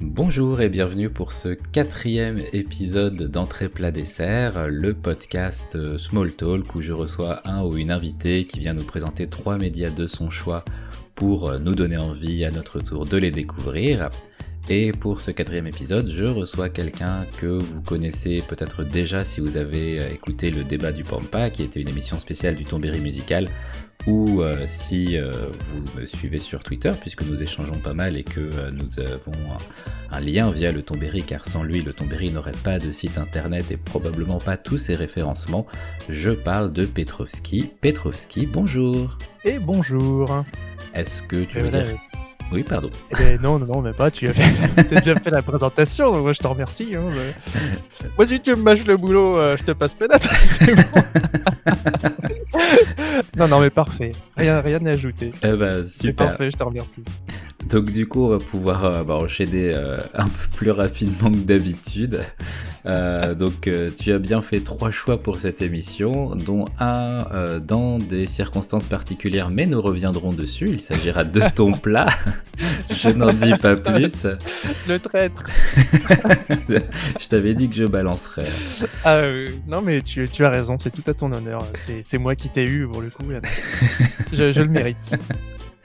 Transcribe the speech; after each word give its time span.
Bonjour 0.00 0.60
et 0.60 0.68
bienvenue 0.68 1.10
pour 1.10 1.32
ce 1.32 1.50
quatrième 1.50 2.42
épisode 2.52 3.22
d'Entrée 3.30 3.68
plat 3.68 3.92
dessert, 3.92 4.68
le 4.68 4.92
podcast 4.92 5.96
Small 5.96 6.32
Talk 6.32 6.74
où 6.74 6.80
je 6.80 6.92
reçois 6.92 7.40
un 7.48 7.62
ou 7.62 7.76
une 7.76 7.90
invitée 7.92 8.44
qui 8.46 8.58
vient 8.58 8.74
nous 8.74 8.84
présenter 8.84 9.28
trois 9.28 9.56
médias 9.56 9.90
de 9.90 10.06
son 10.06 10.30
choix 10.30 10.64
pour 11.14 11.58
nous 11.60 11.74
donner 11.74 11.96
envie 11.96 12.44
à 12.44 12.50
notre 12.50 12.80
tour 12.80 13.04
de 13.04 13.16
les 13.16 13.30
découvrir. 13.30 14.10
Et 14.70 14.92
pour 14.92 15.22
ce 15.22 15.30
quatrième 15.30 15.66
épisode, 15.66 16.10
je 16.10 16.24
reçois 16.24 16.68
quelqu'un 16.68 17.24
que 17.40 17.46
vous 17.46 17.80
connaissez 17.80 18.42
peut-être 18.46 18.84
déjà 18.84 19.24
si 19.24 19.40
vous 19.40 19.56
avez 19.56 19.98
euh, 19.98 20.12
écouté 20.12 20.50
le 20.50 20.62
débat 20.62 20.92
du 20.92 21.04
Pampa, 21.04 21.48
qui 21.48 21.62
était 21.62 21.80
une 21.80 21.88
émission 21.88 22.18
spéciale 22.18 22.54
du 22.54 22.64
Tombéry 22.64 23.00
musical, 23.00 23.48
ou 24.06 24.42
euh, 24.42 24.64
si 24.66 25.16
euh, 25.16 25.32
vous 25.58 25.98
me 25.98 26.04
suivez 26.04 26.38
sur 26.38 26.62
Twitter, 26.62 26.92
puisque 27.00 27.22
nous 27.22 27.42
échangeons 27.42 27.78
pas 27.78 27.94
mal 27.94 28.18
et 28.18 28.24
que 28.24 28.70
nous 28.70 29.00
avons 29.00 29.32
un, 30.10 30.20
lien 30.20 30.50
via 30.50 30.70
le 30.70 30.82
Tombéry, 30.82 31.22
car 31.22 31.46
sans 31.46 31.62
lui, 31.62 31.80
le 31.80 31.94
Tombéry 31.94 32.30
n'aurait 32.30 32.52
pas 32.52 32.78
de 32.78 32.92
site 32.92 33.16
internet 33.16 33.70
et 33.70 33.78
probablement 33.78 34.38
pas 34.38 34.58
tous 34.58 34.76
ses 34.76 34.96
référencements. 34.96 35.66
Je 36.10 36.30
parle 36.30 36.74
de 36.74 36.84
Petrovski. 36.84 37.70
Petrovski, 37.80 38.44
bonjour. 38.44 39.16
Et 39.46 39.58
bonjour. 39.58 40.44
Est-ce 40.92 41.22
que 41.22 41.44
tu 41.44 41.58
veux 41.60 41.70
dire 41.70 41.98
oui, 42.50 42.62
pardon. 42.62 42.90
Eh 43.10 43.14
ben, 43.14 43.38
non, 43.42 43.58
non, 43.58 43.66
non, 43.66 43.82
mais 43.82 43.92
pas, 43.92 44.10
tu 44.10 44.28
as, 44.28 44.32
déjà 44.90 45.14
fait 45.16 45.30
la 45.30 45.42
présentation, 45.42 46.12
donc 46.12 46.22
moi 46.22 46.32
je 46.32 46.38
te 46.38 46.46
remercie. 46.46 46.94
Hein, 46.94 47.10
moi, 48.16 48.24
si 48.24 48.40
tu 48.44 48.50
me 48.50 48.62
mâches 48.62 48.86
le 48.86 48.96
boulot, 48.96 49.36
euh, 49.36 49.56
je 49.56 49.64
te 49.64 49.72
passe 49.72 49.94
pénètre. 49.94 50.28
non, 53.36 53.48
non, 53.48 53.60
mais 53.60 53.70
parfait. 53.70 54.12
Rien, 54.36 54.60
rien 54.60 54.84
à 54.86 54.90
ajouter. 54.90 55.32
Eh 55.42 55.52
ben, 55.52 55.86
super. 55.86 56.26
Parfait, 56.26 56.50
je 56.50 56.56
te 56.56 56.62
remercie. 56.62 57.04
Donc 57.66 57.92
du 57.92 58.06
coup, 58.06 58.24
on 58.24 58.28
va 58.28 58.38
pouvoir 58.38 58.84
euh, 58.84 59.02
bah, 59.02 59.14
enchaîner 59.14 59.72
euh, 59.74 59.98
un 60.14 60.24
peu 60.24 60.48
plus 60.54 60.70
rapidement 60.70 61.30
que 61.30 61.36
d'habitude. 61.36 62.20
Euh, 62.86 63.34
donc 63.34 63.68
tu 63.98 64.12
as 64.12 64.18
bien 64.18 64.40
fait 64.42 64.60
trois 64.60 64.90
choix 64.90 65.22
pour 65.22 65.36
cette 65.36 65.60
émission, 65.60 66.34
dont 66.34 66.66
un 66.78 67.58
dans 67.58 67.98
des 67.98 68.26
circonstances 68.26 68.86
particulières, 68.86 69.50
mais 69.50 69.66
nous 69.66 69.82
reviendrons 69.82 70.32
dessus. 70.32 70.66
Il 70.68 70.80
s'agira 70.80 71.24
de 71.24 71.42
ton 71.54 71.72
plat. 71.72 72.06
je 72.90 73.10
n'en 73.10 73.32
dis 73.32 73.54
pas 73.60 73.76
plus. 73.76 74.26
Le 74.88 74.98
traître. 74.98 75.44
je 77.20 77.28
t'avais 77.28 77.54
dit 77.54 77.68
que 77.68 77.76
je 77.76 77.84
balancerais. 77.84 78.48
Ah, 79.04 79.20
non 79.66 79.82
mais 79.82 80.00
tu, 80.02 80.26
tu 80.32 80.44
as 80.44 80.50
raison, 80.50 80.78
c'est 80.78 80.90
tout 80.90 81.08
à 81.10 81.14
ton 81.14 81.32
honneur. 81.32 81.66
C'est 82.02 82.18
moi 82.18 82.34
qui 82.34 82.48
t'ai 82.48 82.64
eu 82.64 82.86
pour 82.88 83.02
le 83.02 83.07
coup. 83.10 83.24
Je, 84.32 84.52
je 84.52 84.62
le 84.62 84.68
mérite. 84.68 85.16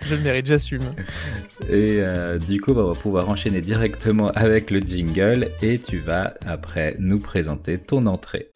Je 0.05 0.15
le 0.15 0.21
mérite, 0.21 0.45
j'assume. 0.45 0.81
Et 1.69 1.99
euh, 2.01 2.37
du 2.37 2.59
coup, 2.59 2.73
bah, 2.73 2.81
on 2.83 2.91
va 2.91 2.99
pouvoir 2.99 3.29
enchaîner 3.29 3.61
directement 3.61 4.29
avec 4.31 4.69
le 4.69 4.79
jingle 4.79 5.47
et 5.61 5.79
tu 5.79 5.99
vas 5.99 6.33
après 6.45 6.97
nous 6.99 7.19
présenter 7.19 7.77
ton 7.77 8.05
entrée. 8.05 8.51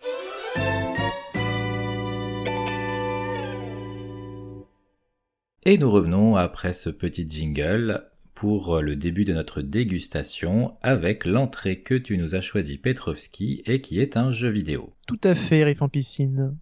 Et 5.65 5.77
nous 5.77 5.89
revenons 5.89 6.35
après 6.35 6.73
ce 6.73 6.89
petit 6.89 7.29
jingle 7.29 8.03
pour 8.33 8.81
le 8.81 8.95
début 8.95 9.25
de 9.25 9.33
notre 9.33 9.61
dégustation 9.61 10.77
avec 10.81 11.25
l'entrée 11.25 11.81
que 11.81 11.95
tu 11.95 12.17
nous 12.17 12.35
as 12.35 12.41
choisi 12.41 12.77
Petrovski 12.77 13.63
et 13.65 13.81
qui 13.81 13.99
est 13.99 14.15
un 14.15 14.31
jeu 14.31 14.49
vidéo. 14.49 14.93
Tout 15.07 15.19
à 15.23 15.33
fait, 15.33 15.63
Riff 15.63 15.81
en 15.81 15.89
piscine. 15.89 16.55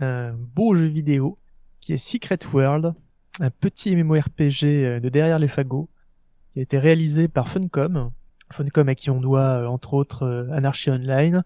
Un 0.00 0.32
beau 0.32 0.74
jeu 0.74 0.86
vidéo 0.86 1.38
qui 1.88 1.94
est 1.94 1.96
Secret 1.96 2.40
World 2.52 2.92
un 3.40 3.48
petit 3.48 3.96
MMORPG 3.96 4.64
euh, 4.64 5.00
de 5.00 5.08
derrière 5.08 5.38
les 5.38 5.48
fagots 5.48 5.88
qui 6.52 6.58
a 6.58 6.62
été 6.62 6.78
réalisé 6.78 7.28
par 7.28 7.48
Funcom. 7.48 8.12
Funcom 8.52 8.88
à 8.90 8.94
qui 8.94 9.08
on 9.08 9.22
doit 9.22 9.62
euh, 9.62 9.66
entre 9.68 9.94
autres 9.94 10.24
euh, 10.24 10.50
Anarchy 10.52 10.90
Online 10.90 11.42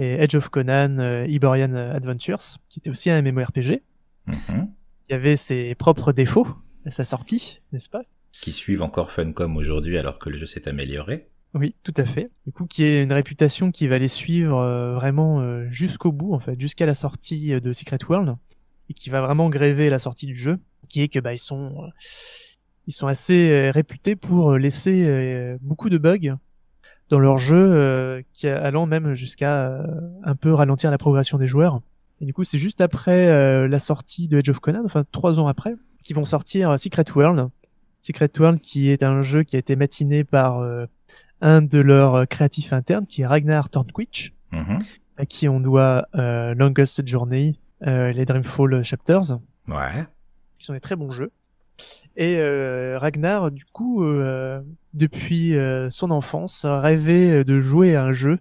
et 0.00 0.14
Edge 0.14 0.34
of 0.34 0.48
Conan, 0.48 1.24
Iborian 1.28 1.72
Adventures, 1.74 2.58
qui 2.68 2.80
était 2.80 2.90
aussi 2.90 3.08
un 3.08 3.22
MMORPG, 3.22 3.82
mm 4.26 4.64
qui 5.04 5.12
avait 5.12 5.36
ses 5.36 5.76
propres 5.76 6.12
défauts 6.12 6.48
à 6.86 6.90
sa 6.90 7.04
sortie, 7.04 7.60
n'est-ce 7.70 7.88
pas? 7.90 8.02
Qui 8.40 8.50
suivent 8.50 8.82
encore 8.82 9.12
Funcom 9.12 9.56
aujourd'hui 9.56 9.96
alors 9.96 10.18
que 10.18 10.28
le 10.28 10.38
jeu 10.38 10.46
s'est 10.46 10.66
amélioré. 10.66 11.28
Oui, 11.52 11.76
tout 11.84 11.94
à 11.98 12.04
fait. 12.04 12.32
Du 12.46 12.52
coup, 12.52 12.66
qui 12.66 12.82
est 12.82 13.04
une 13.04 13.12
réputation 13.12 13.70
qui 13.70 13.86
va 13.86 13.98
les 13.98 14.08
suivre 14.08 14.94
vraiment 14.94 15.68
jusqu'au 15.68 16.10
bout, 16.10 16.34
en 16.34 16.40
fait, 16.40 16.58
jusqu'à 16.58 16.86
la 16.86 16.94
sortie 16.94 17.60
de 17.60 17.72
Secret 17.72 17.98
World, 18.08 18.36
et 18.88 18.94
qui 18.94 19.10
va 19.10 19.20
vraiment 19.20 19.48
gréver 19.48 19.90
la 19.90 19.98
sortie 19.98 20.26
du 20.26 20.34
jeu 20.34 20.58
qui 20.88 21.02
est 21.02 21.08
que 21.08 21.18
bah, 21.18 21.32
ils 21.32 21.38
sont 21.38 21.72
euh, 21.82 21.88
ils 22.86 22.92
sont 22.92 23.06
assez 23.06 23.50
euh, 23.50 23.70
réputés 23.70 24.16
pour 24.16 24.52
euh, 24.52 24.58
laisser 24.58 25.58
beaucoup 25.60 25.90
de 25.90 25.98
bugs 25.98 26.36
dans 27.10 27.18
leur 27.18 27.36
jeu, 27.36 28.24
qui 28.32 28.48
allant 28.48 28.86
même 28.86 29.12
jusqu'à 29.12 29.84
un 30.22 30.34
peu 30.34 30.52
ralentir 30.54 30.90
la 30.90 30.96
progression 30.96 31.36
des 31.36 31.46
joueurs. 31.46 31.82
Et 32.20 32.24
du 32.24 32.32
coup, 32.32 32.44
c'est 32.44 32.58
juste 32.58 32.80
après 32.80 33.68
la 33.68 33.78
sortie 33.78 34.26
de 34.26 34.38
Edge 34.38 34.48
of 34.48 34.58
Conan, 34.58 34.82
enfin 34.84 35.04
trois 35.12 35.38
ans 35.38 35.46
après, 35.46 35.74
qu'ils 36.02 36.16
vont 36.16 36.24
sortir 36.24 36.78
Secret 36.78 37.04
World. 37.14 37.50
Secret 38.00 38.30
World, 38.38 38.58
qui 38.58 38.88
est 38.88 39.02
un 39.02 39.20
jeu 39.20 39.42
qui 39.42 39.56
a 39.56 39.58
été 39.58 39.76
matiné 39.76 40.24
par 40.24 40.66
un 41.42 41.60
de 41.60 41.78
leurs 41.78 42.26
créatifs 42.26 42.72
internes, 42.72 43.06
qui 43.06 43.20
est 43.20 43.26
Ragnar 43.26 43.68
Tornquist, 43.68 44.32
mm-hmm. 44.52 44.82
à 45.18 45.26
qui 45.26 45.46
on 45.46 45.60
doit 45.60 46.08
Longest 46.14 47.06
Journey, 47.06 47.54
les 47.84 48.24
Dreamfall 48.24 48.82
Chapters. 48.82 49.38
Ouais 49.68 50.06
qui 50.58 50.64
sont 50.64 50.72
des 50.72 50.80
très 50.80 50.96
bons 50.96 51.12
jeux. 51.12 51.30
Et 52.16 52.38
euh, 52.38 52.98
Ragnar, 52.98 53.50
du 53.50 53.64
coup, 53.64 54.04
euh, 54.04 54.62
depuis 54.92 55.56
euh, 55.56 55.90
son 55.90 56.10
enfance, 56.10 56.64
rêvait 56.64 57.44
de 57.44 57.60
jouer 57.60 57.96
à 57.96 58.04
un 58.04 58.12
jeu 58.12 58.38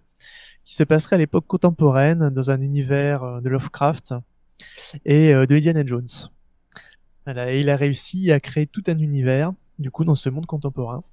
qui 0.63 0.75
se 0.75 0.83
passerait 0.83 1.15
à 1.15 1.19
l'époque 1.19 1.47
contemporaine 1.47 2.29
dans 2.29 2.51
un 2.51 2.61
univers 2.61 3.41
de 3.41 3.49
Lovecraft 3.49 4.13
et 5.05 5.33
de 5.33 5.55
Indiana 5.55 5.85
Jones. 5.85 6.07
Voilà, 7.25 7.51
et 7.51 7.59
il 7.59 7.69
a 7.69 7.75
réussi 7.75 8.31
à 8.31 8.39
créer 8.39 8.67
tout 8.67 8.83
un 8.87 8.97
univers, 8.97 9.51
du 9.79 9.91
coup, 9.91 10.05
dans 10.05 10.15
ce 10.15 10.29
monde 10.29 10.45
contemporain, 10.45 11.03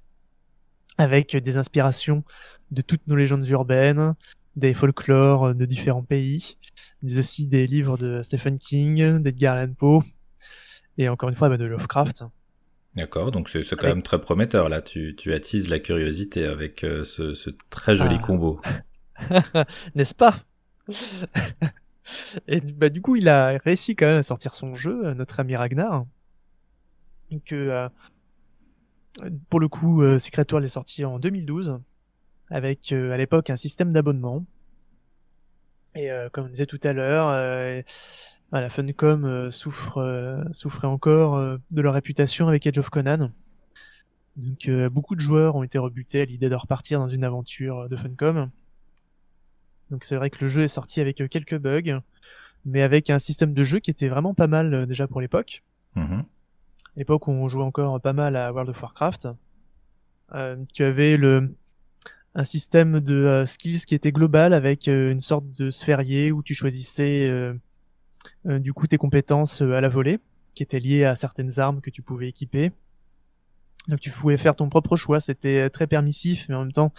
avec 0.97 1.35
des 1.35 1.57
inspirations 1.57 2.23
de 2.71 2.81
toutes 2.81 3.05
nos 3.07 3.17
légendes 3.17 3.45
urbaines, 3.47 4.13
des 4.55 4.73
folklores 4.73 5.53
de 5.53 5.65
différents 5.65 6.03
pays, 6.03 6.57
aussi 7.17 7.47
des 7.47 7.67
livres 7.67 7.97
de 7.97 8.21
Stephen 8.21 8.57
King, 8.57 9.19
d'Edgar 9.19 9.55
Allan 9.55 9.73
Poe, 9.73 10.01
et 10.97 11.09
encore 11.09 11.29
une 11.29 11.35
fois 11.35 11.49
bah, 11.49 11.57
de 11.57 11.65
Lovecraft. 11.65 12.23
D'accord, 12.95 13.31
donc 13.31 13.47
c'est 13.47 13.63
quand 13.77 13.87
même 13.87 14.01
très 14.01 14.19
prometteur 14.19 14.67
là, 14.67 14.81
tu, 14.81 15.15
tu 15.15 15.33
attises 15.33 15.69
la 15.69 15.79
curiosité 15.79 16.45
avec 16.45 16.83
euh, 16.83 17.05
ce, 17.05 17.49
très 17.69 17.95
joli 17.95 18.17
ah. 18.19 18.21
combo. 18.21 18.59
N'est-ce 19.95 20.13
pas? 20.13 20.35
Et 22.47 22.59
bah, 22.59 22.89
du 22.89 23.01
coup, 23.01 23.15
il 23.15 23.29
a 23.29 23.57
réussi 23.63 23.95
quand 23.95 24.07
même 24.07 24.17
à 24.17 24.23
sortir 24.23 24.55
son 24.55 24.75
jeu, 24.75 25.05
euh, 25.05 25.13
notre 25.13 25.39
ami 25.39 25.55
Ragnar. 25.55 26.05
Que, 27.45 27.55
euh, 27.55 27.87
pour 29.49 29.61
le 29.61 29.69
coup, 29.69 30.03
Secret 30.19 30.45
World 30.51 30.65
est 30.65 30.69
sorti 30.69 31.05
en 31.05 31.17
2012, 31.17 31.79
avec 32.49 32.91
à 32.91 33.15
l'époque 33.15 33.49
un 33.49 33.55
système 33.55 33.93
d'abonnement. 33.93 34.45
Et 35.95 36.09
comme 36.31 36.45
on 36.45 36.49
disait 36.49 36.65
tout 36.65 36.79
à 36.83 36.93
l'heure, 36.93 37.83
la 38.59 38.69
Funcom 38.69 39.23
euh, 39.23 39.51
souffre, 39.51 39.99
euh, 39.99 40.43
souffrait 40.51 40.87
encore 40.87 41.35
euh, 41.35 41.57
de 41.71 41.81
leur 41.81 41.93
réputation 41.93 42.47
avec 42.47 42.67
Edge 42.67 42.77
of 42.77 42.89
Conan. 42.89 43.31
Donc 44.37 44.69
beaucoup 44.89 45.15
de 45.15 45.21
joueurs 45.21 45.57
ont 45.57 45.63
été 45.63 45.77
rebutés 45.77 46.21
à 46.21 46.25
l'idée 46.25 46.47
de 46.47 46.55
repartir 46.55 46.99
dans 46.99 47.09
une 47.09 47.25
aventure 47.25 47.89
de 47.89 47.95
Funcom. 47.97 48.49
Donc 49.89 50.05
c'est 50.05 50.15
vrai 50.15 50.29
que 50.29 50.39
le 50.39 50.47
jeu 50.47 50.63
est 50.63 50.69
sorti 50.69 51.01
avec 51.01 51.17
quelques 51.29 51.57
bugs, 51.57 51.99
mais 52.63 52.81
avec 52.81 53.09
un 53.09 53.19
système 53.19 53.53
de 53.53 53.63
jeu 53.65 53.79
qui 53.79 53.91
était 53.91 54.07
vraiment 54.07 54.33
pas 54.33 54.47
mal 54.47 54.87
déjà 54.87 55.05
pour 55.05 55.19
l'époque. 55.19 55.63
Mm-hmm. 55.97 56.23
L'époque 56.95 57.27
où 57.27 57.31
on 57.31 57.49
jouait 57.49 57.65
encore 57.65 57.99
pas 57.99 58.13
mal 58.13 58.37
à 58.37 58.53
World 58.53 58.69
of 58.69 58.81
Warcraft. 58.81 59.27
tu 60.73 60.83
avais 60.85 61.17
le 61.17 61.49
un 62.33 62.43
système 62.43 62.99
de 62.99 63.43
skills 63.45 63.85
qui 63.85 63.95
était 63.95 64.11
global 64.11 64.53
avec 64.53 64.87
une 64.87 65.19
sorte 65.19 65.49
de 65.59 65.69
sphérié 65.69 66.31
où 66.31 66.41
tu 66.41 66.53
choisissais 66.53 67.57
euh, 68.47 68.59
du 68.59 68.73
coup 68.73 68.87
tes 68.87 68.97
compétences 68.97 69.61
euh, 69.61 69.73
à 69.73 69.81
la 69.81 69.89
volée, 69.89 70.19
qui 70.55 70.63
étaient 70.63 70.79
liées 70.79 71.05
à 71.05 71.15
certaines 71.15 71.59
armes 71.59 71.81
que 71.81 71.89
tu 71.89 72.01
pouvais 72.01 72.27
équiper. 72.27 72.71
Donc 73.87 73.99
tu 73.99 74.11
pouvais 74.11 74.37
faire 74.37 74.55
ton 74.55 74.69
propre 74.69 74.95
choix, 74.95 75.19
c'était 75.19 75.69
très 75.69 75.87
permissif, 75.87 76.47
mais 76.49 76.55
en 76.55 76.61
même 76.61 76.71
temps 76.71 76.93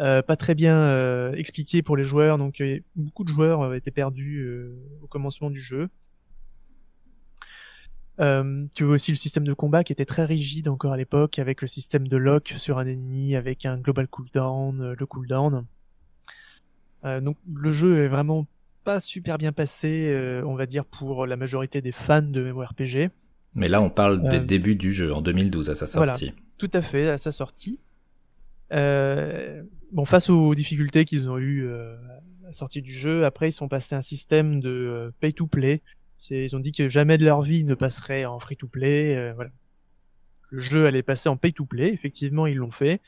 euh, 0.00 0.22
pas 0.22 0.36
très 0.36 0.54
bien 0.54 1.32
expliqué 1.32 1.82
pour 1.82 1.96
les 1.96 2.04
joueurs. 2.04 2.38
Donc 2.38 2.62
beaucoup 2.96 3.24
de 3.24 3.32
joueurs 3.32 3.74
étaient 3.74 3.90
perdus 3.90 4.48
au 5.02 5.06
commencement 5.06 5.50
du 5.50 5.60
jeu. 5.60 5.88
Tu 8.74 8.84
vois 8.84 8.94
aussi 8.94 9.10
le 9.10 9.16
système 9.16 9.44
de 9.44 9.52
combat 9.52 9.84
qui 9.84 9.92
était 9.92 10.04
très 10.04 10.24
rigide 10.24 10.68
encore 10.68 10.92
à 10.92 10.96
l'époque, 10.96 11.38
avec 11.38 11.60
le 11.60 11.66
système 11.66 12.06
de 12.06 12.16
lock 12.16 12.54
sur 12.56 12.78
un 12.78 12.86
ennemi, 12.86 13.34
avec 13.34 13.66
un 13.66 13.76
global 13.78 14.06
cooldown, 14.08 14.92
le 14.92 15.06
cooldown. 15.06 15.64
donc 17.04 17.36
le 17.52 17.72
jeu 17.72 18.04
est 18.04 18.08
vraiment 18.08 18.46
pas 18.84 19.00
super 19.00 19.38
bien 19.38 19.52
passé, 19.52 20.40
on 20.44 20.54
va 20.54 20.66
dire, 20.66 20.84
pour 20.84 21.26
la 21.26 21.36
majorité 21.36 21.80
des 21.80 21.92
fans 21.92 22.22
de 22.22 22.42
MMORPG. 22.42 23.10
Mais 23.54 23.68
là, 23.68 23.82
on 23.82 23.90
parle 23.90 24.28
des 24.28 24.40
débuts 24.40 24.76
du 24.76 24.92
jeu, 24.92 25.12
en 25.12 25.20
2012 25.20 25.70
à 25.70 25.74
sa 25.74 25.86
sortie. 25.86 26.26
Voilà, 26.26 26.42
tout 26.58 26.70
à 26.72 26.82
fait, 26.82 27.08
à 27.08 27.18
sa 27.18 27.32
sortie. 27.32 27.80
bon, 28.70 30.04
face 30.04 30.30
aux 30.30 30.54
difficultés 30.54 31.04
qu'ils 31.04 31.28
ont 31.28 31.38
eues 31.38 31.68
à 31.68 31.96
la 32.44 32.52
sortie 32.52 32.82
du 32.82 32.92
jeu, 32.92 33.24
après, 33.24 33.48
ils 33.48 33.52
sont 33.52 33.68
passés 33.68 33.94
à 33.94 33.98
un 33.98 34.02
système 34.02 34.60
de 34.60 35.12
pay-to-play. 35.20 35.82
Ils 36.30 36.54
ont 36.54 36.60
dit 36.60 36.72
que 36.72 36.88
jamais 36.88 37.18
de 37.18 37.24
leur 37.24 37.42
vie 37.42 37.64
ne 37.64 37.74
passerait 37.74 38.24
en 38.24 38.38
free-to-play. 38.38 39.32
voilà. 39.34 39.50
Le 40.50 40.60
jeu 40.60 40.86
allait 40.86 41.02
passer 41.02 41.28
en 41.28 41.36
pay-to-play. 41.36 41.92
Effectivement, 41.92 42.46
ils 42.46 42.56
l'ont 42.56 42.70
fait. 42.70 43.00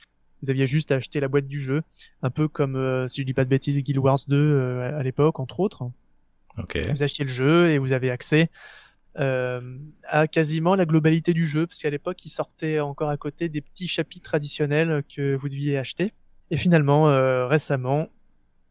Vous 0.44 0.50
aviez 0.50 0.66
juste 0.66 0.90
à 0.92 0.96
acheter 0.96 1.20
la 1.20 1.28
boîte 1.28 1.46
du 1.46 1.58
jeu, 1.58 1.82
un 2.22 2.28
peu 2.28 2.48
comme, 2.48 2.76
euh, 2.76 3.08
si 3.08 3.22
je 3.22 3.26
dis 3.26 3.32
pas 3.32 3.44
de 3.44 3.48
bêtises, 3.48 3.82
Guild 3.82 3.98
Wars 3.98 4.18
2 4.28 4.36
euh, 4.36 4.98
à 4.98 5.02
l'époque, 5.02 5.40
entre 5.40 5.60
autres. 5.60 5.90
Vous 6.90 7.02
achetiez 7.02 7.24
le 7.24 7.30
jeu 7.30 7.70
et 7.70 7.78
vous 7.78 7.92
avez 7.92 8.10
accès 8.10 8.50
euh, 9.18 9.78
à 10.06 10.26
quasiment 10.26 10.74
la 10.74 10.84
globalité 10.84 11.32
du 11.32 11.46
jeu, 11.46 11.66
parce 11.66 11.80
qu'à 11.80 11.88
l'époque, 11.88 12.24
il 12.26 12.28
sortait 12.28 12.80
encore 12.80 13.08
à 13.08 13.16
côté 13.16 13.48
des 13.48 13.62
petits 13.62 13.88
chapitres 13.88 14.34
additionnels 14.34 15.02
que 15.14 15.34
vous 15.34 15.48
deviez 15.48 15.78
acheter. 15.78 16.12
Et 16.50 16.58
finalement, 16.58 17.06
récemment, 17.48 18.08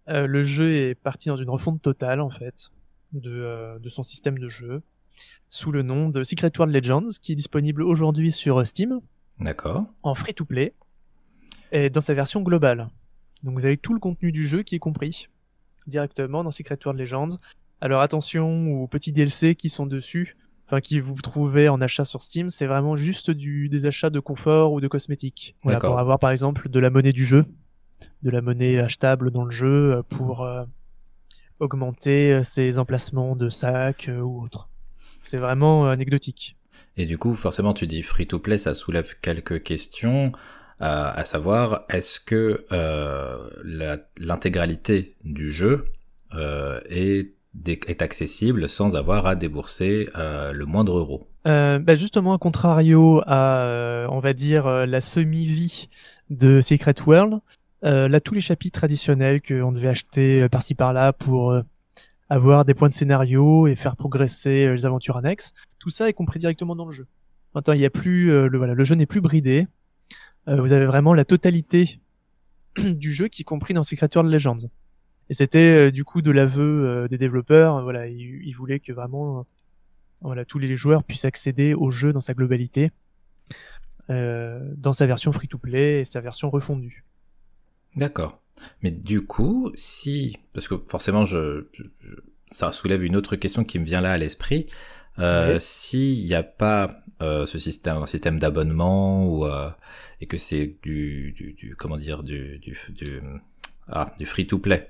le 0.07 0.43
jeu 0.43 0.71
est 0.71 0.95
parti 0.95 1.29
dans 1.29 1.37
une 1.37 1.49
refonte 1.49 1.81
totale, 1.81 2.21
en 2.21 2.29
fait, 2.29 2.69
de, 3.13 3.79
de 3.79 3.89
son 3.89 4.03
système 4.03 4.37
de 4.37 4.49
jeu, 4.49 4.81
sous 5.47 5.71
le 5.71 5.83
nom 5.83 6.09
de 6.09 6.23
Secret 6.23 6.51
World 6.57 6.75
Legends, 6.75 7.09
qui 7.21 7.31
est 7.31 7.35
disponible 7.35 7.83
aujourd'hui 7.83 8.31
sur 8.31 8.65
Steam. 8.65 8.99
D'accord. 9.39 9.85
En 10.03 10.15
free-to-play 10.15 10.73
et 11.71 11.89
dans 11.89 12.01
sa 12.01 12.13
version 12.13 12.41
globale. 12.41 12.89
Donc 13.43 13.55
vous 13.55 13.65
avez 13.65 13.77
tout 13.77 13.93
le 13.93 13.99
contenu 13.99 14.31
du 14.31 14.45
jeu 14.47 14.63
qui 14.63 14.75
est 14.75 14.79
compris 14.79 15.27
directement 15.87 16.43
dans 16.43 16.51
Secret 16.51 16.79
World 16.85 16.99
Legends. 16.99 17.39
Alors 17.81 18.01
attention 18.01 18.67
aux 18.71 18.87
petits 18.87 19.11
DLC 19.11 19.55
qui 19.55 19.69
sont 19.69 19.85
dessus, 19.85 20.37
enfin 20.65 20.79
qui 20.79 20.99
vous 21.01 21.15
trouvez 21.15 21.67
en 21.67 21.81
achat 21.81 22.05
sur 22.05 22.21
Steam, 22.21 22.49
c'est 22.49 22.67
vraiment 22.67 22.95
juste 22.95 23.31
du, 23.31 23.67
des 23.67 23.85
achats 23.85 24.09
de 24.09 24.21
confort 24.21 24.71
ou 24.71 24.79
de 24.79 24.87
cosmétiques. 24.87 25.55
Voilà, 25.63 25.79
pour 25.79 25.99
avoir 25.99 26.19
par 26.19 26.29
exemple 26.29 26.69
de 26.69 26.79
la 26.79 26.89
monnaie 26.89 27.11
du 27.11 27.25
jeu, 27.25 27.43
de 28.21 28.29
la 28.29 28.41
monnaie 28.41 28.77
achetable 28.77 29.31
dans 29.31 29.43
le 29.43 29.51
jeu 29.51 29.95
euh, 29.95 30.03
pour 30.03 30.43
euh, 30.43 30.63
augmenter 31.59 32.33
euh, 32.33 32.43
ses 32.43 32.79
emplacements 32.79 33.35
de 33.35 33.49
sacs 33.49 34.09
ou 34.09 34.43
autre. 34.43 34.69
C'est 35.23 35.37
vraiment 35.37 35.85
anecdotique. 35.85 36.57
Et 36.95 37.05
du 37.05 37.17
coup, 37.17 37.33
forcément, 37.33 37.73
tu 37.73 37.87
dis 37.87 38.03
free 38.03 38.27
to 38.27 38.39
play, 38.39 38.57
ça 38.57 38.73
soulève 38.73 39.15
quelques 39.21 39.63
questions. 39.63 40.31
Euh, 40.81 41.11
à 41.15 41.23
savoir 41.23 41.83
est-ce 41.89 42.19
que 42.19 42.65
euh, 42.73 43.37
l'intégralité 44.19 45.15
du 45.23 45.51
jeu 45.51 45.85
euh, 46.33 46.79
est, 46.89 47.35
est, 47.67 48.01
accessible 48.01 48.67
sans 48.67 48.95
avoir 48.95 49.25
à 49.27 49.35
débourser 49.35 50.09
le 50.15 50.65
moindre 50.65 50.97
euro? 50.97 51.29
Bah 51.45 51.95
Justement, 51.95 52.33
à 52.33 52.37
contrario 52.37 53.21
à, 53.25 54.07
on 54.09 54.19
va 54.19 54.33
dire, 54.33 54.67
la 54.85 54.99
semi-vie 54.99 55.89
de 56.29 56.61
Secret 56.61 56.95
World, 57.05 57.39
là, 57.83 58.19
tous 58.19 58.33
les 58.33 58.41
chapitres 58.41 58.79
traditionnels 58.79 59.41
qu'on 59.41 59.71
devait 59.71 59.89
acheter 59.89 60.47
par-ci 60.49 60.73
par-là 60.73 61.13
pour 61.13 61.55
avoir 62.29 62.65
des 62.65 62.73
points 62.73 62.87
de 62.87 62.93
scénario 62.93 63.67
et 63.67 63.75
faire 63.75 63.95
progresser 63.95 64.73
les 64.73 64.85
aventures 64.85 65.17
annexes, 65.17 65.53
tout 65.79 65.89
ça 65.89 66.09
est 66.09 66.13
compris 66.13 66.39
directement 66.39 66.75
dans 66.75 66.85
le 66.85 66.93
jeu. 66.93 67.07
Maintenant, 67.53 67.73
il 67.73 67.81
y 67.81 67.85
a 67.85 67.89
plus, 67.89 68.27
le, 68.27 68.57
voilà, 68.57 68.73
le 68.73 68.83
jeu 68.83 68.95
n'est 68.95 69.05
plus 69.05 69.21
bridé. 69.21 69.67
Euh, 70.47 70.61
vous 70.61 70.73
avez 70.73 70.85
vraiment 70.85 71.13
la 71.13 71.25
totalité 71.25 71.99
du 72.77 73.13
jeu 73.13 73.27
qui 73.27 73.43
est 73.43 73.45
compris 73.45 73.73
dans 73.73 73.83
Secret 73.83 74.09
World 74.15 74.31
Legends. 74.31 74.67
Et 75.29 75.33
c'était 75.33 75.87
euh, 75.87 75.91
du 75.91 76.03
coup 76.03 76.21
de 76.21 76.31
l'aveu 76.31 76.85
euh, 76.85 77.07
des 77.07 77.17
développeurs. 77.17 77.81
voilà, 77.83 78.07
ils, 78.07 78.53
voulaient 78.53 78.79
que 78.79 78.91
vraiment 78.91 79.45
voilà, 80.21 80.45
tous 80.45 80.59
les 80.59 80.75
joueurs 80.75 81.03
puissent 81.03 81.25
accéder 81.25 81.73
au 81.73 81.91
jeu 81.91 82.13
dans 82.13 82.21
sa 82.21 82.33
globalité, 82.33 82.91
dans 84.09 84.93
sa 84.93 85.05
version 85.05 85.31
free-to-play 85.31 86.01
et 86.01 86.05
sa 86.05 86.21
version 86.21 86.49
refondue. 86.49 87.03
D'accord. 87.95 88.41
Mais 88.81 88.91
du 88.91 89.25
coup, 89.25 89.71
si, 89.75 90.37
parce 90.53 90.67
que 90.67 90.75
forcément, 90.87 91.25
je, 91.25 91.65
ça 92.49 92.71
soulève 92.71 93.03
une 93.03 93.15
autre 93.15 93.35
question 93.35 93.63
qui 93.63 93.79
me 93.79 93.85
vient 93.85 94.01
là 94.01 94.13
à 94.13 94.17
l'esprit. 94.17 94.67
Euh, 95.19 95.57
S'il 95.59 96.25
n'y 96.25 96.33
a 96.33 96.43
pas 96.43 97.03
euh, 97.21 97.45
ce 97.45 97.59
système, 97.59 97.97
un 97.97 98.05
système 98.05 98.39
d'abonnement 98.39 99.27
ou 99.27 99.45
euh, 99.45 99.69
et 100.21 100.25
que 100.25 100.37
c'est 100.37 100.77
du, 100.81 101.33
du, 101.33 101.53
du, 101.53 101.75
comment 101.75 101.97
dire 101.97 102.23
du 102.23 102.57
du, 102.59 102.75
du, 102.89 103.21
ah, 103.89 104.13
du 104.17 104.25
free 104.25 104.47
to 104.47 104.57
play 104.57 104.87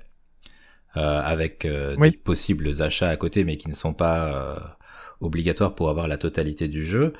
euh, 0.96 1.20
avec 1.20 1.66
euh, 1.66 1.94
des 1.96 2.12
possibles 2.12 2.80
achats 2.80 3.10
à 3.10 3.16
côté 3.16 3.44
mais 3.44 3.58
qui 3.58 3.68
ne 3.68 3.74
sont 3.74 3.92
pas 3.92 4.78
obligatoires 5.20 5.74
pour 5.74 5.90
avoir 5.90 6.08
la 6.08 6.16
totalité 6.16 6.68
du 6.68 6.84
jeu. 6.84 7.12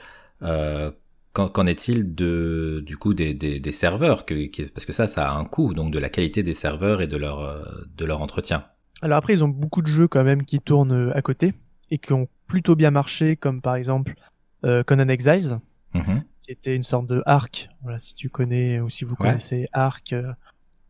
Qu'en 1.35 1.67
est-il 1.67 2.15
de 2.15 2.83
du 2.87 2.97
coup 2.97 3.13
des, 3.13 3.35
des, 3.35 3.59
des 3.59 3.73
serveurs 3.73 4.25
que, 4.25 4.49
parce 4.69 4.87
que 4.87 4.93
ça 4.93 5.09
ça 5.09 5.29
a 5.29 5.35
un 5.35 5.45
coût 5.45 5.75
donc 5.75 5.93
de 5.93 5.99
la 5.99 6.09
qualité 6.09 6.45
des 6.45 6.55
serveurs 6.55 7.03
et 7.03 7.09
de 7.09 7.17
leur 7.17 7.85
de 7.97 8.05
leur 8.05 8.23
entretien. 8.23 8.65
Alors 9.03 9.19
après 9.19 9.33
ils 9.33 9.43
ont 9.43 9.49
beaucoup 9.49 9.83
de 9.83 9.89
jeux 9.89 10.07
quand 10.07 10.23
même 10.23 10.45
qui 10.45 10.61
tournent 10.61 11.11
à 11.13 11.23
côté 11.23 11.53
et 11.91 11.99
qui 11.99 12.13
ont 12.13 12.29
plutôt 12.47 12.77
bien 12.77 12.91
marché, 12.91 13.37
comme 13.37 13.61
par 13.61 13.77
exemple 13.77 14.15
euh, 14.65 14.83
Conan 14.83 15.09
Exiles, 15.09 15.61
mhm. 15.95 16.23
qui 16.43 16.53
était 16.53 16.75
une 16.75 16.83
sorte 16.83 17.07
de 17.07 17.23
Ark. 17.27 17.69
Voilà, 17.83 17.99
si 17.99 18.15
tu 18.15 18.31
connais 18.31 18.81
ou 18.81 18.89
si 18.89 19.05
vous 19.05 19.17
connaissez 19.17 19.69
Ark, 19.73 20.13
euh, 20.13 20.33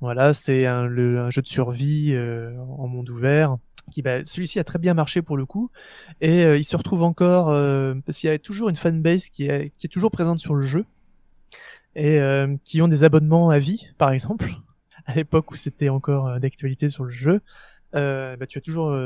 voilà, 0.01 0.35
c'est 0.35 0.67
un, 0.67 0.85
un, 0.85 1.31
jeu 1.31 1.43
de 1.43 1.47
survie 1.47 2.13
euh, 2.13 2.57
en 2.79 2.87
monde 2.87 3.09
ouvert. 3.11 3.57
Qui, 3.93 4.03
bah, 4.03 4.25
celui-ci 4.25 4.59
a 4.59 4.65
très 4.65 4.79
bien 4.79 4.95
marché 4.95 5.23
pour 5.23 5.37
le 5.37 5.47
coup, 5.47 5.71
et 6.21 6.43
il 6.43 6.65
se 6.65 6.77
retrouve 6.77 7.03
encore 7.03 7.47
parce 8.05 8.19
qu'il 8.19 8.29
y 8.29 8.33
a 8.33 8.39
toujours 8.39 8.69
une 8.69 8.77
fanbase 8.77 9.29
qui 9.29 9.47
est, 9.47 9.71
qui 9.77 9.87
est 9.87 9.91
toujours 9.91 10.11
présente 10.11 10.39
sur 10.39 10.55
le 10.55 10.67
jeu 10.67 10.85
et 11.95 12.19
qui 12.65 12.83
ont 12.83 12.89
des 12.89 13.05
abonnements 13.05 13.51
à 13.51 13.59
vie, 13.59 13.89
par 13.99 14.11
exemple. 14.11 14.51
À 15.07 15.15
l'époque 15.15 15.51
où 15.51 15.55
c'était 15.55 15.91
encore 15.91 16.41
d'actualité 16.41 16.89
sur 16.89 17.05
le 17.05 17.11
jeu, 17.11 17.43
bah, 17.93 18.47
tu 18.49 18.57
as 18.57 18.63
toujours 18.63 18.97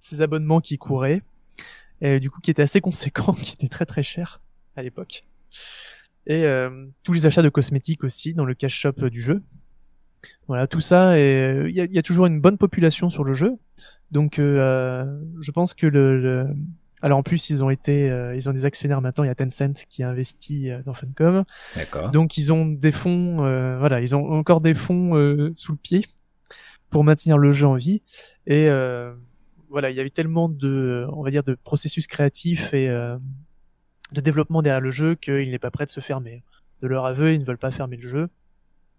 ces 0.00 0.22
abonnements 0.22 0.62
qui 0.62 0.78
couraient 0.78 1.22
et 2.00 2.20
du 2.20 2.30
coup 2.30 2.40
qui 2.40 2.50
était 2.50 2.62
assez 2.62 2.80
conséquent, 2.80 3.32
qui 3.42 3.54
était 3.54 3.68
très 3.68 3.86
très 3.86 4.02
cher 4.02 4.40
à 4.76 4.82
l'époque. 4.82 5.24
Et 6.26 6.44
euh, 6.46 6.70
tous 7.02 7.12
les 7.12 7.26
achats 7.26 7.42
de 7.42 7.48
cosmétiques 7.48 8.04
aussi 8.04 8.34
dans 8.34 8.44
le 8.44 8.54
cash 8.54 8.74
shop 8.74 9.08
du 9.10 9.20
jeu. 9.20 9.42
Voilà, 10.48 10.66
tout 10.66 10.80
ça, 10.80 11.18
et 11.18 11.66
il 11.68 11.76
y 11.76 11.98
a, 11.98 12.02
toujours 12.02 12.24
une 12.24 12.40
bonne 12.40 12.56
population 12.56 13.10
sur 13.10 13.24
le 13.24 13.34
jeu. 13.34 13.58
Donc, 14.10 14.38
euh, 14.38 15.20
je 15.40 15.50
pense 15.50 15.74
que 15.74 15.86
le, 15.86 16.46
alors 17.02 17.18
en 17.18 17.22
plus 17.22 17.50
ils 17.50 17.64
ont 17.64 17.70
été, 17.70 18.10
euh, 18.10 18.34
ils 18.34 18.48
ont 18.48 18.52
des 18.52 18.64
actionnaires 18.64 19.00
maintenant. 19.00 19.24
Il 19.24 19.28
y 19.28 19.30
a 19.30 19.34
Tencent 19.34 19.84
qui 19.88 20.02
a 20.02 20.08
investi 20.08 20.70
dans 20.86 20.94
Funcom. 20.94 21.44
D'accord. 21.74 22.10
Donc 22.10 22.36
ils 22.38 22.52
ont 22.52 22.66
des 22.66 22.92
fonds, 22.92 23.36
voilà, 23.78 24.00
ils 24.00 24.14
ont 24.14 24.32
encore 24.32 24.60
des 24.60 24.74
fonds 24.74 25.52
sous 25.54 25.72
le 25.72 25.78
pied 25.78 26.06
pour 26.90 27.02
maintenir 27.02 27.38
le 27.38 27.52
jeu 27.52 27.66
en 27.66 27.74
vie. 27.74 28.02
Et 28.46 28.70
voilà, 29.74 29.90
il 29.90 29.96
y 29.96 30.00
a 30.00 30.04
eu 30.04 30.10
tellement 30.12 30.48
de, 30.48 31.04
on 31.12 31.24
va 31.24 31.32
dire, 31.32 31.42
de 31.42 31.54
processus 31.54 32.06
créatifs 32.06 32.72
et 32.72 32.88
euh, 32.88 33.18
de 34.12 34.20
développement 34.20 34.62
derrière 34.62 34.80
le 34.80 34.92
jeu 34.92 35.16
qu'il 35.16 35.50
n'est 35.50 35.58
pas 35.58 35.72
prêt 35.72 35.84
de 35.84 35.90
se 35.90 35.98
fermer. 35.98 36.44
De 36.80 36.86
leur 36.86 37.04
aveu, 37.04 37.32
ils 37.32 37.40
ne 37.40 37.44
veulent 37.44 37.58
pas 37.58 37.72
fermer 37.72 37.96
le 37.96 38.08
jeu, 38.08 38.28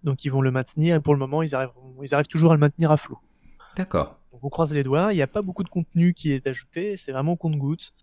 donc 0.04 0.26
ils 0.26 0.30
vont 0.30 0.42
le 0.42 0.52
maintenir 0.52 0.98
et 0.98 1.00
pour 1.00 1.14
le 1.14 1.20
moment, 1.20 1.42
ils 1.44 1.56
arrivent, 1.56 1.72
ils 2.04 2.14
arrivent 2.14 2.28
toujours 2.28 2.52
à 2.52 2.56
le 2.56 2.60
maintenir 2.60 2.92
à 2.92 2.98
flot. 2.98 3.20
D'accord. 3.78 4.20
Donc 4.36 4.44
on 4.44 4.50
croise 4.50 4.74
les 4.74 4.84
doigts. 4.84 5.14
Il 5.14 5.16
n'y 5.16 5.22
a 5.22 5.28
pas 5.28 5.42
beaucoup 5.42 5.64
de 5.64 5.70
contenu 5.70 6.14
qui 6.14 6.32
est 6.32 6.46
ajouté, 6.46 6.98
c'est 6.98 7.12
vraiment 7.12 7.36
compte-goutte. 7.36 7.94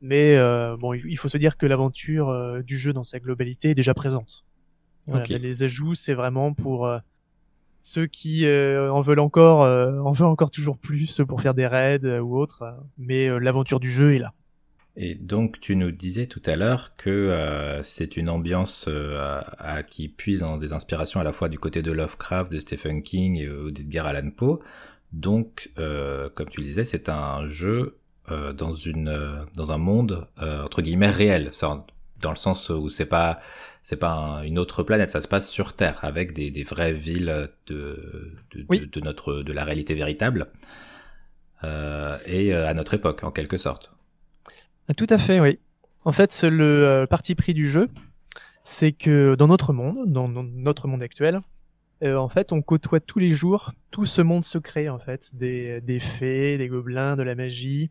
Mais 0.00 0.36
euh, 0.36 0.76
bon, 0.76 0.92
il 0.92 1.16
faut 1.16 1.28
se 1.28 1.38
dire 1.38 1.56
que 1.56 1.66
l'aventure 1.66 2.28
euh, 2.28 2.62
du 2.62 2.76
jeu 2.76 2.92
dans 2.92 3.04
sa 3.04 3.20
globalité 3.20 3.70
est 3.70 3.74
déjà 3.74 3.94
présente. 3.94 4.44
Les 5.28 5.62
ajouts, 5.62 5.94
c'est 5.94 6.14
vraiment 6.14 6.54
pour 6.54 6.88
ceux 7.84 8.06
qui 8.06 8.46
euh, 8.46 8.90
en 8.90 9.02
veulent 9.02 9.20
encore, 9.20 9.62
euh, 9.62 9.98
en 9.98 10.12
veulent 10.12 10.28
encore 10.28 10.50
toujours 10.50 10.78
plus 10.78 11.20
pour 11.28 11.42
faire 11.42 11.54
des 11.54 11.66
raids 11.66 12.00
euh, 12.04 12.18
ou 12.18 12.36
autre. 12.36 12.64
Mais 12.98 13.28
l'aventure 13.38 13.78
du 13.78 13.90
jeu 13.90 14.14
est 14.14 14.18
là. 14.18 14.32
Et 14.96 15.16
donc 15.16 15.60
tu 15.60 15.76
nous 15.76 15.90
disais 15.90 16.26
tout 16.26 16.42
à 16.46 16.56
l'heure 16.56 16.94
que 16.96 17.80
c'est 17.82 18.16
une 18.16 18.30
ambiance 18.30 18.88
à, 19.58 19.82
qui 19.82 20.08
puise 20.08 20.40
dans 20.40 20.56
des 20.56 20.72
inspirations 20.72 21.18
à 21.18 21.24
la 21.24 21.32
fois 21.32 21.48
du 21.48 21.58
côté 21.58 21.82
de 21.82 21.90
Lovecraft, 21.90 22.52
de 22.52 22.60
Stephen 22.60 23.02
King 23.02 23.36
et 23.36 23.72
d'Edgar 23.72 24.06
Allan 24.06 24.30
Poe. 24.30 24.60
Donc, 25.14 25.70
comme 25.76 26.48
tu 26.50 26.60
le 26.60 26.66
disais, 26.66 26.84
c'est 26.84 27.08
un 27.08 27.46
jeu 27.46 27.98
dans 28.28 28.74
une 28.74 29.46
dans 29.54 29.72
un 29.72 29.78
monde 29.78 30.26
entre 30.40 30.82
guillemets 30.82 31.10
réel. 31.10 31.50
Ça, 31.52 31.76
dans 32.20 32.30
le 32.30 32.36
sens 32.36 32.70
où 32.70 32.88
c'est 32.88 33.06
pas 33.06 33.40
c'est 33.82 33.98
pas 33.98 34.42
une 34.44 34.58
autre 34.58 34.82
planète, 34.82 35.10
ça 35.10 35.20
se 35.20 35.28
passe 35.28 35.50
sur 35.50 35.74
Terre 35.74 35.98
avec 36.02 36.32
des, 36.32 36.50
des 36.50 36.64
vraies 36.64 36.94
villes 36.94 37.50
de 37.66 38.32
de, 38.52 38.84
de, 38.84 39.00
notre 39.00 39.42
de 39.42 39.52
la 39.52 39.64
réalité 39.64 39.94
véritable 39.94 40.48
euh, 41.64 42.18
et 42.26 42.52
euh, 42.52 42.68
à 42.68 42.74
notre 42.74 42.94
époque 42.94 43.24
en 43.24 43.30
quelque 43.30 43.56
sorte. 43.56 43.92
Ah, 44.88 44.94
tout 44.94 45.06
à 45.08 45.18
fait, 45.18 45.40
oui. 45.40 45.58
En 46.04 46.12
fait, 46.12 46.42
le 46.42 46.86
euh, 46.86 47.06
parti 47.06 47.34
pris 47.34 47.54
du 47.54 47.68
jeu, 47.70 47.88
c'est 48.62 48.92
que 48.92 49.34
dans 49.34 49.48
notre 49.48 49.72
monde, 49.72 50.04
dans, 50.06 50.28
notre 50.28 50.88
monde 50.88 51.02
actuel, 51.02 51.40
en 52.04 52.28
fait, 52.28 52.52
on 52.52 52.60
côtoie 52.60 53.00
tous 53.00 53.18
les 53.18 53.30
jours 53.30 53.72
tout 53.90 54.06
ce 54.06 54.22
monde 54.22 54.44
secret, 54.44 54.88
en 54.88 54.98
fait, 54.98 55.36
des, 55.36 55.80
des 55.80 56.00
fées, 56.00 56.58
des 56.58 56.68
gobelins, 56.68 57.16
de 57.16 57.22
la 57.22 57.34
magie, 57.34 57.90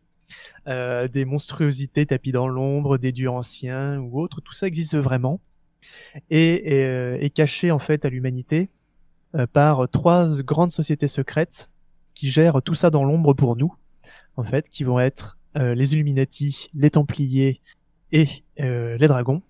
euh, 0.68 1.08
des 1.08 1.24
monstruosités 1.24 2.06
tapis 2.06 2.32
dans 2.32 2.48
l'ombre, 2.48 2.98
des 2.98 3.12
dieux 3.12 3.30
anciens 3.30 3.98
ou 3.98 4.20
autres. 4.20 4.40
Tout 4.40 4.52
ça 4.52 4.66
existe 4.66 4.96
vraiment 4.96 5.40
et 6.30 7.24
est, 7.24 7.30
caché 7.30 7.70
en 7.70 7.78
fait 7.78 8.04
à 8.04 8.08
l'humanité 8.08 8.70
par 9.52 9.88
trois 9.88 10.40
grandes 10.42 10.70
sociétés 10.70 11.08
secrètes 11.08 11.68
qui 12.14 12.30
gèrent 12.30 12.62
tout 12.62 12.74
ça 12.74 12.90
dans 12.90 13.04
l'ombre 13.04 13.34
pour 13.34 13.56
nous, 13.56 13.74
en 14.36 14.44
fait, 14.44 14.70
qui 14.70 14.84
vont 14.84 15.00
être 15.00 15.38
les 15.54 15.94
Illuminati, 15.94 16.70
les 16.74 16.90
Templiers 16.90 17.60
et 18.12 18.28
les 18.56 19.08
Dragons. 19.08 19.42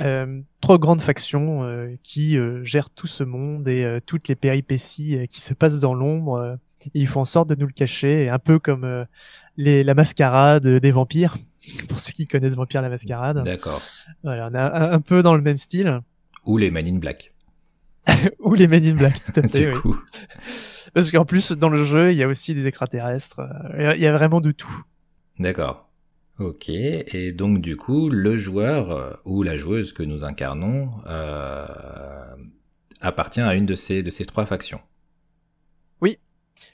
Euh, 0.00 0.40
trois 0.60 0.78
grandes 0.78 1.00
factions 1.00 1.62
euh, 1.62 1.94
qui 2.02 2.36
euh, 2.36 2.64
gèrent 2.64 2.90
tout 2.90 3.06
ce 3.06 3.22
monde 3.22 3.68
et 3.68 4.00
toutes 4.06 4.26
les 4.28 4.34
péripéties 4.34 5.26
qui 5.28 5.40
se 5.40 5.54
passent 5.54 5.80
dans 5.80 5.94
l'ombre. 5.94 6.58
ils 6.94 7.06
font 7.06 7.20
en 7.20 7.24
sorte 7.24 7.48
de 7.48 7.54
nous 7.54 7.66
le 7.66 7.72
cacher, 7.72 8.28
un 8.28 8.38
peu 8.38 8.58
comme 8.58 9.06
les, 9.56 9.84
la 9.84 9.94
mascarade 9.94 10.66
des 10.66 10.90
vampires, 10.90 11.36
pour 11.88 11.98
ceux 11.98 12.12
qui 12.12 12.26
connaissent 12.26 12.54
Vampire 12.54 12.82
la 12.82 12.88
mascarade. 12.88 13.42
D'accord. 13.44 13.82
Voilà, 14.22 14.48
on 14.50 14.54
a 14.54 14.92
un, 14.92 15.00
peu 15.00 15.22
dans 15.22 15.34
le 15.34 15.42
même 15.42 15.56
style. 15.56 16.00
Ou 16.44 16.58
les 16.58 16.70
Men 16.70 16.86
in 16.86 16.98
Black. 16.98 17.32
Ou 18.40 18.54
les 18.54 18.66
Men 18.66 18.84
in 18.84 18.94
Black, 18.94 19.22
tout 19.22 19.40
à 19.40 19.42
fait. 19.48 19.70
du 19.70 19.78
coup. 19.78 19.98
Parce 20.92 21.10
qu'en 21.10 21.24
plus, 21.24 21.52
dans 21.52 21.70
le 21.70 21.84
jeu, 21.84 22.12
il 22.12 22.18
y 22.18 22.22
a 22.22 22.28
aussi 22.28 22.54
des 22.54 22.66
extraterrestres. 22.66 23.40
Il 23.78 24.00
y 24.00 24.06
a 24.06 24.12
vraiment 24.12 24.40
de 24.40 24.52
tout. 24.52 24.84
D'accord. 25.38 25.83
Ok, 26.40 26.68
et 26.68 27.30
donc 27.30 27.60
du 27.60 27.76
coup, 27.76 28.08
le 28.08 28.36
joueur 28.36 28.90
euh, 28.90 29.12
ou 29.24 29.44
la 29.44 29.56
joueuse 29.56 29.92
que 29.92 30.02
nous 30.02 30.24
incarnons 30.24 30.90
euh, 31.06 31.64
appartient 33.00 33.40
à 33.40 33.54
une 33.54 33.66
de 33.66 33.76
ces, 33.76 34.02
de 34.02 34.10
ces 34.10 34.24
trois 34.24 34.44
factions. 34.44 34.80
Oui, 36.00 36.18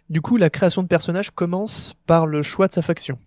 du 0.09 0.23
coup, 0.23 0.39
la 0.39 0.49
création 0.49 0.83
de 0.83 0.89
personnage 0.89 1.31
commence 1.31 1.95
par 2.07 2.27
le 2.27 2.41
choix 2.41 2.69
de 2.69 2.73
sa 2.73 2.81
faction. 2.81 3.19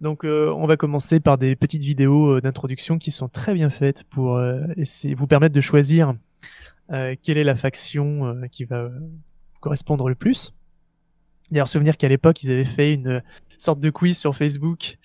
Donc 0.00 0.24
euh, 0.24 0.52
on 0.56 0.66
va 0.66 0.76
commencer 0.76 1.18
par 1.18 1.38
des 1.38 1.56
petites 1.56 1.82
vidéos 1.82 2.40
d'introduction 2.40 2.98
qui 2.98 3.10
sont 3.10 3.28
très 3.28 3.54
bien 3.54 3.70
faites 3.70 4.04
pour 4.04 4.40
essayer, 4.76 5.14
vous 5.14 5.26
permettre 5.26 5.54
de 5.54 5.60
choisir 5.60 6.14
quelle 6.88 7.38
est 7.38 7.44
la 7.44 7.56
faction 7.56 8.36
qui 8.50 8.64
va 8.64 8.90
correspondre 9.60 10.08
le 10.08 10.14
plus. 10.14 10.52
D'ailleurs, 11.50 11.68
souvenir 11.68 11.96
qu'à 11.96 12.08
l'époque, 12.08 12.42
ils 12.42 12.50
avaient 12.50 12.64
fait 12.64 12.94
une 12.94 13.22
sorte 13.58 13.80
de 13.80 13.90
quiz 13.90 14.18
sur 14.18 14.36
Facebook 14.36 14.98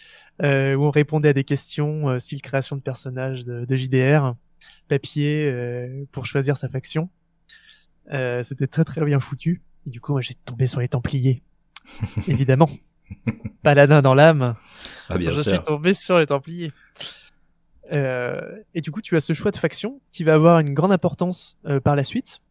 euh, 0.43 0.75
où 0.75 0.83
on 0.83 0.91
répondait 0.91 1.29
à 1.29 1.33
des 1.33 1.43
questions 1.43 2.09
euh, 2.09 2.19
style 2.19 2.41
création 2.41 2.75
de 2.75 2.81
personnages 2.81 3.43
de, 3.45 3.65
de 3.65 3.75
JDR, 3.75 4.35
papier 4.87 5.49
euh, 5.51 6.05
pour 6.11 6.25
choisir 6.25 6.57
sa 6.57 6.69
faction. 6.69 7.09
Euh, 8.11 8.43
C'était 8.43 8.67
très 8.67 8.83
très 8.83 9.03
bien 9.03 9.19
foutu. 9.19 9.61
Et 9.85 9.89
du 9.89 10.01
coup, 10.01 10.11
moi, 10.11 10.21
j'ai 10.21 10.33
tombé 10.33 10.67
sur 10.67 10.79
les 10.79 10.87
Templiers, 10.87 11.41
évidemment. 12.27 12.69
Paladin 13.63 14.01
dans 14.01 14.13
l'âme. 14.13 14.55
Ah, 15.09 15.17
bien 15.17 15.31
je 15.31 15.41
suis 15.41 15.59
tombé 15.59 15.93
sur 15.93 16.19
les 16.19 16.25
Templiers. 16.25 16.71
Euh, 17.93 18.59
et 18.73 18.81
du 18.81 18.91
coup, 18.91 19.01
tu 19.01 19.15
as 19.15 19.21
ce 19.21 19.33
choix 19.33 19.51
de 19.51 19.57
faction 19.57 20.01
qui 20.11 20.23
va 20.23 20.33
avoir 20.33 20.59
une 20.59 20.73
grande 20.73 20.91
importance 20.91 21.57
euh, 21.65 21.79
par 21.79 21.95
la 21.95 22.03
suite, 22.03 22.41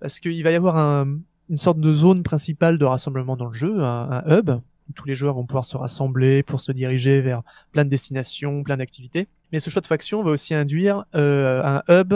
parce 0.00 0.20
qu'il 0.20 0.42
va 0.44 0.50
y 0.50 0.54
avoir 0.54 0.76
un, 0.76 1.18
une 1.48 1.56
sorte 1.56 1.80
de 1.80 1.92
zone 1.94 2.22
principale 2.22 2.76
de 2.76 2.84
rassemblement 2.84 3.36
dans 3.36 3.46
le 3.46 3.56
jeu, 3.56 3.80
un, 3.80 4.22
un 4.26 4.38
hub, 4.38 4.50
tous 4.94 5.06
les 5.06 5.14
joueurs 5.14 5.34
vont 5.34 5.46
pouvoir 5.46 5.64
se 5.64 5.76
rassembler 5.76 6.42
pour 6.42 6.60
se 6.60 6.72
diriger 6.72 7.20
vers 7.20 7.42
plein 7.72 7.84
de 7.84 7.90
destinations, 7.90 8.62
plein 8.62 8.76
d'activités. 8.76 9.28
Mais 9.52 9.60
ce 9.60 9.70
choix 9.70 9.80
de 9.80 9.86
faction 9.86 10.22
va 10.22 10.30
aussi 10.30 10.54
induire 10.54 11.04
euh, 11.14 11.62
un 11.62 11.82
hub 11.88 12.12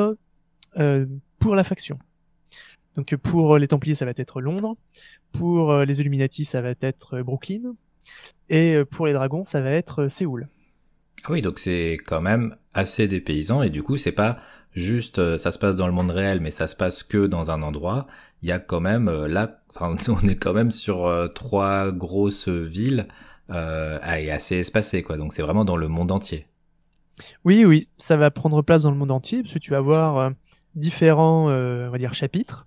euh, 0.76 1.06
pour 1.38 1.54
la 1.54 1.64
faction. 1.64 1.98
Donc 2.94 3.14
pour 3.16 3.58
les 3.58 3.68
Templiers, 3.68 3.94
ça 3.94 4.04
va 4.04 4.12
être 4.16 4.40
Londres. 4.40 4.76
Pour 5.32 5.72
euh, 5.72 5.84
les 5.84 6.00
Illuminati, 6.00 6.44
ça 6.44 6.60
va 6.60 6.74
être 6.80 7.20
Brooklyn. 7.22 7.74
Et 8.48 8.82
pour 8.90 9.06
les 9.06 9.12
Dragons, 9.12 9.44
ça 9.44 9.60
va 9.60 9.70
être 9.70 10.08
Séoul. 10.08 10.48
Ah 11.24 11.32
oui, 11.32 11.42
donc 11.42 11.58
c'est 11.58 11.98
quand 12.04 12.22
même 12.22 12.56
assez 12.72 13.06
dépaysant 13.06 13.62
et 13.62 13.70
du 13.70 13.82
coup, 13.82 13.96
c'est 13.96 14.12
pas 14.12 14.38
juste 14.72 15.36
ça 15.36 15.52
se 15.52 15.58
passe 15.58 15.76
dans 15.76 15.86
le 15.86 15.92
monde 15.92 16.10
réel, 16.10 16.40
mais 16.40 16.50
ça 16.50 16.68
se 16.68 16.76
passe 16.76 17.02
que 17.02 17.26
dans 17.26 17.50
un 17.50 17.62
endroit. 17.62 18.06
Il 18.42 18.48
y 18.48 18.52
a 18.52 18.58
quand 18.58 18.80
même 18.80 19.10
là 19.26 19.58
Enfin, 19.74 19.96
on 20.22 20.28
est 20.28 20.36
quand 20.36 20.52
même 20.52 20.70
sur 20.70 21.06
euh, 21.06 21.28
trois 21.28 21.90
grosses 21.90 22.48
villes 22.48 23.08
euh, 23.50 23.98
et 24.16 24.30
assez 24.30 24.56
espacées, 24.56 25.02
quoi. 25.02 25.16
Donc 25.16 25.32
c'est 25.32 25.42
vraiment 25.42 25.64
dans 25.64 25.76
le 25.76 25.88
monde 25.88 26.12
entier. 26.12 26.46
Oui, 27.44 27.64
oui, 27.64 27.84
ça 27.96 28.16
va 28.16 28.30
prendre 28.30 28.62
place 28.62 28.82
dans 28.82 28.90
le 28.90 28.96
monde 28.96 29.10
entier 29.10 29.42
parce 29.42 29.54
que 29.54 29.58
tu 29.58 29.70
vas 29.70 29.78
avoir 29.78 30.18
euh, 30.18 30.30
différents, 30.74 31.46
on 31.48 31.90
va 31.90 31.98
dire, 31.98 32.14
chapitres 32.14 32.66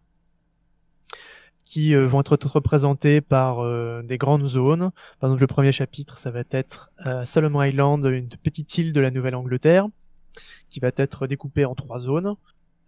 qui 1.63 1.95
vont 1.95 2.19
être 2.19 2.47
représentés 2.49 3.21
par 3.21 3.63
des 4.03 4.17
grandes 4.17 4.43
zones. 4.43 4.91
Par 5.21 5.29
exemple, 5.29 5.39
le 5.39 5.47
premier 5.47 5.71
chapitre, 5.71 6.17
ça 6.17 6.29
va 6.29 6.43
être 6.51 6.91
Solomon 7.23 7.63
Island, 7.63 8.03
une 8.03 8.27
petite 8.27 8.77
île 8.77 8.91
de 8.91 8.99
la 8.99 9.09
Nouvelle-Angleterre, 9.09 9.87
qui 10.69 10.81
va 10.81 10.91
être 10.97 11.27
découpée 11.27 11.63
en 11.63 11.73
trois 11.73 12.01
zones. 12.01 12.35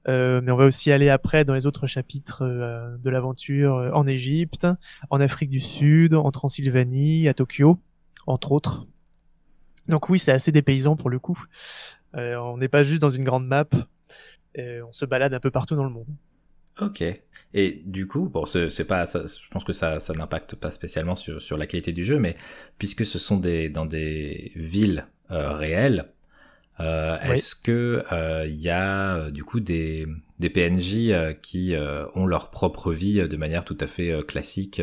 Euh, 0.07 0.41
mais 0.43 0.51
on 0.51 0.57
va 0.57 0.65
aussi 0.65 0.91
aller 0.91 1.09
après 1.09 1.45
dans 1.45 1.53
les 1.53 1.65
autres 1.65 1.87
chapitres 1.87 2.43
euh, 2.43 2.97
de 2.97 3.09
l'aventure 3.09 3.75
euh, 3.77 3.91
en 3.91 4.05
Égypte, 4.05 4.67
en 5.09 5.21
Afrique 5.21 5.49
du 5.49 5.61
Sud, 5.61 6.13
en 6.13 6.29
Transylvanie, 6.31 7.27
à 7.27 7.33
Tokyo, 7.33 7.79
entre 8.27 8.51
autres. 8.51 8.85
Donc 9.87 10.09
oui, 10.09 10.19
c'est 10.19 10.31
assez 10.31 10.51
dépaysant 10.51 10.95
pour 10.95 11.09
le 11.09 11.19
coup. 11.19 11.41
on 12.13 12.57
n'est 12.57 12.69
pas 12.69 12.83
juste 12.83 13.01
dans 13.01 13.09
une 13.09 13.23
grande 13.23 13.47
map, 13.47 13.67
on 14.57 14.91
se 14.91 15.05
balade 15.05 15.33
un 15.33 15.39
peu 15.39 15.51
partout 15.51 15.75
dans 15.75 15.83
le 15.83 15.89
monde. 15.89 16.07
Ok. 16.79 17.03
Et 17.53 17.83
du 17.85 18.07
coup, 18.07 18.29
bon, 18.29 18.45
c'est 18.45 18.85
pas, 18.85 19.05
je 19.05 19.49
pense 19.51 19.63
que 19.63 19.73
ça, 19.73 19.99
ça 19.99 20.13
n'impacte 20.13 20.55
pas 20.55 20.71
spécialement 20.71 21.15
sur, 21.15 21.41
sur 21.41 21.57
la 21.57 21.67
qualité 21.67 21.91
du 21.91 22.05
jeu, 22.05 22.17
mais 22.17 22.35
puisque 22.77 23.05
ce 23.05 23.19
sont 23.19 23.37
des 23.37 23.69
dans 23.69 23.85
des 23.85 24.53
villes 24.55 25.05
réelles, 25.29 26.13
euh, 26.79 27.17
est-ce 27.21 27.55
que 27.55 28.03
il 28.09 28.15
euh, 28.15 28.47
y 28.47 28.69
a 28.69 29.15
euh, 29.15 29.31
du 29.31 29.43
coup 29.43 29.59
des, 29.59 30.07
des 30.39 30.49
PNJ 30.49 31.35
qui 31.41 31.75
ont 32.15 32.25
leur 32.25 32.49
propre 32.49 32.91
vie 32.91 33.27
de 33.27 33.37
manière 33.37 33.65
tout 33.65 33.77
à 33.79 33.87
fait 33.87 34.25
classique 34.27 34.81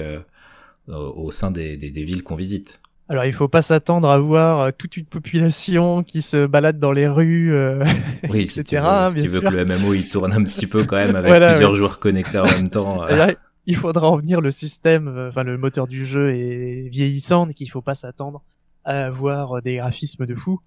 au 0.89 1.31
sein 1.31 1.51
des, 1.51 1.77
des, 1.77 1.91
des, 1.91 2.05
villes 2.05 2.23
qu'on 2.23 2.37
visite? 2.37 2.81
Alors 3.09 3.25
il 3.25 3.33
faut 3.33 3.49
pas 3.49 3.63
s'attendre 3.63 4.09
à 4.09 4.19
voir 4.21 4.73
toute 4.73 4.97
une 4.97 5.05
population 5.05 6.05
qui 6.05 6.23
se 6.23 6.47
balade 6.47 6.79
dans 6.79 6.93
les 6.93 7.09
rues, 7.09 7.53
oui, 8.31 8.43
etc. 8.43 8.55
Si 8.55 8.65
tu, 8.65 8.77
veux, 8.77 8.83
hein, 8.83 9.11
si 9.11 9.23
tu 9.23 9.29
veux 9.29 9.41
que 9.41 9.49
le 9.49 9.65
MMO 9.65 9.95
il 9.95 10.09
tourne 10.09 10.33
un 10.33 10.45
petit 10.45 10.69
peu 10.69 10.85
quand 10.85 10.97
même 10.97 11.17
avec 11.17 11.33
plusieurs 11.33 11.75
joueurs 11.75 11.99
connectés 11.99 12.39
en 12.39 12.45
même 12.45 12.69
temps. 12.71 13.05
Là, 13.05 13.35
il 13.67 13.77
faudra 13.77 14.09
en 14.09 14.17
venir 14.17 14.41
le 14.41 14.53
système, 14.53 15.27
enfin 15.29 15.43
le 15.43 15.59
moteur 15.59 15.89
du 15.89 16.07
jeu 16.07 16.35
est 16.37 16.89
vieillissant, 16.89 17.49
et 17.49 17.55
qu'il 17.55 17.69
faut 17.69 17.83
pas 17.83 17.97
s'attendre 17.97 18.43
à 18.85 19.07
avoir 19.07 19.61
des 19.61 19.77
graphismes 19.77 20.25
de 20.25 20.35
fou. 20.35 20.61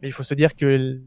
Mais 0.00 0.08
il 0.08 0.12
faut 0.12 0.22
se 0.22 0.34
dire 0.34 0.54
que 0.54 1.00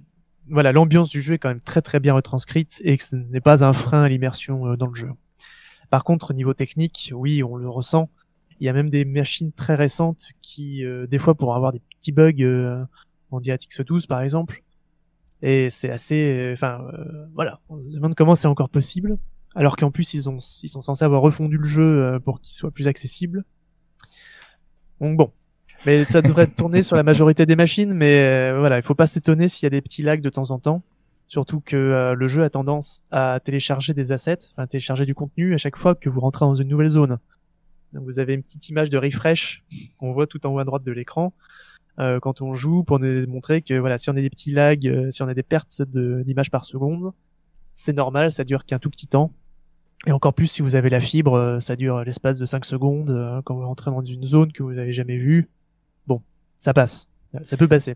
voilà, 0.50 0.72
l'ambiance 0.72 1.10
du 1.10 1.22
jeu 1.22 1.36
est 1.36 1.38
quand 1.38 1.50
même 1.50 1.62
très 1.62 1.82
très 1.82 2.00
bien 2.00 2.14
retranscrite 2.14 2.82
et 2.84 2.98
que 2.98 3.04
ce 3.04 3.16
n'est 3.16 3.42
pas 3.42 3.64
un 3.64 3.74
frein 3.74 4.04
à 4.04 4.10
l'immersion 4.10 4.68
euh, 4.68 4.76
dans 4.76 4.88
le 4.88 4.96
jeu. 4.96 5.10
Par 5.90 6.04
contre, 6.04 6.32
au 6.32 6.34
niveau 6.34 6.54
technique, 6.54 7.12
oui, 7.16 7.44
on 7.44 7.56
le 7.56 7.70
ressent. 7.70 8.10
Il 8.60 8.66
y 8.66 8.70
a 8.70 8.74
même 8.74 8.90
des 8.90 9.06
machines 9.06 9.52
très 9.52 9.76
récentes 9.76 10.30
qui, 10.42 10.86
euh, 10.86 11.08
des 11.08 11.20
fois, 11.20 11.36
pourront 11.36 11.54
avoir 11.54 11.74
des 11.74 11.82
petits 12.00 12.12
bugs 12.12 12.34
euh, 12.42 12.84
en 13.32 13.40
DirectX 13.40 13.82
12 13.82 14.06
par 14.08 14.22
exemple. 14.22 14.64
Et 15.42 15.72
c'est 15.72 15.90
assez, 15.90 16.52
enfin, 16.54 16.86
voilà, 17.34 17.60
on 17.70 17.82
se 17.90 17.96
demande 17.96 18.14
comment 18.14 18.36
c'est 18.36 18.48
encore 18.48 18.70
possible. 18.70 19.18
Alors 19.56 19.76
qu'en 19.76 19.90
plus, 19.90 20.14
ils, 20.14 20.30
ont, 20.30 20.38
ils 20.62 20.70
sont 20.70 20.82
censés 20.82 21.04
avoir 21.04 21.22
refondu 21.22 21.58
le 21.58 21.68
jeu 21.68 22.20
pour 22.24 22.42
qu'il 22.42 22.54
soit 22.54 22.70
plus 22.70 22.88
accessible. 22.88 23.44
Donc 25.00 25.18
bon, 25.18 25.34
mais 25.86 26.04
ça 26.04 26.22
devrait 26.22 26.48
tourner 26.58 26.84
sur 26.84 26.96
la 26.96 27.04
majorité 27.04 27.46
des 27.46 27.56
machines. 27.56 27.94
Mais 27.94 28.24
euh, 28.24 28.60
voilà, 28.60 28.78
il 28.78 28.84
faut 28.84 28.96
pas 28.96 29.08
s'étonner 29.08 29.48
s'il 29.48 29.66
y 29.66 29.68
a 29.68 29.70
des 29.70 29.82
petits 29.82 30.04
lags 30.04 30.22
de 30.22 30.30
temps 30.30 30.52
en 30.52 30.60
temps. 30.60 30.82
Surtout 31.28 31.62
que 31.62 31.78
euh, 31.78 32.14
le 32.14 32.28
jeu 32.28 32.44
a 32.44 32.50
tendance 32.50 33.04
à 33.10 33.40
télécharger 33.44 33.94
des 33.94 34.12
assets, 34.12 34.50
enfin 34.52 34.68
télécharger 34.68 35.06
du 35.06 35.16
contenu 35.16 35.54
à 35.54 35.58
chaque 35.58 35.78
fois 35.78 35.96
que 35.96 36.10
vous 36.10 36.20
rentrez 36.20 36.46
dans 36.46 36.56
une 36.56 36.68
nouvelle 36.68 36.90
zone. 36.90 37.20
Donc 37.94 38.04
vous 38.04 38.20
avez 38.20 38.34
une 38.34 38.44
petite 38.44 38.68
image 38.70 38.90
de 38.90 38.98
refresh 38.98 39.64
qu'on 40.00 40.12
voit 40.14 40.28
tout 40.28 40.46
en 40.46 40.54
haut 40.54 40.60
à 40.60 40.64
droite 40.66 40.84
de 40.84 40.92
l'écran 40.92 41.34
euh, 42.00 42.20
quand 42.20 42.42
on 42.42 42.54
joue 42.54 42.84
pour 42.84 43.00
nous 43.00 43.28
montrer 43.28 43.62
que 43.62 43.74
voilà, 43.74 43.98
si 43.98 44.10
on 44.10 44.14
a 44.14 44.22
des 44.22 44.30
petits 44.30 44.52
lags, 44.52 45.10
si 45.10 45.24
on 45.24 45.28
a 45.28 45.34
des 45.34 45.44
pertes 45.44 45.82
d'images 45.82 46.52
par 46.52 46.66
seconde, 46.66 47.12
c'est 47.74 47.94
normal, 47.94 48.32
ça 48.32 48.44
dure 48.44 48.66
qu'un 48.66 48.80
tout 48.80 48.90
petit 48.90 49.08
temps. 49.08 49.32
Et 50.08 50.12
encore 50.12 50.34
plus 50.34 50.48
si 50.48 50.62
vous 50.62 50.76
avez 50.76 50.90
la 50.90 51.00
fibre, 51.00 51.60
ça 51.62 51.76
dure 51.76 52.04
l'espace 52.04 52.40
de 52.40 52.46
5 52.46 52.66
secondes 52.66 53.42
quand 53.46 53.56
vous 53.56 53.66
rentrez 53.66 53.92
dans 53.92 54.02
une 54.02 54.24
zone 54.24 54.52
que 54.52 54.64
vous 54.64 54.74
n'avez 54.74 54.94
jamais 54.94 55.18
vue 55.18 55.50
ça 56.62 56.76
passe. 56.76 57.08
Ça 57.42 57.58
peut 57.58 57.68
passer. 57.68 57.96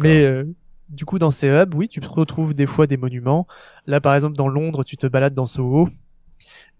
Mais 0.00 0.24
euh, 0.24 0.42
du 0.88 1.04
coup, 1.04 1.20
dans 1.20 1.30
ces 1.30 1.46
hubs, 1.46 1.72
oui, 1.76 1.88
tu 1.88 2.00
retrouves 2.00 2.54
des 2.54 2.66
fois 2.66 2.88
des 2.88 2.96
monuments. 2.96 3.46
Là, 3.86 4.00
par 4.00 4.16
exemple, 4.16 4.36
dans 4.36 4.48
Londres, 4.48 4.82
tu 4.82 4.96
te 4.96 5.06
balades 5.06 5.32
dans 5.32 5.46
Soho. 5.46 5.88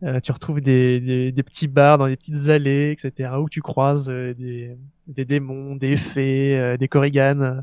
Euh, 0.03 0.19
tu 0.19 0.33
retrouves 0.33 0.61
des, 0.61 1.31
des, 1.31 1.43
petits 1.45 1.69
bars 1.69 1.99
dans 1.99 2.09
des 2.09 2.17
petites 2.17 2.49
allées, 2.49 2.91
etc., 2.91 3.35
où 3.39 3.49
tu 3.49 3.61
croises 3.61 4.11
euh, 4.11 4.35
des, 4.35 4.77
des 5.07 5.25
démons, 5.25 5.77
des 5.77 5.97
fées, 5.97 6.77
des 6.81 6.89
corriganes. 6.89 7.63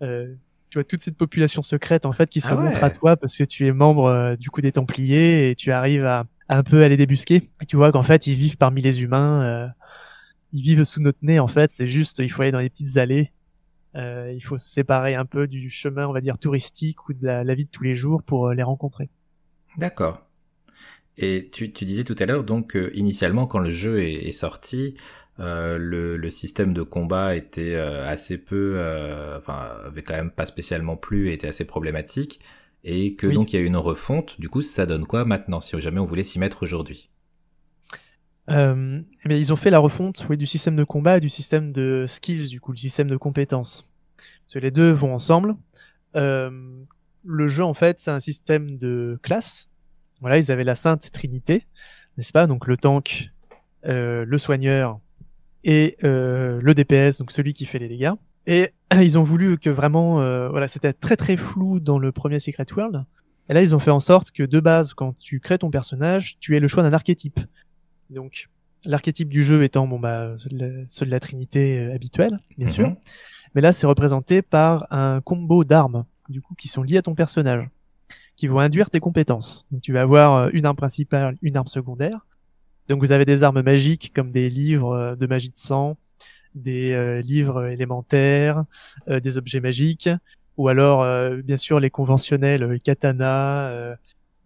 tu 0.00 0.36
vois 0.74 0.84
toute 0.84 1.02
cette 1.02 1.16
population 1.16 1.60
secrète 1.60 2.06
en 2.06 2.12
fait 2.12 2.30
qui 2.30 2.40
se 2.40 2.52
Ah 2.52 2.54
montre 2.54 2.84
à 2.84 2.90
toi 2.90 3.16
parce 3.16 3.36
que 3.36 3.42
tu 3.42 3.66
es 3.66 3.72
membre 3.72 4.06
euh, 4.06 4.36
du 4.36 4.48
coup 4.50 4.60
des 4.60 4.70
Templiers 4.70 5.50
et 5.50 5.56
tu 5.56 5.72
arrives 5.72 6.04
à, 6.04 6.24
à 6.48 6.58
un 6.58 6.62
peu 6.62 6.86
les 6.86 6.96
débusquer. 6.96 7.42
Et 7.60 7.66
tu 7.66 7.76
vois 7.76 7.90
qu'en 7.90 8.04
fait 8.04 8.28
ils 8.28 8.36
vivent 8.36 8.58
parmi 8.58 8.80
les 8.80 9.02
humains, 9.02 9.42
euh, 9.42 9.66
ils 10.52 10.62
vivent 10.62 10.84
sous 10.84 11.00
notre 11.02 11.18
nez 11.22 11.38
en 11.38 11.48
fait. 11.48 11.70
C'est 11.70 11.86
juste 11.86 12.18
il 12.20 12.30
faut 12.30 12.42
aller 12.42 12.52
dans 12.52 12.58
les 12.60 12.70
petites 12.70 12.96
allées, 12.98 13.32
euh, 13.96 14.32
il 14.34 14.40
faut 14.40 14.56
se 14.56 14.68
séparer 14.68 15.14
un 15.14 15.24
peu 15.26 15.46
du 15.46 15.70
chemin 15.70 16.06
on 16.06 16.12
va 16.12 16.20
dire 16.20 16.38
touristique 16.38 17.08
ou 17.08 17.12
de 17.14 17.24
la, 17.24 17.44
la 17.44 17.54
vie 17.54 17.64
de 17.64 17.70
tous 17.70 17.84
les 17.84 17.92
jours 17.92 18.22
pour 18.22 18.48
euh, 18.48 18.54
les 18.54 18.62
rencontrer. 18.62 19.10
D'accord. 19.76 20.26
Et 21.18 21.50
tu, 21.52 21.72
tu 21.72 21.84
disais 21.84 22.04
tout 22.04 22.16
à 22.18 22.26
l'heure 22.26 22.44
donc 22.44 22.74
euh, 22.76 22.90
initialement 22.94 23.46
quand 23.46 23.58
le 23.58 23.70
jeu 23.70 24.00
est, 24.02 24.28
est 24.28 24.32
sorti, 24.32 24.96
euh, 25.40 25.78
le, 25.78 26.16
le 26.16 26.30
système 26.30 26.72
de 26.72 26.82
combat 26.82 27.36
était 27.36 27.74
euh, 27.74 28.08
assez 28.08 28.38
peu, 28.38 28.76
enfin 29.36 29.76
avait 29.86 30.02
quand 30.02 30.14
même 30.14 30.30
pas 30.30 30.46
spécialement 30.46 30.96
plu 30.96 31.30
et 31.30 31.34
était 31.34 31.48
assez 31.48 31.64
problématique, 31.66 32.40
et 32.84 33.14
que 33.16 33.26
Oui. 33.26 33.34
donc 33.34 33.52
il 33.52 33.56
y 33.56 33.58
a 33.58 33.62
eu 33.62 33.66
une 33.66 33.76
refonte. 33.76 34.40
Du 34.40 34.48
coup, 34.48 34.62
ça 34.62 34.86
donne 34.86 35.06
quoi 35.06 35.24
maintenant 35.24 35.60
si 35.60 35.78
jamais 35.80 36.00
on 36.00 36.04
voulait 36.06 36.24
s'y 36.24 36.38
mettre 36.38 36.62
aujourd'hui? 36.62 37.10
Euh, 38.50 39.00
mais 39.24 39.40
ils 39.40 39.52
ont 39.52 39.56
fait 39.56 39.70
la 39.70 39.78
refonte 39.78 40.26
oui, 40.28 40.36
du 40.36 40.46
système 40.46 40.76
de 40.76 40.84
combat 40.84 41.18
et 41.18 41.20
du 41.20 41.28
système 41.28 41.70
de 41.70 42.06
skills, 42.08 42.48
du 42.48 42.60
coup, 42.60 42.72
le 42.72 42.78
système 42.78 43.08
de 43.08 43.16
compétences. 43.16 43.88
Parce 44.44 44.54
que 44.54 44.58
les 44.58 44.70
deux 44.70 44.90
vont 44.90 45.14
ensemble. 45.14 45.56
Euh, 46.16 46.50
le 47.24 47.48
jeu, 47.48 47.64
en 47.64 47.74
fait, 47.74 47.98
c'est 47.98 48.10
un 48.10 48.20
système 48.20 48.76
de 48.78 49.18
classes. 49.22 49.68
Voilà, 50.20 50.38
ils 50.38 50.50
avaient 50.50 50.64
la 50.64 50.74
Sainte 50.74 51.10
Trinité, 51.12 51.66
n'est-ce 52.16 52.32
pas? 52.32 52.46
Donc 52.46 52.66
le 52.66 52.76
tank, 52.76 53.30
euh, 53.86 54.24
le 54.24 54.38
soigneur 54.38 55.00
et 55.64 55.96
euh, 56.04 56.60
le 56.62 56.74
DPS, 56.74 57.18
donc 57.18 57.32
celui 57.32 57.52
qui 57.52 57.64
fait 57.64 57.78
les 57.78 57.88
dégâts. 57.88 58.12
Et 58.46 58.70
ils 59.00 59.18
ont 59.18 59.22
voulu 59.22 59.58
que 59.58 59.70
vraiment, 59.70 60.20
euh, 60.20 60.48
voilà, 60.48 60.68
c'était 60.68 60.92
très 60.92 61.16
très 61.16 61.36
flou 61.36 61.80
dans 61.80 61.98
le 61.98 62.12
premier 62.12 62.40
Secret 62.40 62.66
World. 62.76 63.04
Et 63.48 63.54
là, 63.54 63.62
ils 63.62 63.74
ont 63.74 63.80
fait 63.80 63.90
en 63.90 64.00
sorte 64.00 64.30
que 64.30 64.44
de 64.44 64.60
base, 64.60 64.94
quand 64.94 65.18
tu 65.18 65.40
crées 65.40 65.58
ton 65.58 65.70
personnage, 65.70 66.38
tu 66.38 66.56
aies 66.56 66.60
le 66.60 66.68
choix 66.68 66.82
d'un 66.82 66.92
archétype. 66.92 67.40
Donc, 68.12 68.48
l'archétype 68.84 69.28
du 69.28 69.44
jeu 69.44 69.62
étant 69.62 69.86
bon 69.86 69.98
bah 69.98 70.34
ceux 70.38 71.06
de 71.06 71.10
la, 71.10 71.20
Trinité 71.20 71.78
euh, 71.78 71.94
habituelle, 71.94 72.36
bien 72.58 72.68
sûr. 72.68 72.88
Mhm. 72.88 72.96
Mais 73.54 73.60
là, 73.60 73.72
c'est 73.72 73.86
représenté 73.86 74.42
par 74.42 74.86
un 74.90 75.20
combo 75.20 75.64
d'armes, 75.64 76.04
du 76.28 76.40
coup, 76.40 76.54
qui 76.54 76.68
sont 76.68 76.82
liées 76.82 76.98
à 76.98 77.02
ton 77.02 77.14
personnage, 77.14 77.68
qui 78.36 78.46
vont 78.46 78.60
induire 78.60 78.88
tes 78.90 79.00
compétences. 79.00 79.66
Donc, 79.70 79.82
tu 79.82 79.92
vas 79.92 80.02
avoir 80.02 80.34
euh, 80.34 80.50
une 80.52 80.64
arme 80.64 80.76
principale, 80.76 81.36
une 81.42 81.56
arme 81.56 81.66
secondaire. 81.66 82.26
Donc, 82.88 83.00
vous 83.00 83.12
avez 83.12 83.24
des 83.24 83.42
armes 83.42 83.62
magiques 83.62 84.12
comme 84.14 84.32
des 84.32 84.48
livres 84.48 84.92
euh, 84.92 85.16
de 85.16 85.26
magie 85.26 85.50
de 85.50 85.58
sang, 85.58 85.96
des 86.54 86.92
euh, 86.92 87.20
livres 87.20 87.66
élémentaires, 87.66 88.64
euh, 89.08 89.20
des 89.20 89.38
objets 89.38 89.60
magiques, 89.60 90.08
ou 90.56 90.68
alors, 90.68 91.02
euh, 91.02 91.40
bien 91.42 91.56
sûr, 91.56 91.80
les 91.80 91.90
conventionnels 91.90 92.78
katana, 92.82 93.96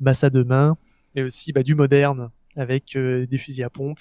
massa 0.01 0.31
de 0.31 0.43
main, 0.43 0.77
mais 1.15 1.23
aussi 1.23 1.53
bah, 1.53 1.63
du 1.63 1.75
moderne 1.75 2.31
avec 2.57 2.97
euh, 2.97 3.27
des 3.27 3.39
fusils 3.39 3.63
à 3.63 3.71
pompe, 3.71 4.01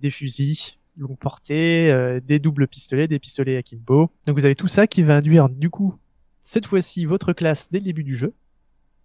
des 0.00 0.10
fusils 0.10 0.76
longue 0.96 1.18
portée, 1.18 1.90
euh, 1.90 2.20
des 2.20 2.38
doubles 2.38 2.68
pistolets, 2.68 3.08
des 3.08 3.18
pistolets 3.18 3.56
akimbo. 3.56 4.10
Donc 4.26 4.36
vous 4.36 4.44
avez 4.44 4.54
tout 4.54 4.68
ça 4.68 4.86
qui 4.86 5.02
va 5.02 5.16
induire 5.16 5.48
du 5.48 5.70
coup 5.70 5.96
cette 6.38 6.66
fois-ci 6.66 7.06
votre 7.06 7.32
classe 7.32 7.70
dès 7.70 7.78
le 7.78 7.84
début 7.84 8.04
du 8.04 8.16
jeu. 8.16 8.34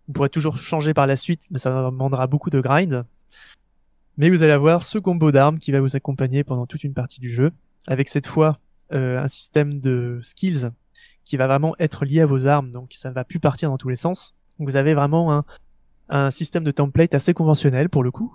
Vous 0.08 0.14
pourrez 0.14 0.30
toujours 0.30 0.58
changer 0.58 0.94
par 0.94 1.08
la 1.08 1.16
suite, 1.16 1.48
mais 1.52 1.60
ça 1.60 1.70
demandera 1.70 2.28
beaucoup 2.28 2.50
de 2.50 2.60
grind. 2.60 3.06
Mais 4.18 4.30
vous 4.30 4.42
allez 4.42 4.54
avoir 4.54 4.84
ce 4.84 4.98
combo 4.98 5.32
d'armes 5.32 5.60
qui 5.60 5.72
va 5.72 5.80
vous 5.80 5.96
accompagner 5.96 6.44
pendant 6.44 6.66
toute 6.66 6.84
une 6.84 6.94
partie 6.94 7.20
du 7.20 7.30
jeu, 7.30 7.52
avec 7.86 8.10
cette 8.10 8.26
fois 8.26 8.60
euh, 8.94 9.22
un 9.22 9.28
système 9.28 9.80
de 9.80 10.20
skills 10.24 10.72
qui 11.24 11.38
va 11.38 11.46
vraiment 11.46 11.76
être 11.78 12.06
lié 12.06 12.22
à 12.22 12.26
vos 12.26 12.48
armes, 12.48 12.72
donc 12.72 12.94
ça 12.94 13.10
ne 13.10 13.14
va 13.14 13.26
plus 13.26 13.40
partir 13.40 13.70
dans 13.70 13.78
tous 13.78 13.90
les 13.90 13.98
sens. 13.98 14.34
Vous 14.60 14.78
avez 14.78 14.94
vraiment 14.94 15.34
un, 15.34 15.46
un 16.10 16.32
système 16.32 16.64
de 16.64 16.72
template 16.72 17.14
assez 17.14 17.34
conventionnel 17.34 17.90
pour 17.90 18.02
le 18.02 18.12
coup, 18.12 18.34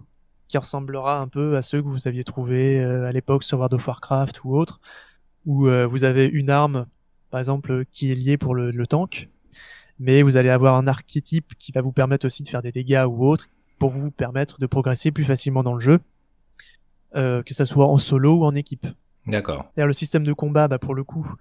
qui 0.53 0.59
ressemblera 0.59 1.19
un 1.19 1.29
peu 1.29 1.57
à 1.57 1.63
ceux 1.63 1.81
que 1.81 1.89
vous 1.89 2.07
aviez 2.07 2.25
trouvés 2.25 2.79
euh, 2.79 3.07
à 3.07 3.13
l'époque 3.13 3.43
sur 3.43 3.57
World 3.57 3.73
of 3.73 3.89
Warcraft 3.89 4.45
ou 4.45 4.55
autre, 4.55 4.81
où 5.47 5.67
euh, 5.67 5.87
vous 5.87 6.05
avez 6.05 6.27
une 6.27 6.51
arme, 6.51 6.85
par 7.31 7.41
exemple, 7.41 7.87
qui 7.91 8.13
est 8.13 8.15
liée 8.15 8.37
pour 8.37 8.55
le, 8.55 8.71
le 8.71 8.87
tank, 8.87 9.31
mais 9.99 10.21
vous 10.21 10.37
allez 10.37 10.51
avoir 10.51 10.77
un 10.77 10.87
archétype 10.87 11.55
qui 11.59 11.73
va 11.73 11.81
vous 11.81 11.91
permettre 11.91 12.27
aussi 12.27 12.43
de 12.43 12.49
faire 12.51 12.61
des 12.61 12.71
dégâts 12.71 13.07
ou 13.09 13.27
autre, 13.27 13.47
pour 13.79 13.89
vous 13.89 14.11
permettre 14.11 14.61
de 14.61 14.67
progresser 14.67 15.11
plus 15.11 15.25
facilement 15.25 15.63
dans 15.63 15.73
le 15.73 15.81
jeu, 15.81 16.01
euh, 17.17 17.43
que 17.43 17.55
ça 17.55 17.65
soit 17.65 17.87
en 17.87 17.97
solo 17.97 18.35
ou 18.41 18.45
en 18.45 18.55
équipe. 18.55 18.87
D'accord. 19.27 19.73
D'ailleurs, 19.75 19.87
le 19.87 19.95
système 19.95 20.25
de 20.25 20.35
combat, 20.35 20.69
bah, 20.69 20.79
pour 20.79 20.95
le 20.95 21.03
coup, 21.03 21.35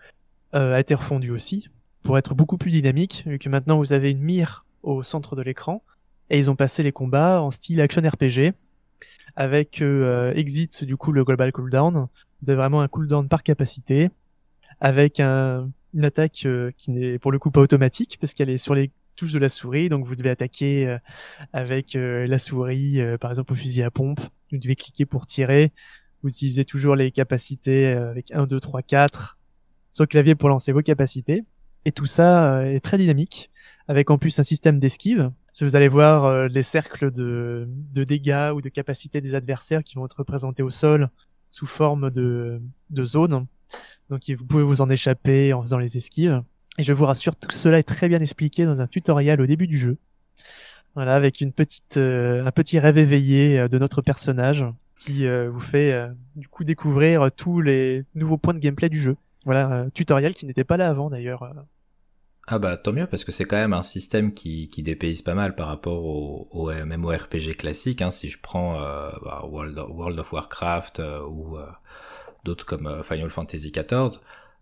euh, 0.54 0.74
a 0.74 0.80
été 0.80 0.96
refondu 0.96 1.32
aussi, 1.32 1.68
pour 2.02 2.18
être 2.18 2.34
beaucoup 2.34 2.58
plus 2.58 2.72
dynamique, 2.72 3.24
vu 3.26 3.40
que 3.40 3.50
maintenant 3.50 3.78
vous 3.78 3.92
avez 3.92 4.10
une 4.10 4.22
mire 4.22 4.66
au 4.84 5.04
centre 5.04 5.36
de 5.36 5.42
l'écran, 5.42 5.84
et 6.30 6.40
ils 6.40 6.50
ont 6.50 6.56
passé 6.56 6.82
les 6.82 6.94
combats 6.94 7.42
en 7.42 7.52
style 7.52 7.82
action 7.82 8.02
RPG, 8.02 8.54
avec 9.36 9.82
euh, 9.82 10.34
Exit, 10.34 10.84
du 10.84 10.98
coup, 10.98 11.12
le 11.12 11.24
global 11.24 11.52
cooldown. 11.52 12.08
Vous 12.42 12.50
avez 12.50 12.58
vraiment 12.58 12.82
un 12.82 12.88
cooldown 12.88 13.28
par 13.28 13.44
capacité, 13.44 14.10
avec 14.80 15.20
un, 15.20 15.70
une 15.94 16.06
attaque 16.06 16.44
euh, 16.46 16.72
qui 16.78 16.92
n'est 16.92 17.20
pour 17.20 17.32
le 17.32 17.40
coup 17.40 17.52
pas 17.52 17.62
automatique, 17.62 18.18
parce 18.20 18.34
qu'elle 18.34 18.50
est 18.50 18.58
sur 18.58 18.76
les 18.76 18.92
touches 19.16 19.34
de 19.34 19.40
la 19.40 19.50
souris, 19.50 19.90
donc 19.90 20.06
vous 20.06 20.16
devez 20.16 20.30
attaquer 20.30 20.88
euh, 20.88 20.98
avec 21.54 21.96
euh, 21.96 22.26
la 22.28 22.40
souris, 22.40 23.00
euh, 23.00 23.18
par 23.18 23.32
exemple 23.32 23.54
au 23.54 23.56
fusil 23.56 23.84
à 23.84 23.92
pompe, 23.92 24.20
vous 24.52 24.58
devez 24.58 24.76
cliquer 24.76 25.06
pour 25.06 25.28
tirer, 25.28 25.72
vous 26.24 26.30
utilisez 26.30 26.66
toujours 26.66 26.96
les 26.96 27.12
capacités 27.12 27.88
euh, 27.88 28.12
avec 28.12 28.32
1, 28.32 28.46
2, 28.46 28.60
3, 28.60 28.82
4 28.82 29.38
sur 29.92 30.04
le 30.04 30.08
clavier 30.08 30.36
pour 30.36 30.50
lancer 30.50 30.72
vos 30.72 30.82
capacités. 30.82 31.44
Et 31.86 31.92
tout 31.92 32.06
ça 32.06 32.60
euh, 32.60 32.74
est 32.74 32.80
très 32.80 32.98
dynamique, 32.98 33.50
avec 33.88 34.10
en 34.10 34.18
plus 34.18 34.38
un 34.40 34.44
système 34.44 34.80
d'esquive. 34.80 35.32
Vous 35.60 35.76
allez 35.76 35.90
voir 35.90 36.26
euh, 36.26 36.48
les 36.48 36.64
cercles 36.64 37.12
de, 37.12 37.68
de 37.68 38.04
dégâts 38.04 38.52
ou 38.56 38.62
de 38.62 38.70
capacités 38.70 39.22
des 39.22 39.36
adversaires 39.36 39.84
qui 39.84 39.96
vont 39.96 40.06
être 40.06 40.18
représentés 40.18 40.64
au 40.64 40.70
sol 40.70 41.10
sous 41.50 41.68
forme 41.68 42.10
de, 42.10 42.62
de 42.90 43.04
zones. 43.04 43.46
Donc 44.10 44.22
vous 44.30 44.46
pouvez 44.46 44.64
vous 44.64 44.82
en 44.82 44.90
échapper 44.90 45.54
en 45.54 45.62
faisant 45.62 45.78
les 45.78 45.98
esquives. 45.98 46.42
Et 46.78 46.84
je 46.84 46.94
vous 46.94 47.06
rassure, 47.06 47.36
tout 47.36 47.52
cela 47.52 47.80
est 47.80 47.84
très 47.84 48.08
bien 48.08 48.22
expliqué 48.22 48.66
dans 48.66 48.82
un 48.82 48.88
tutoriel 48.88 49.42
au 49.42 49.46
début 49.46 49.68
du 49.68 49.78
jeu. 49.78 49.98
Voilà, 50.96 51.16
avec 51.16 51.42
une 51.42 51.54
petite, 51.54 51.98
euh, 51.98 52.46
un 52.46 52.52
petit 52.52 52.80
rêve 52.80 52.98
éveillé 52.98 53.60
euh, 53.60 53.68
de 53.68 53.78
notre 53.78 54.02
personnage 54.02 54.66
qui 54.98 55.26
euh, 55.26 55.50
vous 55.50 55.60
fait 55.60 55.94
euh, 55.94 56.10
du 56.36 56.48
coup 56.48 56.64
découvrir 56.64 57.32
tous 57.32 57.62
les 57.62 58.04
nouveaux 58.16 58.38
points 58.38 58.54
de 58.54 58.60
gameplay 58.60 58.90
du 58.90 59.00
jeu. 59.00 59.16
Voilà, 59.46 59.68
un 59.68 59.90
tutoriel 59.90 60.34
qui 60.34 60.46
n'était 60.46 60.64
pas 60.64 60.78
là 60.78 60.90
avant 60.90 61.10
d'ailleurs. 61.10 61.54
Euh. 62.50 62.54
Ah 62.56 62.60
bah 62.60 62.78
tant 62.78 62.92
mieux 62.92 63.08
parce 63.08 63.24
que 63.24 63.32
c'est 63.32 63.46
quand 63.46 63.56
même 63.58 63.74
un 63.74 63.84
système 63.84 64.34
qui, 64.34 64.70
qui 64.70 64.84
dépayse 64.84 65.22
pas 65.22 65.36
mal 65.36 65.56
par 65.56 65.68
rapport 65.68 66.04
au, 66.06 66.48
au 66.52 66.72
MMORPG 66.72 67.56
classique. 67.56 68.02
Hein, 68.02 68.12
si 68.12 68.30
je 68.30 68.40
prends 68.42 68.82
euh, 68.82 69.10
bah, 69.24 69.44
World, 69.48 69.78
of, 69.78 69.90
World 69.92 70.20
of 70.20 70.34
Warcraft 70.34 71.00
euh, 71.00 71.22
ou 71.26 71.58
euh, 71.58 71.66
d'autres 72.44 72.66
comme 72.66 72.88
euh, 72.88 73.04
Final 73.04 73.30
Fantasy 73.30 73.72
XIV. 73.72 74.20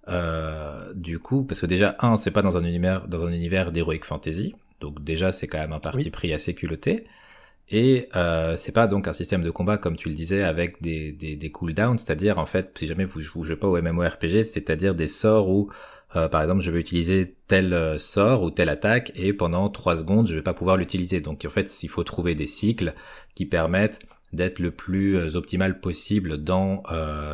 Euh, 0.08 0.94
du 0.96 1.20
coup, 1.20 1.44
parce 1.44 1.62
que 1.62 1.66
déjà 1.66 1.96
un, 2.00 2.18
c'est 2.18 2.32
pas 2.32 2.42
dans 2.42 2.58
un 2.58 2.64
univers 2.64 3.08
dans 3.08 3.24
un 3.26 3.32
univers 3.32 3.72
d'heroic 3.72 4.00
fantasy, 4.04 4.56
donc 4.82 5.04
déjà 5.04 5.32
c'est 5.32 5.46
quand 5.48 5.60
même 5.60 5.74
un 5.74 5.80
parti 5.80 6.06
Oui. 6.06 6.10
pris 6.10 6.34
assez 6.34 6.56
culotté. 6.56 7.06
Et 7.72 8.10
euh, 8.16 8.56
c'est 8.58 8.72
pas 8.72 8.88
donc 8.88 9.08
un 9.08 9.14
système 9.14 9.44
de 9.44 9.52
combat 9.52 9.78
comme 9.78 9.96
tu 9.96 10.10
le 10.10 10.16
disais 10.16 10.44
avec 10.44 10.82
des, 10.82 11.12
des, 11.12 11.36
des 11.36 11.52
cooldowns, 11.52 12.00
c'est-à-dire 12.00 12.40
en 12.40 12.48
fait 12.48 12.76
si 12.78 12.88
jamais 12.88 13.06
vous 13.06 13.22
vous 13.36 13.44
jouez 13.44 13.56
pas 13.58 13.68
au 13.68 13.80
MMORPG, 13.80 14.42
c'est-à-dire 14.44 14.96
des 14.96 15.08
sorts 15.08 15.50
où 15.50 15.70
euh, 16.16 16.28
par 16.28 16.42
exemple 16.42 16.62
je 16.62 16.72
vais 16.72 16.80
utiliser 16.80 17.36
tel 17.48 17.74
euh, 17.74 18.00
sort 18.00 18.42
ou 18.42 18.50
telle 18.50 18.70
attaque 18.70 19.12
et 19.16 19.32
pendant 19.32 19.70
3 19.70 19.98
secondes 19.98 20.28
je 20.28 20.36
vais 20.36 20.42
pas 20.42 20.54
pouvoir 20.54 20.78
l'utiliser. 20.78 21.22
Donc 21.22 21.46
en 21.46 21.50
fait 21.50 21.84
il 21.84 21.90
faut 21.90 22.04
trouver 22.04 22.36
des 22.36 22.48
cycles 22.48 22.94
qui 23.36 23.46
permettent 23.46 24.00
d'être 24.32 24.60
le 24.60 24.70
plus 24.70 25.18
euh, 25.18 25.36
optimal 25.36 25.80
possible 25.80 26.38
dans 26.38 26.84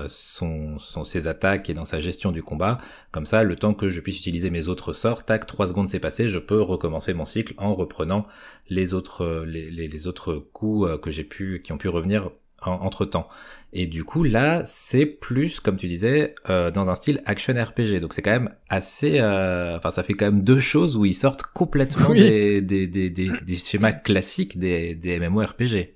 ses 0.08 1.28
attaques 1.28 1.70
et 1.70 1.74
dans 1.74 1.84
sa 1.86 2.00
gestion 2.00 2.32
du 2.32 2.42
combat. 2.42 2.80
Comme 3.12 3.26
ça, 3.26 3.44
le 3.44 3.56
temps 3.58 3.74
que 3.74 3.90
je 3.90 4.00
puisse 4.00 4.20
utiliser 4.20 4.50
mes 4.50 4.70
autres 4.70 4.94
sorts, 4.94 5.24
tac, 5.24 5.46
3 5.46 5.68
secondes 5.68 5.90
c'est 5.90 6.00
passé, 6.00 6.30
je 6.30 6.40
peux 6.40 6.62
recommencer 6.62 7.14
mon 7.14 7.26
cycle 7.26 7.54
en 7.58 7.76
reprenant 7.76 8.26
les 8.70 8.94
autres, 8.94 9.44
les, 9.46 10.08
autres 10.08 10.36
coups 10.54 10.98
que 11.02 11.12
j'ai 11.12 11.26
pu, 11.26 11.62
qui 11.64 11.74
ont 11.74 11.78
pu 11.78 11.90
revenir 11.90 12.32
entre 12.72 13.06
temps. 13.06 13.28
Et 13.74 13.88
du 13.88 14.04
coup, 14.04 14.24
là, 14.24 14.64
c'est 14.66 15.06
plus, 15.06 15.60
comme 15.60 15.76
tu 15.78 15.88
disais, 15.88 16.34
euh, 16.50 16.72
dans 16.72 16.90
un 16.90 16.96
style 16.96 17.22
action 17.26 17.54
RPG. 17.54 18.00
Donc 18.00 18.14
c'est 18.14 18.22
quand 18.22 18.32
même 18.32 18.54
assez, 18.70 19.20
euh, 19.20 19.78
enfin, 19.78 19.92
ça 19.92 20.04
fait 20.04 20.14
quand 20.14 20.26
même 20.26 20.44
deux 20.44 20.60
choses 20.60 20.96
où 20.98 21.06
ils 21.06 21.14
sortent 21.14 21.44
complètement 21.44 22.10
Oui. 22.10 22.20
des, 22.20 22.62
des, 22.62 22.88
des, 22.88 23.10
des, 23.10 23.30
des 23.46 23.56
schémas 23.56 23.92
classiques 23.92 24.58
des, 24.58 24.96
des 24.96 25.20
MMORPG. 25.20 25.96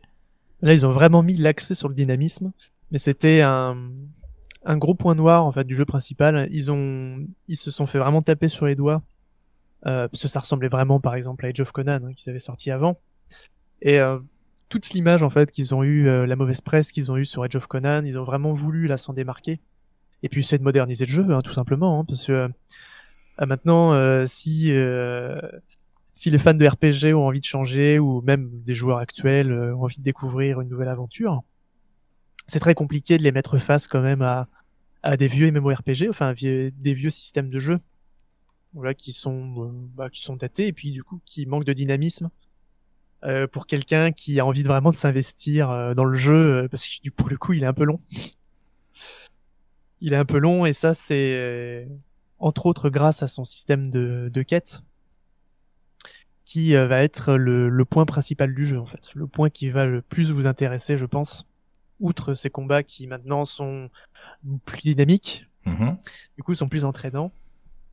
Là, 0.61 0.73
ils 0.73 0.85
ont 0.85 0.91
vraiment 0.91 1.23
mis 1.23 1.37
l'accès 1.37 1.73
sur 1.73 1.87
le 1.87 1.95
dynamisme, 1.95 2.51
mais 2.91 2.97
c'était 2.97 3.41
un, 3.41 3.77
un 4.65 4.77
gros 4.77 4.93
point 4.95 5.15
noir 5.15 5.45
en 5.45 5.53
fait 5.53 5.63
du 5.63 5.75
jeu 5.77 5.85
principal. 5.85 6.47
Ils 6.51 6.69
ont, 6.71 7.23
ils 7.47 7.55
se 7.55 7.71
sont 7.71 7.85
fait 7.85 7.99
vraiment 7.99 8.21
taper 8.21 8.49
sur 8.49 8.65
les 8.65 8.75
doigts 8.75 9.01
euh, 9.85 10.09
parce 10.09 10.21
que 10.21 10.27
ça 10.27 10.41
ressemblait 10.41 10.67
vraiment, 10.67 10.99
par 10.99 11.15
exemple, 11.15 11.45
à 11.45 11.49
Age 11.49 11.61
of 11.61 11.71
Conan 11.71 12.01
hein, 12.03 12.11
qui 12.13 12.29
avait 12.29 12.39
sorti 12.39 12.71
avant. 12.71 12.99
Et 13.81 14.01
euh, 14.01 14.19
toute 14.69 14.91
l'image 14.91 15.23
en 15.23 15.29
fait 15.29 15.51
qu'ils 15.51 15.75
ont 15.75 15.83
eu, 15.83 16.07
euh, 16.07 16.25
la 16.25 16.35
mauvaise 16.35 16.61
presse 16.61 16.91
qu'ils 16.91 17.11
ont 17.11 17.17
eu 17.17 17.25
sur 17.25 17.43
Age 17.43 17.55
of 17.55 17.67
Conan, 17.67 18.03
ils 18.05 18.17
ont 18.17 18.23
vraiment 18.23 18.53
voulu 18.53 18.87
là 18.87 18.97
s'en 18.97 19.13
démarquer. 19.13 19.59
Et 20.23 20.29
puis 20.29 20.43
c'est 20.43 20.57
de 20.57 20.63
moderniser 20.63 21.05
le 21.05 21.11
jeu, 21.11 21.25
hein, 21.31 21.39
tout 21.39 21.53
simplement, 21.53 21.99
hein, 21.99 22.05
parce 22.05 22.25
que 22.27 22.49
maintenant, 23.39 23.93
si 24.27 24.71
si 26.13 26.29
les 26.29 26.37
fans 26.37 26.53
de 26.53 26.67
RPG 26.67 27.13
ont 27.15 27.25
envie 27.25 27.39
de 27.39 27.45
changer 27.45 27.99
ou 27.99 28.21
même 28.21 28.49
des 28.65 28.73
joueurs 28.73 28.97
actuels 28.97 29.53
ont 29.53 29.83
envie 29.83 29.97
de 29.97 30.03
découvrir 30.03 30.59
une 30.59 30.67
nouvelle 30.67 30.89
aventure, 30.89 31.41
c'est 32.47 32.59
très 32.59 32.73
compliqué 32.73 33.17
de 33.17 33.23
les 33.23 33.31
mettre 33.31 33.57
face 33.57 33.87
quand 33.87 34.01
même 34.01 34.21
à, 34.21 34.49
à 35.03 35.17
des 35.17 35.27
vieux 35.27 35.51
MMORPG, 35.51 36.09
enfin 36.09 36.33
des 36.33 36.93
vieux 36.93 37.09
systèmes 37.09 37.49
de 37.49 37.59
jeu, 37.59 37.77
voilà, 38.73 38.93
qui 38.93 39.13
sont 39.13 39.71
bah, 39.95 40.09
qui 40.09 40.21
sont 40.21 40.35
datés 40.35 40.67
et 40.67 40.73
puis 40.73 40.91
du 40.91 41.03
coup 41.03 41.21
qui 41.25 41.45
manquent 41.45 41.65
de 41.65 41.73
dynamisme. 41.73 42.29
Euh, 43.25 43.47
pour 43.47 43.65
quelqu'un 43.65 44.13
qui 44.13 44.39
a 44.39 44.45
envie 44.45 44.63
de 44.63 44.69
vraiment 44.69 44.91
de 44.91 44.95
s'investir 44.95 45.69
euh, 45.69 45.93
dans 45.93 46.05
le 46.05 46.15
jeu, 46.15 46.63
euh, 46.63 46.67
parce 46.69 46.87
que 46.87 47.09
pour 47.09 47.27
le 47.27 47.37
coup, 47.37 47.51
il 47.51 47.63
est 47.63 47.67
un 47.67 47.73
peu 47.73 47.83
long. 47.83 47.99
il 49.99 50.13
est 50.13 50.17
un 50.17 50.25
peu 50.25 50.37
long, 50.37 50.65
et 50.65 50.71
ça, 50.71 50.93
c'est 50.93 51.89
entre 52.39 52.65
autres 52.65 52.89
grâce 52.89 53.21
à 53.21 53.27
son 53.27 53.43
système 53.43 53.89
de, 53.89 54.29
de 54.33 54.41
quête, 54.41 54.83
qui 56.45 56.73
va 56.73 57.03
être 57.03 57.35
le, 57.35 57.67
le, 57.67 57.85
point 57.85 58.05
principal 58.05 58.55
du 58.55 58.65
jeu, 58.65 58.79
en 58.79 58.85
fait. 58.85 59.13
Le 59.13 59.27
point 59.27 59.49
qui 59.49 59.69
va 59.69 59.83
le 59.83 60.01
plus 60.01 60.31
vous 60.31 60.47
intéresser, 60.47 60.95
je 60.95 61.05
pense. 61.05 61.45
Outre 61.99 62.33
ces 62.33 62.49
combats 62.49 62.81
qui 62.81 63.07
maintenant 63.07 63.43
sont 63.43 63.89
plus 64.63 64.81
dynamiques, 64.81 65.45
mm-hmm. 65.65 65.97
du 66.37 66.43
coup, 66.43 66.53
sont 66.55 66.69
plus 66.69 66.85
entraînants. 66.85 67.33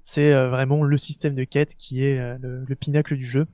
C'est 0.04 0.32
vraiment 0.46 0.84
le 0.84 0.96
système 0.96 1.34
de 1.34 1.42
quête 1.42 1.74
qui 1.74 2.04
est 2.04 2.38
le 2.40 2.74
pinacle 2.76 3.16
du 3.16 3.26
jeu 3.26 3.48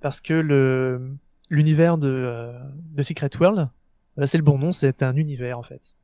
parce 0.00 0.20
que 0.20 0.34
le 0.34 1.16
l'univers 1.50 1.98
de, 1.98 2.08
euh, 2.08 2.58
de 2.92 3.02
Secret 3.02 3.30
World, 3.38 3.68
bah, 4.16 4.26
c'est 4.26 4.38
le 4.38 4.44
bon 4.44 4.56
nom, 4.56 4.72
c'est 4.72 5.02
un 5.02 5.16
univers 5.16 5.58
en 5.58 5.62
fait. 5.62 5.96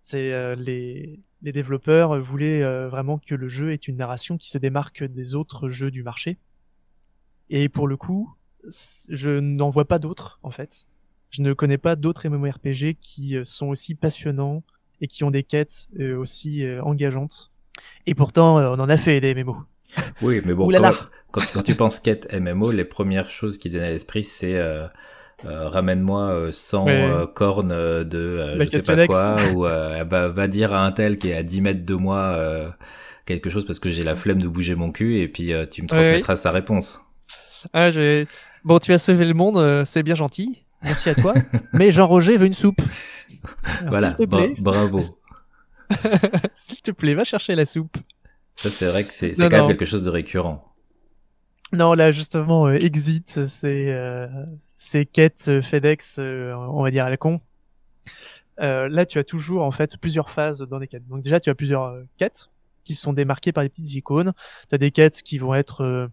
C'est 0.00 0.32
euh, 0.32 0.56
les, 0.56 1.20
les 1.42 1.52
développeurs 1.52 2.20
voulaient 2.20 2.62
euh, 2.62 2.88
vraiment 2.88 3.18
que 3.18 3.36
le 3.36 3.48
jeu 3.48 3.72
ait 3.72 3.76
une 3.76 3.96
narration 3.96 4.36
qui 4.36 4.50
se 4.50 4.58
démarque 4.58 5.04
des 5.04 5.34
autres 5.34 5.68
jeux 5.68 5.92
du 5.92 6.02
marché. 6.02 6.36
Et 7.48 7.68
pour 7.68 7.86
le 7.86 7.96
coup, 7.96 8.34
je 8.68 9.38
n'en 9.38 9.70
vois 9.70 9.86
pas 9.86 9.98
d'autres 9.98 10.40
en 10.42 10.50
fait. 10.50 10.86
Je 11.30 11.42
ne 11.42 11.52
connais 11.54 11.78
pas 11.78 11.96
d'autres 11.96 12.28
MMORPG 12.28 12.94
qui 13.00 13.36
sont 13.44 13.68
aussi 13.68 13.94
passionnants 13.94 14.62
et 15.00 15.06
qui 15.06 15.24
ont 15.24 15.30
des 15.30 15.42
quêtes 15.42 15.88
aussi 15.98 16.62
engageantes. 16.82 17.50
Et 18.06 18.14
pourtant, 18.14 18.58
on 18.58 18.78
en 18.78 18.88
a 18.88 18.96
fait 18.98 19.20
des 19.20 19.34
MMO. 19.34 19.56
Oui, 20.20 20.42
mais 20.44 20.54
bon, 20.54 20.68
quand, 20.68 20.94
quand, 21.32 21.62
tu 21.62 21.74
penses 21.74 21.98
quête 21.98 22.32
MMO, 22.32 22.70
les 22.70 22.84
premières 22.84 23.30
choses 23.30 23.58
qui 23.58 23.68
viennent 23.68 23.82
à 23.84 23.90
l'esprit, 23.90 24.22
c'est 24.22 24.54
euh, 24.54 24.86
euh, 25.44 25.68
ramène-moi 25.68 26.52
100 26.52 26.88
euh, 26.88 27.26
cornes 27.26 28.04
de 28.04 28.56
je 28.60 28.68
sais 28.68 28.80
pas 28.80 29.06
quoi, 29.06 29.36
ou 29.54 29.62
bah, 29.62 30.28
va 30.28 30.48
dire 30.48 30.72
à 30.72 30.84
un 30.84 30.92
tel 30.92 31.18
qui 31.18 31.30
est 31.30 31.36
à 31.36 31.42
10 31.42 31.60
mètres 31.62 31.84
de 31.84 31.94
moi 31.94 32.38
quelque 33.24 33.50
chose 33.50 33.64
parce 33.64 33.78
que 33.78 33.90
j'ai 33.90 34.02
la 34.02 34.14
flemme 34.14 34.40
de 34.40 34.48
bouger 34.48 34.74
mon 34.74 34.92
cul, 34.92 35.18
et 35.18 35.28
puis 35.28 35.52
tu 35.70 35.82
me 35.82 35.88
transmettras 35.88 36.36
sa 36.36 36.50
réponse. 36.50 37.00
Ah, 37.72 37.88
bon, 38.64 38.78
tu 38.78 38.92
as 38.92 38.98
sauvé 38.98 39.24
le 39.24 39.34
monde, 39.34 39.84
c'est 39.86 40.02
bien 40.02 40.14
gentil, 40.14 40.62
merci 40.82 41.08
à 41.08 41.14
toi, 41.14 41.34
mais 41.72 41.90
Jean-Roger 41.92 42.36
veut 42.36 42.46
une 42.46 42.54
soupe. 42.54 42.82
voilà, 43.86 44.14
bravo. 44.58 45.18
S'il 46.54 46.80
te 46.80 46.90
plaît, 46.90 47.14
va 47.14 47.24
chercher 47.24 47.54
la 47.54 47.66
soupe. 47.66 47.96
Ça, 48.56 48.70
c'est 48.70 48.86
vrai 48.86 49.04
que 49.04 49.12
c'est 49.12 49.32
quand 49.32 49.50
même 49.50 49.66
quelque 49.66 49.84
chose 49.84 50.04
de 50.04 50.10
récurrent. 50.10 50.71
Non, 51.72 51.94
là, 51.94 52.10
justement, 52.10 52.66
euh, 52.66 52.74
Exit, 52.74 53.46
c'est 53.46 53.90
euh, 53.90 54.28
quêtes 55.10 55.46
euh, 55.48 55.62
FedEx, 55.62 56.16
euh, 56.18 56.52
on 56.54 56.82
va 56.82 56.90
dire 56.90 57.06
à 57.06 57.10
la 57.10 57.16
con. 57.16 57.38
là, 58.58 59.06
tu 59.06 59.18
as 59.18 59.24
toujours, 59.24 59.62
en 59.62 59.70
fait, 59.70 59.96
plusieurs 59.96 60.28
phases 60.28 60.58
dans 60.58 60.78
les 60.78 60.86
quêtes. 60.86 61.06
Donc 61.08 61.22
déjà, 61.22 61.40
tu 61.40 61.48
as 61.48 61.54
plusieurs 61.54 61.96
quêtes 62.18 62.50
qui 62.84 62.94
sont 62.94 63.14
démarquées 63.14 63.52
par 63.52 63.64
des 63.64 63.70
petites 63.70 63.94
icônes. 63.94 64.32
Tu 64.68 64.74
as 64.74 64.78
des 64.78 64.90
quêtes 64.90 65.22
qui 65.22 65.38
vont 65.38 65.54
être, 65.54 66.10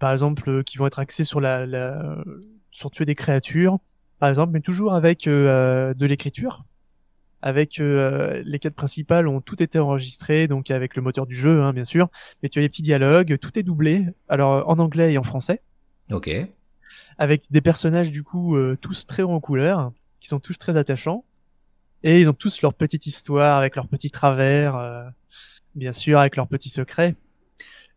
par 0.00 0.10
exemple, 0.12 0.64
qui 0.64 0.76
vont 0.76 0.86
être 0.88 0.98
axées 0.98 1.24
sur 1.24 1.40
la, 1.40 1.66
la, 1.66 2.16
sur 2.72 2.90
tuer 2.90 3.04
des 3.04 3.14
créatures, 3.14 3.78
par 4.18 4.28
exemple, 4.28 4.52
mais 4.52 4.60
toujours 4.60 4.94
avec 4.94 5.26
de 5.26 6.06
l'écriture 6.06 6.64
avec 7.44 7.78
euh, 7.78 8.42
les 8.46 8.58
quêtes 8.58 8.74
principales 8.74 9.28
ont 9.28 9.42
tout 9.42 9.62
été 9.62 9.78
enregistrées, 9.78 10.48
donc 10.48 10.70
avec 10.70 10.96
le 10.96 11.02
moteur 11.02 11.26
du 11.26 11.36
jeu, 11.36 11.60
hein, 11.60 11.74
bien 11.74 11.84
sûr. 11.84 12.08
Mais 12.42 12.48
tu 12.48 12.58
as 12.58 12.62
les 12.62 12.70
petits 12.70 12.80
dialogues, 12.80 13.36
tout 13.38 13.58
est 13.58 13.62
doublé, 13.62 14.06
alors 14.30 14.66
en 14.66 14.78
anglais 14.78 15.12
et 15.12 15.18
en 15.18 15.22
français. 15.22 15.60
Ok. 16.10 16.30
Avec 17.18 17.44
des 17.50 17.60
personnages 17.60 18.10
du 18.10 18.22
coup 18.22 18.56
euh, 18.56 18.76
tous 18.80 19.04
très 19.04 19.22
en 19.22 19.40
couleur, 19.40 19.92
qui 20.20 20.28
sont 20.28 20.40
tous 20.40 20.56
très 20.56 20.78
attachants, 20.78 21.26
et 22.02 22.18
ils 22.18 22.30
ont 22.30 22.32
tous 22.32 22.62
leur 22.62 22.72
petite 22.72 23.06
histoire 23.06 23.58
avec 23.58 23.76
leurs 23.76 23.88
petits 23.88 24.10
travers, 24.10 24.76
euh, 24.76 25.04
bien 25.74 25.92
sûr 25.92 26.20
avec 26.20 26.36
leurs 26.36 26.48
petits 26.48 26.70
secrets. 26.70 27.14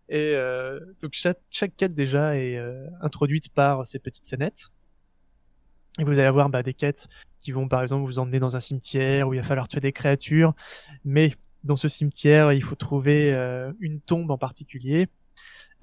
Et 0.10 0.36
donc 1.02 1.12
chaque, 1.14 1.40
chaque, 1.50 1.76
quête 1.76 1.94
déjà 1.94 2.38
est 2.38 2.58
introduite 3.02 3.50
par 3.50 3.86
ces 3.86 4.00
petites 4.00 4.26
scénettes. 4.26 4.70
Et 6.00 6.06
vous 6.06 6.14
allez 6.14 6.28
avoir 6.28 6.50
bah, 6.50 6.64
des 6.64 6.74
quêtes 6.74 7.10
qui 7.48 7.54
vont 7.54 7.70
par 7.70 7.82
exemple 7.82 8.06
vous 8.06 8.20
emmener 8.20 8.42
dans 8.42 8.58
un 8.58 8.60
cimetière 8.60 9.30
où 9.30 9.34
il 9.34 9.38
va 9.38 9.44
falloir 9.44 9.70
tuer 9.70 9.80
des 9.80 9.94
créatures, 9.94 10.54
mais 11.06 11.34
dans 11.64 11.78
ce 11.78 11.88
cimetière, 11.88 12.52
il 12.52 12.62
faut 12.62 12.76
trouver 12.76 13.34
euh, 13.34 13.72
une 13.80 14.02
tombe 14.02 14.32
en 14.32 14.38
particulier. 14.38 15.08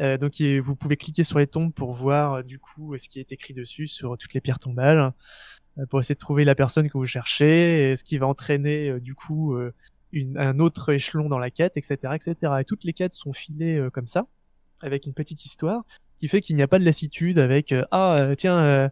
Euh, 0.02 0.18
donc 0.18 0.42
vous 0.42 0.76
pouvez 0.76 0.98
cliquer 0.98 1.24
sur 1.24 1.38
les 1.38 1.46
tombes 1.46 1.72
pour 1.72 1.94
voir 1.94 2.34
euh, 2.34 2.42
du 2.42 2.58
coup 2.58 2.98
ce 2.98 3.08
qui 3.08 3.18
est 3.18 3.32
écrit 3.32 3.54
dessus 3.54 3.86
sur 3.86 4.18
toutes 4.18 4.34
les 4.34 4.42
pierres 4.42 4.58
tombales, 4.58 5.14
pour 5.88 6.00
essayer 6.00 6.14
de 6.14 6.20
trouver 6.20 6.44
la 6.44 6.54
personne 6.54 6.86
que 6.90 6.98
vous 6.98 7.06
cherchez, 7.06 7.96
ce 7.96 8.04
qui 8.04 8.18
va 8.18 8.26
entraîner 8.26 9.00
du 9.00 9.14
coup 9.14 9.56
un 10.36 10.58
autre 10.58 10.92
échelon 10.92 11.30
dans 11.30 11.38
la 11.38 11.50
quête, 11.50 11.78
etc., 11.78 11.96
etc. 12.14 12.52
Et 12.60 12.64
toutes 12.64 12.84
les 12.84 12.92
quêtes 12.92 13.14
sont 13.14 13.32
filées 13.32 13.88
comme 13.90 14.06
ça, 14.06 14.26
avec 14.82 15.06
une 15.06 15.14
petite 15.14 15.46
histoire 15.46 15.86
qui 16.18 16.28
fait 16.28 16.40
qu'il 16.40 16.56
n'y 16.56 16.62
a 16.62 16.68
pas 16.68 16.78
de 16.78 16.84
lassitude 16.84 17.38
avec 17.38 17.72
euh, 17.72 17.84
ah 17.90 18.16
euh, 18.16 18.34
tiens 18.34 18.58
euh, 18.58 18.88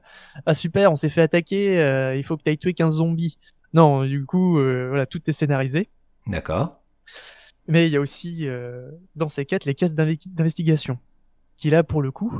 ah 0.47 0.55
super 0.55 0.91
on 0.91 0.97
s'est 0.97 1.09
fait 1.09 1.23
attaquer 1.23 1.77
il 2.17 2.23
faut 2.25 2.37
que 2.37 2.43
tu 2.43 2.51
ailles 2.51 2.59
tuer 2.59 2.75
15 2.75 2.97
zombies 2.97 3.39
non 3.75 4.05
du 4.05 4.25
coup 4.27 4.55
voilà 4.55 5.07
tout 5.07 5.21
est 5.29 5.33
scénarisé. 5.33 5.89
D'accord. 6.27 6.81
Mais 7.69 7.87
il 7.87 7.93
y 7.93 7.97
a 7.97 8.01
aussi 8.01 8.47
dans 9.17 9.29
ces 9.29 9.47
quêtes 9.47 9.65
les 9.65 9.75
caisses 9.75 9.95
d'investigation 9.95 10.99
qui 11.57 11.71
là 11.71 11.83
pour 11.83 12.03
le 12.03 12.11
coup 12.11 12.33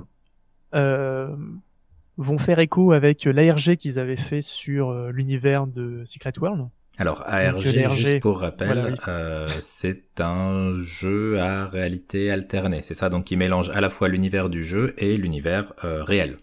vont 0.73 2.39
faire 2.39 2.59
écho 2.59 2.93
avec 2.93 3.25
l'ARG 3.25 3.77
qu'ils 3.77 3.99
avaient 3.99 4.17
fait 4.17 4.43
sur 4.43 4.93
l'univers 5.11 5.67
de 5.67 6.03
Secret 6.05 6.39
World 6.39 6.69
alors 6.99 7.23
ARG, 7.27 7.61
juste 7.61 8.21
pour 8.21 8.41
rappel, 8.41 8.97
euh, 9.09 9.51
c'est 9.61 10.21
un 10.21 10.75
jeu 10.75 11.41
à 11.41 11.67
réalité 11.67 12.31
alternée, 12.31 12.81
c'est 12.83 12.95
ça 12.95 13.09
Donc 13.09 13.25
qui 13.25 13.37
mélange 13.37 13.71
à 13.71 13.81
la 13.81 13.89
fois 13.89 14.09
l'univers 14.09 14.51
du 14.51 14.63
jeu 14.63 14.95
et 14.99 15.17
l'univers 15.17 15.73
euh, 15.85 16.05
réel. 16.05 16.37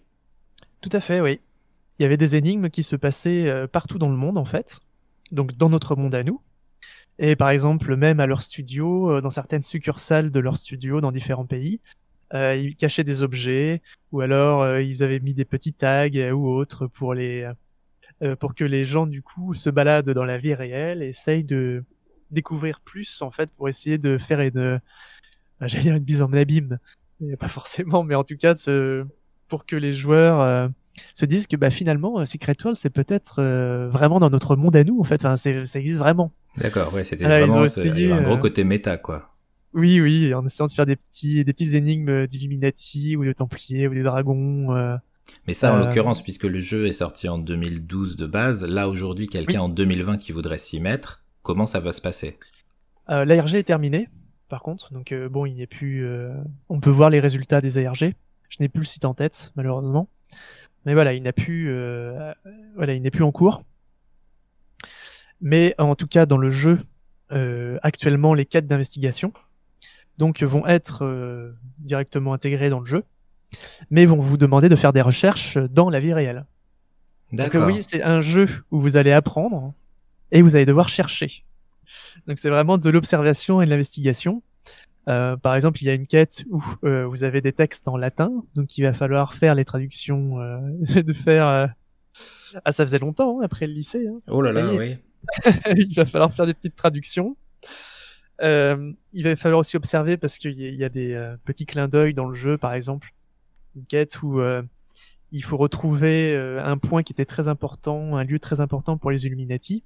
Tout 0.80 0.90
à 0.92 1.00
fait, 1.00 1.20
oui. 1.20 1.40
Il 1.98 2.02
y 2.02 2.06
avait 2.06 2.16
des 2.16 2.34
énigmes 2.34 2.68
qui 2.68 2.82
se 2.82 2.96
passaient 2.96 3.48
euh, 3.48 3.66
partout 3.68 3.98
dans 3.98 4.08
le 4.08 4.16
monde 4.16 4.38
en 4.38 4.44
fait, 4.44 4.80
donc 5.30 5.56
dans 5.56 5.68
notre 5.68 5.94
monde 5.94 6.14
à 6.14 6.24
nous. 6.24 6.40
Et 7.18 7.36
par 7.36 7.50
exemple, 7.50 7.94
même 7.96 8.18
à 8.18 8.26
leur 8.26 8.42
studio, 8.42 9.20
dans 9.20 9.30
certaines 9.30 9.62
succursales 9.62 10.30
de 10.30 10.40
leur 10.40 10.56
studio 10.56 11.02
dans 11.02 11.12
différents 11.12 11.44
pays, 11.44 11.80
ils 12.32 12.76
cachaient 12.78 13.04
des 13.04 13.22
objets, 13.22 13.82
ou 14.10 14.22
alors 14.22 14.78
ils 14.78 15.02
avaient 15.02 15.20
mis 15.20 15.34
des 15.34 15.44
petits 15.44 15.74
tags 15.74 16.32
ou 16.32 16.48
autres 16.48 16.86
pour 16.86 17.12
les 17.12 17.46
euh, 18.22 18.36
pour 18.36 18.54
que 18.54 18.64
les 18.64 18.84
gens 18.84 19.06
du 19.06 19.22
coup 19.22 19.54
se 19.54 19.70
baladent 19.70 20.10
dans 20.10 20.24
la 20.24 20.36
vie 20.36 20.54
réelle, 20.54 21.02
et 21.02 21.08
essayent 21.08 21.44
de 21.44 21.84
découvrir 22.30 22.80
plus 22.80 23.22
en 23.22 23.30
fait 23.30 23.50
pour 23.54 23.68
essayer 23.68 23.96
de 23.96 24.18
faire 24.18 24.40
une, 24.40 24.58
euh, 24.58 24.78
j'allais 25.62 25.82
dire 25.82 25.96
une 25.96 26.04
bise 26.04 26.20
en 26.20 26.32
abîme, 26.32 26.78
pas 27.38 27.48
forcément, 27.48 28.02
mais 28.02 28.14
en 28.14 28.24
tout 28.24 28.36
cas 28.36 28.54
pour 29.48 29.64
que 29.64 29.74
les 29.74 29.92
joueurs 29.92 30.40
euh, 30.40 30.68
se 31.14 31.24
disent 31.24 31.46
que 31.46 31.56
bah 31.56 31.70
finalement 31.70 32.24
Secret 32.26 32.56
World 32.62 32.78
c'est 32.78 32.90
peut-être 32.90 33.42
vraiment 33.90 34.20
dans 34.20 34.30
notre 34.30 34.54
monde 34.54 34.76
à 34.76 34.84
nous 34.84 35.00
en 35.00 35.04
fait, 35.04 35.24
enfin, 35.24 35.36
ça 35.36 35.78
existe 35.78 35.98
vraiment. 35.98 36.32
D'accord, 36.58 36.92
ouais, 36.92 37.04
c'était 37.04 37.24
vraiment 37.24 37.64
un 37.64 38.22
gros 38.22 38.38
côté 38.38 38.64
méta 38.64 38.98
quoi. 38.98 39.34
Oui, 39.72 40.00
oui, 40.00 40.34
en 40.34 40.44
essayant 40.44 40.66
de 40.66 40.72
faire 40.72 40.84
des 40.84 40.96
petits, 40.96 41.44
des 41.44 41.52
petites 41.52 41.74
énigmes 41.74 42.26
d'Illuminati 42.26 43.16
ou 43.16 43.24
de 43.24 43.32
Templiers 43.32 43.86
ou 43.88 43.94
des 43.94 44.02
dragons. 44.02 44.98
Mais 45.46 45.54
ça, 45.54 45.72
en 45.72 45.76
euh, 45.76 45.84
l'occurrence, 45.84 46.22
puisque 46.22 46.44
le 46.44 46.60
jeu 46.60 46.86
est 46.86 46.92
sorti 46.92 47.28
en 47.28 47.38
2012 47.38 48.16
de 48.16 48.26
base, 48.26 48.64
là 48.64 48.88
aujourd'hui, 48.88 49.28
quelqu'un 49.28 49.62
en 49.62 49.68
2020 49.68 50.18
qui 50.18 50.32
voudrait 50.32 50.58
s'y 50.58 50.80
mettre, 50.80 51.22
comment 51.42 51.66
ça 51.66 51.80
va 51.80 51.92
se 51.92 52.00
passer? 52.00 52.38
Euh, 53.08 53.24
L'ARG 53.24 53.54
est 53.54 53.64
terminé, 53.64 54.08
par 54.48 54.62
contre, 54.62 54.92
donc 54.92 55.12
euh, 55.12 55.28
bon, 55.28 55.46
il 55.46 55.60
a 55.62 55.66
plus. 55.66 56.06
On 56.68 56.80
peut 56.80 56.90
voir 56.90 57.10
les 57.10 57.20
résultats 57.20 57.60
des 57.60 57.84
ARG. 57.84 58.14
Je 58.48 58.56
n'ai 58.60 58.68
plus 58.68 58.80
le 58.80 58.86
site 58.86 59.04
en 59.04 59.14
tête, 59.14 59.52
malheureusement. 59.56 60.08
Mais 60.86 60.94
voilà, 60.94 61.12
il 61.12 61.22
n'a 61.22 61.32
plus. 61.32 61.72
Voilà, 62.76 62.94
il 62.94 63.02
n'est 63.02 63.10
plus 63.10 63.24
en 63.24 63.32
cours. 63.32 63.62
Mais 65.40 65.74
en 65.78 65.94
tout 65.94 66.06
cas, 66.06 66.26
dans 66.26 66.38
le 66.38 66.50
jeu, 66.50 66.80
actuellement, 67.82 68.34
les 68.34 68.46
quêtes 68.46 68.66
d'investigation 68.66 69.32
donc 70.18 70.42
vont 70.42 70.66
être 70.66 71.54
directement 71.78 72.34
intégrées 72.34 72.68
dans 72.68 72.80
le 72.80 72.86
jeu 72.86 73.04
mais 73.90 74.06
vont 74.06 74.20
vous 74.20 74.36
demander 74.36 74.68
de 74.68 74.76
faire 74.76 74.92
des 74.92 75.02
recherches 75.02 75.58
dans 75.58 75.90
la 75.90 76.00
vie 76.00 76.12
réelle. 76.12 76.44
Donc 77.32 77.54
oui, 77.54 77.82
c'est 77.82 78.02
un 78.02 78.20
jeu 78.20 78.48
où 78.70 78.80
vous 78.80 78.96
allez 78.96 79.12
apprendre 79.12 79.72
et 80.32 80.42
vous 80.42 80.56
allez 80.56 80.66
devoir 80.66 80.88
chercher. 80.88 81.44
Donc 82.26 82.38
c'est 82.38 82.50
vraiment 82.50 82.78
de 82.78 82.90
l'observation 82.90 83.62
et 83.62 83.66
de 83.66 83.70
l'investigation. 83.70 84.42
par 85.06 85.54
exemple, 85.54 85.82
il 85.82 85.86
y 85.86 85.90
a 85.90 85.94
une 85.94 86.06
quête 86.06 86.44
où 86.50 86.60
vous 86.82 87.24
avez 87.24 87.40
des 87.40 87.52
textes 87.52 87.86
en 87.88 87.96
latin, 87.96 88.30
donc 88.56 88.76
il 88.78 88.82
va 88.82 88.94
falloir 88.94 89.34
faire 89.34 89.54
les 89.54 89.64
traductions, 89.64 90.38
de 90.80 91.12
faire. 91.12 91.72
Ah, 92.64 92.72
ça 92.72 92.84
faisait 92.84 92.98
longtemps 92.98 93.40
hein, 93.40 93.44
après 93.44 93.66
le 93.66 93.72
lycée. 93.72 94.06
Hein. 94.08 94.18
Oh 94.28 94.42
là 94.42 94.52
là, 94.52 94.74
oui. 94.74 94.96
il 95.76 95.94
va 95.94 96.04
falloir 96.04 96.32
faire 96.32 96.46
des 96.46 96.54
petites 96.54 96.76
traductions. 96.76 97.36
Euh, 98.42 98.92
il 99.12 99.24
va 99.24 99.36
falloir 99.36 99.60
aussi 99.60 99.76
observer 99.76 100.16
parce 100.16 100.38
qu'il 100.38 100.58
y, 100.58 100.84
a 100.84 100.88
des 100.88 101.12
euh, 101.12 101.36
petits 101.44 101.66
clins 101.66 101.88
d'œil 101.88 102.14
dans 102.14 102.26
le 102.26 102.34
jeu, 102.34 102.56
par 102.56 102.72
exemple, 102.72 103.12
une 103.76 103.84
quête 103.86 104.22
où 104.22 104.40
euh, 104.40 104.62
il 105.32 105.44
faut 105.44 105.56
retrouver 105.56 106.36
un 106.36 106.76
point 106.76 107.02
qui 107.02 107.12
était 107.12 107.24
très 107.24 107.46
important, 107.46 108.16
un 108.16 108.24
lieu 108.24 108.38
très 108.38 108.60
important 108.60 108.98
pour 108.98 109.10
les 109.10 109.26
Illuminati. 109.26 109.84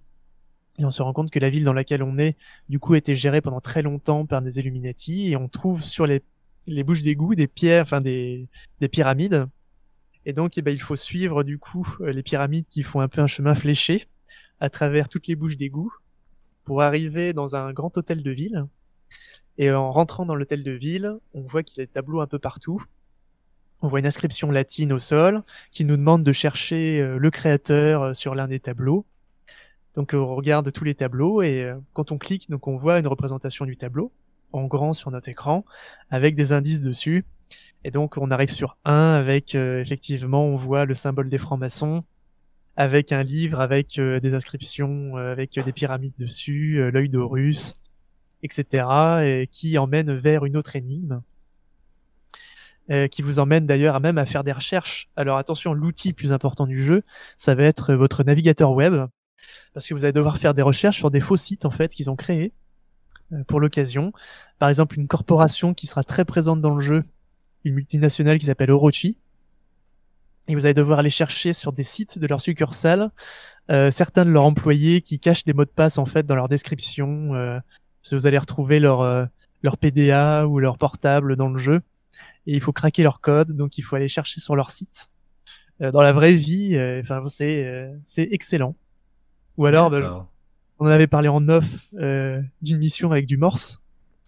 Et 0.79 0.85
on 0.85 0.91
se 0.91 1.03
rend 1.03 1.13
compte 1.13 1.31
que 1.31 1.39
la 1.39 1.51
ville 1.51 1.65
dans 1.65 1.73
laquelle 1.73 2.03
on 2.03 2.19
est, 2.19 2.37
du 2.69 2.79
coup, 2.79 2.95
a 2.95 2.99
été 2.99 3.15
gérée 3.15 3.41
pendant 3.41 3.61
très 3.61 3.83
longtemps 3.83 4.27
par 4.27 4.43
des 4.43 4.59
Illuminati. 4.59 5.31
Et 5.31 5.37
on 5.37 5.49
trouve 5.49 5.83
sur 5.83 6.07
les, 6.07 6.23
les 6.67 6.83
bouches 6.83 7.03
d'égout 7.03 7.35
des 7.35 7.47
pierres, 7.47 7.83
enfin 7.83 8.01
des, 8.01 8.49
des 8.81 8.89
pyramides. 8.89 9.47
Et 10.27 10.33
donc, 10.33 10.57
eh 10.57 10.63
ben, 10.63 10.73
il 10.73 10.81
faut 10.81 10.97
suivre 10.97 11.45
du 11.45 11.59
coup 11.59 11.87
les 12.01 12.23
pyramides 12.23 12.67
qui 12.69 12.83
font 12.83 13.01
un 13.01 13.09
peu 13.09 13.21
un 13.21 13.27
chemin 13.27 13.55
fléché 13.55 14.09
à 14.61 14.71
travers 14.71 15.09
toutes 15.09 15.27
les 15.27 15.37
bouches 15.37 15.57
d'égout 15.57 15.93
pour 16.65 16.81
arriver 16.83 17.33
dans 17.35 17.57
un 17.57 17.73
grand 17.73 17.97
hôtel 17.99 18.23
de 18.23 18.31
ville. 18.31 18.65
Et 19.59 19.71
en 19.71 19.93
rentrant 19.93 20.27
dans 20.27 20.35
l'hôtel 20.35 20.65
de 20.65 20.73
ville, 20.73 21.19
on 21.35 21.43
voit 21.43 21.63
qu'il 21.63 21.79
y 21.79 21.83
a 21.83 21.87
des 21.87 21.93
tableaux 21.93 22.21
un 22.21 22.27
peu 22.27 22.39
partout. 22.39 22.83
On 23.85 23.89
voit 23.89 24.01
une 24.01 24.07
inscription 24.07 24.51
latine 24.51 24.93
au 24.93 24.99
sol 24.99 25.45
qui 25.71 25.85
nous 25.85 25.97
demande 25.97 26.25
de 26.25 26.33
chercher 26.33 27.01
euh, 27.01 27.19
le 27.19 27.31
créateur 27.31 28.03
euh, 28.03 28.15
sur 28.15 28.35
l'un 28.35 28.49
des 28.49 28.59
tableaux. 28.59 29.07
Donc 29.95 30.13
on 30.13 30.35
regarde 30.35 30.73
tous 30.73 30.83
les 30.83 30.97
tableaux 30.97 31.41
et 31.43 31.63
euh, 31.63 31.77
quand 31.93 32.11
on 32.11 32.19
clique, 32.19 32.51
donc 32.51 32.67
on 32.67 32.77
voit 32.77 32.99
une 32.99 33.07
représentation 33.07 33.65
du 33.65 33.77
tableau 33.77 34.11
en 34.53 34.65
grand 34.65 34.93
sur 34.93 35.13
notre 35.13 35.29
écran 35.29 35.65
avec 36.11 36.35
des 36.35 36.53
indices 36.53 36.81
dessus. 36.81 37.25
Et 37.85 37.93
donc 37.93 38.17
on 38.17 38.33
arrive 38.33 38.51
sur 38.51 38.77
un 38.85 39.15
avec 39.15 39.55
effectivement 39.55 40.45
on 40.45 40.57
voit 40.57 40.85
le 40.85 40.95
symbole 40.95 41.29
des 41.29 41.39
francs-maçons, 41.39 42.03
avec 42.77 43.13
un 43.13 43.23
livre 43.23 43.61
avec 43.61 43.99
euh, 43.99 44.21
des 44.21 44.35
inscriptions, 44.35 45.17
euh, 45.17 45.33
avec 45.33 45.59
des 45.59 45.73
pyramides 45.73 46.15
dessus, 46.19 46.81
euh, 46.81 46.91
l'œil 46.91 47.09
d'Horus, 47.09 47.77
etc., 48.43 48.85
et 49.23 49.49
qui 49.51 49.79
emmène 49.79 50.13
vers 50.13 50.45
une 50.45 50.57
autre 50.57 50.77
énigme, 50.77 51.23
qui 53.11 53.23
vous 53.23 53.39
emmène 53.39 53.67
d'ailleurs 53.67 53.95
à 53.95 54.01
même 54.01 54.19
à 54.19 54.27
faire 54.27 54.45
des 54.45 54.53
recherches. 54.53 55.09
Alors 55.17 55.39
attention, 55.39 55.73
l'outil 55.73 56.13
plus 56.13 56.33
important 56.33 56.67
du 56.67 56.85
jeu, 56.85 57.03
ça 57.39 57.55
va 57.55 57.65
être 57.65 57.95
votre 57.95 58.25
navigateur 58.25 58.73
web, 58.73 59.07
parce 59.73 59.87
que 59.87 59.95
vous 59.95 60.05
allez 60.05 60.13
devoir 60.13 60.37
faire 60.37 60.53
des 60.53 60.63
recherches 60.63 60.99
sur 60.99 61.11
des 61.11 61.21
faux 61.21 61.39
sites 61.39 61.65
en 61.65 61.71
fait 61.71 61.95
qu'ils 61.95 62.11
ont 62.11 62.17
créés 62.17 62.53
pour 63.47 63.59
l'occasion. 63.59 64.13
Par 64.59 64.69
exemple, 64.69 64.99
une 64.99 65.09
corporation 65.09 65.73
qui 65.73 65.87
sera 65.87 66.05
très 66.05 66.27
présente 66.27 66.61
dans 66.61 66.75
le 66.75 66.81
jeu, 66.81 67.03
une 67.65 67.75
multinationale 67.75 68.39
qui 68.39 68.47
s'appelle 68.47 68.71
Orochi, 68.71 69.17
et 70.49 70.55
vous 70.55 70.67
allez 70.67 70.75
devoir 70.75 70.99
aller 70.99 71.11
chercher 71.11 71.53
sur 71.53 71.73
des 71.73 71.83
sites 71.83 72.19
de 72.19 72.27
leur 72.27 72.41
succursale 72.41 73.11
euh, 73.71 73.91
certains 73.91 74.25
de 74.25 74.31
leurs 74.31 74.45
employés 74.45 75.01
qui 75.01 75.19
cachent 75.19 75.45
des 75.45 75.55
mots 75.55 75.65
de 75.65 75.71
passe 75.71 75.97
en 75.97 76.05
fait 76.05 76.27
dans 76.27 76.35
leur 76.35 76.49
description. 76.49 77.35
Euh, 77.35 77.59
parce 78.03 78.11
que 78.11 78.17
vous 78.17 78.27
allez 78.27 78.39
retrouver 78.39 78.79
leur 78.79 79.01
euh, 79.01 79.25
leur 79.63 79.79
PDA 79.79 80.47
ou 80.47 80.59
leur 80.59 80.77
portable 80.77 81.37
dans 81.37 81.49
le 81.49 81.59
jeu 81.59 81.81
et 82.47 82.55
il 82.55 82.61
faut 82.61 82.73
craquer 82.73 83.03
leur 83.03 83.21
code, 83.21 83.53
donc 83.53 83.79
il 83.79 83.83
faut 83.83 83.97
aller 83.97 84.09
chercher 84.09 84.41
sur 84.41 84.57
leur 84.57 84.71
site. 84.71 85.11
Euh, 85.81 85.91
dans 85.91 86.03
la 86.03 86.13
vraie 86.13 86.35
vie, 86.35 86.77
euh, 86.77 87.01
enfin 87.01 87.23
c'est 87.29 87.91
c'est 88.05 88.29
excellent. 88.31 88.77
Ou 89.57 89.67
alors, 89.67 89.93
on 90.79 90.87
en 90.87 90.91
avait 90.91 91.07
parlé 91.07 91.29
en 91.29 91.49
off 91.49 91.89
d'une 91.93 92.79
mission 92.79 93.11
avec 93.13 93.27
du 93.27 93.37
morse. 93.37 93.81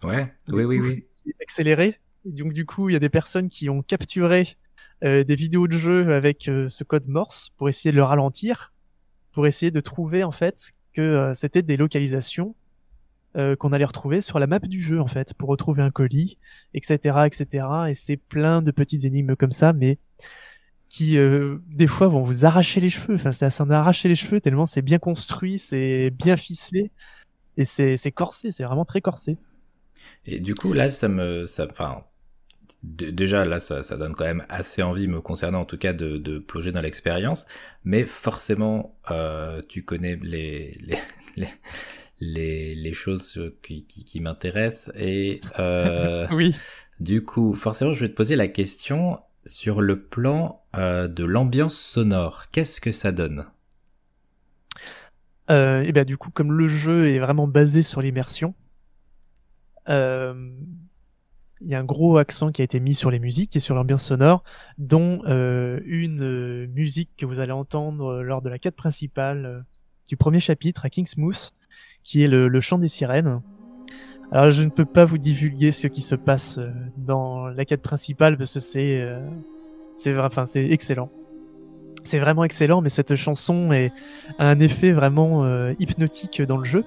Ouais, 0.03 0.33
oui, 0.49 0.63
oui, 0.63 0.79
oui. 0.79 1.05
Accéléré. 1.41 1.99
Et 2.25 2.31
donc 2.31 2.53
du 2.53 2.65
coup, 2.65 2.89
il 2.89 2.93
y 2.93 2.95
a 2.95 2.99
des 2.99 3.09
personnes 3.09 3.49
qui 3.49 3.69
ont 3.69 3.81
capturé 3.81 4.57
euh, 5.03 5.23
des 5.23 5.35
vidéos 5.35 5.67
de 5.67 5.77
jeu 5.77 6.11
avec 6.11 6.47
euh, 6.47 6.69
ce 6.69 6.83
code 6.83 7.07
Morse 7.07 7.51
pour 7.57 7.69
essayer 7.69 7.91
de 7.91 7.97
le 7.97 8.03
ralentir, 8.03 8.73
pour 9.31 9.45
essayer 9.45 9.69
de 9.69 9.79
trouver 9.79 10.23
en 10.23 10.31
fait 10.31 10.73
que 10.93 11.01
euh, 11.01 11.33
c'était 11.35 11.61
des 11.61 11.77
localisations 11.77 12.55
qu'on 13.59 13.71
allait 13.71 13.85
retrouver 13.85 14.21
sur 14.21 14.39
la 14.39 14.47
map 14.47 14.59
du 14.59 14.81
jeu 14.81 14.99
en 14.99 15.07
fait 15.07 15.33
pour 15.35 15.49
retrouver 15.49 15.83
un 15.83 15.91
colis, 15.91 16.37
etc., 16.73 17.19
etc. 17.25 17.67
Et 17.89 17.95
c'est 17.95 18.17
plein 18.17 18.61
de 18.61 18.71
petites 18.71 19.05
énigmes 19.05 19.35
comme 19.35 19.51
ça, 19.51 19.73
mais 19.73 19.99
qui 20.89 21.17
des 21.67 21.87
fois 21.87 22.07
vont 22.07 22.23
vous 22.23 22.45
arracher 22.45 22.79
les 22.79 22.89
cheveux. 22.89 23.15
Enfin, 23.15 23.31
c'est 23.31 23.45
à 23.45 23.49
s'en 23.49 23.69
arracher 23.69 24.09
les 24.09 24.15
cheveux 24.15 24.41
tellement 24.41 24.65
c'est 24.65 24.81
bien 24.81 24.97
construit, 24.99 25.59
c'est 25.59 26.09
bien 26.09 26.35
ficelé 26.37 26.91
et 27.57 27.65
c'est 27.65 28.11
corsé, 28.11 28.51
c'est 28.51 28.63
vraiment 28.63 28.85
très 28.85 29.01
corsé. 29.01 29.37
Et 30.25 30.39
du 30.39 30.55
coup 30.55 30.73
là, 30.73 30.89
ça 30.89 31.07
me, 31.07 31.45
ça, 31.45 31.67
enfin, 31.69 32.03
déjà 32.83 33.45
là 33.45 33.59
ça, 33.59 33.83
ça, 33.83 33.97
donne 33.97 34.13
quand 34.13 34.25
même 34.25 34.45
assez 34.49 34.83
envie 34.83 35.07
me 35.07 35.21
concernant 35.21 35.61
en 35.61 35.65
tout 35.65 35.77
cas 35.77 35.93
de, 35.93 36.17
de 36.17 36.37
plonger 36.37 36.71
dans 36.71 36.81
l'expérience 36.81 37.47
mais 37.83 38.03
forcément 38.03 38.95
euh, 39.09 39.61
tu 39.67 39.83
connais 39.83 40.17
les 40.21 40.77
les, 40.81 40.97
les, 41.35 41.47
les, 42.19 42.93
choses 42.93 43.39
qui, 43.61 43.85
qui, 43.85 44.03
qui 44.05 44.19
m'intéressent 44.19 44.93
et 44.95 45.41
euh, 45.59 46.27
oui. 46.31 46.55
du 46.99 47.23
coup 47.23 47.53
forcément 47.53 47.93
je 47.93 48.01
vais 48.01 48.09
te 48.09 48.15
poser 48.15 48.35
la 48.35 48.47
question 48.47 49.19
sur 49.45 49.81
le 49.81 50.01
plan 50.01 50.63
euh, 50.75 51.07
de 51.07 51.23
l'ambiance 51.23 51.77
sonore. 51.79 52.45
Qu'est-ce 52.51 52.81
que 52.81 52.91
ça 52.91 53.11
donne? 53.11 53.45
Euh, 55.49 55.81
et 55.81 55.91
bien 55.91 56.03
du 56.05 56.17
coup 56.17 56.31
comme 56.31 56.51
le 56.51 56.67
jeu 56.67 57.09
est 57.09 57.19
vraiment 57.19 57.47
basé 57.47 57.81
sur 57.81 58.01
l'immersion 58.01 58.53
euh, 59.87 60.51
il 61.61 61.69
y 61.69 61.75
a 61.75 61.79
un 61.79 61.83
gros 61.83 62.17
accent 62.17 62.51
qui 62.51 62.61
a 62.61 62.65
été 62.65 62.79
mis 62.79 62.95
sur 62.95 63.11
les 63.11 63.19
musiques 63.19 63.55
et 63.55 63.59
sur 63.59 63.75
l'ambiance 63.75 64.05
sonore, 64.05 64.43
dont 64.77 65.21
euh, 65.25 65.79
une 65.85 66.21
euh, 66.21 66.67
musique 66.67 67.09
que 67.17 67.25
vous 67.25 67.39
allez 67.39 67.51
entendre 67.51 68.21
lors 68.21 68.41
de 68.41 68.49
la 68.49 68.59
quête 68.59 68.75
principale 68.75 69.45
euh, 69.45 69.61
du 70.07 70.17
premier 70.17 70.39
chapitre 70.39 70.85
à 70.85 70.89
Kingsmouth, 70.89 71.53
qui 72.07 72.23
est 72.23 72.27
le, 72.27 72.59
chant 72.59 72.77
des 72.77 72.87
sirènes. 72.87 73.41
Alors 74.31 74.51
je 74.51 74.63
ne 74.63 74.69
peux 74.69 74.85
pas 74.85 75.05
vous 75.05 75.17
divulguer 75.17 75.71
ce 75.71 75.87
qui 75.87 76.01
se 76.01 76.15
passe 76.15 76.59
dans 76.97 77.47
la 77.47 77.65
quête 77.65 77.81
principale 77.81 78.37
parce 78.37 78.53
que 78.53 78.59
c'est 78.59 79.07
c'est 79.95 80.17
enfin 80.17 80.45
c'est 80.45 80.69
excellent. 80.71 81.11
C'est 82.03 82.19
vraiment 82.19 82.45
excellent, 82.45 82.81
mais 82.81 82.89
cette 82.89 83.15
chanson 83.15 83.71
est, 83.73 83.91
a 84.39 84.49
un 84.49 84.59
effet 84.59 84.93
vraiment 84.93 85.45
hypnotique 85.79 86.41
dans 86.41 86.57
le 86.57 86.63
jeu. 86.63 86.85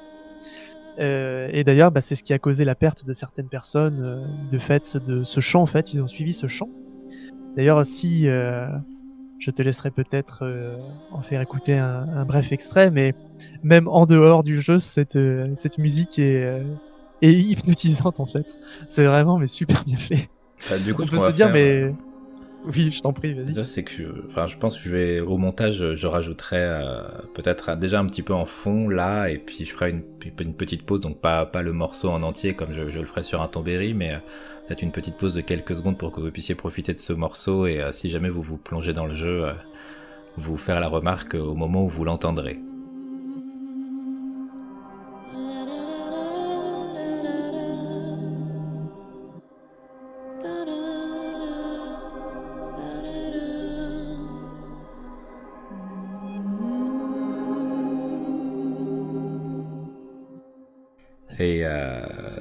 Euh, 1.00 1.48
et 1.52 1.64
d'ailleurs, 1.64 1.90
bah, 1.90 2.00
c'est 2.00 2.14
ce 2.14 2.22
qui 2.22 2.32
a 2.32 2.38
causé 2.38 2.64
la 2.64 2.74
perte 2.74 3.06
de 3.06 3.12
certaines 3.12 3.48
personnes 3.48 4.00
euh, 4.02 4.50
de 4.50 4.58
fait 4.58 4.96
de 4.96 5.22
ce 5.22 5.40
chant. 5.40 5.62
En 5.62 5.66
fait, 5.66 5.94
ils 5.94 6.02
ont 6.02 6.08
suivi 6.08 6.32
ce 6.32 6.46
chant. 6.46 6.68
D'ailleurs, 7.56 7.84
si 7.86 8.28
euh, 8.28 8.66
je 9.40 9.50
te 9.50 9.62
laisserai 9.62 9.90
peut-être 9.90 10.44
en 11.10 11.22
faire 11.22 11.40
écouter 11.40 11.76
un, 11.76 12.24
bref 12.24 12.52
extrait, 12.52 12.90
mais 12.90 13.14
même 13.62 13.88
en 13.88 14.06
dehors 14.06 14.42
du 14.42 14.60
jeu, 14.60 14.78
cette 14.78 15.18
cette 15.56 15.78
musique 15.78 16.18
est, 16.18 16.62
est 17.22 17.32
hypnotisante 17.32 18.20
en 18.20 18.26
fait. 18.26 18.58
C'est 18.86 19.04
vraiment 19.04 19.38
mais 19.38 19.48
super 19.48 19.82
bien 19.84 19.96
fait. 19.96 20.28
Bah, 20.68 20.78
du 20.78 20.94
coup, 20.94 21.02
on 21.02 21.06
peut 21.06 21.18
se 21.18 21.30
dire 21.30 21.50
mais 21.50 21.92
oui, 22.64 22.90
je 22.90 23.00
t'en 23.00 23.12
prie, 23.12 23.32
vas-y. 23.32 23.64
C'est 23.64 23.82
que, 23.82 23.92
je, 23.92 24.04
enfin, 24.26 24.46
je 24.46 24.56
pense 24.58 24.76
que 24.76 24.82
je 24.82 24.94
vais 24.94 25.20
au 25.20 25.38
montage, 25.38 25.94
je 25.94 26.06
rajouterai 26.06 26.58
euh, 26.58 27.02
peut-être 27.34 27.76
déjà 27.76 28.00
un 28.00 28.06
petit 28.06 28.22
peu 28.22 28.34
en 28.34 28.44
fond 28.44 28.88
là, 28.88 29.28
et 29.28 29.38
puis 29.38 29.64
je 29.64 29.72
ferai 29.72 29.90
une, 29.90 30.02
une 30.38 30.54
petite 30.54 30.84
pause, 30.84 31.00
donc 31.00 31.20
pas 31.20 31.46
pas 31.46 31.62
le 31.62 31.72
morceau 31.72 32.10
en 32.10 32.22
entier 32.22 32.54
comme 32.54 32.72
je, 32.72 32.88
je 32.88 33.00
le 33.00 33.06
ferai 33.06 33.22
sur 33.22 33.40
un 33.40 33.48
tombéry, 33.48 33.94
mais 33.94 34.20
euh, 34.70 34.74
peut-être 34.74 34.82
une 34.82 34.92
petite 34.92 35.16
pause 35.16 35.34
de 35.34 35.40
quelques 35.40 35.74
secondes 35.74 35.98
pour 35.98 36.12
que 36.12 36.20
vous 36.20 36.30
puissiez 36.30 36.54
profiter 36.54 36.94
de 36.94 36.98
ce 36.98 37.12
morceau 37.12 37.66
et 37.66 37.80
euh, 37.80 37.92
si 37.92 38.10
jamais 38.10 38.30
vous 38.30 38.42
vous 38.42 38.56
plongez 38.56 38.92
dans 38.92 39.06
le 39.06 39.14
jeu, 39.14 39.50
vous 40.36 40.56
faire 40.56 40.80
la 40.80 40.88
remarque 40.88 41.34
au 41.34 41.54
moment 41.54 41.84
où 41.84 41.88
vous 41.88 42.04
l'entendrez. 42.04 42.58
Et 61.40 61.62
euh, 61.64 62.00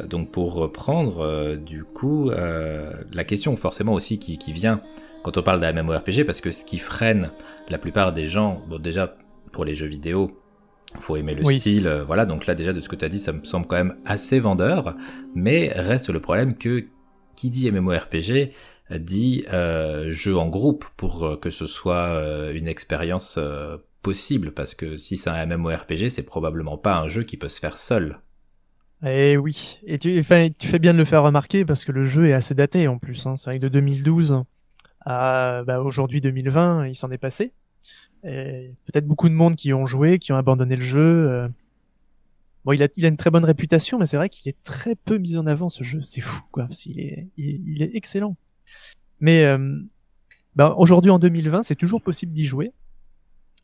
donc 0.10 0.30
pour 0.30 0.54
reprendre, 0.56 1.22
euh, 1.22 1.56
du 1.56 1.86
coup, 1.86 2.32
euh, 2.32 2.92
la 3.14 3.24
question 3.24 3.56
forcément 3.56 3.94
aussi 3.94 4.20
qui, 4.20 4.38
qui, 4.38 4.52
vient 4.52 4.82
quand 5.24 5.38
on 5.38 5.42
parle 5.42 5.62
d'un 5.62 5.72
MMORPG, 5.72 6.26
parce 6.26 6.42
que 6.42 6.52
ce 6.52 6.66
qui 6.66 6.80
freine 6.80 7.32
la 7.70 7.78
plupart 7.78 8.12
des 8.12 8.28
gens, 8.28 8.62
bon 8.68 8.78
déjà 8.78 9.16
pour 9.54 9.64
les 9.64 9.74
jeux 9.74 9.88
vidéo, 9.88 10.32
faut 11.00 11.16
aimer 11.16 11.34
le 11.34 11.46
style, 11.46 12.04
voilà, 12.06 12.26
donc 12.26 12.46
là 12.46 12.56
déjà 12.56 12.74
de 12.74 12.82
ce 12.82 12.90
que 12.90 12.96
tu 12.96 13.06
as 13.06 13.10
dit, 13.10 13.20
ça 13.20 13.32
me 13.32 13.44
semble 13.44 13.68
quand 13.68 13.78
même 13.78 13.96
assez 14.06 14.40
vendeur, 14.40 14.96
mais 15.34 15.72
reste 15.76 16.10
le 16.10 16.20
problème 16.20 16.58
que 16.58 16.86
qui 17.36 17.52
dit 17.52 17.72
MMORPG 17.72 18.52
dit 18.98 19.46
jeu 20.08 20.38
en 20.38 20.48
groupe 20.48 20.86
pour 20.98 21.40
que 21.40 21.52
ce 21.52 21.68
soit 21.68 22.52
une 22.54 22.68
expérience 22.68 23.38
possible, 24.02 24.52
parce 24.52 24.74
que 24.74 24.98
si 24.98 25.16
c'est 25.16 25.30
un 25.30 25.46
MMORPG, 25.46 26.10
c'est 26.10 26.26
probablement 26.26 26.78
pas 26.78 26.98
un 26.98 27.08
jeu 27.08 27.24
qui 27.24 27.38
peut 27.38 27.50
se 27.50 27.60
faire 27.60 27.78
seul. 27.78 28.20
Eh 29.06 29.38
oui, 29.38 29.80
et 29.86 29.98
tu, 29.98 30.22
fais 30.24 30.80
bien 30.80 30.94
de 30.94 30.98
le 30.98 31.06
faire 31.06 31.24
remarquer 31.24 31.64
parce 31.64 31.86
que 31.86 31.92
le 31.92 32.04
jeu 32.04 32.28
est 32.28 32.34
assez 32.34 32.54
daté 32.54 32.88
en 32.88 32.98
plus. 32.98 33.26
Hein. 33.26 33.38
C'est 33.38 33.46
vrai 33.46 33.60
que 33.60 33.64
de 33.64 33.70
2012 33.70 34.44
à 35.06 35.64
bah, 35.66 35.82
aujourd'hui 35.82 36.20
2020, 36.20 36.88
il 36.88 36.96
s'en 36.96 37.10
est 37.12 37.18
passé. 37.18 37.54
Peut-être 38.24 39.08
beaucoup 39.08 39.30
de 39.30 39.34
monde 39.34 39.56
qui 39.56 39.74
ont 39.74 39.86
joué, 39.86 40.20
qui 40.20 40.34
ont 40.34 40.38
abandonné 40.38 40.76
le 40.76 40.82
jeu. 40.82 41.30
Euh. 41.30 41.48
Bon, 42.66 42.74
il 42.74 42.84
a, 42.84 42.90
il 42.98 43.06
a 43.06 43.08
une 43.08 43.18
très 43.18 43.30
bonne 43.30 43.46
réputation, 43.46 43.98
mais 43.98 44.06
c'est 44.06 44.18
vrai 44.18 44.28
qu'il 44.28 44.50
est 44.50 44.62
très 44.64 44.96
peu 44.96 45.18
mis 45.18 45.38
en 45.38 45.48
avant 45.48 45.70
ce 45.70 45.84
jeu. 45.84 46.02
C'est 46.04 46.22
fou, 46.22 46.42
quoi. 46.52 46.66
Parce 46.66 46.86
il, 46.86 47.00
est, 47.00 47.28
il, 47.38 47.82
est 47.82 47.96
excellent. 47.96 48.36
Mais 49.22 49.46
euh, 49.46 49.80
bah, 50.56 50.76
aujourd'hui 50.78 51.12
en 51.12 51.20
2020, 51.20 51.64
c'est 51.64 51.76
toujours 51.76 52.02
possible 52.02 52.34
d'y 52.34 52.46
jouer. 52.46 52.74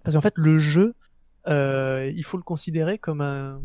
Parce 0.03 0.15
qu'en 0.15 0.21
fait, 0.21 0.37
le 0.37 0.57
jeu, 0.57 0.95
euh, 1.47 2.09
il 2.15 2.23
faut 2.23 2.37
le 2.37 2.43
considérer 2.43 2.97
comme 2.97 3.19
un, 3.19 3.61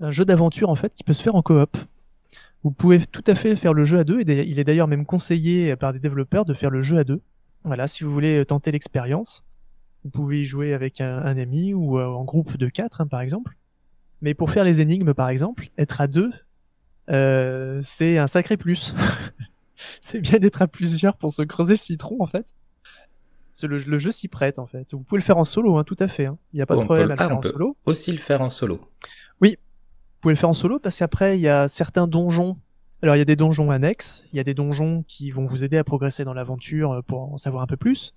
un 0.00 0.10
jeu 0.10 0.24
d'aventure 0.24 0.70
en 0.70 0.74
fait 0.74 0.94
qui 0.94 1.04
peut 1.04 1.12
se 1.12 1.22
faire 1.22 1.34
en 1.34 1.42
coop. 1.42 1.76
Vous 2.64 2.70
pouvez 2.70 3.04
tout 3.06 3.24
à 3.26 3.34
fait 3.34 3.54
faire 3.56 3.72
le 3.72 3.84
jeu 3.84 3.98
à 4.00 4.04
deux, 4.04 4.20
et 4.20 4.48
il 4.48 4.58
est 4.58 4.64
d'ailleurs 4.64 4.88
même 4.88 5.06
conseillé 5.06 5.76
par 5.76 5.92
des 5.92 6.00
développeurs 6.00 6.44
de 6.44 6.54
faire 6.54 6.70
le 6.70 6.82
jeu 6.82 6.98
à 6.98 7.04
deux. 7.04 7.20
Voilà, 7.64 7.86
si 7.86 8.02
vous 8.02 8.10
voulez 8.10 8.44
tenter 8.44 8.72
l'expérience, 8.72 9.44
vous 10.04 10.10
pouvez 10.10 10.40
y 10.40 10.44
jouer 10.44 10.74
avec 10.74 11.00
un, 11.00 11.36
ami 11.36 11.74
ou 11.74 11.98
euh, 11.98 12.06
en 12.06 12.24
groupe 12.24 12.56
de 12.56 12.68
quatre, 12.68 13.00
hein, 13.00 13.06
par 13.06 13.20
exemple. 13.20 13.56
Mais 14.22 14.34
pour 14.34 14.50
faire 14.50 14.64
les 14.64 14.80
énigmes, 14.80 15.14
par 15.14 15.28
exemple, 15.28 15.68
être 15.78 16.00
à 16.00 16.06
deux, 16.06 16.32
euh, 17.10 17.80
c'est 17.84 18.18
un 18.18 18.26
sacré 18.26 18.56
plus. 18.56 18.94
c'est 20.00 20.20
bien 20.20 20.38
d'être 20.38 20.62
à 20.62 20.66
plusieurs 20.66 21.16
pour 21.16 21.30
se 21.30 21.42
creuser 21.42 21.74
le 21.74 21.78
citron, 21.78 22.16
en 22.20 22.26
fait. 22.26 22.54
Le, 23.62 23.76
le, 23.76 23.98
jeu 23.98 24.12
s'y 24.12 24.28
prête, 24.28 24.60
en 24.60 24.66
fait. 24.66 24.94
Vous 24.94 25.02
pouvez 25.02 25.20
le 25.20 25.24
faire 25.24 25.38
en 25.38 25.44
solo, 25.44 25.78
hein, 25.78 25.84
tout 25.84 25.96
à 25.98 26.06
fait. 26.06 26.26
Hein. 26.26 26.38
Il 26.52 26.56
n'y 26.56 26.62
a 26.62 26.66
pas 26.66 26.76
de 26.76 26.84
problème 26.84 27.10
à 27.10 27.14
le 27.14 27.18
faire 27.18 27.36
en 27.36 27.42
solo. 27.42 27.76
Aussi 27.86 28.12
le 28.12 28.18
faire 28.18 28.40
en 28.40 28.50
solo. 28.50 28.80
Oui, 29.40 29.56
vous 30.18 30.22
pouvez 30.22 30.34
le 30.34 30.38
faire 30.38 30.48
en 30.48 30.54
solo 30.54 30.80
parce 30.80 30.98
qu'après, 30.98 31.38
il 31.38 31.42
y 31.42 31.48
a 31.48 31.68
certains 31.68 32.08
donjons. 32.08 32.56
Alors, 33.04 33.14
il 33.14 33.20
y 33.20 33.22
a 33.22 33.24
des 33.24 33.36
donjons 33.36 33.70
annexes, 33.70 34.24
il 34.32 34.36
y 34.36 34.40
a 34.40 34.42
des 34.42 34.52
donjons 34.52 35.04
qui 35.06 35.30
vont 35.30 35.44
vous 35.44 35.62
aider 35.62 35.78
à 35.78 35.84
progresser 35.84 36.24
dans 36.24 36.34
l'aventure 36.34 36.90
euh, 36.90 37.02
pour 37.02 37.32
en 37.32 37.36
savoir 37.36 37.62
un 37.62 37.68
peu 37.68 37.76
plus. 37.76 38.14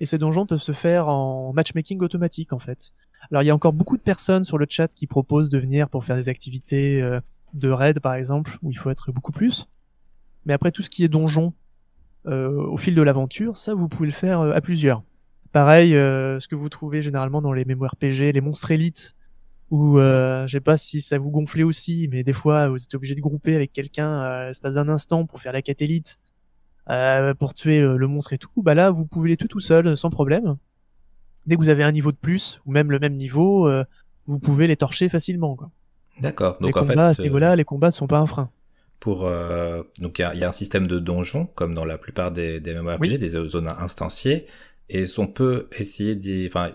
Et 0.00 0.06
ces 0.06 0.18
donjons 0.18 0.46
peuvent 0.46 0.60
se 0.60 0.72
faire 0.72 1.06
en 1.06 1.52
matchmaking 1.52 2.00
automatique, 2.00 2.52
en 2.52 2.58
fait. 2.58 2.90
Alors, 3.30 3.44
il 3.44 3.46
y 3.46 3.50
a 3.50 3.54
encore 3.54 3.72
beaucoup 3.72 3.96
de 3.96 4.02
personnes 4.02 4.42
sur 4.42 4.58
le 4.58 4.66
chat 4.68 4.88
qui 4.88 5.06
proposent 5.06 5.48
de 5.48 5.58
venir 5.58 5.88
pour 5.88 6.04
faire 6.04 6.16
des 6.16 6.28
activités 6.28 7.00
euh, 7.00 7.20
de 7.52 7.70
raid, 7.70 8.00
par 8.00 8.14
exemple, 8.14 8.58
où 8.62 8.72
il 8.72 8.76
faut 8.76 8.90
être 8.90 9.12
beaucoup 9.12 9.30
plus. 9.30 9.68
Mais 10.46 10.54
après, 10.54 10.72
tout 10.72 10.82
ce 10.82 10.90
qui 10.90 11.04
est 11.04 11.08
donjon, 11.08 11.52
euh, 12.26 12.50
au 12.50 12.76
fil 12.76 12.96
de 12.96 13.02
l'aventure, 13.02 13.56
ça, 13.56 13.74
vous 13.74 13.88
pouvez 13.88 14.08
le 14.08 14.12
faire 14.12 14.40
à 14.40 14.60
plusieurs. 14.60 15.04
Pareil, 15.52 15.92
ce 15.92 16.48
que 16.48 16.56
vous 16.56 16.68
trouvez 16.68 17.00
généralement 17.00 17.40
dans 17.40 17.52
les 17.52 17.64
mémoires 17.64 17.94
PG, 17.94 18.32
les 18.32 18.40
monstres 18.40 18.72
élites, 18.72 19.14
ou 19.74 19.98
euh, 19.98 20.46
je 20.46 20.52
sais 20.52 20.60
pas 20.60 20.76
si 20.76 21.00
ça 21.00 21.18
vous 21.18 21.30
gonflait 21.30 21.64
aussi, 21.64 22.08
mais 22.08 22.22
des 22.22 22.32
fois 22.32 22.68
vous 22.68 22.76
êtes 22.76 22.94
obligé 22.94 23.16
de 23.16 23.20
grouper 23.20 23.56
avec 23.56 23.72
quelqu'un 23.72 24.20
à 24.20 24.46
l'espace 24.46 24.76
d'un 24.76 24.88
instant 24.88 25.26
pour 25.26 25.40
faire 25.40 25.52
la 25.52 25.62
catélite, 25.62 26.20
euh, 26.90 27.34
pour 27.34 27.54
tuer 27.54 27.80
le, 27.80 28.06
monstre 28.06 28.34
et 28.34 28.38
tout. 28.38 28.62
Bah 28.62 28.74
là, 28.74 28.92
vous 28.92 29.04
pouvez 29.04 29.30
les 29.30 29.36
tuer 29.36 29.48
tout 29.48 29.58
seul, 29.58 29.96
sans 29.96 30.10
problème. 30.10 30.58
Dès 31.46 31.56
que 31.56 31.60
vous 31.60 31.70
avez 31.70 31.82
un 31.82 31.90
niveau 31.90 32.12
de 32.12 32.16
plus, 32.16 32.60
ou 32.66 32.70
même 32.70 32.92
le 32.92 33.00
même 33.00 33.14
niveau, 33.14 33.66
euh, 33.66 33.82
vous 34.26 34.38
pouvez 34.38 34.68
les 34.68 34.76
torcher 34.76 35.08
facilement. 35.08 35.58
D'accord. 36.20 36.58
Donc 36.60 36.76
les 36.76 36.80
en 36.80 36.86
combats, 36.86 36.94
fait, 36.94 37.00
à 37.00 37.14
ce 37.14 37.22
niveau-là, 37.22 37.56
les 37.56 37.64
combats 37.64 37.88
ne 37.88 37.92
sont 37.92 38.06
pas 38.06 38.20
un 38.20 38.28
frein. 38.28 38.50
Pour 39.00 39.28
donc 40.00 40.20
il 40.20 40.38
y, 40.38 40.44
a 40.44 40.48
un 40.48 40.52
système 40.52 40.86
de 40.86 41.00
donjon 41.00 41.46
comme 41.56 41.74
dans 41.74 41.84
la 41.84 41.98
plupart 41.98 42.30
des, 42.30 42.60
des 42.60 42.74
MMORPG, 42.74 43.18
des 43.18 43.28
zones 43.28 43.68
instanciées, 43.76 44.46
et 44.88 45.04
on 45.18 45.26
peut 45.26 45.68
essayer 45.72 46.14
d'y, 46.14 46.46
enfin 46.46 46.70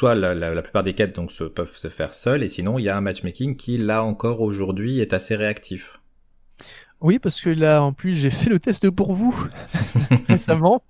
soit 0.00 0.14
la, 0.14 0.62
plupart 0.62 0.82
des 0.82 0.94
quêtes 0.94 1.14
donc 1.14 1.30
se, 1.30 1.44
peuvent 1.44 1.76
se 1.76 1.88
faire 1.88 2.14
seules, 2.14 2.42
et 2.42 2.48
sinon 2.48 2.78
il 2.78 2.84
y 2.84 2.88
a 2.88 2.96
un 2.96 3.02
matchmaking 3.02 3.54
qui 3.54 3.76
là 3.76 4.02
encore 4.02 4.40
aujourd'hui 4.40 4.98
est 4.98 5.12
assez 5.12 5.36
réactif. 5.36 6.00
Oui, 7.02 7.18
parce 7.18 7.38
que 7.42 7.50
là, 7.50 7.82
en 7.82 7.92
plus, 7.92 8.14
j'ai 8.14 8.30
fait 8.30 8.48
le 8.48 8.58
test 8.58 8.88
pour 8.88 9.12
vous 9.12 9.34
récemment. 10.28 10.82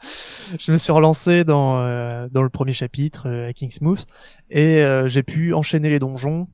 Je 0.60 0.70
me 0.70 0.76
suis 0.76 0.92
relancé 0.92 1.42
dans, 1.42 1.80
euh, 1.80 2.28
le 2.32 2.48
premier 2.50 2.72
chapitre, 2.72 3.28
euh, 3.28 3.50
Kingsmouth, 3.50 4.06
et 4.48 4.78
euh, 4.78 5.08
j'ai 5.08 5.24
pu 5.24 5.54
enchaîner 5.54 5.88
les 5.88 5.98
donjons 5.98 6.46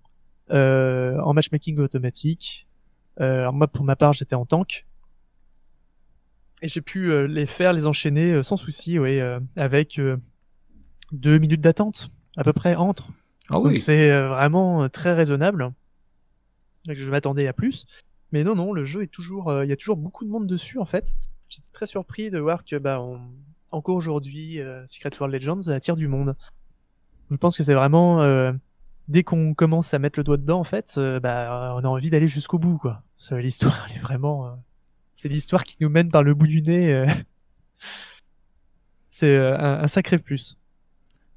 euh, 0.51 1.19
en 1.21 1.35
matchmaking 1.35 1.79
automatique. 1.79 2.66
alors 3.19 3.53
moi, 3.53 3.69
pour 3.69 3.85
ma 3.85 3.97
part, 3.97 4.14
j'étais 4.14 4.35
en 4.35 4.47
tank. 4.47 4.87
Et 6.62 6.69
j'ai 6.69 6.81
pu 6.81 7.29
les 7.29 7.47
faire, 7.47 7.75
les 7.75 7.87
enchaîner 7.87 8.42
sans 8.42 8.57
souci, 8.57 8.99
oui, 8.99 9.21
avec 9.57 10.01
deux 11.12 11.38
minutes 11.38 11.61
d'attente 11.61 12.09
à 12.37 12.44
peu 12.44 12.53
près 12.53 12.75
entre. 12.75 13.09
Ah 13.49 13.59
oui. 13.59 13.79
c'est 13.79 14.11
euh, 14.11 14.29
vraiment 14.29 14.85
euh, 14.85 14.88
très 14.88 15.14
raisonnable. 15.14 15.72
Je 16.88 17.11
m'attendais 17.11 17.46
à 17.46 17.53
plus. 17.53 17.87
Mais 18.33 18.44
non, 18.44 18.55
non, 18.55 18.72
le 18.72 18.85
jeu 18.85 19.03
est 19.03 19.12
toujours, 19.12 19.51
euh, 19.51 19.64
il 19.64 19.68
y 19.68 19.72
a 19.72 19.77
toujours 19.77 19.96
beaucoup 19.96 20.25
de 20.25 20.31
monde 20.31 20.46
dessus 20.46 20.79
en 20.79 20.85
fait. 20.85 21.16
J'étais 21.49 21.66
très 21.72 21.87
surpris 21.87 22.31
de 22.31 22.38
voir 22.38 22.64
que 22.64 22.77
bah 22.77 23.01
encore 23.70 23.94
aujourd'hui, 23.94 24.59
Secret 24.87 25.11
World 25.20 25.33
Legends 25.35 25.68
attire 25.68 25.96
du 25.96 26.09
monde. 26.09 26.37
Je 27.31 27.37
pense 27.37 27.57
que 27.57 27.62
c'est 27.62 27.75
vraiment 27.75 28.53
dès 29.07 29.22
qu'on 29.22 29.55
commence 29.55 29.94
à 29.94 30.01
mettre 30.01 30.18
le 30.18 30.25
doigt 30.25 30.38
dedans 30.38 30.59
en 30.59 30.64
fait, 30.64 30.99
bah 31.22 31.72
on 31.77 31.85
a 31.85 31.88
envie 31.88 32.11
d'aller 32.11 32.27
jusqu'au 32.27 32.59
bout 32.59 32.79
quoi. 32.79 33.05
L'histoire, 33.31 33.87
elle 33.88 33.96
est 33.96 34.01
vraiment, 34.01 34.59
c'est 35.14 35.29
l'histoire 35.29 35.62
qui 35.62 35.77
nous 35.81 35.88
mène 35.88 36.11
par 36.11 36.25
le 36.25 36.35
bout 36.35 36.49
du 36.49 36.62
nez. 36.62 37.07
c'est 39.11 39.37
un 39.38 39.87
sacré 39.87 40.18
plus. 40.18 40.59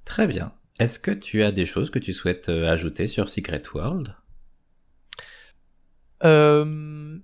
Très 0.05 0.25
bien. 0.25 0.51
Est-ce 0.79 0.97
que 0.97 1.11
tu 1.11 1.43
as 1.43 1.51
des 1.51 1.65
choses 1.65 1.89
que 1.89 1.99
tu 1.99 2.13
souhaites 2.13 2.47
euh, 2.47 2.71
ajouter 2.71 3.05
sur 3.05 3.27
Secret 3.27 3.61
World? 3.73 4.15
Euh, 6.23 7.17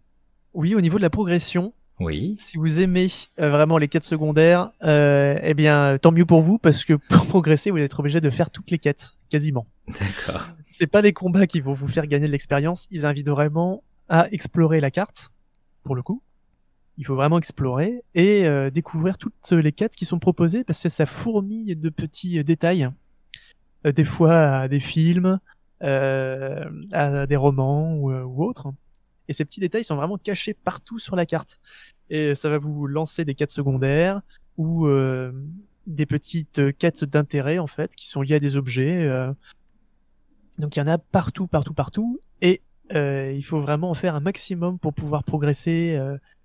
Oui, 0.53 0.75
au 0.75 0.81
niveau 0.81 0.97
de 0.97 1.01
la 1.01 1.09
progression. 1.09 1.73
Oui. 2.01 2.35
Si 2.37 2.57
vous 2.57 2.81
aimez 2.81 3.09
euh, 3.39 3.49
vraiment 3.49 3.77
les 3.77 3.87
quêtes 3.87 4.03
secondaires, 4.03 4.71
eh 4.83 5.53
bien, 5.53 5.97
tant 6.01 6.11
mieux 6.11 6.25
pour 6.25 6.41
vous, 6.41 6.57
parce 6.57 6.83
que 6.83 6.93
pour 7.09 7.25
progresser, 7.27 7.71
vous 7.71 7.77
allez 7.77 7.85
être 7.85 7.99
obligé 8.01 8.19
de 8.19 8.29
faire 8.29 8.49
toutes 8.49 8.71
les 8.71 8.77
quêtes, 8.77 9.11
quasiment. 9.29 9.67
D'accord. 9.87 10.49
C'est 10.69 10.87
pas 10.87 11.01
les 11.01 11.13
combats 11.13 11.47
qui 11.47 11.61
vont 11.61 11.73
vous 11.73 11.87
faire 11.87 12.07
gagner 12.07 12.27
de 12.27 12.33
l'expérience. 12.33 12.87
Ils 12.91 13.05
invitent 13.05 13.29
vraiment 13.29 13.83
à 14.09 14.29
explorer 14.33 14.81
la 14.81 14.91
carte, 14.91 15.31
pour 15.83 15.95
le 15.95 16.03
coup. 16.03 16.21
Il 16.97 17.05
faut 17.05 17.15
vraiment 17.15 17.37
explorer 17.37 18.03
et 18.13 18.43
découvrir 18.71 19.17
toutes 19.17 19.51
les 19.51 19.71
quêtes 19.71 19.95
qui 19.95 20.03
sont 20.03 20.19
proposées, 20.19 20.65
parce 20.65 20.83
que 20.83 20.89
ça 20.89 21.05
fourmille 21.05 21.77
de 21.77 21.89
petits 21.89 22.43
détails 22.43 22.89
des 23.91 24.03
fois 24.03 24.33
à 24.33 24.67
des 24.67 24.79
films, 24.79 25.39
euh, 25.83 26.65
à 26.91 27.27
des 27.27 27.35
romans 27.35 27.93
ou, 27.95 28.11
euh, 28.11 28.23
ou 28.23 28.43
autres. 28.43 28.73
Et 29.27 29.33
ces 29.33 29.45
petits 29.45 29.59
détails 29.59 29.83
sont 29.83 29.95
vraiment 29.95 30.17
cachés 30.17 30.53
partout 30.53 30.99
sur 30.99 31.15
la 31.15 31.25
carte. 31.25 31.59
Et 32.09 32.35
ça 32.35 32.49
va 32.49 32.57
vous 32.57 32.87
lancer 32.87 33.25
des 33.25 33.33
quêtes 33.33 33.51
secondaires 33.51 34.21
ou 34.57 34.87
des 35.87 36.05
petites 36.05 36.77
quêtes 36.77 37.03
d'intérêt 37.03 37.57
en 37.57 37.65
fait 37.67 37.95
qui 37.95 38.07
sont 38.07 38.21
liées 38.21 38.35
à 38.35 38.39
des 38.39 38.55
objets. 38.55 39.09
Donc 40.59 40.75
il 40.75 40.79
y 40.79 40.81
en 40.83 40.87
a 40.87 40.99
partout, 40.99 41.47
partout, 41.47 41.73
partout. 41.73 42.19
Et 42.41 42.61
il 42.93 43.41
faut 43.41 43.59
vraiment 43.59 43.89
en 43.89 43.95
faire 43.95 44.13
un 44.13 44.19
maximum 44.19 44.77
pour 44.77 44.93
pouvoir 44.93 45.23
progresser 45.23 45.99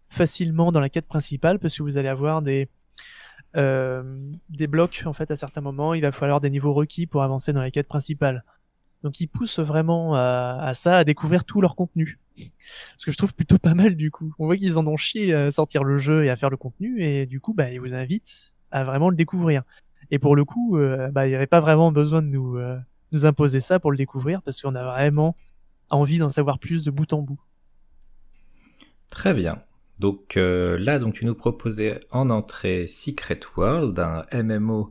facilement 0.08 0.72
dans 0.72 0.80
la 0.80 0.88
quête 0.88 1.06
principale 1.06 1.58
parce 1.58 1.76
que 1.76 1.82
vous 1.82 1.98
allez 1.98 2.08
avoir 2.08 2.40
des 2.40 2.62
euh, 2.62 2.68
des 3.54 4.66
blocs 4.66 5.02
en 5.06 5.12
fait 5.12 5.30
à 5.30 5.36
certains 5.36 5.60
moments. 5.60 5.94
Il 5.94 6.02
va 6.02 6.12
falloir 6.12 6.40
des 6.40 6.50
niveaux 6.50 6.72
requis 6.72 7.06
pour 7.06 7.22
avancer 7.22 7.52
dans 7.52 7.62
les 7.62 7.70
quêtes 7.70 7.88
principales. 7.88 8.44
Donc 9.02 9.20
ils 9.20 9.28
poussent 9.28 9.58
vraiment 9.58 10.14
à, 10.14 10.72
ça, 10.74 10.98
à 10.98 11.04
découvrir 11.04 11.44
tout 11.44 11.60
leur 11.60 11.74
contenu. 11.74 12.18
Ce 12.96 13.06
que 13.06 13.12
je 13.12 13.16
trouve 13.16 13.34
plutôt 13.34 13.58
pas 13.58 13.74
mal 13.74 13.96
du 13.96 14.10
coup. 14.10 14.34
On 14.38 14.46
voit 14.46 14.56
qu'ils 14.56 14.78
en 14.78 14.86
ont 14.86 14.96
chié 14.96 15.34
à 15.34 15.50
sortir 15.50 15.84
le 15.84 15.96
jeu 15.96 16.24
et 16.24 16.30
à 16.30 16.36
faire 16.36 16.50
le 16.50 16.56
contenu, 16.56 17.02
et 17.02 17.26
du 17.26 17.40
coup, 17.40 17.54
bah, 17.54 17.70
ils 17.70 17.80
vous 17.80 17.94
invitent 17.94 18.54
à 18.70 18.84
vraiment 18.84 19.10
le 19.10 19.16
découvrir. 19.16 19.62
Et 20.10 20.18
pour 20.18 20.36
le 20.36 20.44
coup, 20.44 20.76
euh, 20.76 21.08
bah, 21.08 21.26
il 21.26 21.30
n'y 21.30 21.36
avait 21.36 21.46
pas 21.46 21.60
vraiment 21.60 21.92
besoin 21.92 22.22
de 22.22 22.26
nous, 22.26 22.56
euh, 22.56 22.78
nous 23.12 23.26
imposer 23.26 23.60
ça 23.60 23.78
pour 23.78 23.90
le 23.90 23.96
découvrir, 23.96 24.42
parce 24.42 24.60
qu'on 24.60 24.74
a 24.74 24.84
vraiment 24.84 25.36
envie 25.90 26.18
d'en 26.18 26.28
savoir 26.28 26.58
plus 26.58 26.84
de 26.84 26.90
bout 26.90 27.12
en 27.12 27.22
bout. 27.22 27.40
Très 29.08 29.34
bien. 29.34 29.62
Donc 30.00 30.38
euh, 30.38 30.78
là, 30.78 30.98
donc 30.98 31.12
tu 31.12 31.26
nous 31.26 31.34
proposais 31.34 32.00
en 32.10 32.30
entrée 32.30 32.86
Secret 32.86 33.40
World, 33.56 33.98
un 33.98 34.24
MMO 34.42 34.90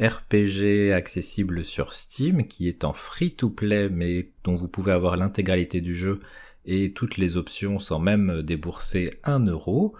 RPG 0.00 0.92
accessible 0.92 1.64
sur 1.64 1.94
Steam 1.94 2.44
qui 2.44 2.68
est 2.68 2.82
en 2.82 2.92
free-to-play 2.92 3.88
mais 3.88 4.30
dont 4.42 4.56
vous 4.56 4.66
pouvez 4.66 4.90
avoir 4.90 5.16
l'intégralité 5.16 5.80
du 5.80 5.94
jeu 5.94 6.18
et 6.66 6.92
toutes 6.92 7.18
les 7.18 7.36
options 7.36 7.78
sans 7.78 8.00
même 8.00 8.42
débourser 8.42 9.14
un 9.22 9.46
euro 9.46 9.94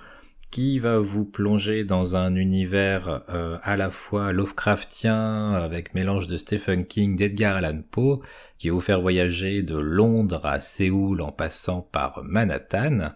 qui 0.51 0.81
va 0.81 0.99
vous 0.99 1.25
plonger 1.25 1.85
dans 1.85 2.17
un 2.17 2.35
univers 2.35 3.23
euh, 3.29 3.59
à 3.63 3.77
la 3.77 3.93
fois 3.93 4.33
Lovecraftien 4.33 5.53
avec 5.53 5.95
mélange 5.95 6.27
de 6.27 6.37
Stephen 6.37 6.85
King, 6.85 7.15
d'Edgar 7.15 7.57
Allan 7.57 7.83
Poe, 7.89 8.23
qui 8.57 8.71
va 8.71 8.75
vous 8.75 8.81
faire 8.81 9.01
voyager 9.01 9.63
de 9.63 9.77
Londres 9.77 10.47
à 10.47 10.59
Séoul 10.59 11.21
en 11.21 11.31
passant 11.31 11.83
par 11.83 12.25
Manhattan 12.25 13.13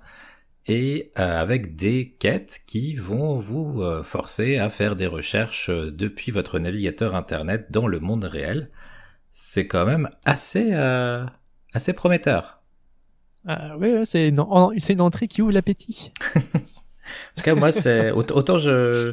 et 0.66 1.12
euh, 1.18 1.40
avec 1.40 1.76
des 1.76 2.16
quêtes 2.18 2.60
qui 2.66 2.94
vont 2.94 3.38
vous 3.38 3.82
euh, 3.82 4.02
forcer 4.02 4.58
à 4.58 4.70
faire 4.70 4.96
des 4.96 5.06
recherches 5.06 5.68
euh, 5.70 5.90
depuis 5.90 6.30
votre 6.30 6.58
navigateur 6.58 7.14
internet 7.14 7.66
dans 7.70 7.86
le 7.86 8.00
monde 8.00 8.24
réel. 8.24 8.70
C'est 9.30 9.66
quand 9.66 9.86
même 9.86 10.10
assez 10.24 10.74
assez 11.72 11.94
prometteur. 11.94 12.62
Ah, 13.46 13.76
ouais, 13.76 14.04
c'est 14.04 14.28
une, 14.28 14.40
une, 14.40 15.00
entrée 15.00 15.26
qui 15.26 15.42
ouvre 15.42 15.52
l'appétit. 15.52 16.12
en 16.36 16.60
tout 17.36 17.42
cas, 17.42 17.54
moi, 17.54 17.72
c'est 17.72 18.10
autant 18.12 18.58
je, 18.58 19.12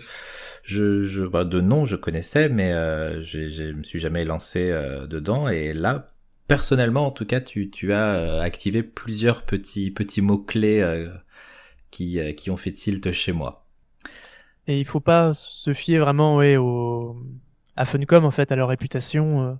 je, 0.64 1.04
je 1.04 1.24
bah, 1.24 1.45
de 1.45 1.62
nom 1.62 1.86
je 1.86 1.95
connaissais, 1.95 2.47
mais 2.47 2.72
euh, 2.72 3.24
je 3.24 3.72
me 3.72 3.84
suis 3.84 4.00
jamais 4.00 4.26
lancé 4.26 4.70
euh, 4.70 5.08
dedans. 5.08 5.47
Et 5.47 5.74
là, 5.74 6.12
personnellement, 6.47 7.08
en 7.08 7.12
tout 7.12 7.26
cas, 7.26 7.41
tu, 7.41 7.72
tu 7.72 7.91
as 7.91 8.16
euh, 8.16 8.41
activé 8.41 8.84
plusieurs 8.84 9.43
petits 9.43 9.89
petits 9.89 10.22
mots 10.22 10.38
clés 10.38 10.82
euh, 10.82 11.08
qui 11.92 12.20
qui 12.36 12.52
ont 12.52 12.58
fait 12.58 12.72
tilt 12.72 13.12
chez 13.12 13.32
moi. 13.32 13.66
Et 14.68 14.80
il 14.80 14.86
faut 14.86 15.00
pas 15.00 15.34
se 15.34 15.74
fier 15.74 16.00
vraiment 16.00 16.38
ouais, 16.38 16.58
à 17.76 17.86
Funcom 17.86 18.26
en 18.26 18.32
fait 18.32 18.52
à 18.52 18.56
leur 18.56 18.70
réputation. 18.70 19.58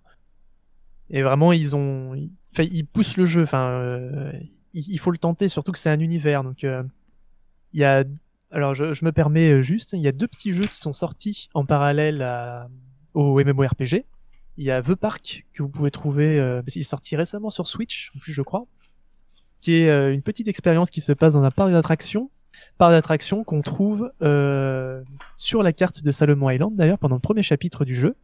et 1.10 1.24
vraiment, 1.24 1.52
ils 1.52 1.76
ont, 1.76 2.14
ils 2.58 2.86
poussent 2.86 3.18
le 3.18 3.26
jeu. 3.26 3.44
Enfin, 3.44 4.32
il 4.74 5.00
faut 5.00 5.12
le 5.12 5.18
tenter, 5.18 5.50
surtout 5.50 5.72
que 5.72 5.80
c'est 5.80 5.90
un 5.90 6.00
univers. 6.00 6.44
Donc, 6.44 6.64
il 6.64 7.80
y 7.80 7.84
a 7.84 8.04
alors, 8.52 8.74
je, 8.74 9.06
me 9.06 9.12
permets 9.12 9.52
euh, 9.52 9.62
juste, 9.62 9.94
il 9.94 10.00
y 10.00 10.08
a 10.08 10.12
deux 10.12 10.28
petits 10.28 10.54
jeux 10.54 10.66
qui 10.66 10.78
sont 10.78 10.94
sortis 10.94 11.50
en 11.54 11.66
parallèle 11.66 12.26
au 13.14 13.44
MMORPG. 13.44 14.06
Il 14.58 14.64
y 14.66 14.72
a 14.72 14.82
The 14.82 14.96
Park 14.96 15.46
que 15.54 15.64
vous 15.64 15.70
pouvez 15.70 15.92
trouver, 15.92 16.40
euh, 16.40 16.62
est 16.66 16.84
sorti 16.84 17.16
récemment 17.16 17.50
sur 17.50 17.68
Switch, 17.68 18.12
en 18.16 18.20
plus 18.20 18.34
je 18.34 18.42
crois, 18.42 18.66
qui 19.62 19.84
est 19.84 19.90
euh, 19.90 20.14
une 20.14 20.22
petite 20.22 20.48
expérience 20.48 20.90
qui 20.90 21.02
se 21.02 21.12
passe 21.12 21.34
dans 21.34 21.44
un 21.44 21.52
parc 21.52 21.72
d'attractions, 21.72 22.30
parc 22.78 22.92
d'attractions 22.92 23.44
qu'on 23.44 23.62
trouve 23.62 24.12
euh, 24.22 25.02
sur 25.38 25.64
la 25.64 25.74
carte 25.74 26.04
de 26.04 26.12
Salomon 26.12 26.50
Island 26.50 26.76
d'ailleurs 26.76 27.00
pendant 27.00 27.16
le 27.16 27.22
premier 27.22 27.44
chapitre 27.44 27.86
du 27.86 27.96
jeu. 27.96 28.16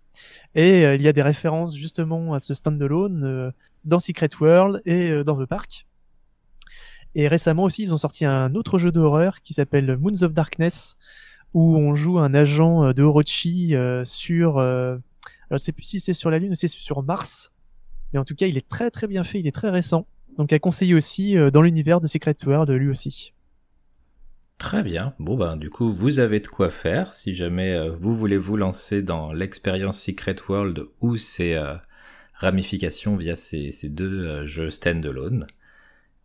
Et 0.55 0.83
il 0.83 1.01
y 1.01 1.09
a 1.09 1.13
des 1.13 1.21
références 1.21 1.75
justement 1.75 2.33
à 2.33 2.39
ce 2.39 2.53
standalone 2.53 3.51
dans 3.83 3.99
Secret 3.99 4.29
World 4.39 4.81
et 4.85 5.25
dans 5.25 5.35
The 5.35 5.45
Park. 5.45 5.85
Et 7.15 7.29
récemment 7.29 7.63
aussi, 7.63 7.83
ils 7.83 7.93
ont 7.93 7.97
sorti 7.97 8.25
un 8.25 8.53
autre 8.55 8.77
jeu 8.77 8.91
d'horreur 8.91 9.41
qui 9.41 9.53
s'appelle 9.53 9.97
Moons 9.97 10.23
of 10.23 10.33
Darkness, 10.33 10.97
où 11.53 11.77
on 11.77 11.95
joue 11.95 12.19
un 12.19 12.33
agent 12.33 12.83
euh, 12.83 12.93
de 12.93 13.01
Orochi 13.01 13.73
euh, 13.73 14.03
sur... 14.03 14.57
Euh, 14.57 14.97
alors 15.49 15.59
je 15.59 15.63
sais 15.63 15.71
plus 15.71 15.85
si 15.85 15.99
c'est 16.01 16.13
sur 16.13 16.29
la 16.29 16.39
Lune 16.39 16.51
ou 16.51 16.55
si 16.55 16.67
c'est 16.67 16.77
sur 16.77 17.01
Mars. 17.01 17.53
Mais 18.11 18.19
en 18.19 18.25
tout 18.25 18.35
cas, 18.35 18.47
il 18.47 18.57
est 18.57 18.67
très 18.67 18.91
très 18.91 19.07
bien 19.07 19.23
fait, 19.23 19.39
il 19.39 19.47
est 19.47 19.53
très 19.53 19.69
récent. 19.69 20.05
Donc 20.37 20.51
à 20.53 20.59
conseiller 20.59 20.93
aussi 20.93 21.35
dans 21.51 21.61
l'univers 21.61 21.99
de 21.99 22.07
Secret 22.07 22.35
World 22.45 22.69
lui 22.71 22.89
aussi. 22.89 23.33
Très 24.57 24.83
bien. 24.83 25.13
Bon 25.19 25.35
ben 25.35 25.57
du 25.57 25.69
coup 25.69 25.89
vous 25.89 26.19
avez 26.19 26.39
de 26.39 26.47
quoi 26.47 26.69
faire 26.69 27.13
si 27.13 27.33
jamais 27.33 27.89
vous 27.99 28.15
voulez 28.15 28.37
vous 28.37 28.57
lancer 28.57 29.01
dans 29.01 29.31
l'expérience 29.31 30.01
Secret 30.01 30.35
World 30.49 30.85
ou 31.01 31.17
ses 31.17 31.61
ramifications 32.33 33.15
via 33.15 33.35
ces, 33.35 33.71
deux 33.83 34.45
jeux 34.45 34.69
standalone. 34.69 35.47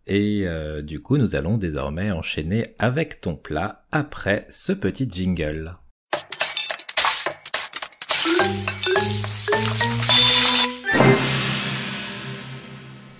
Et 0.07 0.43
euh, 0.45 0.83
du 0.83 1.01
coup, 1.01 1.19
nous 1.19 1.37
allons 1.37 1.57
désormais 1.57 2.11
enchaîner 2.11 2.75
avec 2.79 3.21
ton 3.21 3.37
plat 3.37 3.85
après 3.93 4.47
ce 4.49 4.73
petit 4.73 5.09
jingle. 5.09 5.77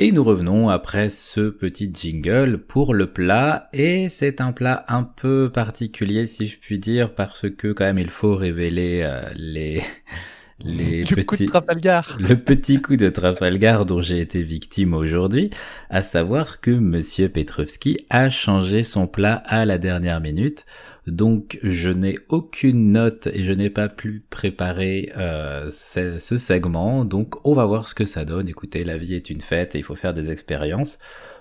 Et 0.03 0.13
nous 0.13 0.25
revenons 0.25 0.71
après 0.71 1.11
ce 1.11 1.51
petit 1.51 1.93
jingle 1.93 2.57
pour 2.57 2.95
le 2.95 3.13
plat 3.13 3.69
et 3.75 4.09
c'est 4.09 4.41
un 4.41 4.53
plat 4.53 4.87
un 4.89 5.03
peu 5.03 5.51
particulier 5.53 6.27
si 6.27 6.49
je 6.49 6.59
puis 6.59 6.79
dire 6.79 7.15
parce 7.15 7.51
que 7.51 7.73
quand 7.73 7.85
même 7.85 7.99
il 7.99 8.09
faut 8.09 8.35
révéler 8.35 9.03
euh, 9.05 9.21
les 9.37 9.83
les 10.65 11.05
le 11.05 11.17
petits, 11.17 11.27
coup 11.27 11.61
de 11.61 12.19
Le 12.19 12.35
petit 12.35 12.81
coup 12.81 12.97
de 12.97 13.11
Trafalgar 13.11 13.85
dont 13.85 14.01
j'ai 14.01 14.21
été 14.21 14.43
victime 14.43 14.95
aujourd'hui, 14.95 15.51
à 15.91 16.03
savoir 16.03 16.61
que 16.61 16.71
Monsieur 16.71 17.29
Petrovski 17.29 17.99
a 18.09 18.31
changé 18.31 18.85
son 18.85 19.07
plat 19.07 19.43
à 19.45 19.67
la 19.67 19.77
dernière 19.77 20.21
minute. 20.21 20.65
Donc 21.07 21.59
je 21.63 21.89
n'ai 21.89 22.19
aucune 22.29 22.93
note 22.93 23.27
et 23.29 23.43
je 23.43 23.53
n'ai 23.53 23.71
pas 23.71 23.89
pu 23.89 24.25
préparer 24.29 25.11
euh, 25.17 25.71
ce, 25.71 26.19
segment. 26.19 27.05
Donc 27.05 27.45
on 27.47 27.55
va 27.55 27.65
voir 27.65 27.89
ce 27.89 27.95
que 27.95 28.05
ça 28.05 28.25
donne. 28.25 28.49
Écoutez, 28.49 28.85
la 28.85 28.99
vie 28.99 29.15
est 29.15 29.31
une 29.31 29.41
fête 29.41 29.75
et 29.75 29.79
il 29.79 29.85
faut 29.85 29.95
faire 29.95 30.15
des 30.15 30.31
expériences. 30.31 30.99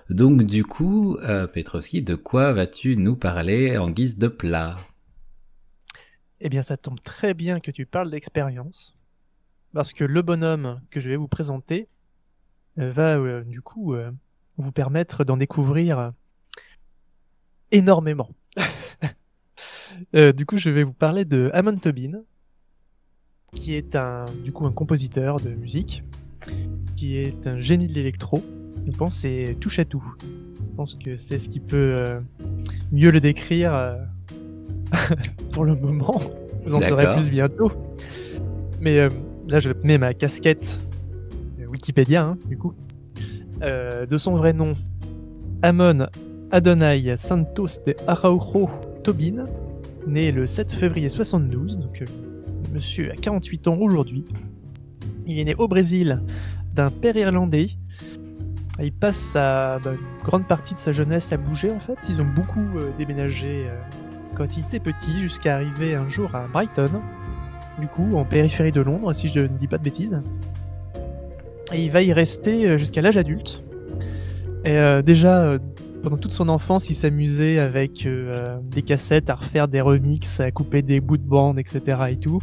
Donc 0.08 0.42
du 0.44 0.64
coup, 0.64 1.16
euh, 1.18 1.46
Petrovski, 1.46 2.02
de 2.02 2.14
quoi 2.14 2.52
vas-tu 2.52 2.96
nous 2.96 3.16
parler 3.16 3.76
en 3.76 3.90
guise 3.90 4.18
de 4.18 4.28
plat? 4.28 4.76
Eh 6.40 6.48
bien, 6.48 6.62
ça 6.62 6.76
tombe 6.76 7.00
très 7.02 7.34
bien 7.34 7.60
que 7.60 7.70
tu 7.70 7.84
parles 7.84 8.10
d'expérience 8.10 8.96
parce 9.74 9.92
que 9.92 10.04
le 10.04 10.22
bonhomme 10.22 10.80
que 10.90 11.00
je 11.00 11.10
vais 11.10 11.16
vous 11.16 11.28
présenter 11.28 11.86
euh, 12.78 12.90
va 12.90 13.18
euh, 13.18 13.44
du 13.44 13.60
coup 13.60 13.94
vous 14.56 14.72
permettre 14.72 15.24
d'en 15.24 15.36
découvrir 15.36 16.12
énormément. 17.70 18.30
Du 20.12 20.46
coup, 20.46 20.56
je 20.56 20.70
vais 20.70 20.84
vous 20.84 20.92
parler 20.92 21.24
de 21.24 21.50
Amon 21.52 21.76
Tobin, 21.76 22.22
qui 23.54 23.74
est 23.74 23.96
un 23.96 24.26
du 24.44 24.52
coup 24.52 24.66
un 24.66 24.72
compositeur 24.72 25.40
de 25.40 25.50
musique, 25.50 26.04
qui 26.96 27.16
est 27.16 27.46
un 27.46 27.60
génie 27.60 27.86
de 27.86 27.92
l'électro. 27.92 28.42
Je 28.86 28.92
pense 28.92 29.16
c'est 29.16 29.56
touche 29.60 29.78
à 29.78 29.84
tout. 29.84 30.04
Je 30.22 30.76
pense 30.76 30.94
que 30.94 31.16
c'est 31.16 31.38
ce 31.38 31.48
qui 31.48 31.60
peut 31.60 32.20
mieux 32.92 33.10
le 33.10 33.20
décrire 33.20 33.98
pour 35.52 35.64
le 35.64 35.74
moment. 35.74 36.20
Vous 36.64 36.74
en 36.74 36.80
saurez 36.80 37.12
plus 37.14 37.28
bientôt. 37.28 37.72
Mais 38.80 39.08
là 39.48 39.60
je 39.60 39.70
mets 39.82 39.98
ma 39.98 40.14
casquette 40.14 40.78
Wikipédia, 41.70 42.24
hein, 42.24 42.36
du 42.48 42.58
coup, 42.58 42.74
euh, 43.62 44.04
de 44.04 44.18
son 44.18 44.36
vrai 44.36 44.52
nom, 44.52 44.74
Amon 45.62 46.06
Adonai 46.50 47.16
Santos 47.16 47.80
de 47.86 47.94
Araujo 48.06 48.68
Tobin, 49.04 49.46
né 50.06 50.32
le 50.32 50.46
7 50.46 50.72
février 50.72 51.08
72, 51.08 51.78
donc 51.78 52.02
euh, 52.02 52.04
monsieur 52.72 53.10
a 53.12 53.14
48 53.14 53.68
ans 53.68 53.78
aujourd'hui. 53.80 54.24
Il 55.26 55.38
est 55.38 55.44
né 55.44 55.54
au 55.56 55.68
Brésil 55.68 56.22
d'un 56.74 56.90
père 56.90 57.16
irlandais. 57.16 57.68
Il 58.82 58.92
passe 58.92 59.32
bah, 59.34 59.80
grande 60.24 60.46
partie 60.46 60.74
de 60.74 60.78
sa 60.78 60.92
jeunesse 60.92 61.32
à 61.32 61.36
bouger 61.36 61.70
en 61.70 61.80
fait. 61.80 61.98
Ils 62.08 62.20
ont 62.20 62.28
beaucoup 62.34 62.66
euh, 62.76 62.90
déménagé 62.98 63.66
quand 64.34 64.56
il 64.56 64.64
était 64.64 64.80
petit 64.80 65.18
jusqu'à 65.18 65.56
arriver 65.56 65.94
un 65.94 66.08
jour 66.08 66.34
à 66.34 66.48
Brighton, 66.48 67.02
du 67.78 67.88
coup, 67.88 68.16
en 68.16 68.24
périphérie 68.24 68.72
de 68.72 68.80
Londres, 68.80 69.12
si 69.12 69.28
je 69.28 69.40
ne 69.40 69.48
dis 69.48 69.66
pas 69.66 69.78
de 69.78 69.82
bêtises. 69.82 70.22
Et 71.72 71.82
il 71.82 71.90
va 71.90 72.02
y 72.02 72.12
rester 72.12 72.68
euh, 72.68 72.78
jusqu'à 72.78 73.02
l'âge 73.02 73.16
adulte. 73.16 73.62
Et 74.64 74.76
euh, 74.76 75.02
déjà, 75.02 75.40
euh, 75.40 75.58
pendant 76.02 76.16
toute 76.16 76.32
son 76.32 76.48
enfance, 76.48 76.90
il 76.90 76.94
s'amusait 76.94 77.58
avec 77.58 78.08
des 78.70 78.82
cassettes 78.82 79.30
à 79.30 79.34
refaire 79.34 79.68
des 79.68 79.80
remixes, 79.80 80.40
à 80.40 80.50
couper 80.50 80.82
des 80.82 81.00
bouts 81.00 81.18
de 81.18 81.26
bande, 81.26 81.58
etc. 81.58 81.98
et 82.10 82.16
tout. 82.16 82.40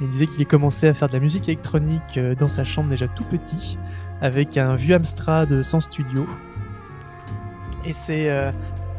Il 0.00 0.08
disait 0.08 0.26
qu'il 0.26 0.46
commençait 0.46 0.88
à 0.88 0.94
faire 0.94 1.08
de 1.08 1.14
la 1.14 1.20
musique 1.20 1.48
électronique 1.48 2.18
dans 2.38 2.48
sa 2.48 2.64
chambre 2.64 2.88
déjà 2.88 3.08
tout 3.08 3.24
petit, 3.24 3.76
avec 4.20 4.56
un 4.56 4.74
vieux 4.76 4.94
Amstrad 4.94 5.62
sans 5.62 5.80
studio. 5.80 6.26
Et 7.84 7.92
c'est 7.92 8.30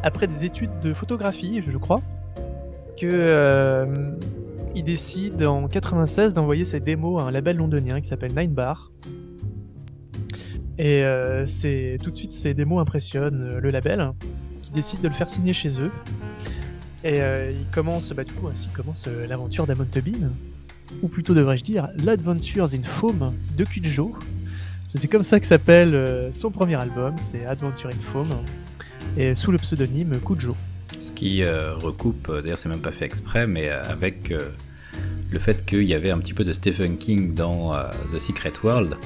après 0.03 0.27
des 0.27 0.45
études 0.45 0.79
de 0.81 0.93
photographie, 0.93 1.61
je 1.61 1.77
crois, 1.77 2.01
que 2.97 3.87
décide 4.83 5.43
en 5.43 5.67
96 5.67 6.33
d'envoyer 6.33 6.65
ses 6.65 6.79
démos 6.79 7.21
à 7.21 7.25
un 7.25 7.31
label 7.31 7.57
londonien 7.57 8.01
qui 8.01 8.07
s'appelle 8.07 8.33
Nine 8.35 8.51
Bar. 8.51 8.91
Et 10.81 11.03
euh, 11.03 11.45
tout 12.01 12.09
de 12.09 12.15
suite 12.15 12.31
ces 12.31 12.55
démos 12.55 12.81
impressionnent 12.81 13.43
euh, 13.43 13.59
le 13.61 13.69
label, 13.69 14.13
qui 14.63 14.71
décide 14.71 14.99
de 15.01 15.09
le 15.09 15.13
faire 15.13 15.29
signer 15.29 15.53
chez 15.53 15.79
eux. 15.79 15.91
Et 17.03 17.21
euh, 17.21 17.51
il 17.51 17.67
commence, 17.71 18.11
bah, 18.13 18.23
du 18.23 18.33
coup, 18.33 18.47
ainsi 18.47 18.67
commence 18.69 19.05
l'aventure 19.05 19.67
d'Amon 19.67 19.85
Tobin, 19.85 20.31
ou 21.03 21.07
plutôt 21.07 21.35
devrais-je 21.35 21.63
dire 21.63 21.87
l'Adventures 22.03 22.73
in 22.73 22.81
Foam 22.81 23.31
de 23.55 23.63
Kujo. 23.63 24.15
C'est 24.87 25.07
comme 25.07 25.23
ça 25.23 25.39
que 25.39 25.45
s'appelle 25.45 26.31
son 26.33 26.49
premier 26.49 26.75
album, 26.75 27.15
c'est 27.19 27.45
Adventure 27.45 27.91
in 27.91 28.01
Foam, 28.11 28.27
et 29.17 29.35
sous 29.35 29.51
le 29.51 29.59
pseudonyme 29.59 30.19
Kujo 30.19 30.55
qui 31.15 31.43
euh, 31.43 31.75
recoupe, 31.75 32.31
d'ailleurs 32.41 32.57
c'est 32.57 32.67
même 32.67 32.81
pas 32.81 32.91
fait 32.91 33.05
exprès, 33.05 33.45
mais 33.45 33.69
avec 33.69 34.33
le 35.29 35.39
fait 35.39 35.63
qu'il 35.63 35.83
y 35.83 35.93
avait 35.93 36.09
un 36.09 36.17
petit 36.17 36.33
peu 36.33 36.43
de 36.43 36.51
Stephen 36.51 36.97
King 36.97 37.35
dans 37.35 37.73
The 38.11 38.17
Secret 38.17 38.53
World, 38.63 38.97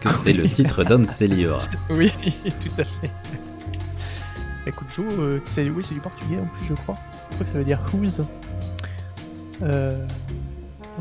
puisque 0.00 0.16
c'est 0.18 0.32
le 0.32 0.48
titre 0.48 0.84
d'Anceliora. 0.84 1.64
oui, 1.90 2.12
tout 2.44 2.80
à 2.80 2.84
fait. 2.84 3.10
Écoute, 4.66 4.88
Joe, 4.94 5.40
c'est 5.44 5.68
oui, 5.68 5.82
c'est 5.82 5.94
du 5.94 6.00
portugais 6.00 6.38
en 6.38 6.46
plus, 6.46 6.66
je 6.66 6.74
crois. 6.74 6.96
Je 7.30 7.34
crois 7.34 7.46
que 7.46 7.52
ça 7.52 7.58
veut 7.58 7.64
dire 7.64 7.80
who's. 7.92 8.20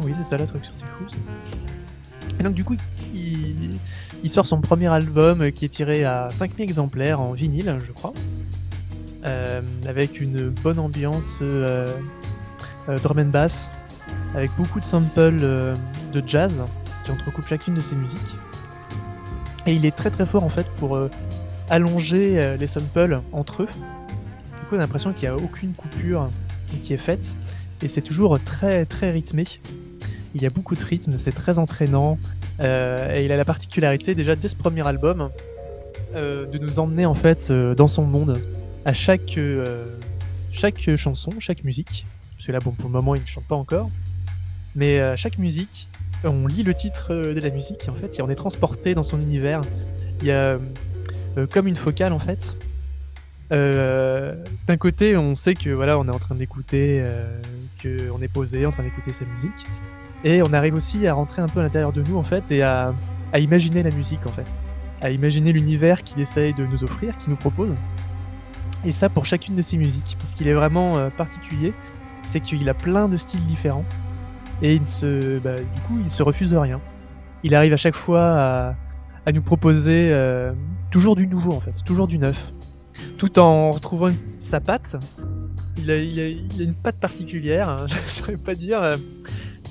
Oui, 0.01 0.13
c'est 0.17 0.23
ça 0.23 0.37
la 0.37 0.47
traduction, 0.47 0.73
c'est 0.77 0.85
who's. 1.03 1.13
Et 2.39 2.43
donc, 2.43 2.53
du 2.53 2.63
coup, 2.63 2.75
il, 3.13 4.29
sort 4.29 4.47
son 4.47 4.61
premier 4.61 4.87
album 4.87 5.51
qui 5.51 5.65
est 5.65 5.69
tiré 5.69 6.05
à 6.05 6.29
5000 6.31 6.63
exemplaires 6.63 7.19
en 7.19 7.33
vinyle, 7.33 7.77
je 7.85 7.91
crois. 7.91 8.13
Euh, 9.25 9.61
avec 9.87 10.19
une 10.19 10.49
bonne 10.49 10.79
ambiance 10.79 11.39
euh, 11.41 11.95
euh, 12.89 12.99
drum 12.99 13.19
and 13.19 13.25
bass, 13.25 13.69
avec 14.33 14.49
beaucoup 14.57 14.79
de 14.79 14.85
samples 14.85 15.39
de 15.39 16.23
jazz 16.25 16.63
qui 17.03 17.11
entrecoupent 17.11 17.47
chacune 17.47 17.75
de 17.75 17.81
ses 17.81 17.95
musiques. 17.95 18.35
Et 19.65 19.73
il 19.73 19.85
est 19.85 19.95
très 19.95 20.09
très 20.09 20.25
fort 20.25 20.43
en 20.43 20.49
fait 20.49 20.65
pour 20.77 20.99
allonger 21.69 22.57
les 22.57 22.67
samples 22.67 23.21
entre 23.31 23.63
eux. 23.63 23.67
Du 23.67 24.67
coup, 24.67 24.75
on 24.75 24.77
a 24.77 24.81
l'impression 24.81 25.13
qu'il 25.13 25.29
n'y 25.29 25.35
a 25.35 25.37
aucune 25.37 25.73
coupure 25.73 26.29
qui 26.83 26.93
est 26.93 26.97
faite. 26.97 27.33
Et 27.81 27.87
c'est 27.87 28.01
toujours 28.01 28.39
très 28.39 28.85
très 28.85 29.11
rythmé. 29.11 29.45
Il 30.35 30.41
y 30.41 30.45
a 30.45 30.49
beaucoup 30.49 30.75
de 30.75 30.83
rythme, 30.83 31.17
c'est 31.17 31.31
très 31.31 31.59
entraînant. 31.59 32.17
et 32.59 33.23
il 33.23 33.31
a 33.31 33.37
la 33.37 33.45
particularité 33.45 34.15
déjà 34.15 34.35
dès 34.35 34.47
ce 34.47 34.55
premier 34.55 34.85
album 34.87 35.29
de 36.15 36.57
nous 36.57 36.79
emmener 36.79 37.05
en 37.05 37.15
fait 37.15 37.51
dans 37.51 37.87
son 37.87 38.03
monde 38.03 38.41
à 38.85 38.93
chaque, 38.93 39.39
chaque 40.51 40.95
chanson, 40.95 41.33
chaque 41.39 41.63
musique. 41.63 42.05
Parce 42.35 42.47
que 42.47 42.51
là, 42.51 42.59
bon, 42.59 42.71
pour 42.71 42.89
le 42.89 42.93
moment, 42.93 43.13
il 43.13 43.21
ne 43.21 43.27
chante 43.27 43.45
pas 43.45 43.55
encore. 43.55 43.89
Mais 44.75 45.15
chaque 45.17 45.37
musique, 45.37 45.87
on 46.23 46.47
lit 46.47 46.63
le 46.63 46.73
titre 46.73 47.13
de 47.13 47.39
la 47.39 47.49
musique 47.49 47.87
en 47.89 47.93
fait, 47.93 48.19
et 48.19 48.21
on 48.21 48.29
est 48.29 48.35
transporté 48.35 48.93
dans 48.93 49.03
son 49.03 49.19
univers. 49.19 49.61
Il 50.21 50.27
y 50.27 50.31
a 50.31 50.57
euh, 51.37 51.47
comme 51.49 51.67
une 51.67 51.75
focale 51.75 52.13
en 52.13 52.19
fait. 52.19 52.55
Euh, 53.51 54.35
d'un 54.67 54.77
côté, 54.77 55.17
on 55.17 55.35
sait 55.35 55.55
que 55.55 55.69
voilà, 55.69 55.97
on 55.97 56.05
est 56.05 56.11
en 56.11 56.19
train 56.19 56.35
d'écouter, 56.35 56.99
euh, 57.01 57.27
que 57.81 58.09
on 58.15 58.21
est 58.21 58.27
posé, 58.27 58.65
en 58.65 58.71
train 58.71 58.83
d'écouter 58.83 59.13
sa 59.13 59.25
musique, 59.25 59.65
et 60.23 60.41
on 60.41 60.53
arrive 60.53 60.75
aussi 60.75 61.05
à 61.07 61.13
rentrer 61.13 61.41
un 61.41 61.47
peu 61.47 61.59
à 61.59 61.63
l'intérieur 61.63 61.91
de 61.91 62.01
nous 62.01 62.17
en 62.17 62.23
fait, 62.23 62.51
et 62.51 62.61
à, 62.61 62.93
à 63.33 63.39
imaginer 63.39 63.83
la 63.83 63.91
musique 63.91 64.25
en 64.25 64.31
fait, 64.31 64.45
à 65.01 65.09
imaginer 65.09 65.51
l'univers 65.51 66.03
qu'il 66.03 66.21
essaye 66.21 66.53
de 66.53 66.65
nous 66.65 66.83
offrir, 66.83 67.17
qu'il 67.17 67.29
nous 67.29 67.35
propose. 67.35 67.73
Et 68.85 68.91
ça 68.91 69.09
pour 69.09 69.25
chacune 69.25 69.55
de 69.55 69.61
ses 69.61 69.77
musiques, 69.77 70.17
parce 70.19 70.33
qu'il 70.33 70.47
est 70.47 70.53
vraiment 70.53 71.09
particulier, 71.11 71.73
c'est 72.23 72.39
qu'il 72.39 72.67
a 72.69 72.73
plein 72.73 73.07
de 73.09 73.17
styles 73.17 73.45
différents 73.45 73.85
et 74.61 74.75
il 74.75 74.85
se, 74.85 75.39
bah, 75.39 75.57
du 75.57 75.81
coup, 75.81 75.99
il 76.03 76.09
se 76.09 76.23
refuse 76.23 76.51
de 76.51 76.57
rien. 76.57 76.79
Il 77.43 77.55
arrive 77.55 77.73
à 77.73 77.77
chaque 77.77 77.95
fois 77.95 78.75
à, 79.25 79.31
nous 79.31 79.41
proposer 79.41 80.09
euh, 80.11 80.51
toujours 80.91 81.15
du 81.15 81.27
nouveau 81.27 81.53
en 81.53 81.59
fait, 81.59 81.83
toujours 81.85 82.07
du 82.07 82.17
neuf, 82.17 82.51
tout 83.17 83.39
en 83.39 83.71
retrouvant 83.71 84.09
sa 84.39 84.59
patte. 84.59 84.97
Il 85.77 85.89
a, 85.89 85.97
une 85.97 86.73
patte 86.73 86.97
particulière, 86.97 87.69
hein, 87.69 87.85
je 87.87 87.95
ne 87.95 88.09
saurais 88.09 88.37
pas 88.37 88.53
dire. 88.53 88.97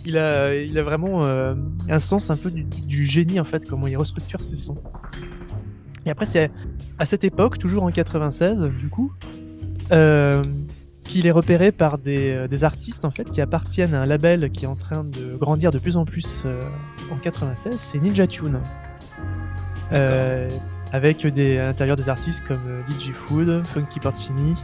Il 0.07 0.16
a, 0.16 0.55
il 0.55 0.78
a 0.78 0.82
vraiment 0.82 1.24
euh, 1.24 1.55
un 1.91 1.99
sens 1.99 2.30
un 2.30 2.36
peu 2.36 2.51
du, 2.51 2.64
du, 2.64 3.05
génie 3.05 3.38
en 3.38 3.45
fait, 3.45 3.66
comment 3.66 3.86
il 3.86 3.97
restructure 3.99 4.43
ses 4.43 4.57
sons. 4.57 4.78
Et 6.07 6.11
après, 6.11 6.24
c'est 6.24 6.51
à 6.99 7.05
cette 7.05 7.24
époque, 7.24 7.59
toujours 7.59 7.82
en 7.82 7.91
96, 7.91 8.70
du 8.78 8.88
coup, 8.88 9.12
euh, 9.93 10.43
qu'il 11.11 11.27
est 11.27 11.33
repéré 11.33 11.73
par 11.73 11.99
des, 11.99 12.47
des, 12.49 12.65
artistes 12.65 13.05
en 13.05 13.11
fait 13.11 13.31
qui 13.31 13.41
appartiennent 13.41 13.95
à 13.95 14.03
un 14.03 14.07
label 14.07 14.51
qui 14.51 14.65
est 14.65 14.69
en 14.69 14.77
train 14.77 15.03
de 15.03 15.37
grandir 15.37 15.73
de 15.73 15.79
plus 15.79 15.97
en 15.97 16.05
plus 16.05 16.43
euh, 16.45 16.61
en 17.11 17.17
96, 17.17 17.75
c'est 17.77 17.99
Ninja 17.99 18.27
Tune. 18.27 18.61
Euh, 19.93 20.49
avec 20.93 21.27
des, 21.27 21.59
à 21.59 21.67
l'intérieur 21.67 21.97
des 21.97 22.09
artistes 22.09 22.43
comme 22.47 22.61
euh, 22.69 22.83
DJ 22.87 23.11
Food, 23.13 23.67
Funky 23.67 23.99
Porcini, 23.99 24.55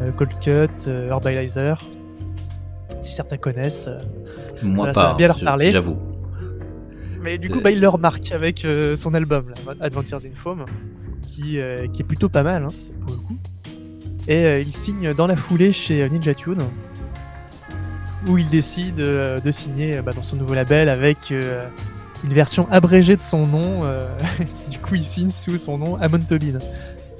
euh, 0.00 0.12
Cold 0.12 0.32
Cut, 0.40 0.86
euh, 0.86 1.10
Herbalizer. 1.10 1.84
Si 3.00 3.12
certains 3.12 3.36
connaissent. 3.36 3.88
Moi 4.62 4.76
voilà, 4.76 4.92
pas, 4.92 5.00
ça 5.00 5.08
va 5.08 5.14
bien 5.14 5.26
leur 5.26 5.40
parler. 5.40 5.70
j'avoue. 5.70 5.98
Mais 7.22 7.36
du 7.36 7.50
coup, 7.50 7.60
bah, 7.60 7.70
il 7.70 7.80
le 7.80 7.88
remarque 7.88 8.32
avec 8.32 8.64
euh, 8.64 8.96
son 8.96 9.14
album, 9.14 9.50
là, 9.50 9.74
Adventures 9.80 10.20
in 10.24 10.34
Foam, 10.34 10.64
qui, 11.22 11.58
euh, 11.58 11.86
qui 11.88 12.02
est 12.02 12.04
plutôt 12.04 12.28
pas 12.28 12.42
mal, 12.42 12.64
hein, 12.64 12.68
pour 13.06 13.14
le 13.14 13.20
coup. 13.20 13.38
Et 14.30 14.46
euh, 14.46 14.60
il 14.60 14.72
signe 14.72 15.12
dans 15.12 15.26
la 15.26 15.36
foulée 15.36 15.72
chez 15.72 16.02
euh, 16.02 16.08
Ninja 16.08 16.32
Tune, 16.32 16.62
où 18.26 18.38
il 18.38 18.48
décide 18.48 19.00
euh, 19.00 19.40
de 19.40 19.50
signer 19.50 20.00
bah, 20.00 20.12
dans 20.12 20.22
son 20.22 20.36
nouveau 20.36 20.54
label 20.54 20.88
avec 20.88 21.30
une 21.30 22.32
version 22.32 22.66
abrégée 22.70 23.16
de 23.16 23.20
son 23.20 23.42
nom. 23.42 23.82
du 24.70 24.78
coup, 24.78 24.94
il 24.94 25.02
signe 25.02 25.28
sous 25.28 25.58
son 25.58 25.76
nom 25.76 25.96
Amon 25.96 26.20
Tobin. 26.20 26.58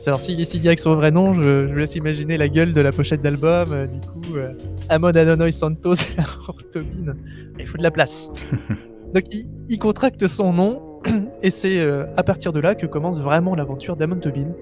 Alors, 0.07 0.21
s'il 0.21 0.41
est 0.41 0.45
signé 0.45 0.69
avec 0.69 0.79
son 0.79 0.95
vrai 0.95 1.11
nom, 1.11 1.35
je, 1.35 1.43
je 1.67 1.73
vous 1.73 1.79
laisse 1.79 1.95
imaginer 1.95 2.39
la 2.39 2.49
gueule 2.49 2.73
de 2.73 2.81
la 2.81 2.91
pochette 2.91 3.21
d'album. 3.21 3.67
euh, 3.71 3.87
du 3.87 4.01
coup, 4.01 4.37
euh, 4.37 4.53
Amon 4.89 5.09
Anonoy 5.09 5.53
Santos 5.53 5.95
et 5.95 6.71
Tobin. 6.73 7.15
Il 7.59 7.67
faut 7.67 7.77
de 7.77 7.83
la 7.83 7.91
place. 7.91 8.31
Donc 9.15 9.25
il, 9.33 9.51
il 9.69 9.79
contracte 9.79 10.27
son 10.27 10.53
nom 10.53 11.01
et 11.43 11.51
c'est 11.51 11.81
euh, 11.81 12.07
à 12.17 12.23
partir 12.23 12.53
de 12.53 12.61
là 12.61 12.75
que 12.75 12.87
commence 12.87 13.21
vraiment 13.21 13.55
l'aventure 13.55 13.97
d'Amon 13.97 14.17
Tobin 14.17 14.53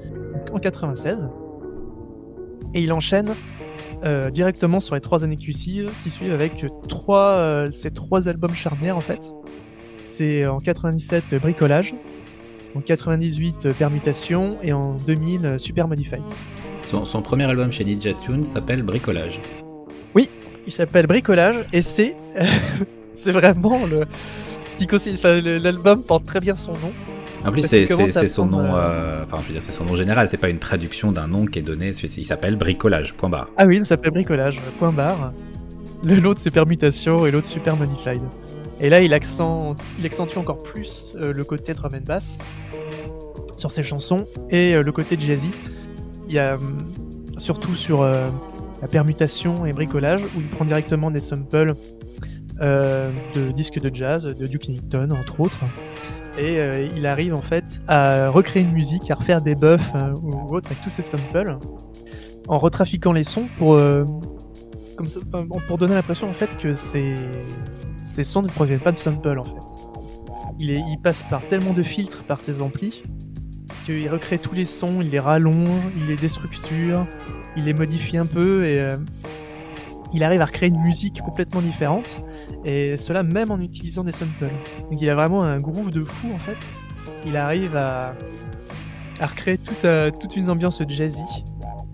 en 0.53 0.59
96. 0.59 1.29
Et 2.75 2.83
il 2.83 2.93
enchaîne 2.93 3.35
euh, 4.05 4.31
directement 4.31 4.81
sur 4.81 4.95
les 4.95 5.01
trois 5.01 5.25
années 5.25 5.37
qui 5.37 5.53
suivent, 5.53 5.91
qui 6.03 6.11
suivent 6.11 6.33
avec 6.33 6.64
trois, 6.89 7.31
euh, 7.31 7.71
ces 7.71 7.91
trois 7.91 8.29
albums 8.29 8.55
charnières 8.55 8.97
en 8.97 9.03
fait. 9.03 9.33
C'est 10.03 10.47
en 10.47 10.59
97 10.59 11.33
euh, 11.33 11.39
Bricolage, 11.39 11.95
en 12.75 12.81
98 12.81 13.66
euh, 13.66 13.73
Permutation 13.73 14.59
et 14.62 14.73
en 14.73 14.95
2000 14.95 15.47
euh, 15.47 15.59
Super 15.59 15.87
Modified. 15.87 16.23
Son, 16.91 17.05
son 17.05 17.23
premier 17.23 17.45
album 17.45 17.71
chez 17.73 17.85
Ninja 17.85 18.14
Tune 18.14 18.45
s'appelle 18.45 18.83
Bricolage. 18.83 19.41
Il 20.69 20.73
s'appelle 20.73 21.07
Bricolage 21.07 21.64
et 21.73 21.81
c'est 21.81 22.14
c'est 23.14 23.33
vraiment 23.33 23.87
le 23.87 24.05
ce 24.69 24.77
qui 24.77 24.87
l'album 25.61 26.03
porte 26.03 26.27
très 26.27 26.41
bien 26.41 26.57
son 26.57 26.73
nom. 26.73 26.93
En 27.45 27.53
plus, 27.53 27.62
c'est 27.62 27.86
son 27.86 28.49
prendre, 28.49 28.68
nom, 28.68 28.74
euh, 28.74 29.22
enfin, 29.24 29.39
je 29.43 29.47
veux 29.47 29.53
dire, 29.53 29.62
c'est 29.62 29.72
son 29.72 29.84
nom 29.84 29.97
général. 29.97 30.28
C'est 30.28 30.36
pas 30.36 30.49
une 30.49 30.59
traduction 30.59 31.12
d'un 31.12 31.28
nom 31.28 31.47
qui 31.47 31.59
est 31.59 31.62
donné. 31.62 31.93
Il 32.03 32.26
s'appelle 32.26 32.57
Bricolage. 32.57 33.14
Point 33.14 33.28
barre. 33.28 33.49
Ah 33.57 33.66
oui, 33.66 33.78
ça 33.78 33.84
s'appelle 33.84 34.12
bricolage, 34.12 34.61
point 34.78 34.93
barre. 34.93 35.32
Le 36.05 36.16
l'autre 36.16 36.41
c'est 36.41 36.53
permutation 36.53 37.26
et 37.26 37.30
l'autre 37.30 37.47
super 37.47 37.76
modified. 37.76 38.22
Et 38.80 38.89
là 38.89 39.01
il, 39.01 39.12
accent... 39.12 39.74
il 39.99 40.07
accentue 40.07 40.39
encore 40.39 40.62
plus 40.62 41.12
euh, 41.16 41.32
le 41.32 41.45
côté 41.45 41.74
drum 41.74 41.93
and 41.95 42.05
bass 42.07 42.39
sur 43.57 43.72
ses 43.72 43.82
chansons 43.82 44.26
et 44.51 44.76
euh, 44.76 44.82
le 44.82 44.93
côté 44.93 45.18
jazzy. 45.18 45.51
Il 46.28 46.34
y 46.34 46.39
a 46.39 46.55
hum, 46.55 46.78
surtout 47.39 47.74
sur 47.74 48.03
euh, 48.03 48.30
la 48.80 48.86
permutation 48.86 49.66
et 49.66 49.72
bricolage 49.72 50.22
où 50.36 50.41
il 50.41 50.47
prend 50.47 50.64
directement 50.64 51.11
des 51.11 51.20
samples 51.20 51.74
de 52.61 53.53
disques 53.53 53.80
de 53.80 53.95
jazz, 53.95 54.24
de 54.24 54.47
Duke 54.49 54.68
Ellington 54.68 55.09
entre 55.12 55.41
autres. 55.41 55.64
Et 56.39 56.61
euh, 56.61 56.89
il 56.95 57.05
arrive 57.07 57.34
en 57.34 57.43
fait 57.43 57.82
à 57.89 58.30
recréer 58.30 58.62
une 58.62 58.72
musique, 58.72 59.11
à 59.11 59.16
refaire 59.16 59.41
des 59.41 59.57
buffs 59.57 59.93
euh, 59.97 60.12
ou 60.22 60.55
autre 60.55 60.68
avec 60.70 60.82
tous 60.82 60.91
ces 60.91 61.03
samples 61.03 61.59
en 62.47 62.59
retrafiquant 62.59 63.12
les 63.12 63.24
sons 63.24 63.49
pour, 63.57 63.74
euh, 63.74 64.05
pour 65.66 65.78
donner 65.78 65.95
l'impression 65.95 66.30
en 66.30 66.32
fait 66.32 66.57
que 66.57 66.74
ces, 66.74 67.16
sons 68.03 68.43
ne 68.43 68.49
proviennent 68.49 68.80
pas 68.80 68.93
de 68.93 68.99
sample 68.99 69.39
en 69.39 69.45
fait. 69.45 69.51
Il, 70.61 70.70
il 70.70 70.99
passe 71.03 71.24
par 71.24 71.45
tellement 71.47 71.72
de 71.72 71.82
filtres 71.82 72.22
par 72.22 72.41
ses 72.41 72.62
amplis 72.62 73.03
qu'il 73.84 74.09
recrée 74.09 74.39
tous 74.39 74.55
les 74.55 74.64
sons, 74.64 75.01
il 75.01 75.11
les 75.11 75.20
rallonge, 75.20 75.82
il 75.97 76.07
les 76.07 76.16
déstructure, 76.16 77.07
il 77.57 77.64
les 77.64 77.74
modifie 77.74 78.16
un 78.16 78.26
peu 78.26 78.64
et 78.64 78.97
il 80.15 80.25
arrive 80.25 80.41
à 80.41 80.47
recréer 80.47 80.71
une 80.71 80.81
musique 80.81 81.21
complètement 81.21 81.61
différente 81.61 82.23
et 82.65 82.97
cela 82.97 83.23
même 83.23 83.51
en 83.51 83.61
utilisant 83.61 84.05
des 84.05 84.13
samples. 84.13 84.49
Donc 84.91 85.01
il 85.01 85.09
a 85.11 85.15
vraiment 85.15 85.43
un 85.43 85.61
groove 85.61 85.91
de 85.91 86.03
fou 86.03 86.29
en 86.35 86.39
fait. 86.39 86.57
Il 87.27 87.37
arrive 87.37 87.77
à, 87.77 88.15
recréer 89.21 89.59
toute, 89.59 89.85
euh, 89.85 90.11
toute 90.11 90.37
une 90.37 90.49
ambiance 90.49 90.83
jazzy 90.89 91.21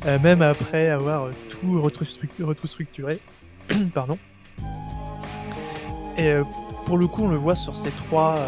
euh, 0.07 0.19
même 0.19 0.43
après 0.43 0.91
avoir 0.91 1.25
euh, 1.25 1.31
tout 1.49 1.81
retrostructuré. 1.81 3.19
Pardon. 3.95 4.19
Et 6.17 6.35
pour 6.87 6.97
le 6.97 7.09
coup, 7.09 7.25
on 7.25 7.29
le 7.29 7.37
voit 7.37 7.57
sur 7.57 7.75
ces 7.75 7.91
trois, 7.91 8.39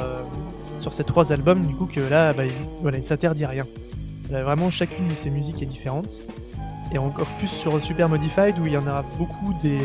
albums, 1.32 1.66
du 1.66 1.74
coup, 1.74 1.86
que 1.86 1.98
là, 1.98 2.32
bah, 2.32 2.44
il, 2.44 2.52
voilà, 2.80 2.98
il 2.98 3.00
ne 3.00 3.06
s'interdit 3.06 3.44
rien. 3.44 3.66
Vraiment, 4.30 4.70
chacune 4.70 5.08
de 5.08 5.16
ses 5.16 5.30
musiques 5.30 5.60
est 5.62 5.66
différente. 5.66 6.16
Et 6.92 6.98
encore 6.98 7.26
plus 7.38 7.48
sur 7.48 7.82
Super 7.82 8.08
Modified, 8.08 8.58
où 8.58 8.66
il 8.66 8.72
y 8.72 8.76
en 8.76 8.86
a 8.86 9.02
beaucoup 9.18 9.54
des, 9.62 9.78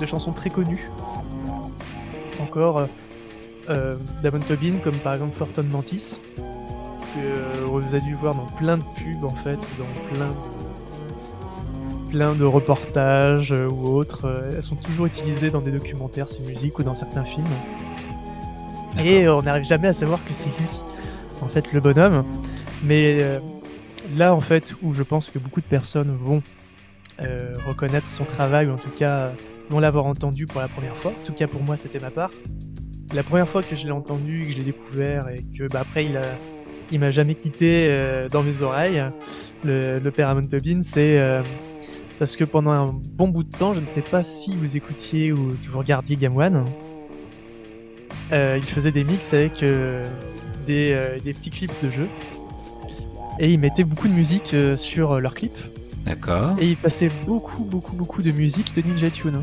de 0.00 0.06
chansons 0.06 0.32
très 0.32 0.50
connues. 0.50 0.90
Encore 2.42 2.78
euh, 2.78 2.86
euh, 3.70 3.96
Damon 4.22 4.40
Tobin, 4.40 4.78
comme 4.82 4.96
par 4.96 5.14
exemple 5.14 5.34
Forton 5.34 5.64
Mantis, 5.64 6.18
que 6.36 7.18
euh, 7.18 7.64
vous 7.66 7.78
avez 7.78 8.00
dû 8.00 8.14
voir 8.14 8.34
dans 8.34 8.46
plein 8.58 8.78
de 8.78 8.82
pubs, 8.96 9.24
en 9.24 9.34
fait, 9.44 9.56
ou 9.56 9.82
dans 9.82 10.14
plein 10.14 10.26
de 10.26 10.56
plein 12.10 12.34
de 12.34 12.44
reportages 12.44 13.52
euh, 13.52 13.68
ou 13.68 13.88
autres. 13.88 14.52
elles 14.54 14.62
sont 14.62 14.76
toujours 14.76 15.06
utilisées 15.06 15.50
dans 15.50 15.60
des 15.60 15.72
documentaires, 15.72 16.28
ces 16.28 16.40
musiques 16.40 16.78
ou 16.78 16.82
dans 16.82 16.94
certains 16.94 17.24
films. 17.24 17.46
Et 18.98 19.28
on 19.28 19.42
n'arrive 19.42 19.64
jamais 19.64 19.88
à 19.88 19.92
savoir 19.92 20.24
que 20.24 20.32
c'est 20.32 20.48
lui, 20.48 20.68
en 21.42 21.48
fait, 21.48 21.72
le 21.72 21.80
bonhomme. 21.80 22.24
Mais 22.82 23.18
euh, 23.20 23.40
là, 24.14 24.34
en 24.34 24.40
fait, 24.40 24.74
où 24.82 24.92
je 24.92 25.02
pense 25.02 25.30
que 25.30 25.38
beaucoup 25.38 25.60
de 25.60 25.66
personnes 25.66 26.14
vont 26.16 26.42
euh, 27.20 27.54
reconnaître 27.66 28.10
son 28.10 28.24
travail, 28.24 28.66
ou 28.66 28.72
en 28.72 28.78
tout 28.78 28.90
cas 28.90 29.16
euh, 29.16 29.30
vont 29.70 29.78
l'avoir 29.78 30.04
entendu 30.06 30.46
pour 30.46 30.60
la 30.60 30.68
première 30.68 30.96
fois. 30.96 31.12
En 31.12 31.26
tout 31.26 31.32
cas, 31.32 31.46
pour 31.46 31.62
moi, 31.62 31.76
c'était 31.76 32.00
ma 32.00 32.10
part. 32.10 32.30
La 33.14 33.22
première 33.22 33.48
fois 33.48 33.62
que 33.62 33.74
je 33.76 33.84
l'ai 33.84 33.92
entendu, 33.92 34.46
que 34.46 34.52
je 34.52 34.58
l'ai 34.58 34.64
découvert, 34.64 35.28
et 35.28 35.42
que 35.56 35.68
bah, 35.68 35.80
après, 35.80 36.08
il 36.90 37.00
m'a 37.00 37.10
jamais 37.10 37.34
quitté 37.34 37.86
euh, 37.88 38.28
dans 38.28 38.42
mes 38.42 38.62
oreilles, 38.62 39.04
le, 39.64 39.98
le 39.98 40.10
père 40.10 40.28
Amon 40.28 40.46
c'est 40.82 41.42
parce 42.18 42.34
que 42.34 42.44
pendant 42.44 42.70
un 42.70 42.86
bon 42.86 43.28
bout 43.28 43.42
de 43.42 43.54
temps, 43.54 43.74
je 43.74 43.80
ne 43.80 43.84
sais 43.84 44.00
pas 44.00 44.22
si 44.22 44.56
vous 44.56 44.76
écoutiez 44.76 45.32
ou 45.32 45.54
que 45.62 45.70
vous 45.70 45.78
regardiez 45.78 46.16
Game 46.16 46.36
One, 46.36 46.64
il 48.32 48.62
faisait 48.62 48.92
des 48.92 49.04
mix 49.04 49.34
avec 49.34 49.62
des, 50.66 51.18
des 51.22 51.34
petits 51.34 51.50
clips 51.50 51.84
de 51.84 51.90
jeux. 51.90 52.08
Et 53.38 53.50
ils 53.52 53.58
mettaient 53.58 53.84
beaucoup 53.84 54.08
de 54.08 54.12
musique 54.12 54.52
euh, 54.54 54.76
sur 54.76 55.20
leurs 55.20 55.34
clips. 55.34 55.58
D'accord. 56.04 56.54
Et 56.60 56.68
ils 56.68 56.76
passaient 56.76 57.10
beaucoup, 57.26 57.64
beaucoup, 57.64 57.96
beaucoup 57.96 58.22
de 58.22 58.30
musique 58.30 58.74
de 58.74 58.82
Ninja 58.82 59.10
Tune. 59.10 59.42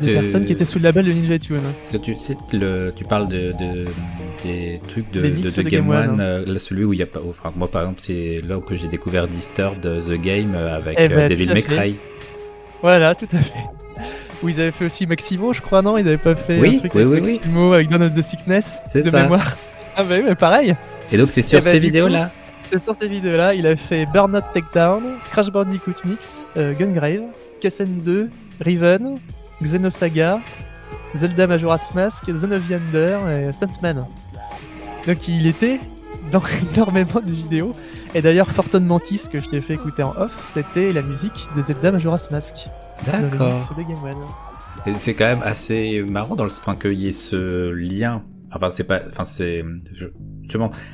De 0.00 0.12
personnes 0.14 0.46
qui 0.46 0.52
étaient 0.52 0.64
sous 0.64 0.78
le 0.78 0.84
label 0.84 1.04
de 1.04 1.12
Ninja 1.12 1.38
Tune. 1.38 1.60
Tu, 2.02 2.16
le, 2.54 2.90
tu 2.96 3.04
parles 3.04 3.28
de, 3.28 3.52
de, 3.60 3.84
des 4.42 4.80
trucs 4.88 5.10
de, 5.12 5.20
Des 5.20 5.30
de, 5.30 5.62
Game, 5.62 5.68
Game 5.68 5.90
One, 5.90 6.10
One, 6.12 6.20
euh, 6.20 6.44
là, 6.46 6.58
celui 6.58 6.84
où 6.84 6.92
il 6.94 6.98
y 6.98 7.02
a 7.02 7.06
pas. 7.06 7.20
Enfin, 7.28 7.52
moi, 7.54 7.70
par 7.70 7.82
exemple, 7.82 8.00
c'est 8.02 8.40
là 8.48 8.58
que 8.60 8.74
j'ai 8.76 8.88
découvert 8.88 9.28
Disturbed 9.28 9.82
The 9.82 10.20
Game 10.20 10.54
euh, 10.56 10.76
avec 10.78 10.96
Eh 10.98 11.04
euh, 11.04 11.08
ben, 11.16 11.28
Devil 11.28 11.46
May. 11.52 11.62
Cry. 11.62 11.96
Voilà, 12.80 13.14
tout 13.14 13.28
à 13.32 13.38
fait. 13.38 13.58
Où 14.42 14.48
ils 14.48 14.60
avaient 14.60 14.72
fait 14.72 14.86
aussi 14.86 15.06
Maximo, 15.06 15.52
je 15.52 15.60
crois, 15.60 15.82
non? 15.82 15.98
Ils 15.98 16.08
avaient 16.08 16.16
pas 16.16 16.34
fait 16.34 16.58
Oui, 16.58 16.76
un 16.76 16.78
truc 16.78 16.94
oui, 16.94 17.02
avec 17.02 17.12
oui, 17.12 17.20
oui. 17.28 17.34
Maximo 17.34 17.72
avec 17.74 17.88
Dawn 17.88 18.02
of 18.02 18.14
the 18.14 18.22
Sickness 18.22 18.80
C'est 18.86 19.04
de 19.04 19.10
ça. 19.10 19.22
mémoire. 19.22 19.56
Ah 19.94 20.04
bah 20.04 20.14
oui, 20.16 20.22
mais 20.26 20.34
pareil. 20.34 20.74
Et 21.12 21.18
donc, 21.18 21.30
c'est 21.30 21.42
sur 21.42 21.58
Eh 21.58 21.62
ben, 21.62 21.70
ces 21.70 21.78
vidéos-là 21.78 22.32
sur 22.80 22.96
ces 23.00 23.08
vidéos-là, 23.08 23.54
il 23.54 23.66
a 23.66 23.76
fait 23.76 24.06
Burnout 24.06 24.44
Takedown, 24.54 25.02
Crash 25.30 25.50
Bandicoot 25.50 26.04
Mix, 26.04 26.44
euh, 26.56 26.72
Gungrave, 26.72 27.22
Kessen 27.60 28.00
2, 28.02 28.30
Riven, 28.60 29.18
Xenosaga, 29.62 30.40
Zelda 31.14 31.46
Majora's 31.46 31.94
Mask, 31.94 32.30
Zone 32.34 32.54
of 32.54 32.62
the 32.68 32.96
et 33.02 33.52
Stuntman. 33.52 34.06
Donc 35.06 35.28
il 35.28 35.46
était 35.46 35.80
dans 36.30 36.42
énormément 36.74 37.20
de 37.24 37.30
vidéos. 37.30 37.74
Et 38.14 38.20
d'ailleurs, 38.20 38.50
Fortune 38.50 38.84
Mantis, 38.84 39.22
que 39.30 39.40
je 39.40 39.48
t'ai 39.48 39.60
fait 39.60 39.74
écouter 39.74 40.02
en 40.02 40.14
off, 40.16 40.32
c'était 40.50 40.92
la 40.92 41.02
musique 41.02 41.48
de 41.56 41.62
Zelda 41.62 41.92
Majora's 41.92 42.30
Mask. 42.30 42.68
D'accord. 43.06 43.68
C'est 44.96 45.14
quand 45.14 45.24
même 45.24 45.42
assez 45.42 46.02
marrant 46.02 46.34
dans 46.34 46.44
le 46.44 46.50
point 46.62 46.76
qu'il 46.76 46.94
y 46.94 47.08
ait 47.08 47.12
ce 47.12 47.70
lien. 47.70 48.22
Enfin, 48.54 48.68
c'est 48.70 48.84
pas. 48.84 49.00
Enfin, 49.08 49.24
c'est. 49.24 49.64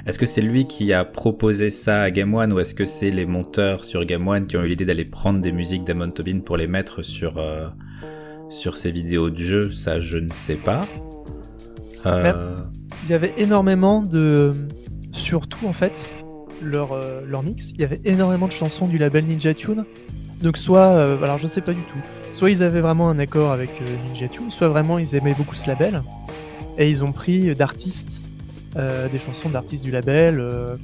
Est-ce 0.07 0.19
que 0.19 0.27
c'est 0.27 0.41
lui 0.41 0.67
qui 0.67 0.93
a 0.93 1.05
proposé 1.05 1.71
ça 1.71 2.03
à 2.03 2.11
Game 2.11 2.35
One 2.35 2.53
ou 2.53 2.61
est-ce 2.61 2.75
que 2.75 2.85
c'est 2.85 3.11
les 3.11 3.27
monteurs 3.27 3.85
sur 3.85 4.05
Game 4.05 4.27
One 4.27 4.47
qui 4.47 4.57
ont 4.57 4.63
eu 4.63 4.69
l'idée 4.69 4.85
d'aller 4.85 5.05
prendre 5.05 5.41
des 5.41 5.53
musiques 5.53 5.85
d'Amon 5.85 6.11
Tobin 6.11 6.41
pour 6.41 6.57
les 6.57 6.67
mettre 6.67 7.03
sur, 7.03 7.39
euh, 7.39 7.69
sur 8.51 8.77
ces 8.77 8.91
vidéos 8.91 9.31
de 9.31 9.37
jeu? 9.37 9.71
Ça, 9.71 10.01
je 10.01 10.19
ne 10.19 10.33
sais 10.33 10.57
pas. 10.57 10.87
Euh, 12.07 12.57
Il 13.05 13.11
y 13.11 13.15
avait 13.15 13.35
énormément 13.37 14.03
de. 14.03 14.53
Surtout 15.13 15.67
en 15.67 15.73
fait, 15.73 16.07
leur, 16.63 16.93
euh, 16.93 17.23
leur 17.27 17.43
mix, 17.43 17.71
il 17.71 17.81
y 17.81 17.85
avait 17.85 18.01
énormément 18.05 18.47
de 18.47 18.53
chansons 18.53 18.87
du 18.87 18.99
label 18.99 19.25
Ninja 19.25 19.55
Tune. 19.55 19.85
Donc, 20.43 20.57
soit. 20.57 21.17
alors, 21.23 21.39
je 21.39 21.49
sais 21.49 21.61
pas 21.61 21.73
du 21.73 21.83
tout. 21.83 21.99
Soit 22.31 22.51
ils 22.51 22.63
avaient 22.63 22.81
vraiment 22.81 23.11
un 23.11 23.19
accord 23.19 23.51
avec 23.51 23.71
Ninja 24.07 24.29
Tune, 24.29 24.51
soit 24.51 24.69
vraiment 24.69 24.99
ils 24.99 25.17
aimaient 25.17 25.35
beaucoup 25.35 25.57
ce 25.57 25.67
label. 25.67 26.03
Et 26.77 26.89
ils 26.89 27.03
ont 27.03 27.11
pris 27.11 27.57
d'artistes, 27.57 28.21
des 28.75 29.19
chansons 29.19 29.49
d'artistes 29.49 29.85
du 29.85 29.91
label. 29.91 30.41
euh, 30.41 30.77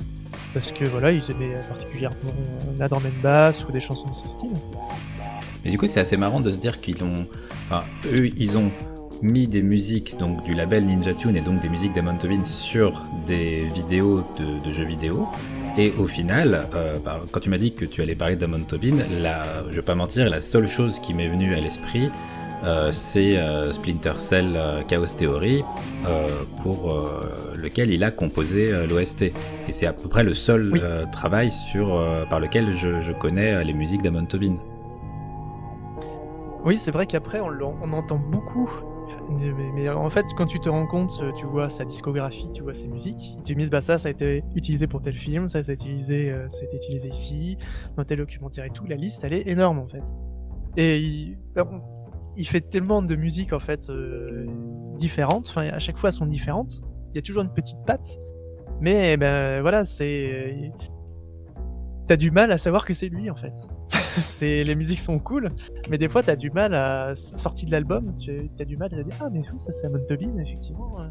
parce 0.53 0.72
que 0.72 0.85
voilà, 0.85 1.12
ils 1.12 1.30
aimaient 1.30 1.57
particulièrement 1.68 2.16
euh, 2.26 2.72
la 2.78 2.89
drum 2.89 3.03
and 3.05 3.22
bass 3.22 3.66
ou 3.68 3.72
des 3.72 3.80
chansons 3.80 4.09
de 4.09 4.14
ce 4.14 4.28
style. 4.28 4.51
Mais 5.64 5.70
du 5.70 5.78
coup, 5.78 5.87
c'est 5.87 6.01
assez 6.01 6.16
marrant 6.16 6.41
de 6.41 6.51
se 6.51 6.59
dire 6.59 6.80
qu'ils 6.80 7.03
ont. 7.03 7.26
Eux, 8.12 8.30
ils 8.37 8.59
ont 8.59 8.70
mis 9.22 9.47
des 9.47 9.62
musiques 9.62 10.18
donc 10.18 10.45
du 10.45 10.55
label 10.55 10.85
Ninja 10.85 11.14
Tune 11.14 11.37
et 11.37 11.41
donc 11.41 11.61
des 11.61 11.68
musiques 11.68 11.95
d'Amon 11.95 12.18
Tobin 12.18 12.45
sur 12.45 13.05
des 13.26 13.64
vidéos 13.74 14.22
de, 14.39 14.72
jeux 14.72 14.85
vidéo. 14.85 15.26
Et 15.78 15.93
au 15.99 16.07
final, 16.07 16.68
euh, 16.74 16.99
quand 17.32 17.41
tu 17.41 17.51
m'as 17.51 17.59
dit 17.59 17.72
que 17.72 17.85
tu 17.85 18.03
allais 18.03 18.14
parler 18.14 18.37
d'Amon 18.37 18.61
Tobin, 18.61 18.97
la, 19.11 19.64
je 19.70 19.76
vais 19.76 19.82
pas 19.82 19.95
mentir, 19.95 20.28
la 20.28 20.41
seule 20.41 20.68
chose 20.68 21.01
qui 21.01 21.14
m'est 21.14 21.28
venue 21.28 21.55
à 21.55 21.61
l'esprit, 21.61 22.11
euh, 22.65 22.93
c'est 22.93 23.37
euh, 23.37 23.73
Splinter 23.73 24.15
Cell 24.19 24.55
euh, 24.57 24.83
Chaos 24.83 25.07
Theory, 25.07 25.65
pour 26.62 26.95
lequel 27.57 27.91
il 27.91 28.05
a 28.05 28.11
composé 28.11 28.87
l'OST. 28.87 29.23
Et 29.23 29.73
c'est 29.73 29.87
à 29.87 29.93
peu 29.93 30.09
près 30.09 30.25
le 30.25 30.35
seul 30.35 30.71
Oui. 30.73 30.81
travail 31.12 31.51
sur, 31.51 32.03
par 32.29 32.41
lequel 32.41 32.75
je, 32.75 33.01
je 33.01 33.12
connais 33.12 33.65
les 33.65 33.73
musiques 33.73 34.03
d'Amon 34.03 34.27
Tobin. 34.27 34.57
Oui, 36.65 36.79
c'est 36.79 36.91
vrai 36.91 37.07
qu'après, 37.07 37.41
on, 37.41 37.93
entend 37.93 38.19
beaucoup. 38.19 38.71
Mais, 39.29 39.53
mais 39.75 39.89
en 39.89 40.09
fait, 40.09 40.25
quand 40.37 40.47
tu 40.47 40.59
te 40.59 40.69
rends 40.69 40.87
compte, 40.87 41.23
tu 41.37 41.45
vois 41.45 41.69
sa 41.69 41.85
discographie, 41.85 42.51
tu 42.53 42.62
vois 42.62 42.73
ses 42.73 42.89
musiques, 42.89 43.37
tu 43.45 43.55
dis, 43.55 43.69
bah 43.69 43.83
ça, 43.83 43.99
ça 43.99 44.09
a 44.09 44.11
été 44.11 44.43
utilisé 44.55 44.87
pour 44.87 45.03
tel 45.03 45.15
film, 45.15 45.49
ça, 45.49 45.62
ça 45.62 45.73
a 45.73 45.75
été 45.75 45.85
utilisé, 45.85 46.31
euh, 46.31 46.49
ça 46.53 46.61
a 46.61 46.65
été 46.65 46.77
utilisé 46.77 47.09
ici, 47.09 47.59
dans 47.97 48.05
tel 48.05 48.19
documentaire 48.19 48.65
et 48.65 48.71
tout. 48.71 48.87
La 48.87 48.97
liste, 48.97 49.25
elle 49.25 49.35
est 49.35 49.47
énorme 49.47 49.79
en 49.79 49.87
fait. 49.87 50.03
Et 50.77 50.99
il, 50.99 51.39
bah, 51.55 51.69
il 52.37 52.47
fait 52.47 52.61
tellement 52.61 53.03
de 53.03 53.16
musiques 53.16 53.53
en 53.53 53.61
fait 53.61 53.89
euh, 53.91 54.47
différentes, 54.99 55.49
enfin, 55.49 55.68
à 55.68 55.78
chaque 55.78 55.99
fois, 55.99 56.09
elles 56.11 56.14
sont 56.14 56.26
différentes. 56.26 56.80
Il 57.12 57.16
y 57.16 57.18
a 57.18 57.22
toujours 57.22 57.43
une 57.43 57.53
petite 57.53 57.78
patte, 57.87 58.18
mais 58.80 59.16
ben 59.16 59.61
voilà, 59.62 59.85
c'est. 59.85 60.72
T'as 62.07 62.16
du 62.16 62.30
mal 62.30 62.53
à 62.53 62.59
savoir 62.59 62.85
que 62.85 62.93
c'est 62.93 63.09
lui 63.09 63.30
en 63.30 63.37
fait. 63.37 63.55
c'est 64.18 64.62
les 64.64 64.74
musiques 64.74 64.99
sont 64.99 65.18
cool, 65.18 65.49
mais 65.89 65.97
des 65.97 66.09
fois, 66.09 66.22
t'as 66.22 66.37
du 66.37 66.51
mal 66.51 66.74
à 66.74 67.14
sortir 67.16 67.66
de 67.66 67.72
l'album, 67.72 68.03
tu 68.18 68.32
as 68.59 68.64
du 68.64 68.76
mal 68.76 68.93
à 68.93 69.03
dire 69.03 69.16
ah 69.20 69.28
mais 69.32 69.43
ça 69.49 69.72
c'est 69.72 69.87
Amon 69.87 70.05
Tobin 70.07 70.39
effectivement. 70.39 70.91
euh. 71.01 71.09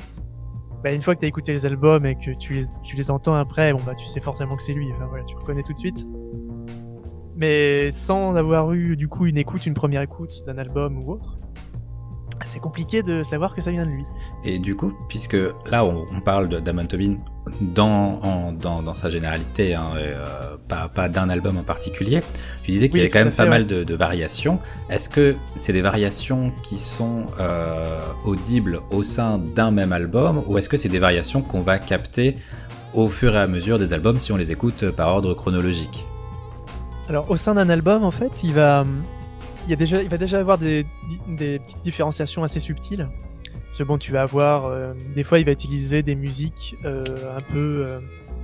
Bah, 0.84 0.92
une 0.92 1.02
fois 1.02 1.16
que 1.16 1.22
t'as 1.22 1.28
écouté 1.28 1.54
les 1.54 1.66
albums 1.66 2.06
et 2.06 2.16
que 2.16 2.38
tu 2.38 2.56
les, 2.56 2.66
tu 2.84 2.98
les 2.98 3.10
entends 3.10 3.36
après, 3.36 3.72
bon 3.72 3.82
bah 3.86 3.96
tu 3.96 4.06
sais 4.06 4.20
forcément 4.20 4.58
que 4.58 4.64
c'est 4.64 4.74
lui. 4.74 4.92
Enfin 4.94 5.06
voilà, 5.08 5.24
tu 5.24 5.36
reconnais 5.36 5.64
tout 5.64 5.72
de 5.72 5.78
suite. 5.78 6.06
Mais 7.36 7.92
sans 7.92 8.36
avoir 8.36 8.74
eu 8.74 8.96
du 8.96 9.08
coup 9.08 9.26
une 9.26 9.38
écoute, 9.38 9.66
une 9.66 9.74
première 9.74 10.02
écoute 10.02 10.32
d'un 10.46 10.58
album 10.58 11.00
ou 11.04 11.14
autre, 11.14 11.36
c'est 12.46 12.60
compliqué 12.60 13.04
de 13.04 13.24
savoir 13.24 13.54
que 13.54 13.62
ça 13.62 13.72
vient 13.72 13.86
de 13.86 13.92
lui. 13.92 14.04
Et 14.44 14.60
du 14.60 14.76
coup, 14.76 14.94
puisque 15.08 15.38
là 15.72 15.86
on, 15.86 16.04
on 16.14 16.20
parle 16.20 16.50
de- 16.50 16.60
d'Amon 16.60 16.86
Tobin 16.86 17.16
dans, 17.62 18.20
en- 18.22 18.52
dans, 18.52 18.82
dans 18.84 18.96
sa 18.96 19.10
généralité, 19.10 19.74
hein, 19.74 19.92
et, 19.96 20.02
euh, 20.10 20.58
pas, 20.68 20.90
pas 20.90 21.08
d'un 21.08 21.30
album 21.30 21.58
en 21.58 21.64
particulier, 21.64 22.20
tu 22.64 22.72
disais 22.72 22.90
qu'il 22.90 22.98
y 23.00 23.02
avait 23.02 23.10
quand 23.10 23.20
même 23.20 23.32
fait, 23.32 23.38
pas 23.38 23.44
ouais. 23.44 23.50
mal 23.50 23.66
de, 23.66 23.84
de 23.86 23.96
variations. 23.96 24.60
Est-ce 24.90 25.08
que 25.10 25.36
c'est 25.58 25.74
des 25.74 25.82
variations 25.82 26.52
qui 26.64 26.80
sont 26.80 27.26
euh, 27.40 27.98
audibles 28.26 28.80
au 28.92 29.04
sein 29.04 29.40
d'un 29.56 29.72
même 29.72 29.94
album 29.94 30.44
ou 30.48 30.58
est-ce 30.58 30.68
que 30.70 30.78
c'est 30.78 30.90
des 30.90 31.00
variations 31.00 31.42
qu'on 31.42 31.62
va 31.62 31.80
capter 31.80 32.36
au 32.94 33.08
fur 33.08 33.36
et 33.36 33.40
à 33.40 33.48
mesure 33.48 33.80
des 33.80 33.94
albums 33.94 34.18
si 34.18 34.32
on 34.34 34.38
les 34.38 34.52
écoute 34.52 34.92
par 34.92 35.08
ordre 35.10 35.34
chronologique? 35.34 36.06
Alors 37.10 37.30
au 37.30 37.38
sein 37.38 37.56
d'un 37.56 37.70
album, 37.70 38.04
en 38.04 38.12
fait, 38.12 38.44
il 38.44 38.54
va, 38.54 38.84
il, 39.66 39.70
y 39.70 39.74
a 39.74 39.76
déjà, 39.76 40.02
il 40.02 40.10
va 40.10 40.18
déjà 40.18 40.40
avoir 40.40 40.58
des, 40.58 40.86
des 41.28 41.60
petites 41.60 41.84
différenciations 41.84 42.44
assez 42.44 42.60
subtiles. 42.60 43.10
Bon, 43.80 43.98
tu 43.98 44.12
vas 44.12 44.22
avoir, 44.22 44.66
euh, 44.66 44.94
des 45.16 45.24
fois, 45.24 45.40
il 45.40 45.46
va 45.46 45.52
utiliser 45.52 46.04
des 46.04 46.16
musiques 46.16 46.76
euh, 46.86 47.04
un 47.36 47.42
peu, 47.52 47.88
euh, 47.90 48.00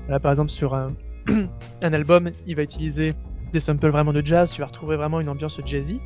là 0.08 0.20
par 0.20 0.32
exemple 0.32 0.50
sur 0.50 0.74
un, 0.74 0.88
un 1.84 1.94
album, 1.94 2.32
il 2.48 2.56
va 2.56 2.64
utiliser 2.64 3.14
des 3.54 3.60
samples 3.60 3.90
vraiment 3.90 4.14
de 4.14 4.26
jazz. 4.26 4.52
Tu 4.52 4.62
vas 4.62 4.68
retrouver 4.68 4.96
vraiment 4.96 5.20
une 5.20 5.30
ambiance 5.30 5.60
jazzy. 5.66 6.00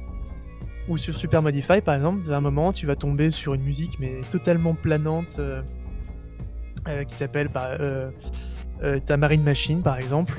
Ou 0.89 0.97
sur 0.97 1.16
Super 1.16 1.41
Modify, 1.41 1.80
par 1.80 1.95
exemple, 1.95 2.30
à 2.32 2.36
un 2.36 2.41
moment, 2.41 2.74
tu 2.74 2.86
vas 2.86 2.97
tomber 2.97 3.32
sur 3.32 3.54
une 3.54 3.64
musique 3.64 3.99
mais 3.99 4.20
totalement 4.32 4.74
planante 4.74 5.38
euh, 5.39 5.62
euh, 6.89 7.06
qui 7.06 7.16
s'appelle 7.16 7.47
bah, 7.54 7.78
euh, 7.80 8.10
euh, 8.84 8.99
ta 8.99 9.16
Marine 9.16 9.43
Machine, 9.43 9.82
par 9.82 9.97
exemple 9.97 10.38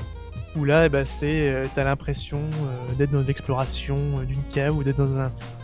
où 0.55 0.63
là, 0.63 0.85
eh 0.85 0.89
ben, 0.89 1.05
euh, 1.23 1.67
t'as 1.75 1.83
l'impression 1.83 2.37
euh, 2.37 2.95
d'être 2.97 3.11
dans 3.11 3.21
l'exploration 3.21 3.97
euh, 3.97 4.25
d'une 4.25 4.41
cave 4.43 4.77
ou 4.77 4.83
d'être 4.83 4.97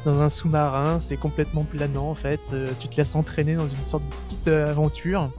dans 0.05 0.21
un, 0.21 0.29
sous-marin. 0.29 0.99
C'est 0.99 1.17
complètement 1.17 1.63
planant 1.63 2.09
en 2.09 2.15
fait. 2.15 2.41
Euh, 2.53 2.67
tu 2.79 2.87
te 2.87 2.97
laisses 2.97 3.15
entraîner 3.15 3.55
dans 3.55 3.67
une 3.67 3.75
sorte 3.75 4.03
de 4.03 4.15
petite 4.27 4.47
aventure 4.47 5.29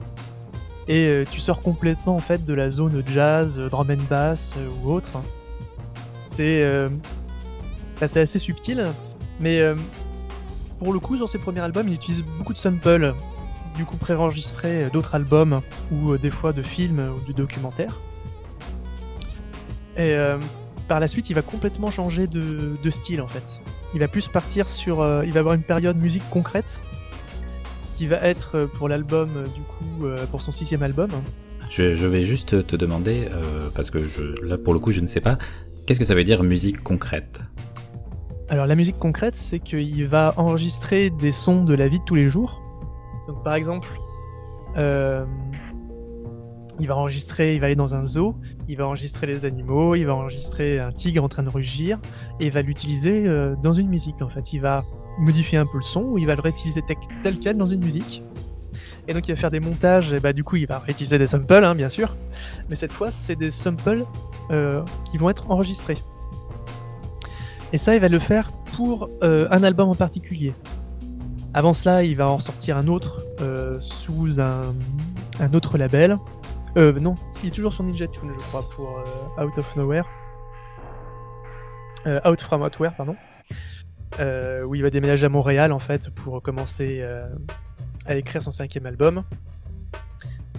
et 0.89 1.23
tu 1.31 1.39
sors 1.39 1.61
complètement 1.61 2.17
en 2.17 2.19
fait 2.19 2.43
de 2.43 2.53
la 2.53 2.69
zone 2.69 3.01
jazz, 3.05 3.57
drum 3.57 3.89
and 3.89 4.03
bass 4.09 4.55
ou 4.83 4.91
autre. 4.91 5.11
C'est, 6.25 6.67
bah, 8.01 8.09
c'est 8.09 8.19
assez 8.19 8.37
subtil, 8.37 8.85
mais 9.39 9.61
pour 10.79 10.91
le 10.91 10.99
coup, 10.99 11.15
sur 11.15 11.29
ses 11.29 11.37
premiers 11.37 11.61
albums, 11.61 11.87
il 11.87 11.93
utilise 11.93 12.21
beaucoup 12.37 12.51
de 12.51 12.57
samples, 12.57 13.13
du 13.77 13.85
coup 13.85 13.95
préenregistrés 13.95 14.89
d'autres 14.91 15.15
albums 15.15 15.61
ou 15.89 16.17
des 16.17 16.31
fois 16.31 16.51
de 16.51 16.61
films 16.61 16.99
ou 17.15 17.25
de 17.25 17.31
documentaires. 17.31 17.97
Et 19.95 20.11
euh, 20.15 20.37
par 20.87 20.99
la 20.99 21.07
suite, 21.07 21.29
il 21.29 21.33
va 21.33 21.41
complètement 21.41 21.91
changer 21.91 22.27
de, 22.27 22.77
de 22.83 22.89
style 22.89 23.21
en 23.21 23.27
fait. 23.27 23.61
Il 23.93 23.99
va 23.99 24.07
plus 24.07 24.27
partir 24.27 24.67
sur. 24.67 25.01
euh, 25.01 25.23
il 25.25 25.31
va 25.31 25.39
avoir 25.41 25.55
une 25.55 25.63
période 25.63 25.97
musique 25.97 26.27
concrète 26.29 26.81
qui 27.95 28.07
va 28.07 28.17
être 28.17 28.57
euh, 28.57 28.67
pour 28.67 28.89
l'album, 28.89 29.29
du 29.55 29.61
coup, 29.61 30.05
pour 30.31 30.41
son 30.41 30.51
sixième 30.51 30.83
album. 30.83 31.11
je, 31.69 31.95
je 31.95 32.07
vais 32.07 32.23
juste 32.23 32.65
te 32.65 32.75
demander, 32.75 33.27
parce 33.75 33.89
que 33.91 34.07
je, 34.07 34.43
là 34.43 34.57
pour 34.57 34.73
le 34.73 34.79
coup 34.79 34.91
je 34.91 35.01
ne 35.01 35.07
sais 35.07 35.21
pas, 35.21 35.37
qu'est-ce 35.85 35.99
que 35.99 36.05
ça 36.05 36.15
veut 36.15 36.23
dire 36.23 36.43
musique 36.43 36.81
concrète? 36.83 37.41
Alors 38.49 38.67
la 38.67 38.75
musique 38.75 38.99
concrète, 38.99 39.35
c'est 39.35 39.59
qu'il 39.59 40.07
va 40.07 40.33
enregistrer 40.37 41.09
des 41.09 41.31
sons 41.31 41.63
de 41.63 41.73
la 41.73 41.87
vie 41.87 41.99
de 41.99 42.03
tous 42.03 42.15
les 42.15 42.29
jours. 42.29 42.61
Donc 43.27 43.43
par 43.43 43.55
exemple, 43.55 43.87
euh, 44.77 45.25
il 46.79 46.87
va 46.87 46.95
enregistrer, 46.95 47.55
il 47.55 47.59
va 47.61 47.67
aller 47.67 47.75
dans 47.75 47.95
un 47.95 48.05
zoo, 48.05 48.35
il 48.67 48.77
va 48.77 48.87
enregistrer 48.87 49.27
les 49.27 49.45
animaux, 49.45 49.95
il 49.95 50.05
va 50.05 50.15
enregistrer 50.15 50.79
un 50.79 50.91
tigre 50.91 51.23
en 51.23 51.29
train 51.29 51.43
de 51.43 51.49
rugir, 51.49 51.99
et 52.39 52.45
il 52.45 52.51
va 52.51 52.61
l'utiliser 52.61 53.27
euh, 53.27 53.55
dans 53.61 53.73
une 53.73 53.89
musique 53.89 54.21
en 54.21 54.29
fait. 54.29 54.53
Il 54.53 54.61
va 54.61 54.83
modifier 55.17 55.57
un 55.57 55.65
peu 55.65 55.77
le 55.77 55.83
son, 55.83 56.01
ou 56.03 56.17
il 56.17 56.25
va 56.25 56.35
le 56.35 56.41
réutiliser 56.41 56.81
tel, 57.23 57.37
quel 57.39 57.57
dans 57.57 57.65
une 57.65 57.83
musique. 57.83 58.23
Et 59.07 59.13
donc 59.13 59.27
il 59.27 59.33
va 59.33 59.39
faire 59.39 59.51
des 59.51 59.59
montages, 59.59 60.13
et 60.13 60.19
bah 60.19 60.33
du 60.33 60.43
coup 60.43 60.55
il 60.55 60.65
va 60.65 60.79
réutiliser 60.79 61.17
des 61.17 61.27
samples, 61.27 61.53
hein, 61.63 61.75
bien 61.75 61.89
sûr. 61.89 62.15
Mais 62.69 62.75
cette 62.75 62.93
fois, 62.93 63.11
c'est 63.11 63.35
des 63.35 63.51
samples 63.51 64.05
euh, 64.51 64.81
qui 65.09 65.17
vont 65.17 65.29
être 65.29 65.51
enregistrés. 65.51 65.97
Et 67.73 67.77
ça, 67.77 67.95
il 67.95 68.01
va 68.01 68.07
le 68.07 68.19
faire 68.19 68.51
pour 68.75 69.09
euh, 69.23 69.47
un 69.51 69.63
album 69.63 69.89
en 69.89 69.95
particulier. 69.95 70.53
Avant 71.53 71.73
cela, 71.73 72.03
il 72.03 72.15
va 72.15 72.29
en 72.29 72.39
sortir 72.39 72.77
un 72.77 72.87
autre 72.87 73.21
sous 73.79 74.39
un, 74.39 74.63
autre 75.53 75.77
label. 75.77 76.17
Euh, 76.75 76.91
non, 76.99 77.13
il 77.43 77.49
est 77.49 77.51
toujours 77.51 77.71
sur 77.71 77.83
Ninja 77.83 78.07
Tune, 78.07 78.31
je 78.33 78.43
crois, 78.45 78.67
pour 78.67 78.97
euh, 78.97 79.43
Out 79.43 79.57
of 79.59 79.75
Nowhere. 79.75 80.05
Euh, 82.07 82.19
Out 82.27 82.41
from 82.41 82.63
Outware, 82.63 82.95
pardon. 82.95 83.15
Euh, 84.19 84.63
où 84.63 84.73
il 84.73 84.81
va 84.81 84.89
déménager 84.89 85.25
à 85.25 85.29
Montréal, 85.29 85.71
en 85.71 85.79
fait, 85.79 86.09
pour 86.09 86.41
commencer 86.41 87.05
à 88.05 88.15
écrire 88.15 88.41
son 88.41 88.51
cinquième 88.51 88.85
album. 88.85 89.23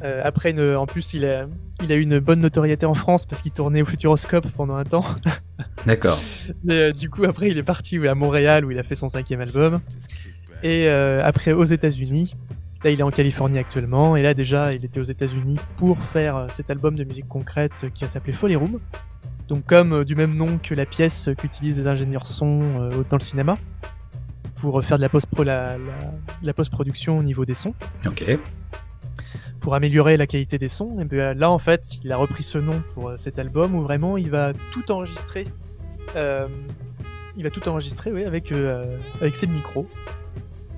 Après, 0.03 0.51
une, 0.51 0.77
en 0.77 0.85
plus, 0.85 1.15
il 1.15 1.25
a, 1.25 1.47
il 1.83 1.91
a 1.91 1.95
eu 1.95 2.03
une 2.03 2.19
bonne 2.19 2.41
notoriété 2.41 2.85
en 2.85 2.93
France 2.93 3.25
parce 3.25 3.41
qu'il 3.41 3.53
tournait 3.53 3.81
au 3.81 3.87
Futuroscope 3.87 4.47
pendant 4.51 4.75
un 4.75 4.85
temps. 4.85 5.05
D'accord. 5.87 6.21
Mais 6.63 6.93
du 6.93 7.09
coup, 7.09 7.25
après, 7.25 7.49
il 7.49 7.57
est 7.57 7.63
parti 7.63 7.97
à 8.07 8.15
Montréal 8.15 8.67
où 8.67 8.71
il 8.71 8.79
a 8.79 8.83
fait 8.83 8.95
son 8.95 9.09
cinquième 9.09 9.41
album. 9.41 9.81
Et 10.63 10.89
après, 10.89 11.53
aux 11.53 11.65
États-Unis. 11.65 12.37
Là, 12.85 12.91
il 12.91 13.01
est 13.01 13.03
en 13.03 13.11
Californie 13.11 13.59
actuellement. 13.59 14.15
Et 14.15 14.23
là, 14.23 14.35
déjà, 14.35 14.75
il 14.75 14.85
était 14.85 15.01
aux 15.01 15.05
États-Unis 15.05 15.57
pour 15.77 15.99
faire 16.03 16.37
euh, 16.37 16.47
cet 16.49 16.69
album 16.71 16.95
de 16.97 17.05
musique 17.05 17.27
concrète 17.27 17.87
qui 17.95 18.05
a 18.05 18.09
s'appelé 18.09 18.33
Folly 18.35 18.57
Room. 18.57 18.79
Donc, 19.49 19.65
comme 19.67 19.93
euh, 19.95 20.05
du 20.05 20.15
même 20.15 20.35
nom 20.37 20.59
que 20.63 20.75
la 20.75 20.85
pièce 20.87 21.31
qu'utilisent 21.39 21.79
les 21.79 21.87
ingénieurs 21.87 22.27
son 22.27 22.61
euh, 22.81 22.91
dans 23.09 23.17
le 23.17 23.23
cinéma 23.23 23.57
pour 24.57 24.83
faire 24.85 24.99
de 24.99 25.03
la 25.03 25.09
post-pro- 25.09 25.45
la, 25.45 25.79
la- 25.79 26.13
la 26.43 26.53
post-production 26.53 27.19
au 27.19 27.23
niveau 27.23 27.45
des 27.45 27.55
sons 27.55 27.75
Ok. 28.07 28.39
pour 29.61 29.75
améliorer 29.75 30.17
la 30.17 30.27
qualité 30.27 30.59
des 30.59 30.69
sons. 30.69 30.99
Et 31.01 31.05
bien 31.05 31.33
là, 31.35 31.51
en 31.51 31.59
fait, 31.59 31.87
il 32.05 32.13
a 32.13 32.17
repris 32.19 32.43
ce 32.43 32.59
nom 32.59 32.83
pour 32.95 33.13
cet 33.17 33.39
album 33.39 33.75
où 33.75 33.83
vraiment 33.83 34.17
il 34.19 34.31
va 34.31 34.53
tout 34.73 34.91
enregistrer. 34.93 35.47
Euh, 36.17 36.47
il 37.37 37.43
va 37.45 37.51
tout 37.51 37.67
enregistrer, 37.69 38.13
oui, 38.13 38.25
avec, 38.25 38.53
euh, 38.53 38.97
avec 39.21 39.35
ses 39.37 39.47
micros. 39.47 39.89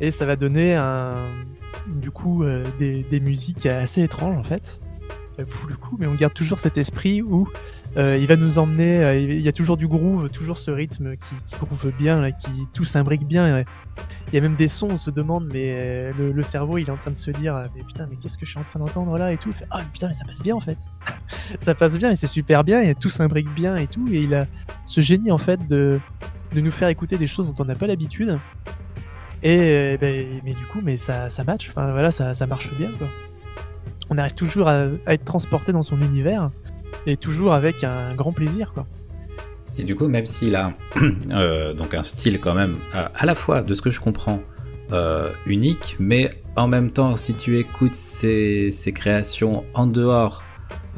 Et 0.00 0.10
ça 0.10 0.24
va 0.26 0.36
donner 0.36 0.74
un, 0.74 1.16
du 1.86 2.10
coup 2.10 2.42
euh, 2.42 2.64
des, 2.78 3.20
musiques 3.20 3.66
assez 3.66 4.02
étranges 4.02 4.36
en 4.36 4.42
fait, 4.42 4.80
euh, 5.38 5.44
pour 5.44 5.68
le 5.68 5.76
coup. 5.76 5.96
Mais 5.98 6.06
on 6.06 6.14
garde 6.14 6.34
toujours 6.34 6.58
cet 6.58 6.78
esprit 6.78 7.22
où 7.22 7.48
euh, 7.96 8.16
il 8.18 8.26
va 8.26 8.36
nous 8.36 8.58
emmener. 8.58 9.22
il 9.22 9.40
y 9.40 9.48
a 9.48 9.52
toujours 9.52 9.76
du 9.76 9.86
groove, 9.86 10.28
toujours 10.30 10.58
ce 10.58 10.70
rythme 10.70 11.16
qui, 11.16 11.56
groove 11.56 11.92
bien, 11.98 12.30
qui 12.32 12.50
tout 12.72 12.84
s'imbrique 12.84 13.26
bien. 13.26 13.64
Il 14.28 14.34
y 14.34 14.38
a 14.38 14.40
même 14.40 14.56
des 14.56 14.68
sons, 14.68 14.88
on 14.90 14.96
se 14.96 15.10
demande, 15.10 15.48
mais 15.52 16.12
le, 16.12 16.42
cerveau 16.42 16.78
il 16.78 16.88
est 16.88 16.90
en 16.90 16.96
train 16.96 17.12
de 17.12 17.16
se 17.16 17.30
dire, 17.30 17.68
mais 17.74 17.82
putain, 17.82 18.06
mais 18.10 18.16
qu'est-ce 18.16 18.36
que 18.36 18.44
je 18.44 18.50
suis 18.50 18.60
en 18.60 18.64
train 18.64 18.80
d'entendre 18.80 19.16
là 19.16 19.32
et 19.32 19.36
tout. 19.36 19.50
Il 19.50 19.54
fait, 19.54 19.66
Ah 19.70 19.80
putain, 19.92 20.08
mais 20.08 20.14
ça 20.14 20.24
passe 20.24 20.42
bien 20.42 20.54
en 20.54 20.60
fait. 20.60 20.78
ça 21.58 21.74
passe 21.74 21.96
bien 21.96 22.10
et 22.10 22.16
c'est 22.16 22.26
super 22.26 22.64
bien 22.64 22.82
et 22.82 22.94
tout 22.94 23.10
s'imbrique 23.10 23.52
bien 23.54 23.76
et 23.76 23.86
tout. 23.86 24.08
Et 24.10 24.22
il 24.22 24.34
a 24.34 24.46
ce 24.84 25.00
génie 25.00 25.30
en 25.30 25.38
fait 25.38 25.66
de 25.66 26.00
nous 26.54 26.70
faire 26.70 26.88
écouter 26.88 27.18
des 27.18 27.26
choses 27.26 27.46
dont 27.46 27.54
on 27.62 27.64
n'a 27.64 27.76
pas 27.76 27.86
l'habitude. 27.86 28.38
Et 29.46 29.58
euh, 29.60 29.96
ben, 29.96 30.26
mais 30.44 30.54
du 30.54 30.64
coup, 30.64 30.80
mais 30.82 30.96
ça, 30.96 31.30
ça 31.30 31.44
match, 31.44 31.68
enfin 31.70 31.92
voilà, 31.92 32.10
ça, 32.10 32.34
ça 32.34 32.46
marche 32.46 32.72
bien 32.74 32.90
quoi. 32.98 33.06
On 34.10 34.18
arrive 34.18 34.34
toujours 34.34 34.66
à, 34.68 34.88
à 35.06 35.14
être 35.14 35.24
transporté 35.24 35.72
dans 35.72 35.82
son 35.82 36.00
univers 36.00 36.50
et 37.06 37.16
toujours 37.16 37.52
avec 37.52 37.84
un 37.84 38.14
grand 38.14 38.32
plaisir 38.32 38.72
quoi. 38.74 38.86
Et 39.78 39.84
du 39.84 39.94
coup, 39.94 40.08
même 40.08 40.26
s'il 40.26 40.56
a 40.56 40.72
euh, 41.30 41.74
donc 41.74 41.94
un 41.94 42.02
style 42.02 42.40
quand 42.40 42.54
même 42.54 42.76
à 42.92 43.24
la 43.24 43.36
fois, 43.36 43.62
de 43.62 43.72
ce 43.74 43.82
que 43.82 43.90
je 43.90 44.00
comprends, 44.00 44.40
euh, 44.90 45.30
unique, 45.46 45.96
mais 46.00 46.30
en 46.56 46.66
même 46.66 46.90
temps, 46.90 47.16
si 47.16 47.34
tu 47.34 47.58
écoutes 47.58 47.94
ses, 47.94 48.72
ses 48.72 48.92
créations 48.92 49.64
en 49.74 49.86
dehors, 49.86 50.42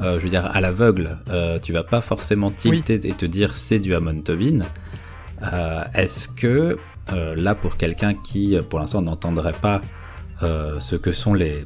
euh, 0.01 0.17
je 0.17 0.23
veux 0.23 0.29
dire 0.29 0.45
à 0.45 0.59
l'aveugle, 0.61 1.17
euh, 1.29 1.59
tu 1.59 1.71
vas 1.73 1.83
pas 1.83 2.01
forcément 2.01 2.49
tilter 2.49 2.95
et 2.95 3.13
te 3.13 3.25
dire 3.25 3.55
c'est 3.57 3.79
du 3.79 3.93
Amon 3.93 4.21
Tobin. 4.21 4.61
Euh, 5.53 5.83
Est-ce 5.93 6.29
que 6.29 6.77
là, 7.35 7.55
pour 7.55 7.77
quelqu'un 7.77 8.13
qui, 8.13 8.55
euh, 8.55 8.61
pour 8.61 8.79
l'instant, 8.79 9.01
n'entendrait 9.01 9.53
pas 9.53 9.81
euh, 10.43 10.79
ce 10.79 10.95
que 10.95 11.11
sont 11.11 11.33
les, 11.33 11.63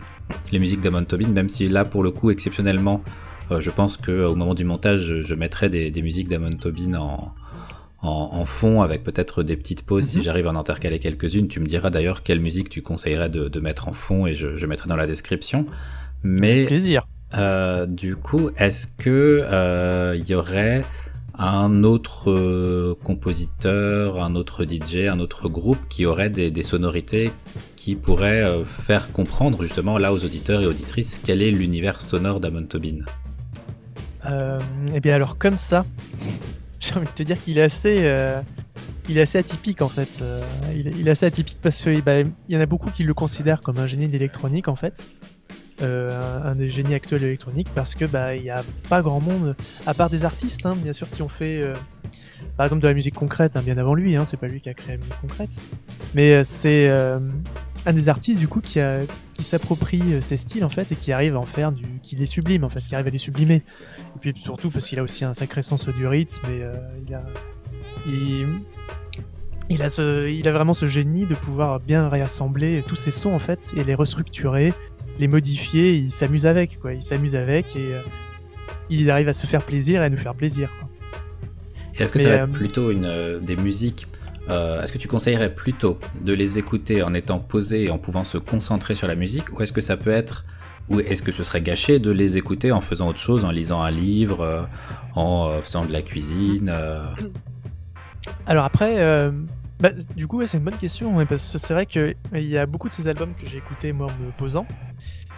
les 0.51 0.59
musiques 0.59 0.81
d'Amon 0.81 1.03
Tobin, 1.05 1.27
même 1.29 1.49
si 1.49 1.67
là, 1.69 1.85
pour 1.85 2.03
le 2.03 2.11
coup, 2.11 2.31
exceptionnellement, 2.31 3.01
euh, 3.51 3.59
je 3.61 3.69
pense 3.69 3.97
que 3.97 4.25
au 4.25 4.35
moment 4.35 4.53
du 4.53 4.63
montage, 4.63 5.01
je, 5.01 5.21
je 5.21 5.35
mettrai 5.35 5.69
des, 5.69 5.91
des 5.91 6.01
musiques 6.01 6.29
d'Amon 6.29 6.51
Tobin 6.51 6.95
en, 6.95 7.33
en, 8.01 8.29
en 8.33 8.45
fond 8.45 8.81
avec 8.81 9.03
peut-être 9.03 9.43
des 9.43 9.55
petites 9.57 9.85
pauses 9.85 10.05
si 10.05 10.17
Mhm. 10.17 10.23
j'arrive 10.23 10.47
à 10.47 10.51
en 10.51 10.55
intercaler 10.55 10.99
quelques-unes. 10.99 11.47
Tu 11.47 11.59
me 11.59 11.67
diras 11.67 11.89
d'ailleurs 11.89 12.23
quelle 12.23 12.39
musique 12.39 12.69
tu 12.69 12.81
conseillerais 12.81 13.29
de, 13.29 13.47
de 13.49 13.59
mettre 13.59 13.87
en 13.89 13.93
fond 13.93 14.25
et 14.27 14.33
je, 14.35 14.55
je 14.57 14.65
mettrai 14.65 14.87
dans 14.89 14.95
la 14.95 15.07
description. 15.07 15.65
Mais 16.23 16.65
Plaisir. 16.65 17.05
euh, 17.35 17.85
du 17.85 18.15
coup, 18.15 18.49
est-ce 18.57 18.87
que 18.87 19.41
euh, 19.43 20.15
il 20.17 20.25
y 20.29 20.35
aurait 20.35 20.83
un 21.43 21.83
autre 21.83 22.31
euh, 22.31 22.95
compositeur, 23.03 24.23
un 24.23 24.35
autre 24.35 24.65
DJ, 24.65 25.07
un 25.09 25.19
autre 25.19 25.49
groupe 25.49 25.79
qui 25.89 26.05
aurait 26.05 26.29
des, 26.29 26.63
sonorités 26.63 27.31
qui 27.75 27.95
pourraient 27.95 28.43
euh, 28.43 28.63
faire 28.63 29.11
comprendre 29.11 29.61
justement 29.61 29.97
là 29.97 30.13
aux 30.13 30.23
auditeurs 30.23 30.61
et 30.61 30.67
auditrices 30.67 31.19
quel 31.21 31.41
est 31.41 31.51
l'univers 31.51 31.99
sonore 31.99 32.39
d'Amon 32.39 32.63
Tobin 32.63 32.99
Euh, 34.25 34.57
et 34.93 35.01
bien 35.01 35.15
alors 35.15 35.37
comme 35.37 35.57
ça, 35.57 35.85
j'ai 36.79 36.95
envie 36.95 37.07
de 37.07 37.11
te 37.11 37.23
dire 37.23 37.43
qu'il 37.43 37.57
est 37.57 37.63
assez, 37.63 38.09
il 39.09 39.17
est 39.17 39.21
assez 39.21 39.37
atypique 39.37 39.81
en 39.81 39.89
fait. 39.89 40.23
Il, 40.73 41.07
est- 41.07 41.11
assez 41.11 41.25
atypique 41.25 41.57
parce 41.61 41.81
qu'il 41.81 42.01
il 42.07 42.55
y 42.55 42.57
en 42.57 42.61
a 42.61 42.65
beaucoup 42.65 42.89
qui 42.89 43.03
le 43.03 43.13
considèrent 43.13 43.61
comme 43.61 43.79
un 43.79 43.87
génie 43.87 44.07
de 44.07 44.13
l'électronique 44.13 44.69
en 44.69 44.77
fait. 44.77 45.05
Euh, 45.81 46.39
un, 46.43 46.55
des 46.55 46.69
génies 46.69 46.93
actuels 46.93 47.21
de 47.21 47.25
l'électronique 47.25 47.67
parce 47.73 47.95
que 47.95 48.05
bah 48.05 48.35
il 48.35 48.43
y 48.43 48.51
a 48.51 48.63
pas 48.89 49.01
grand 49.01 49.19
monde 49.19 49.55
à 49.87 49.95
part 49.95 50.11
des 50.11 50.23
artistes 50.23 50.67
hein, 50.67 50.75
bien 50.75 50.93
sûr 50.93 51.09
qui 51.09 51.23
ont 51.23 51.29
fait 51.29 51.63
euh, 51.63 51.73
par 52.57 52.65
exemple 52.65 52.83
de 52.83 52.87
la 52.87 52.93
musique 52.93 53.15
concrète 53.15 53.57
hein, 53.57 53.63
bien 53.65 53.79
avant 53.79 53.95
lui 53.95 54.15
hein, 54.15 54.23
c'est 54.23 54.37
pas 54.37 54.47
lui 54.47 54.61
qui 54.61 54.69
a 54.69 54.75
créé 54.75 54.91
la 54.91 54.97
musique 54.99 55.19
concrète. 55.19 55.49
Mais 56.13 56.35
euh, 56.35 56.43
c'est 56.43 56.89
un 57.85 57.93
des 57.93 58.07
artistes 58.07 58.39
du 58.39 58.47
coup 58.47 58.61
qui 58.61 58.79
a 58.79 58.99
qui 59.33 59.41
s'approprie 59.41 60.03
ces 60.21 60.37
styles 60.37 60.63
en 60.63 60.69
fait 60.69 60.91
et 60.91 60.95
qui 60.95 61.11
arrive 61.11 61.35
à 61.35 61.39
en 61.39 61.45
faire 61.47 61.71
du 61.71 61.85
qui 62.03 62.15
les 62.17 62.27
sublime 62.27 62.63
en 62.63 62.69
fait 62.69 62.81
qui 62.81 62.93
arrive 62.93 63.07
à 63.07 63.11
les 63.11 63.17
sublimer. 63.17 63.63
Et 64.15 64.19
puis 64.19 64.33
surtout 64.35 64.69
parce 64.69 64.87
qu'il 64.87 64.99
a 64.99 65.03
aussi 65.03 65.25
un 65.25 65.33
sacré 65.33 65.63
sens 65.63 65.89
du 65.89 66.05
rythme 66.05 66.45
et 66.51 66.61
il 67.07 67.15
a 67.15 67.23
il, 69.69 69.81
a 69.81 70.27
il 70.29 70.47
a 70.47 70.51
vraiment 70.51 70.75
ce 70.75 70.85
génie 70.85 71.25
de 71.25 71.33
pouvoir 71.33 71.79
bien 71.79 72.09
réassembler 72.09 72.83
tous 72.87 72.95
ces 72.95 73.11
sons 73.11 73.33
en 73.33 73.39
fait 73.39 73.71
et 73.75 73.83
les 73.83 73.95
restructurer 73.95 74.71
les 75.19 75.27
modifier 75.27 75.93
il 75.93 76.11
s'amuse 76.11 76.45
avec 76.45 76.79
quoi. 76.79 76.93
Il 76.93 77.03
s'amuse 77.03 77.35
avec 77.35 77.75
et 77.75 77.93
euh, 77.93 78.01
il 78.89 79.09
arrive 79.09 79.29
à 79.29 79.33
se 79.33 79.45
faire 79.47 79.61
plaisir 79.61 80.01
et 80.01 80.05
à 80.05 80.09
nous 80.09 80.17
faire 80.17 80.35
plaisir 80.35 80.69
est-ce 82.01 82.11
que 82.11 82.17
Mais, 82.17 82.23
ça 82.23 82.29
va 82.29 82.35
euh, 82.35 82.45
être 82.45 82.51
plutôt 82.51 82.91
une, 82.91 83.05
euh, 83.05 83.39
des 83.39 83.55
musiques 83.55 84.07
euh, 84.49 84.81
Est-ce 84.81 84.91
que 84.91 84.97
tu 84.97 85.07
conseillerais 85.07 85.53
plutôt 85.53 85.99
de 86.21 86.33
les 86.33 86.57
écouter 86.57 87.03
en 87.03 87.13
étant 87.13 87.39
posé 87.39 87.85
et 87.85 87.89
en 87.91 87.97
pouvant 87.97 88.23
se 88.23 88.37
concentrer 88.37 88.95
sur 88.95 89.07
la 89.07 89.15
musique 89.15 89.51
Ou 89.53 89.61
est-ce 89.61 89.71
que 89.71 89.81
ça 89.81 89.97
peut 89.97 90.11
être. 90.11 90.43
Ou 90.89 90.99
est-ce 90.99 91.23
que 91.23 91.31
ce 91.31 91.43
serait 91.43 91.61
gâché 91.61 91.99
de 91.99 92.11
les 92.11 92.35
écouter 92.35 92.71
en 92.73 92.81
faisant 92.81 93.07
autre 93.07 93.19
chose, 93.19 93.45
en 93.45 93.51
lisant 93.51 93.81
un 93.81 93.91
livre, 93.91 94.41
euh, 94.41 94.63
en 95.15 95.47
euh, 95.47 95.61
faisant 95.61 95.85
de 95.85 95.93
la 95.93 96.01
cuisine 96.01 96.73
Alors 98.45 98.65
après, 98.65 99.31
bah, 99.79 99.91
du 100.17 100.27
coup, 100.27 100.39
ouais, 100.39 100.47
c'est 100.47 100.57
une 100.57 100.63
bonne 100.63 100.75
question, 100.75 101.25
parce 101.25 101.53
que 101.53 101.57
c'est 101.57 101.73
vrai 101.73 101.85
qu'il 101.85 102.15
y 102.33 102.57
a 102.57 102.65
beaucoup 102.65 102.89
de 102.89 102.93
ces 102.93 103.07
albums 103.07 103.33
que 103.39 103.47
j'ai 103.47 103.57
écoutés 103.59 103.93
moi 103.93 104.07
en 104.07 104.25
me 104.25 104.31
posant, 104.31 104.65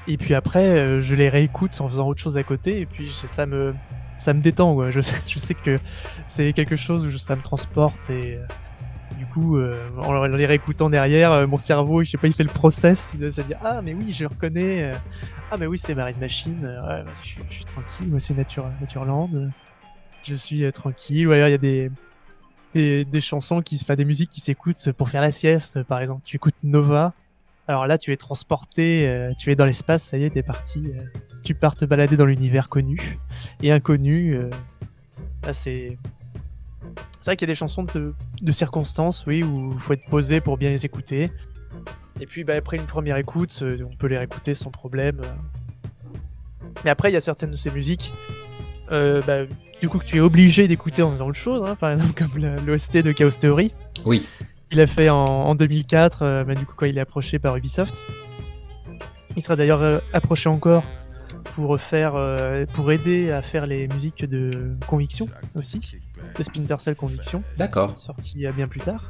et 0.07 0.17
puis 0.17 0.33
après, 0.33 0.65
euh, 0.65 1.01
je 1.01 1.15
les 1.15 1.29
réécoute 1.29 1.79
en 1.81 1.89
faisant 1.89 2.07
autre 2.07 2.21
chose 2.21 2.37
à 2.37 2.43
côté, 2.43 2.79
et 2.79 2.85
puis 2.85 3.11
ça 3.27 3.45
me, 3.45 3.73
ça 4.17 4.33
me 4.33 4.41
détend, 4.41 4.73
quoi. 4.73 4.89
Je, 4.91 5.01
sais, 5.01 5.15
je 5.27 5.39
sais 5.39 5.53
que 5.53 5.79
c'est 6.25 6.53
quelque 6.53 6.75
chose 6.75 7.05
où 7.05 7.17
ça 7.17 7.35
me 7.35 7.41
transporte, 7.41 8.09
et 8.09 8.35
euh, 8.35 8.45
du 9.17 9.25
coup, 9.25 9.57
euh, 9.57 9.89
en 9.97 10.25
les 10.25 10.45
réécoutant 10.45 10.89
derrière, 10.89 11.47
mon 11.47 11.57
cerveau, 11.57 12.03
je 12.03 12.11
sais 12.11 12.17
pas, 12.17 12.27
il 12.27 12.33
fait 12.33 12.43
le 12.43 12.49
process, 12.49 13.11
il 13.19 13.31
se 13.31 13.41
dire 13.41 13.57
ah 13.63 13.81
mais 13.81 13.93
oui, 13.93 14.13
je 14.13 14.25
reconnais, 14.25 14.91
ah 15.51 15.57
mais 15.57 15.67
oui, 15.67 15.79
c'est 15.79 15.95
Marine 15.95 16.19
Machine, 16.19 16.63
ouais, 16.87 17.03
je, 17.23 17.39
je 17.49 17.53
suis 17.53 17.65
tranquille, 17.65 18.07
moi 18.07 18.19
c'est 18.19 18.33
Nature, 18.33 18.65
Natureland, 18.81 19.29
je 20.23 20.35
suis 20.35 20.69
tranquille, 20.71 21.27
ou 21.27 21.31
alors 21.31 21.47
il 21.47 21.51
y 21.51 21.55
a 21.55 21.57
des 21.57 21.91
des, 22.75 23.05
des 23.05 23.21
chansons 23.21 23.61
qui 23.61 23.79
enfin, 23.81 23.95
des 23.95 24.05
musiques 24.05 24.29
qui 24.29 24.41
s'écoutent 24.41 24.91
pour 24.91 25.09
faire 25.09 25.21
la 25.21 25.31
sieste 25.31 25.81
par 25.83 26.01
exemple. 26.01 26.21
Tu 26.25 26.35
écoutes 26.35 26.55
Nova 26.63 27.13
alors 27.67 27.87
là 27.87 27.97
tu 27.97 28.11
es 28.11 28.17
transporté 28.17 29.07
euh, 29.07 29.31
tu 29.37 29.51
es 29.51 29.55
dans 29.55 29.65
l'espace 29.65 30.03
ça 30.03 30.17
y 30.17 30.23
est 30.23 30.29
t'es 30.31 30.43
parti 30.43 30.83
euh, 30.87 31.03
tu 31.43 31.55
pars 31.55 31.75
te 31.75 31.85
balader 31.85 32.17
dans 32.17 32.25
l'univers 32.25 32.69
connu 32.69 33.19
et 33.61 33.71
inconnu 33.71 34.35
euh, 34.35 34.49
c'est 35.53 35.97
c'est 37.19 37.31
vrai 37.31 37.35
qu'il 37.35 37.47
y 37.47 37.51
a 37.51 37.53
des 37.53 37.57
chansons 37.57 37.83
de, 37.83 38.13
de 38.41 38.51
circonstances 38.51 39.25
oui 39.25 39.43
où 39.43 39.73
il 39.73 39.79
faut 39.79 39.93
être 39.93 40.07
posé 40.09 40.41
pour 40.41 40.57
bien 40.57 40.69
les 40.69 40.85
écouter 40.85 41.31
et 42.19 42.25
puis 42.25 42.43
bah, 42.43 42.55
après 42.55 42.77
une 42.77 42.85
première 42.85 43.17
écoute 43.17 43.63
on 43.63 43.95
peut 43.95 44.07
les 44.07 44.17
réécouter 44.17 44.53
sans 44.53 44.71
problème 44.71 45.21
mais 46.83 46.91
après 46.91 47.09
il 47.09 47.13
y 47.13 47.17
a 47.17 47.21
certaines 47.21 47.51
de 47.51 47.55
ces 47.55 47.71
musiques 47.71 48.11
bah, 48.89 49.45
du 49.81 49.89
coup 49.89 49.97
que 49.99 50.05
tu 50.05 50.17
es 50.17 50.19
obligé 50.19 50.67
d'écouter 50.67 51.01
en 51.01 51.11
faisant 51.11 51.27
autre 51.27 51.37
chose, 51.37 51.67
hein, 51.67 51.75
par 51.75 51.91
exemple 51.91 52.13
comme 52.13 52.41
l'OST 52.65 52.97
de 52.97 53.11
Chaos 53.11 53.31
Theory. 53.31 53.73
Oui. 54.05 54.27
Il 54.71 54.81
a 54.81 54.87
fait 54.87 55.09
en, 55.09 55.25
en 55.25 55.55
2004, 55.55 56.21
euh, 56.21 56.43
bah, 56.43 56.55
du 56.55 56.65
coup 56.65 56.73
quand 56.75 56.85
il 56.85 56.97
est 56.97 57.01
approché 57.01 57.39
par 57.39 57.55
Ubisoft. 57.55 58.03
Il 59.35 59.41
sera 59.41 59.55
d'ailleurs 59.55 59.81
euh, 59.81 59.99
approché 60.13 60.49
encore 60.49 60.83
pour 61.43 61.79
faire, 61.79 62.15
euh, 62.15 62.65
pour 62.73 62.91
aider 62.91 63.31
à 63.31 63.41
faire 63.41 63.67
les 63.67 63.87
musiques 63.87 64.25
de 64.25 64.75
Conviction 64.87 65.27
aussi, 65.55 65.99
de 66.37 66.43
Splinter 66.43 66.75
Cell 66.79 66.95
Conviction, 66.95 67.43
D'accord. 67.57 67.97
sorti 67.97 68.45
bien 68.55 68.67
plus 68.67 68.81
tard. 68.81 69.07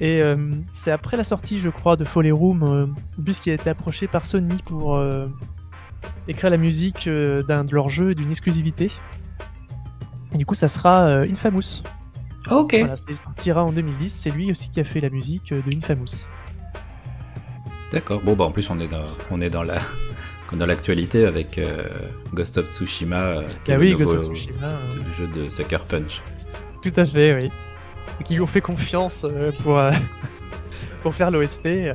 Et 0.00 0.20
euh, 0.22 0.36
c'est 0.72 0.90
après 0.90 1.16
la 1.16 1.24
sortie, 1.24 1.60
je 1.60 1.68
crois, 1.68 1.96
de 1.96 2.04
Foley 2.04 2.30
Room, 2.30 2.62
euh, 2.62 2.86
Bus 3.18 3.40
qui 3.40 3.50
a 3.50 3.54
été 3.54 3.70
approché 3.70 4.08
par 4.08 4.24
Sony 4.24 4.56
pour 4.64 4.96
euh, 4.96 5.26
écrire 6.26 6.50
la 6.50 6.56
musique 6.56 7.08
d'un 7.08 7.64
de 7.64 7.74
leurs 7.74 7.88
jeux 7.88 8.14
d'une 8.14 8.30
exclusivité. 8.30 8.90
Et 10.32 10.36
du 10.36 10.46
coup, 10.46 10.54
ça 10.54 10.68
sera 10.68 11.20
Infamous. 11.20 11.82
Ok. 12.50 12.74
Voilà, 12.78 12.96
sortira 12.96 13.64
en 13.64 13.72
2010. 13.72 14.10
C'est 14.12 14.30
lui 14.30 14.50
aussi 14.50 14.70
qui 14.70 14.80
a 14.80 14.84
fait 14.84 15.00
la 15.00 15.10
musique 15.10 15.52
de 15.52 15.76
Infamous. 15.76 16.26
D'accord. 17.92 18.20
Bon, 18.22 18.34
bah 18.34 18.44
en 18.44 18.50
plus, 18.50 18.68
on 18.70 18.78
est 18.80 18.88
dans, 18.88 19.04
on 19.30 19.40
est 19.40 19.50
dans 19.50 19.62
la. 19.62 19.76
Dans 20.52 20.66
l'actualité 20.66 21.24
avec 21.26 21.58
euh, 21.58 21.82
Ghost 22.32 22.58
of 22.58 22.70
Tsushima, 22.70 23.16
euh, 23.18 23.42
qui 23.64 23.72
est 23.72 23.74
Ah 23.74 23.76
le 23.78 23.82
oui, 23.82 23.90
nouveau 23.92 24.04
Ghost 24.14 24.28
of 24.30 24.36
Tsushima, 24.36 24.66
euh, 24.66 24.76
le 25.04 25.12
jeu 25.14 25.26
de 25.26 25.48
Sucker 25.50 25.78
Punch. 25.88 26.22
Tout 26.80 26.92
à 26.94 27.04
fait, 27.06 27.34
oui. 27.34 27.50
Et 28.20 28.24
qui 28.24 28.34
lui 28.34 28.40
ont 28.40 28.46
fait 28.46 28.60
confiance 28.60 29.24
euh, 29.24 29.50
pour, 29.64 29.76
euh, 29.78 29.90
pour 31.02 31.12
faire 31.12 31.32
l'OST. 31.32 31.66
euh. 31.66 31.94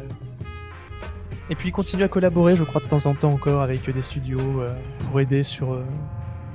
Et 1.49 1.55
puis 1.55 1.69
il 1.69 1.71
continue 1.71 2.03
à 2.03 2.09
collaborer, 2.09 2.57
je 2.57 2.63
crois, 2.65 2.81
de 2.81 2.87
temps 2.87 3.05
en 3.05 3.13
temps 3.13 3.31
encore 3.31 3.61
avec 3.61 3.89
des 3.89 4.01
studios 4.01 4.61
euh, 4.61 4.73
pour 5.07 5.21
aider 5.21 5.43
sur, 5.43 5.71
euh, 5.73 5.85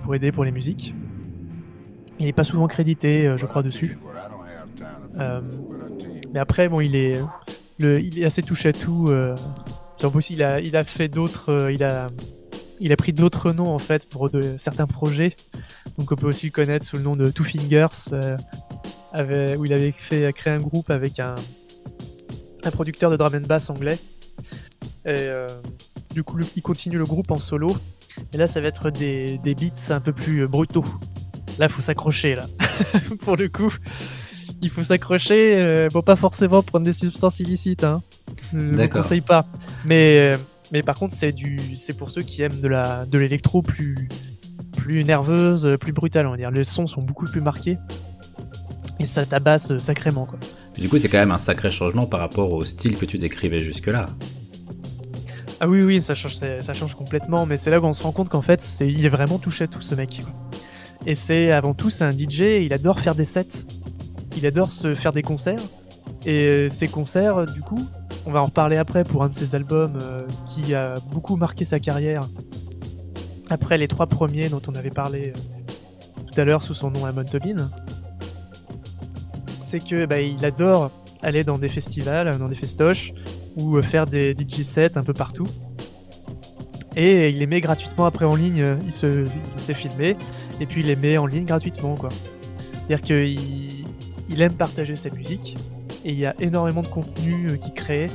pour 0.03 0.15
aider 0.15 0.31
pour 0.31 0.45
les 0.45 0.53
musiques. 0.53 0.95
Il 2.19 2.27
n'est 2.27 2.33
pas 2.33 2.45
souvent 2.45 2.67
crédité, 2.69 3.27
euh, 3.27 3.37
je 3.37 3.47
crois, 3.47 3.63
dessus. 3.63 3.99
Euh, 5.19 5.41
mais 6.33 6.41
après, 6.41 6.69
bon, 6.69 6.81
il 6.81 6.95
est, 6.97 7.21
assez 8.25 8.43
touche 8.43 8.67
à 8.67 8.73
tout. 8.73 9.07
Euh, 9.09 9.37
il 10.31 10.43
a, 10.43 10.85
fait 10.85 11.09
d'autres, 11.09 11.71
il 11.71 11.83
a, 11.83 12.97
pris 12.97 13.13
d'autres 13.13 13.53
noms 13.53 13.73
en 13.73 13.79
fait 13.79 14.07
pour 14.09 14.29
certains 14.59 14.87
projets. 14.87 15.35
Donc 15.97 16.13
on 16.13 16.17
peut 16.17 16.27
aussi 16.27 16.47
le 16.47 16.53
connaître 16.53 16.85
sous 16.85 16.97
le 16.97 17.03
nom 17.03 17.17
de 17.17 17.31
Two 17.31 17.45
Fingers, 17.45 17.87
où 19.17 19.65
il 19.65 19.73
avait 19.73 19.93
fait, 19.93 20.31
créé 20.35 20.53
un 20.53 20.61
groupe 20.61 20.91
avec 20.91 21.21
un, 21.21 21.37
producteur 22.73 23.11
de 23.11 23.17
drum 23.17 23.35
and 23.35 23.47
bass 23.47 23.71
anglais. 23.71 23.99
Et 25.07 25.29
du 26.13 26.23
coup, 26.23 26.39
il 26.55 26.63
continue 26.63 26.99
le 26.99 27.05
groupe 27.05 27.31
en 27.31 27.39
solo. 27.39 27.75
Et 28.33 28.37
là, 28.37 28.47
ça 28.47 28.61
va 28.61 28.69
être 28.69 28.91
des, 28.91 29.41
beats 29.45 29.95
un 29.95 30.01
peu 30.01 30.13
plus 30.13 30.47
brutaux. 30.47 30.85
Là, 31.59 31.69
faut 31.69 31.83
s'accrocher 31.83 32.35
là. 32.35 32.47
pour 33.21 33.37
le 33.37 33.49
coup, 33.49 33.73
il 34.63 34.71
faut 34.71 34.83
s'accrocher. 34.83 35.59
euh, 35.61 35.89
bon, 35.93 36.03
pas 36.03 36.17
forcément 36.17 36.63
prendre 36.63 36.85
des 36.85 36.93
substances 36.93 37.41
illicites. 37.41 37.85
Hein. 37.85 38.03
Je 38.53 38.59
ne 38.59 38.87
conseille 38.87 39.21
pas. 39.21 39.47
Mais, 39.85 40.33
euh, 40.35 40.37
mais 40.73 40.83
par 40.83 40.97
contre, 40.97 41.15
c'est 41.15 41.33
du, 41.33 41.77
c'est 41.77 41.97
pour 41.97 42.11
ceux 42.11 42.23
qui 42.23 42.43
aiment 42.43 42.61
de 42.61 42.69
la, 42.69 43.05
de 43.07 43.19
l'électro 43.19 43.63
plus, 43.63 44.09
plus 44.77 45.05
nerveuse, 45.05 45.67
euh, 45.67 45.77
plus 45.77 45.93
brutale, 45.93 46.27
on 46.27 46.33
va 46.33 46.37
dire. 46.37 46.51
Les 46.51 46.65
sons 46.65 46.87
sont 46.87 47.03
beaucoup 47.03 47.27
plus 47.27 47.41
marqués 47.41 47.79
et 48.99 49.07
ça 49.07 49.27
tabasse 49.27 49.79
sacrément, 49.79 50.27
quoi. 50.27 50.39
Du 50.79 50.89
coup, 50.89 50.99
c'est 50.99 51.09
quand 51.09 51.19
même 51.19 51.31
un 51.31 51.39
sacré 51.39 51.71
changement 51.71 52.07
par 52.07 52.19
rapport 52.19 52.53
au 52.53 52.65
style 52.65 52.97
que 52.97 53.05
tu 53.05 53.19
décrivais 53.19 53.61
jusque-là. 53.61 54.07
Ah 55.61 55.69
oui, 55.69 55.83
oui, 55.83 56.03
ça 56.03 56.17
change, 56.17 56.35
ça 56.35 56.75
change 56.75 56.97
complètement, 56.97 57.47
mais 57.47 57.57
c'est 57.57 57.71
là 57.71 57.79
qu'on 57.79 57.93
se 57.93 58.03
rend 58.03 58.11
compte 58.11 58.29
qu'en 58.29 58.43
fait, 58.43 58.61
c'est, 58.61 58.89
il 58.89 59.07
est 59.07 59.09
vraiment 59.09 59.39
touché 59.39 59.65
à 59.65 59.67
tout 59.69 59.81
ce 59.81 59.95
mec. 59.95 60.21
quoi. 60.23 60.33
Et 61.07 61.15
c'est 61.15 61.51
avant 61.53 61.75
tout, 61.75 61.91
c'est 61.91 62.05
un 62.05 62.13
DJ, 62.13 62.63
il 62.63 62.73
adore 62.73 63.01
faire 63.01 63.15
des 63.15 63.25
sets, 63.25 63.67
il 64.37 64.47
adore 64.47 64.71
se 64.73 64.95
faire 64.95 65.13
des 65.13 65.23
concerts, 65.23 65.61
et 66.27 66.69
ces 66.71 66.89
concerts, 66.89 67.47
du 67.47 67.61
coup, 67.61 67.87
on 68.27 68.31
va 68.31 68.41
en 68.41 68.45
reparler 68.45 68.77
après 68.77 69.05
pour 69.05 69.23
un 69.23 69.29
de 69.29 69.35
ses 69.35 69.55
albums 69.55 69.99
euh, 70.01 70.23
qui 70.47 70.75
a 70.75 70.95
beaucoup 71.13 71.37
marqué 71.37 71.65
sa 71.65 71.79
carrière. 71.79 72.23
Après 73.51 73.77
les 73.77 73.89
trois 73.89 74.07
premiers 74.07 74.49
dont 74.49 74.63
on 74.67 74.75
avait 74.75 74.91
parlé 74.91 75.33
euh, 75.37 76.23
tout 76.33 76.41
à 76.41 76.45
l'heure 76.45 76.63
sous 76.63 76.73
son 76.73 76.91
nom 76.91 77.05
Amon 77.05 77.25
Tobin, 77.25 77.71
c'est 79.63 79.81
que 79.81 80.07
bah, 80.07 80.21
il 80.21 80.43
adore 80.45 80.91
aller 81.23 81.45
dans 81.45 81.59
des 81.59 81.69
festivals, 81.69 82.39
dans 82.39 82.49
des 82.49 82.57
festoches, 82.57 83.13
ou 83.57 83.77
euh, 83.77 83.83
faire 83.83 84.07
des 84.07 84.35
DJ 84.35 84.63
sets 84.63 84.97
un 84.97 85.03
peu 85.03 85.13
partout. 85.13 85.47
Et 86.97 87.29
il 87.29 87.39
les 87.39 87.47
met 87.47 87.61
gratuitement 87.61 88.07
après 88.07 88.25
en 88.25 88.37
ligne, 88.37 88.65
il 88.87 88.93
se 88.93 89.25
s'est 89.57 89.75
filmé, 89.75 90.17
et 90.61 90.67
puis 90.67 90.81
il 90.81 90.87
les 90.87 90.97
met 90.97 91.19
en 91.19 91.27
ligne 91.27 91.45
gratuitement 91.45 91.97
quoi. 91.97 92.11
C'est-à-dire 92.73 93.03
qu'il 93.03 93.87
il 94.29 94.43
aime 94.43 94.55
partager 94.55 94.97
sa 94.97 95.11
musique, 95.11 95.57
et 96.05 96.11
il 96.11 96.19
y 96.19 96.27
a 96.27 96.35
énormément 96.39 96.83
de 96.83 96.87
contenu 96.87 97.49
euh, 97.49 97.57
qu'il 97.57 97.73
crée, 97.73 98.11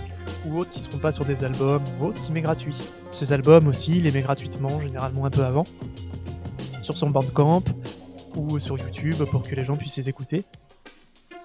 ou 0.46 0.60
autres 0.60 0.70
qui 0.70 0.80
ne 0.80 0.86
seront 0.86 0.98
pas 1.00 1.12
sur 1.12 1.26
des 1.26 1.44
albums, 1.44 1.84
ou 2.00 2.06
autres 2.06 2.24
qui 2.24 2.32
met 2.32 2.42
gratuit. 2.42 2.76
Ces 3.12 3.32
albums 3.32 3.68
aussi, 3.68 3.98
il 3.98 4.04
les 4.04 4.12
met 4.12 4.22
gratuitement, 4.22 4.80
généralement 4.82 5.26
un 5.26 5.30
peu 5.30 5.44
avant, 5.44 5.64
sur 6.82 6.98
son 6.98 7.10
Bandcamp, 7.10 7.64
ou 8.36 8.60
sur 8.60 8.78
YouTube 8.78 9.18
pour 9.32 9.42
que 9.42 9.56
les 9.56 9.64
gens 9.64 9.76
puissent 9.76 9.98
les 9.98 10.10
écouter. 10.10 10.44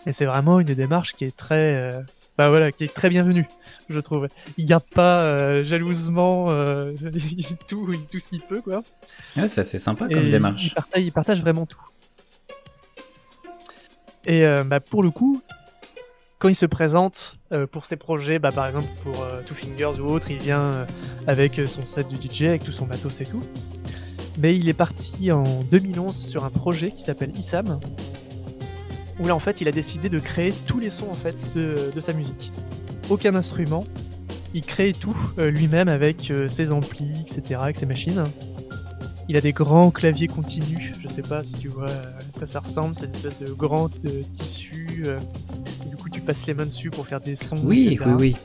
Et 0.07 0.13
c'est 0.13 0.27
vraiment 0.27 0.61
une 0.61 0.75
démarche 0.75 1.15
qui 1.15 1.25
est 1.25 1.35
très, 1.35 1.77
euh, 1.77 2.03
bah 2.37 2.51
voilà, 2.51 2.71
qui 2.73 2.85
est 2.85 2.93
très 2.93 3.09
bienvenue, 3.09 3.47
je 3.89 3.99
trouve. 4.01 4.27
Il 4.57 4.67
garde 4.67 4.85
pas 4.85 5.23
euh, 5.25 5.65
jalousement 5.65 6.51
euh, 6.51 6.93
tout, 7.69 7.91
tout 8.11 8.19
ce 8.19 8.29
qu'il 8.29 8.41
peut, 8.41 8.61
quoi. 8.61 8.83
Ouais, 9.37 9.49
c'est 9.49 9.61
assez 9.61 9.79
sympa 9.79 10.07
Et 10.09 10.15
comme 10.15 10.25
Il 10.25 10.31
démarche. 10.31 10.75
partage, 10.75 11.03
il 11.03 11.13
partage 11.13 11.41
vraiment 11.41 11.67
tout. 11.67 11.81
Et 14.27 14.45
euh, 14.45 14.65
bah, 14.65 14.81
pour 14.81 15.03
le 15.03 15.11
coup, 15.11 15.43
quand 16.39 16.49
il 16.49 16.55
se 16.55 16.67
présente 16.67 17.39
pour 17.71 17.87
ses 17.87 17.97
projets, 17.97 18.39
bah, 18.39 18.51
par 18.53 18.67
exemple 18.67 18.89
pour 19.03 19.15
Two 19.47 19.55
Fingers 19.55 20.01
ou 20.01 20.07
autre, 20.07 20.31
il 20.31 20.39
vient 20.39 20.87
avec 21.27 21.61
son 21.67 21.83
set 21.85 22.09
du 22.09 22.17
DJ, 22.17 22.43
avec 22.45 22.65
tout 22.65 22.73
son 22.73 22.87
matos 22.87 23.21
et 23.21 23.25
tout. 23.27 23.43
Mais 24.39 24.57
il 24.57 24.69
est 24.69 24.75
parti 24.75 25.31
en 25.31 25.45
2011 25.71 26.15
sur 26.15 26.45
un 26.45 26.51
projet 26.51 26.91
qui 26.91 27.03
s'appelle 27.03 27.31
ISAM, 27.37 27.79
où 29.21 29.27
là 29.29 29.35
en 29.35 29.39
fait 29.39 29.61
il 29.61 29.69
a 29.69 29.73
décidé 29.73 30.09
de 30.09 30.19
créer 30.19 30.53
tous 30.67 30.81
les 30.81 30.91
sons 30.91 31.09
en 31.09 31.15
fait 31.15 31.55
de, 31.55 31.93
de 31.95 32.01
sa 32.01 32.13
musique. 32.13 32.51
Aucun 33.11 33.35
instrument, 33.35 33.85
il 34.55 34.63
crée 34.65 34.93
tout 34.93 35.17
euh, 35.39 35.51
lui-même 35.51 35.89
avec 35.89 36.31
euh, 36.31 36.49
ses 36.49 36.71
amplis, 36.71 37.11
etc., 37.21 37.61
avec 37.63 37.77
ses 37.77 37.87
machines. 37.87 38.25
Il 39.29 39.37
a 39.37 39.41
des 39.41 39.53
grands 39.53 39.91
claviers 39.91 40.27
continus, 40.27 40.93
je 41.03 41.09
sais 41.09 41.23
pas 41.23 41.43
si 41.43 41.55
tu 41.55 41.69
vois 41.69 41.89
euh, 41.89 42.03
à 42.19 42.39
quoi 42.39 42.47
ça 42.47 42.61
ressemble, 42.61 42.95
c'est 42.95 43.07
une 43.07 43.15
espèce 43.15 43.41
de 43.41 43.53
grand 43.53 43.89
tissu. 44.33 45.05
du 45.89 45.97
coup, 45.97 46.09
tu 46.09 46.21
passes 46.21 46.47
les 46.47 46.55
mains 46.55 46.67
dessus 46.67 46.91
pour 46.91 47.07
faire 47.07 47.21
des 47.21 47.37
sons. 47.37 47.61
Oui, 47.65 47.95
etc. 47.95 48.05
oui, 48.07 48.15
oui. 48.19 48.37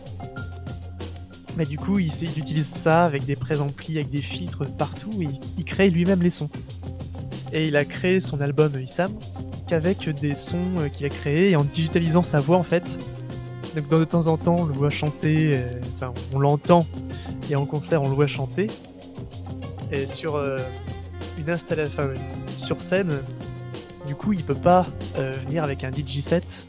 Mais 1.57 1.65
du 1.65 1.77
coup, 1.77 1.99
il, 1.99 2.11
il 2.21 2.39
utilise 2.39 2.67
ça 2.67 3.03
avec 3.03 3.25
des 3.25 3.35
préamplis, 3.35 3.95
avec 3.95 4.09
des 4.09 4.21
filtres 4.21 4.65
partout, 4.65 5.11
et 5.19 5.25
il, 5.25 5.39
il 5.57 5.65
crée 5.65 5.89
lui-même 5.89 6.21
les 6.21 6.29
sons. 6.29 6.49
Et 7.51 7.67
il 7.67 7.75
a 7.75 7.85
créé 7.85 8.19
son 8.19 8.41
album 8.41 8.71
Issam 8.79 9.11
qu'avec 9.67 10.09
des 10.21 10.35
sons 10.35 10.89
qu'il 10.93 11.05
a 11.05 11.09
créés 11.09 11.51
et 11.51 11.55
en 11.55 11.63
digitalisant 11.63 12.21
sa 12.21 12.39
voix 12.39 12.57
en 12.57 12.63
fait. 12.63 12.99
Donc 13.75 13.87
de 13.87 14.03
temps 14.03 14.27
en 14.27 14.37
temps, 14.37 14.57
on 14.59 14.65
le 14.65 14.73
voit 14.73 14.89
chanter, 14.89 15.51
euh, 15.55 15.67
enfin 15.95 16.13
on 16.33 16.39
l'entend, 16.39 16.85
et 17.49 17.55
en 17.55 17.65
concert, 17.65 18.01
on 18.01 18.09
le 18.09 18.15
voit 18.15 18.27
chanter. 18.27 18.67
Et 19.91 20.07
sur 20.07 20.35
euh, 20.35 20.59
une 21.37 21.49
installation, 21.49 22.11
sur 22.57 22.81
scène, 22.81 23.19
du 24.07 24.15
coup, 24.15 24.33
il 24.33 24.43
peut 24.43 24.55
pas 24.55 24.85
euh, 25.17 25.31
venir 25.45 25.63
avec 25.63 25.83
un 25.83 25.91
DJ 25.91 26.19
set 26.21 26.65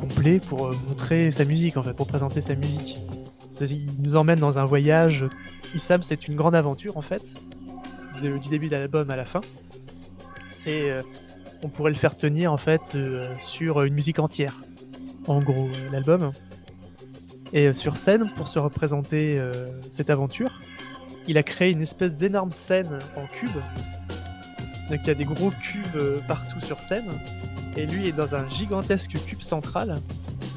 complet 0.00 0.40
pour 0.40 0.70
montrer 0.88 1.30
sa 1.30 1.44
musique 1.44 1.76
en 1.76 1.82
fait, 1.82 1.92
pour 1.92 2.06
présenter 2.06 2.40
sa 2.40 2.54
musique. 2.54 2.96
Il 3.60 3.86
nous 4.02 4.16
emmène 4.16 4.38
dans 4.38 4.58
un 4.58 4.64
voyage. 4.64 5.26
Issam, 5.74 6.02
c'est 6.02 6.28
une 6.28 6.34
grande 6.36 6.54
aventure 6.54 6.96
en 6.96 7.02
fait, 7.02 7.34
de- 8.22 8.38
du 8.38 8.48
début 8.48 8.68
de 8.68 8.76
l'album 8.76 9.10
à 9.10 9.16
la 9.16 9.26
fin. 9.26 9.40
C'est, 10.48 10.96
on 11.62 11.68
pourrait 11.68 11.90
le 11.90 11.96
faire 11.96 12.16
tenir 12.16 12.50
en 12.52 12.56
fait 12.56 12.96
sur 13.38 13.82
une 13.82 13.92
musique 13.92 14.18
entière, 14.18 14.58
en 15.28 15.38
gros 15.40 15.66
euh, 15.68 15.90
l'album. 15.92 16.32
Et 17.52 17.66
euh, 17.68 17.72
sur 17.72 17.96
scène, 17.96 18.28
pour 18.36 18.48
se 18.48 18.58
représenter 18.58 19.36
euh, 19.38 19.66
cette 19.90 20.10
aventure, 20.10 20.60
il 21.28 21.38
a 21.38 21.42
créé 21.42 21.70
une 21.72 21.82
espèce 21.82 22.16
d'énorme 22.16 22.52
scène 22.52 22.98
en 23.16 23.26
cube. 23.26 23.50
Donc 24.90 25.00
il 25.02 25.06
y 25.06 25.10
a 25.10 25.14
des 25.14 25.24
gros 25.24 25.50
cubes 25.50 26.20
partout 26.28 26.60
sur 26.60 26.80
scène. 26.80 27.08
Et 27.76 27.86
lui 27.86 28.08
est 28.08 28.12
dans 28.12 28.34
un 28.34 28.48
gigantesque 28.48 29.16
cube 29.26 29.42
central. 29.42 30.00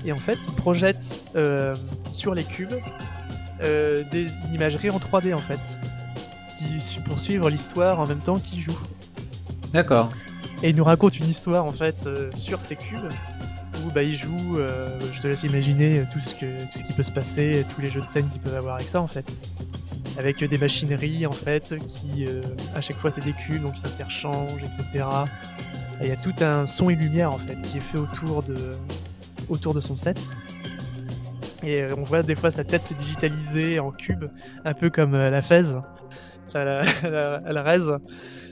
Et 0.06 0.12
en 0.12 0.18
fait, 0.18 0.38
il 0.48 0.54
projette 0.56 1.22
euh, 1.36 1.74
sur 2.12 2.34
les 2.34 2.44
cubes 2.44 2.74
euh, 3.64 4.04
des 4.12 4.28
une 4.48 4.54
imagerie 4.56 4.90
en 4.90 4.98
3D 5.00 5.34
en 5.34 5.40
fait. 5.40 5.60
Qui 6.58 6.80
su- 6.80 7.02
pour 7.02 7.20
suivre 7.20 7.50
l'histoire 7.50 8.00
en 8.00 8.06
même 8.08 8.20
temps 8.20 8.38
qu'il 8.38 8.62
joue. 8.62 8.78
D'accord. 9.74 10.10
Et 10.64 10.70
il 10.70 10.76
nous 10.76 10.84
raconte 10.84 11.18
une 11.20 11.28
histoire 11.28 11.66
en 11.66 11.72
fait 11.74 12.08
sur 12.36 12.62
ces 12.62 12.76
cubes 12.76 13.00
il 14.04 14.16
joue, 14.16 14.58
euh, 14.58 14.86
je 15.14 15.22
te 15.22 15.28
laisse 15.28 15.44
imaginer 15.44 16.00
euh, 16.00 16.04
tout 16.12 16.20
ce, 16.20 16.36
que, 16.36 16.46
qui 16.86 16.94
peut 16.94 17.04
se 17.04 17.12
passer, 17.12 17.66
tous 17.74 17.82
les 17.82 17.90
jeux 17.90 18.02
de 18.02 18.06
scène 18.06 18.28
qu'il 18.30 18.42
peut 18.42 18.56
avoir 18.56 18.76
avec 18.76 18.88
ça 18.88 19.02
en 19.02 19.08
fait. 19.08 19.26
Avec 20.18 20.42
euh, 20.42 20.48
des 20.48 20.58
machineries 20.58 21.26
en 21.26 21.32
fait 21.32 21.76
qui 21.88 22.26
euh, 22.26 22.42
à 22.76 22.82
chaque 22.82 22.98
fois 22.98 23.12
c'est 23.12 23.24
des 23.24 23.34
cubes 23.34 23.62
donc 23.62 23.74
ils 23.76 23.82
s'interchangent, 23.82 24.64
etc. 24.64 25.06
Et 26.02 26.06
Il 26.06 26.08
y 26.08 26.12
a 26.12 26.16
tout 26.16 26.34
un 26.42 26.66
son 26.68 26.90
et 26.90 26.96
lumière 26.96 27.32
en 27.32 27.38
fait 27.38 27.62
qui 27.62 27.78
est 27.78 27.82
fait 27.82 27.98
autour 27.98 28.44
de, 28.44 29.82
son 29.82 29.98
set. 29.98 30.20
Et 31.64 31.84
on 31.98 32.04
voit 32.04 32.24
des 32.24 32.36
fois 32.36 32.52
sa 32.52 32.64
tête 32.64 32.84
se 32.84 32.94
digitaliser 32.94 33.80
en 33.80 33.92
cube, 33.92 34.26
un 34.64 34.74
peu 34.74 34.90
comme 34.90 35.12
la 35.12 35.42
Fez, 35.42 35.64
la, 36.54 36.82
la, 37.04 37.78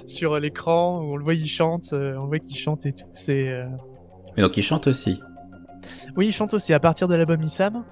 sur 0.06 0.40
l'écran, 0.40 1.00
on 1.00 1.16
le 1.16 1.24
voit, 1.24 1.34
il 1.34 1.48
chante, 1.48 1.94
on 1.94 2.26
voit 2.28 2.40
qu'il 2.40 2.58
chante 2.58 2.86
et 2.86 2.92
tout. 2.92 3.08
C'est. 3.14 3.66
Mais 4.38 4.44
donc 4.44 4.56
il 4.56 4.64
chante 4.64 4.88
aussi. 4.88 5.20
Oui, 6.16 6.28
il 6.28 6.32
chante 6.32 6.54
aussi 6.54 6.74
à 6.74 6.80
partir 6.80 7.08
de 7.08 7.16
l'album 7.16 7.42
Issam. 7.44 7.84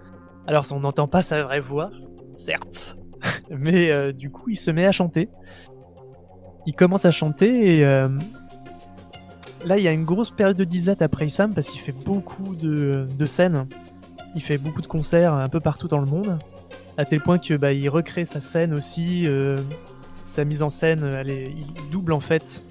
Alors 0.47 0.65
on 0.71 0.79
n'entend 0.79 1.07
pas 1.07 1.23
sa 1.23 1.43
vraie 1.43 1.59
voix, 1.59 1.89
certes, 2.37 2.97
mais 3.49 4.13
du 4.13 4.29
coup 4.29 4.49
il 4.49 4.57
se 4.57 4.69
met 4.69 4.85
à 4.85 4.91
chanter. 4.91 5.29
Il 6.67 6.75
commence 6.75 7.05
à 7.05 7.11
chanter 7.11 7.79
et 7.79 7.85
là 9.65 9.77
il 9.77 9.83
y 9.83 9.87
a 9.87 9.91
une 9.91 10.05
grosse 10.05 10.29
période 10.29 10.57
de 10.57 10.63
disette 10.63 11.01
après 11.01 11.25
Issam 11.25 11.53
parce 11.53 11.67
qu'il 11.67 11.81
fait 11.81 11.95
beaucoup 12.05 12.55
de, 12.55 13.25
scènes. 13.25 13.67
Il 14.35 14.41
fait 14.41 14.59
beaucoup 14.59 14.81
de 14.81 14.87
concerts 14.87 15.33
un 15.33 15.47
peu 15.47 15.59
partout 15.59 15.87
dans 15.87 15.99
le 15.99 16.05
monde, 16.07 16.37
à 16.97 17.05
tel 17.05 17.21
point 17.21 17.39
que 17.39 17.55
bah, 17.55 17.73
il 17.73 17.89
recrée 17.89 18.25
sa 18.25 18.39
scène 18.39 18.73
aussi, 18.73 19.27
sa 20.21 20.45
mise 20.45 20.61
en 20.61 20.69
scène, 20.69 21.23
il 21.27 21.89
double 21.91 22.13
en 22.13 22.19
fait 22.19 22.63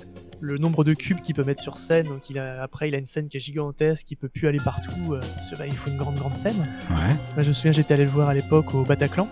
le 0.44 0.58
nombre 0.58 0.84
de 0.84 0.92
cubes 0.92 1.20
qu'il 1.20 1.34
peut 1.34 1.42
mettre 1.42 1.62
sur 1.62 1.78
scène. 1.78 2.06
Donc 2.06 2.28
il 2.30 2.38
a, 2.38 2.62
après, 2.62 2.88
il 2.88 2.94
a 2.94 2.98
une 2.98 3.06
scène 3.06 3.28
qui 3.28 3.38
est 3.38 3.40
gigantesque, 3.40 4.10
il 4.10 4.16
peut 4.16 4.28
plus 4.28 4.46
aller 4.46 4.60
partout. 4.62 5.14
Euh, 5.14 5.20
il 5.66 5.76
faut 5.76 5.90
une 5.90 5.96
grande, 5.96 6.16
grande 6.16 6.36
scène. 6.36 6.68
Ouais. 6.90 7.42
je 7.42 7.48
me 7.48 7.54
souviens, 7.54 7.72
j'étais 7.72 7.94
allé 7.94 8.04
le 8.04 8.10
voir 8.10 8.28
à 8.28 8.34
l'époque 8.34 8.74
au 8.74 8.84
Bataclan. 8.84 9.28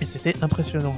Et 0.00 0.04
c'était 0.04 0.34
impressionnant. 0.42 0.94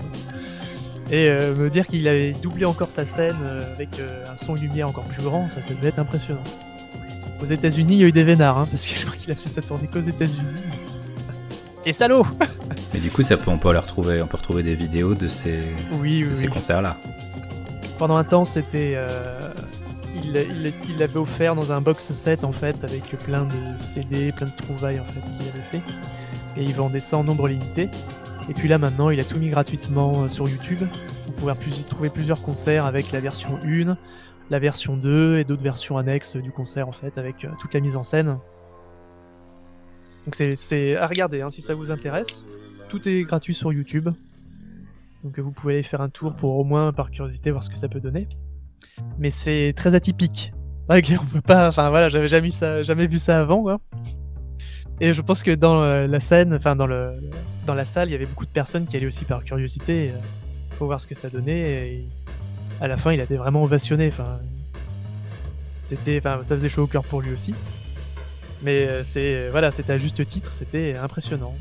Et 1.11 1.29
euh, 1.29 1.55
me 1.55 1.69
dire 1.69 1.87
qu'il 1.87 2.09
avait 2.09 2.33
doublé 2.33 2.65
encore 2.65 2.91
sa 2.91 3.05
scène 3.05 3.37
euh, 3.43 3.75
avec 3.75 3.91
un 4.01 4.37
son 4.39 4.55
lumière 4.55 4.89
encore 4.89 5.05
plus 5.05 5.23
grand, 5.23 5.51
ça, 5.51 5.61
ça 5.61 5.75
devait 5.75 5.89
être 5.89 5.99
impressionnant. 5.99 6.43
Aux 7.43 7.47
États-Unis, 7.47 7.97
il 7.97 8.01
y 8.01 8.05
a 8.05 8.09
eu 8.09 8.13
des 8.13 8.25
vénards, 8.25 8.59
hein, 8.59 8.67
parce 8.71 8.87
que 8.87 8.99
je 8.99 9.05
crois 9.05 9.17
qu'il 9.17 9.31
a 9.31 9.35
fait 9.35 9.51
sa 9.51 9.61
tournée 9.61 9.87
qu'aux 9.87 10.01
États-Unis. 10.01 10.47
Et 11.85 11.93
salaud 11.93 12.27
Mais 12.95 13.01
du 13.01 13.11
coup, 13.11 13.23
ça 13.23 13.37
peut, 13.37 13.51
on 13.51 13.59
peut 13.59 13.69
retrouver, 13.69 14.23
on 14.23 14.27
peut 14.27 14.39
retrouver 14.39 14.63
des 14.63 14.75
vidéos 14.75 15.15
de 15.15 15.29
ces, 15.29 15.61
oui, 16.01 16.25
ces 16.35 16.47
concerts-là 16.47 16.97
pendant 17.99 18.16
un 18.16 18.24
temps, 18.24 18.45
c'était. 18.45 18.92
Euh, 18.97 19.40
il 20.14 20.99
l'avait 20.99 21.16
offert 21.16 21.57
dans 21.57 21.72
un 21.72 21.80
box 21.80 22.12
set 22.12 22.45
en 22.45 22.53
fait, 22.53 22.84
avec 22.84 23.03
plein 23.24 23.45
de 23.45 23.78
CD, 23.78 24.32
plein 24.32 24.47
de 24.47 24.57
trouvailles 24.57 25.01
en 25.01 25.05
fait, 25.05 25.20
qu'il 25.20 25.49
avait 25.49 25.68
fait. 25.70 25.82
Et 26.57 26.62
il 26.62 26.74
vendait 26.74 27.01
ça 27.01 27.16
en 27.18 27.24
nombre 27.24 27.49
limité. 27.49 27.88
Et 28.49 28.55
puis 28.55 28.68
là 28.68 28.78
maintenant, 28.78 29.11
il 29.11 29.18
a 29.20 29.24
tout 29.24 29.38
mis 29.38 29.49
gratuitement 29.49 30.24
euh, 30.24 30.28
sur 30.28 30.49
YouTube. 30.49 30.80
Vous 31.26 31.32
pouvez 31.32 31.53
trouver 31.88 32.11
plusieurs 32.11 32.42
concerts 32.42 32.86
avec 32.86 33.11
la 33.11 33.20
version 33.20 33.59
1, 33.64 33.97
la 34.51 34.59
version 34.59 34.97
2 34.97 35.38
et 35.38 35.45
d'autres 35.45 35.62
versions 35.62 35.99
annexes 35.99 36.36
du 36.36 36.53
concert 36.53 36.88
en 36.88 36.92
fait, 36.92 37.18
avec 37.18 37.45
euh, 37.45 37.49
toute 37.61 37.74
la 37.74 37.80
mise 37.80 37.97
en 37.97 38.05
scène. 38.05 38.38
Donc 40.26 40.36
c'est 40.36 40.97
à 40.97 41.07
regarder 41.07 41.42
hein, 41.42 41.51
si 41.51 41.61
ça 41.61 41.74
vous 41.74 41.90
intéresse. 41.90 42.45
Tout 42.88 43.09
est 43.09 43.22
gratuit 43.22 43.55
sur 43.55 43.72
YouTube. 43.72 44.11
Donc 45.25 45.39
vous 45.39 45.53
pouvez 45.53 45.75
aller 45.75 45.83
faire 45.83 46.03
un 46.03 46.11
tour 46.11 46.35
pour 46.35 46.57
au 46.57 46.64
moins 46.64 46.93
par 46.93 47.11
curiosité 47.11 47.51
voir 47.51 47.64
ce 47.64 47.70
que 47.70 47.79
ça 47.79 47.89
peut 47.89 48.01
donner. 48.01 48.29
Mais 49.18 49.31
c'est 49.31 49.72
très 49.75 49.95
atypique. 49.95 50.53
Ok, 50.87 51.14
on 51.18 51.25
peut 51.25 51.41
pas. 51.41 51.68
Enfin 51.68 51.89
voilà, 51.89 52.11
j'avais 52.11 52.29
jamais, 52.29 52.51
ça, 52.51 52.83
jamais 52.83 53.07
vu 53.07 53.16
ça 53.16 53.41
avant. 53.41 53.62
Quoi. 53.62 53.81
Et 55.01 55.14
je 55.14 55.22
pense 55.22 55.43
que 55.43 55.51
dans 55.51 55.83
euh, 55.83 56.07
la 56.07 56.20
scène, 56.20 56.53
enfin 56.53 56.77
dans, 56.77 56.87
le, 56.87 57.12
dans 57.66 57.72
la 57.72 57.87
salle, 57.87 58.11
il 58.11 58.12
y 58.12 58.14
avait 58.14 58.27
beaucoup 58.27 58.45
de 58.45 58.51
personnes 58.51 58.87
qui 58.87 58.95
allaient 58.95 59.07
aussi 59.07 59.25
par 59.25 59.43
curiosité 59.45 60.11
euh, 60.11 60.18
pour 60.77 60.89
voir 60.89 61.01
ce 61.01 61.07
que 61.07 61.14
ça 61.14 61.31
donnait. 61.31 61.89
Et 61.89 62.09
à 62.83 62.87
la 62.87 62.99
fin, 62.99 63.14
il 63.14 63.20
a 63.22 63.25
été 63.25 63.39
vraiment 63.39 63.62
ovationné. 63.62 64.09
Enfin, 64.09 64.39
c'était, 65.81 66.18
enfin, 66.18 66.43
ça 66.43 66.55
faisait 66.55 66.68
chaud 66.68 66.83
au 66.83 66.87
cœur 66.87 67.05
pour 67.05 67.22
lui 67.22 67.33
aussi. 67.33 67.55
Mais 68.62 68.87
euh, 68.87 69.03
c'est, 69.05 69.49
voilà, 69.49 69.70
c'était 69.70 69.95
à 69.95 69.99
juste 69.99 70.27
titre, 70.27 70.53
c'était 70.53 70.97
impressionnant. 70.97 71.55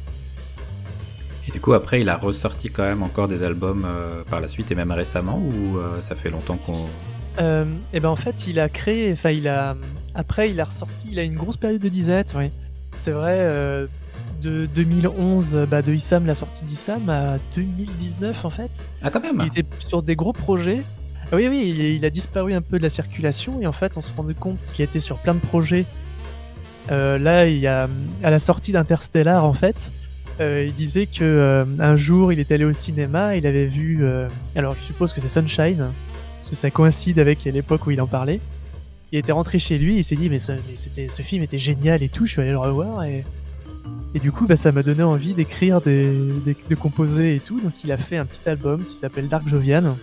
Et 1.48 1.52
du 1.52 1.60
coup, 1.60 1.74
après, 1.74 2.02
il 2.02 2.10
a 2.10 2.18
ressorti 2.18 2.70
quand 2.70 2.84
même 2.84 3.04
encore 3.04 3.28
des 3.28 3.44
albums 3.44 3.84
euh, 3.86 4.24
par 4.30 4.39
la 4.39 4.48
suite 4.48 4.72
et 4.72 4.76
même 4.76 4.91
récemment 4.91 5.39
ou 5.39 5.78
euh, 5.78 6.02
ça 6.02 6.16
fait 6.16 6.30
longtemps 6.30 6.58
qu'on. 6.58 6.88
Euh, 7.39 7.66
et 7.91 8.00
ben 8.00 8.10
en 8.10 8.16
fait, 8.16 8.48
il 8.48 8.60
a 8.60 8.70
créé, 8.70 9.12
enfin, 9.12 9.32
il 9.32 9.48
a. 9.48 9.76
Après, 10.16 10.52
il 10.52 10.62
a 10.62 10.66
ressorti, 10.66 11.08
il 11.12 11.20
a 11.20 11.24
une 11.24 11.36
grosse 11.36 11.58
période 11.58 11.82
de 11.82 11.89
disette, 11.89 12.34
oui. 12.38 12.52
C'est 12.98 13.12
vrai, 13.12 13.39
de 14.44 14.68
2011, 14.68 15.68
bah, 15.70 15.82
de 15.82 15.91
Issam, 15.91 16.28
la 16.28 16.36
sortie 16.36 16.64
d'Issam, 16.64 17.10
à 17.10 17.38
2019 17.56 18.46
en 18.46 18.50
fait. 18.52 18.86
Ah, 19.02 19.10
quand 19.10 19.20
même 19.20 19.39
Il 19.41 19.48
était 19.48 19.66
sur 19.80 20.04
des 20.04 20.16
gros 20.16 20.32
projets. 20.32 20.84
Ah 21.32 21.38
oui, 21.38 21.48
oui, 21.50 21.74
il, 21.76 21.82
il, 21.82 22.06
a 22.06 22.12
disparu 22.12 22.54
un 22.54 22.62
peu 22.62 22.78
de 22.78 22.84
la 22.84 22.91
circulation 22.91 23.60
et 23.62 23.66
en 23.66 23.72
fait, 23.72 23.98
on 23.98 24.04
se 24.04 24.12
rendait 24.16 24.36
compte 24.36 24.64
qu'il 24.74 24.86
était 24.86 25.00
sur 25.00 25.18
plein 25.18 25.34
de 25.34 25.39
projets. 25.39 25.86
là, 26.89 27.48
il 27.48 27.58
y 27.58 27.66
a, 27.66 27.89
à 28.22 28.30
la 28.30 28.39
sortie 28.39 28.72
d'Interstellar, 28.72 29.44
en 29.44 29.54
fait, 29.54 29.91
euh, 30.39 30.65
il 30.65 30.73
disait 30.73 31.05
que 31.05 31.23
euh, 31.23 31.65
un 31.79 31.95
jour 31.95 32.34
il 32.34 32.39
était 32.39 32.55
allé 32.55 32.65
au 32.65 32.73
cinéma, 32.73 33.36
il 33.36 33.45
avait 33.45 33.67
vu, 33.67 33.99
euh, 34.01 34.27
alors 34.55 34.75
je 34.75 34.81
suppose 34.81 35.13
que 35.13 35.21
c'est 35.21 35.29
Sunshine, 35.29 35.91
parce 36.39 36.49
que 36.49 36.55
ça 36.55 36.71
coïncide 36.71 37.19
avec 37.19 37.43
l'époque 37.43 37.86
où 37.86 37.91
il 37.91 38.01
en 38.01 38.07
parlait. 38.07 38.39
Il 39.11 39.19
était 39.19 39.31
rentré 39.31 39.59
chez 39.59 39.77
lui, 39.77 39.97
il 39.97 40.03
s'est 40.03 40.15
dit 40.15 40.29
mais, 40.29 40.39
ce 40.39 41.21
film 41.21 41.43
était 41.43 41.59
génial 41.59 42.01
et 42.01 42.09
tout, 42.09 42.25
je 42.25 42.31
suis 42.31 42.41
allé 42.41 42.49
le 42.49 42.57
revoir 42.57 43.03
et, 43.03 43.23
et 44.15 44.19
du 44.19 44.31
coup 44.31 44.47
bah, 44.47 44.55
ça 44.55 44.71
m'a 44.71 44.81
donné 44.81 45.03
envie 45.03 45.34
d'écrire, 45.34 45.81
des, 45.81 46.11
de 46.11 46.75
composer 46.75 47.36
et 47.36 47.39
tout, 47.39 47.61
donc 47.61 47.84
il 47.84 47.91
a 47.91 47.97
fait 47.97 48.17
un 48.17 48.25
petit 48.25 48.49
album 48.49 48.84
qui 48.84 48.95
s'appelle 48.95 49.27
Dark 49.27 49.47
Jovian. 49.47 49.95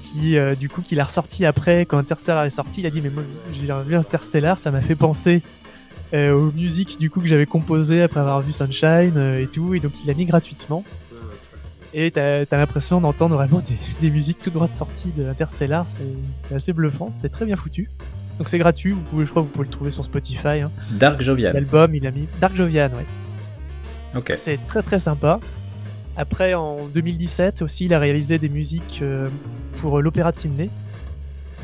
qui 0.00 0.36
du 0.58 0.68
coup 0.68 0.82
qu'il 0.82 0.98
a 0.98 1.04
ressorti 1.04 1.46
après 1.46 1.86
quand 1.86 1.98
Interstellar 1.98 2.44
est 2.44 2.50
sorti 2.50 2.80
il 2.80 2.86
a 2.86 2.90
dit 2.90 3.00
mais 3.00 3.10
moi 3.10 3.22
j'ai 3.52 3.72
vu 3.86 3.94
Interstellar 3.94 4.58
ça 4.58 4.72
m'a 4.72 4.80
fait 4.80 4.96
penser 4.96 5.40
euh, 6.12 6.32
aux 6.32 6.52
musiques 6.52 6.98
du 6.98 7.10
coup 7.10 7.20
que 7.20 7.28
j'avais 7.28 7.46
composées 7.46 8.02
après 8.02 8.20
avoir 8.20 8.42
vu 8.42 8.52
Sunshine 8.52 9.16
euh, 9.16 9.42
et 9.42 9.46
tout, 9.46 9.74
et 9.74 9.80
donc 9.80 9.92
il 10.02 10.06
l'a 10.08 10.14
mis 10.14 10.24
gratuitement. 10.24 10.84
Et 11.92 12.10
t'as 12.10 12.44
as, 12.48 12.56
l'impression 12.56 13.00
d'entendre 13.00 13.34
vraiment 13.34 13.62
des, 14.00 14.10
musiques 14.10 14.40
tout 14.40 14.50
droit 14.50 14.68
de 14.68 14.72
sortie 14.72 15.12
de 15.16 15.26
Interstellar, 15.26 15.86
c'est 15.86 16.54
assez 16.54 16.72
bluffant, 16.72 17.10
c'est 17.12 17.28
très 17.28 17.44
bien 17.44 17.56
foutu. 17.56 17.88
Donc 18.38 18.48
c'est 18.48 18.58
gratuit, 18.58 18.92
vous 18.92 19.02
pouvez, 19.02 19.24
je 19.24 19.30
crois 19.30 19.42
que 19.42 19.48
vous 19.48 19.52
pouvez 19.52 19.66
le 19.66 19.70
trouver 19.70 19.90
sur 19.90 20.04
Spotify. 20.04 20.60
Hein. 20.60 20.70
Dark 20.92 21.20
Jovian. 21.20 21.52
L'album, 21.52 21.94
il 21.94 22.06
a 22.06 22.10
mis 22.10 22.26
Dark 22.40 22.56
Jovian, 22.56 22.88
ouais. 22.88 24.16
Ok. 24.16 24.32
C'est 24.34 24.58
très 24.66 24.82
très 24.82 24.98
sympa. 24.98 25.40
Après, 26.16 26.54
en 26.54 26.86
2017 26.86 27.62
aussi, 27.62 27.84
il 27.84 27.94
a 27.94 27.98
réalisé 27.98 28.38
des 28.38 28.48
musiques 28.48 29.00
euh, 29.02 29.28
pour 29.76 30.00
l'Opéra 30.00 30.32
de 30.32 30.36
Sydney 30.36 30.70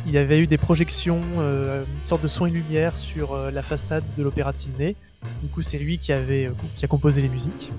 il 0.07 0.13
y 0.13 0.19
avait 0.19 0.39
eu 0.39 0.47
des 0.47 0.57
projections, 0.57 1.21
euh, 1.39 1.83
une 1.83 2.07
sorte 2.07 2.23
de 2.23 2.29
son 2.29 2.47
et 2.47 2.51
lumière 2.51 2.97
sur 2.97 3.33
euh, 3.33 3.51
la 3.51 3.63
façade 3.63 4.05
de 4.17 4.23
l'Opéra 4.23 4.53
de 4.53 4.57
Sydney. 4.57 4.95
Du 5.43 5.49
coup, 5.49 5.63
c'est 5.63 5.79
lui 5.79 5.99
qui, 5.99 6.13
avait, 6.13 6.47
euh, 6.47 6.53
qui 6.77 6.85
a 6.85 6.89
composé 6.89 7.21
les 7.21 7.29
musiques. 7.29 7.73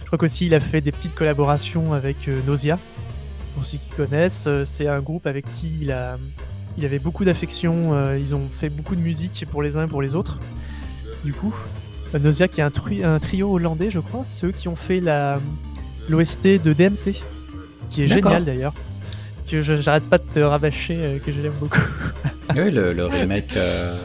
Je 0.00 0.06
crois 0.06 0.16
qu'aussi 0.16 0.46
il 0.46 0.54
a 0.54 0.60
fait 0.60 0.80
des 0.80 0.92
petites 0.92 1.14
collaborations 1.14 1.92
avec 1.92 2.28
Nausea. 2.46 2.78
Pour 3.54 3.66
ceux 3.66 3.78
qui 3.78 3.90
connaissent, 3.90 4.48
c'est 4.64 4.88
un 4.88 5.00
groupe 5.00 5.26
avec 5.26 5.44
qui 5.52 5.70
il, 5.82 5.92
a, 5.92 6.16
il 6.78 6.84
avait 6.86 7.00
beaucoup 7.00 7.26
d'affection. 7.26 8.16
ils 8.16 8.34
ont 8.34 8.48
fait 8.48 8.70
beaucoup 8.70 8.96
de 8.96 9.02
musique 9.02 9.44
pour 9.50 9.62
les 9.62 9.76
uns 9.76 9.84
et 9.84 9.86
pour 9.86 10.00
les 10.00 10.14
autres. 10.14 10.38
Du 11.24 11.34
coup, 11.34 11.54
Nausea 12.18 12.48
qui 12.48 12.62
est 12.62 12.64
un, 12.64 12.72
un 13.04 13.18
trio 13.18 13.52
hollandais, 13.52 13.90
je 13.90 14.00
crois, 14.00 14.24
ceux 14.24 14.50
qui 14.50 14.68
ont 14.68 14.76
fait 14.76 15.00
la 15.00 15.40
l'OST 16.08 16.62
de 16.62 16.72
DMC, 16.72 17.22
qui 17.90 18.02
est 18.02 18.06
génial 18.06 18.46
d'ailleurs 18.46 18.72
que 19.48 19.62
j'arrête 19.62 20.08
pas 20.08 20.18
de 20.18 20.24
te 20.24 20.40
rabâcher 20.40 20.96
euh, 20.96 21.18
que 21.18 21.32
je 21.32 21.40
l'aime 21.40 21.54
beaucoup. 21.58 21.80
oui, 22.54 22.70
le, 22.70 23.06
remake. 23.06 23.56
Euh, 23.56 23.96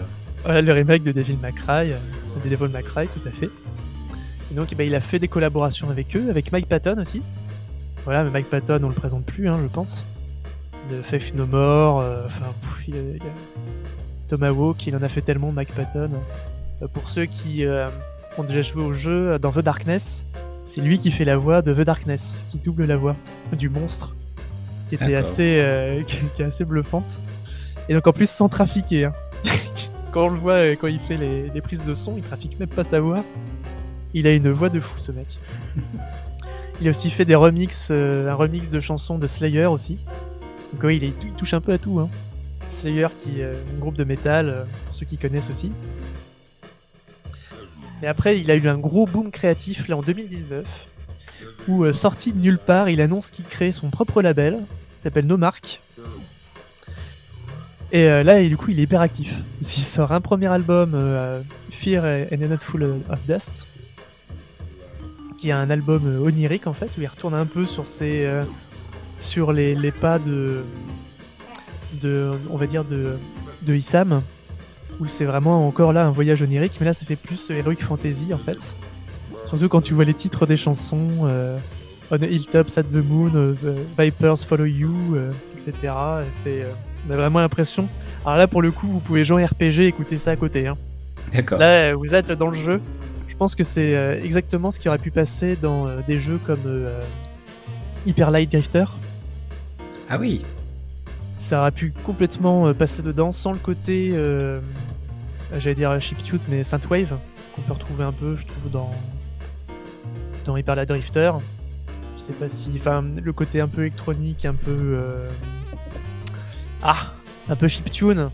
le 0.45 0.71
remake 0.71 1.03
de 1.03 1.11
Devil 1.11 1.37
May 1.41 1.51
Cry, 1.51 1.91
euh, 1.91 1.97
de 2.43 2.49
Devil 2.49 2.71
May 2.71 2.83
Cry, 2.83 3.07
tout 3.07 3.27
à 3.27 3.31
fait. 3.31 3.49
Et 4.51 4.55
donc, 4.55 4.69
eh 4.71 4.75
ben, 4.75 4.87
il 4.87 4.95
a 4.95 5.01
fait 5.01 5.19
des 5.19 5.27
collaborations 5.27 5.89
avec 5.89 6.15
eux, 6.15 6.29
avec 6.29 6.51
Mike 6.51 6.67
Patton 6.67 6.97
aussi. 6.99 7.21
Voilà, 8.05 8.23
mais 8.23 8.29
Mike 8.29 8.49
Patton, 8.49 8.79
on 8.83 8.89
le 8.89 8.93
présente 8.93 9.25
plus, 9.25 9.49
hein, 9.49 9.59
je 9.61 9.67
pense. 9.67 10.05
De 10.91 11.01
Faith 11.01 11.33
No 11.35 11.45
More, 11.45 12.03
enfin, 12.25 12.45
il, 12.87 12.95
y 12.95 12.97
a, 12.97 13.23
Tomahawk, 14.27 14.85
il 14.85 14.95
en 14.95 15.01
a 15.01 15.07
fait 15.07 15.21
tellement, 15.21 15.51
Mike 15.51 15.73
Patton. 15.73 16.09
pour 16.91 17.09
ceux 17.09 17.25
qui 17.25 17.65
ont 18.37 18.43
déjà 18.43 18.61
joué 18.61 18.83
au 18.83 18.91
jeu 18.91 19.39
dans 19.39 19.53
The 19.53 19.59
Darkness, 19.59 20.25
c'est 20.65 20.81
lui 20.81 20.97
qui 20.97 21.09
fait 21.09 21.23
la 21.23 21.37
voix 21.37 21.61
de 21.61 21.73
The 21.73 21.85
Darkness, 21.85 22.41
qui 22.49 22.57
double 22.57 22.85
la 22.85 22.97
voix 22.97 23.15
du 23.57 23.69
monstre 23.69 24.13
qui 24.97 25.03
était 25.03 25.15
assez, 25.15 25.59
euh, 25.61 26.03
qui, 26.35 26.41
est 26.41 26.45
assez 26.45 26.65
bluffante. 26.65 27.21
Et 27.89 27.93
donc 27.93 28.07
en 28.07 28.13
plus 28.13 28.29
sans 28.29 28.49
trafiquer. 28.49 29.05
Hein. 29.05 29.13
quand 30.11 30.25
on 30.25 30.29
le 30.29 30.39
voit, 30.39 30.53
euh, 30.53 30.75
quand 30.79 30.87
il 30.87 30.99
fait 30.99 31.17
les, 31.17 31.61
prises 31.61 31.85
de 31.85 31.93
son, 31.93 32.15
il 32.17 32.23
trafique 32.23 32.59
même 32.59 32.69
pas 32.69 32.83
sa 32.83 32.99
voix. 32.99 33.23
Il 34.13 34.27
a 34.27 34.33
une 34.33 34.51
voix 34.51 34.69
de 34.69 34.79
fou 34.79 34.99
ce 34.99 35.11
mec. 35.11 35.27
il 36.81 36.87
a 36.87 36.91
aussi 36.91 37.09
fait 37.09 37.25
des 37.25 37.35
remixes, 37.35 37.89
euh, 37.91 38.29
un 38.29 38.35
remix 38.35 38.69
de 38.69 38.79
chansons 38.79 39.17
de 39.17 39.27
Slayer 39.27 39.65
aussi. 39.65 39.97
Donc 40.73 40.83
oui, 40.83 40.99
il, 41.01 41.31
touche 41.33 41.53
un 41.53 41.61
peu 41.61 41.73
à 41.73 41.77
tout. 41.77 41.99
Hein. 41.99 42.09
Slayer 42.69 43.07
qui 43.19 43.41
est 43.41 43.45
un 43.45 43.79
groupe 43.79 43.97
de 43.97 44.03
métal, 44.03 44.65
pour 44.85 44.95
ceux 44.95 45.05
qui 45.05 45.17
connaissent 45.17 45.49
aussi. 45.49 45.71
Mais 48.01 48.07
après, 48.07 48.39
il 48.39 48.49
a 48.49 48.55
eu 48.55 48.67
un 48.67 48.77
gros 48.77 49.05
boom 49.05 49.29
créatif 49.29 49.87
là 49.87 49.95
en 49.95 50.01
2019, 50.01 50.65
où 51.67 51.93
sorti 51.93 52.33
de 52.33 52.39
nulle 52.39 52.57
part, 52.57 52.89
il 52.89 52.99
annonce 52.99 53.29
qu'il 53.29 53.45
crée 53.45 53.71
son 53.71 53.91
propre 53.91 54.23
label, 54.23 54.59
s'appelle 55.03 55.25
No 55.25 55.37
Mark. 55.37 55.81
Et 57.91 58.07
euh, 58.07 58.23
là, 58.23 58.43
du 58.43 58.57
coup, 58.57 58.71
il 58.71 58.79
est 58.79 58.83
hyper 58.83 59.01
actif. 59.01 59.31
Il 59.61 59.65
sort 59.67 60.11
un 60.13 60.21
premier 60.21 60.47
album, 60.47 60.93
euh, 60.95 61.41
Fear 61.69 62.03
and 62.31 62.41
a 62.41 62.47
Not 62.47 62.57
Full 62.59 62.83
of 62.83 63.19
Dust, 63.27 63.67
qui 65.37 65.49
est 65.49 65.51
un 65.51 65.69
album 65.69 66.01
euh, 66.05 66.25
onirique 66.25 66.65
en 66.65 66.73
fait, 66.73 66.89
où 66.97 67.01
il 67.01 67.07
retourne 67.07 67.35
un 67.35 67.45
peu 67.45 67.67
sur 67.67 67.85
ses, 67.85 68.27
sur 69.19 69.53
les, 69.53 69.75
les 69.75 69.91
pas 69.91 70.17
de, 70.17 70.63
de, 72.01 72.31
on 72.49 72.57
va 72.57 72.65
dire 72.65 72.83
de, 72.83 73.17
de 73.61 73.75
Issam, 73.75 74.23
où 74.99 75.07
c'est 75.07 75.25
vraiment 75.25 75.67
encore 75.67 75.93
là 75.93 76.05
un 76.05 76.11
voyage 76.11 76.41
onirique, 76.41 76.73
mais 76.79 76.87
là, 76.87 76.93
ça 76.95 77.05
fait 77.05 77.15
plus 77.15 77.51
heroic 77.51 77.77
fantasy 77.77 78.33
en 78.33 78.39
fait. 78.39 78.73
Surtout 79.47 79.69
quand 79.69 79.81
tu 79.81 79.93
vois 79.93 80.05
les 80.05 80.15
titres 80.15 80.47
des 80.47 80.57
chansons, 80.57 81.27
On 82.11 82.21
a 82.21 82.25
Hilltop, 82.25 82.67
At 82.77 82.83
the 82.83 83.03
Moon, 83.03 83.31
euh, 83.35 83.53
The 83.53 83.99
Vipers 84.01 84.39
Follow 84.39 84.65
You, 84.65 85.15
euh, 85.15 85.29
etc. 85.55 85.71
Et 86.21 86.31
C'est, 86.31 86.61
euh, 86.61 86.71
on 87.07 87.13
a 87.13 87.15
vraiment 87.15 87.39
l'impression. 87.39 87.87
Alors 88.25 88.37
là, 88.37 88.47
pour 88.47 88.61
le 88.61 88.71
coup, 88.71 88.87
vous 88.87 88.99
pouvez 88.99 89.23
jouer 89.23 89.45
RPG, 89.45 89.79
écouter 89.87 90.17
ça 90.17 90.31
à 90.31 90.35
côté. 90.35 90.67
hein. 90.67 90.77
D'accord. 91.33 91.57
Là, 91.59 91.95
vous 91.95 92.13
êtes 92.13 92.31
dans 92.31 92.49
le 92.49 92.57
jeu. 92.57 92.79
Je 93.27 93.35
pense 93.35 93.55
que 93.55 93.63
c'est 93.63 94.19
exactement 94.23 94.69
ce 94.69 94.79
qui 94.79 94.87
aurait 94.87 94.99
pu 94.99 95.09
passer 95.09 95.55
dans 95.59 95.87
des 96.07 96.19
jeux 96.19 96.39
comme 96.45 96.85
Hyper 98.05 98.29
Light 98.29 98.51
Drifter. 98.51 98.85
Ah 100.09 100.17
oui. 100.19 100.43
Ça 101.39 101.61
aurait 101.61 101.71
pu 101.71 101.91
complètement 102.05 102.71
passer 102.75 103.01
dedans 103.01 103.31
sans 103.31 103.51
le 103.51 103.57
côté, 103.57 104.11
euh, 104.13 104.59
j'allais 105.57 105.75
dire 105.75 105.99
chiptune, 105.99 106.39
mais 106.47 106.63
synthwave 106.63 107.15
qu'on 107.55 107.61
peut 107.63 107.73
retrouver 107.73 108.03
un 108.03 108.11
peu, 108.11 108.35
je 108.35 108.45
trouve, 108.45 108.71
dans 108.71 108.91
dans 110.45 110.55
Hyper 110.55 110.75
Light 110.75 110.87
Drifter. 110.89 111.31
Je 112.23 112.27
sais 112.27 112.33
pas 112.39 112.47
si, 112.47 112.71
enfin, 112.77 113.03
le 113.21 113.33
côté 113.33 113.59
un 113.59 113.67
peu 113.67 113.81
électronique, 113.81 114.45
un 114.45 114.53
peu 114.53 114.71
euh, 114.71 115.29
ah, 116.81 117.11
un 117.49 117.55
peu 117.57 117.67
chiptune, 117.67 118.29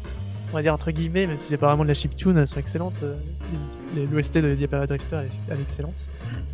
on 0.51 0.53
va 0.55 0.61
dire 0.61 0.75
entre 0.75 0.91
guillemets, 0.91 1.25
même 1.25 1.39
si 1.39 1.47
c'est 1.47 1.57
pas 1.57 1.69
vraiment 1.69 1.81
de 1.85 1.87
la 1.87 1.95
chiptune, 1.95 2.37
elles 2.37 2.47
sont 2.47 2.59
excellentes. 2.59 3.01
euh, 3.01 3.15
L'OST 4.11 4.37
de 4.37 4.47
Light 4.49 4.69
Drifter 4.69 5.15
elle 5.15 5.25
est, 5.25 5.29
elle 5.49 5.57
est 5.57 5.61
excellente. 5.63 6.03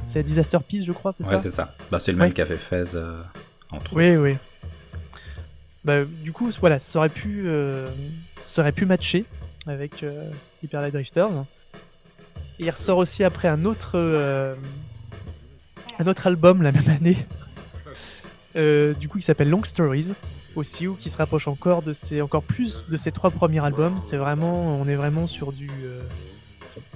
C'est 0.08 0.24
Disaster 0.24 0.60
Peace, 0.66 0.86
je 0.86 0.94
crois, 0.94 1.12
c'est 1.12 1.26
Ouais, 1.26 1.32
ça 1.36 1.40
c'est 1.40 1.52
ça. 1.52 1.76
Bah, 1.92 2.00
c'est 2.00 2.14
le 2.14 2.18
même 2.20 2.30
Ouais. 2.30 2.34
qu'a 2.34 2.46
fait 2.46 2.56
Fez 2.56 2.96
euh, 2.96 3.18
entre 3.70 3.92
autres. 3.92 3.98
Oui, 3.98 4.16
oui. 4.16 4.38
Bah, 5.84 6.06
du 6.06 6.32
coup, 6.32 6.50
voilà, 6.62 6.80
ça 6.80 7.00
aurait 7.00 7.10
pu, 7.10 7.44
euh, 7.48 7.86
ça 8.38 8.62
aurait 8.62 8.72
pu 8.72 8.86
matcher 8.86 9.26
avec 9.68 10.06
Hyper 10.64 10.80
Light 10.80 10.94
Drifters. 10.94 11.44
Et 12.60 12.64
il 12.64 12.70
ressort 12.70 12.98
aussi 12.98 13.26
après 13.26 13.50
un 13.50 13.66
autre, 13.66 13.98
un 16.00 16.08
autre 16.08 16.28
album 16.28 16.62
la 16.62 16.72
même 16.72 16.90
année, 16.90 17.18
euh, 18.56 18.94
du 18.94 19.08
coup, 19.10 19.18
qui 19.18 19.24
s'appelle 19.26 19.50
Long 19.50 19.64
Stories 19.64 20.14
aussi, 20.56 20.88
ou 20.88 20.96
qui 20.96 21.10
se 21.10 21.18
rapproche 21.18 21.48
encore 21.48 21.82
de 21.82 21.94
ses, 21.94 22.22
encore 22.22 22.44
plus 22.44 22.88
de 22.88 22.98
ses 22.98 23.12
trois 23.12 23.30
premiers 23.32 23.64
albums. 23.64 24.00
C'est 24.00 24.18
vraiment, 24.18 24.80
on 24.80 24.88
est 24.88 24.96
vraiment 24.96 25.28
sur 25.28 25.52
du 25.52 25.70
euh, 25.84 26.02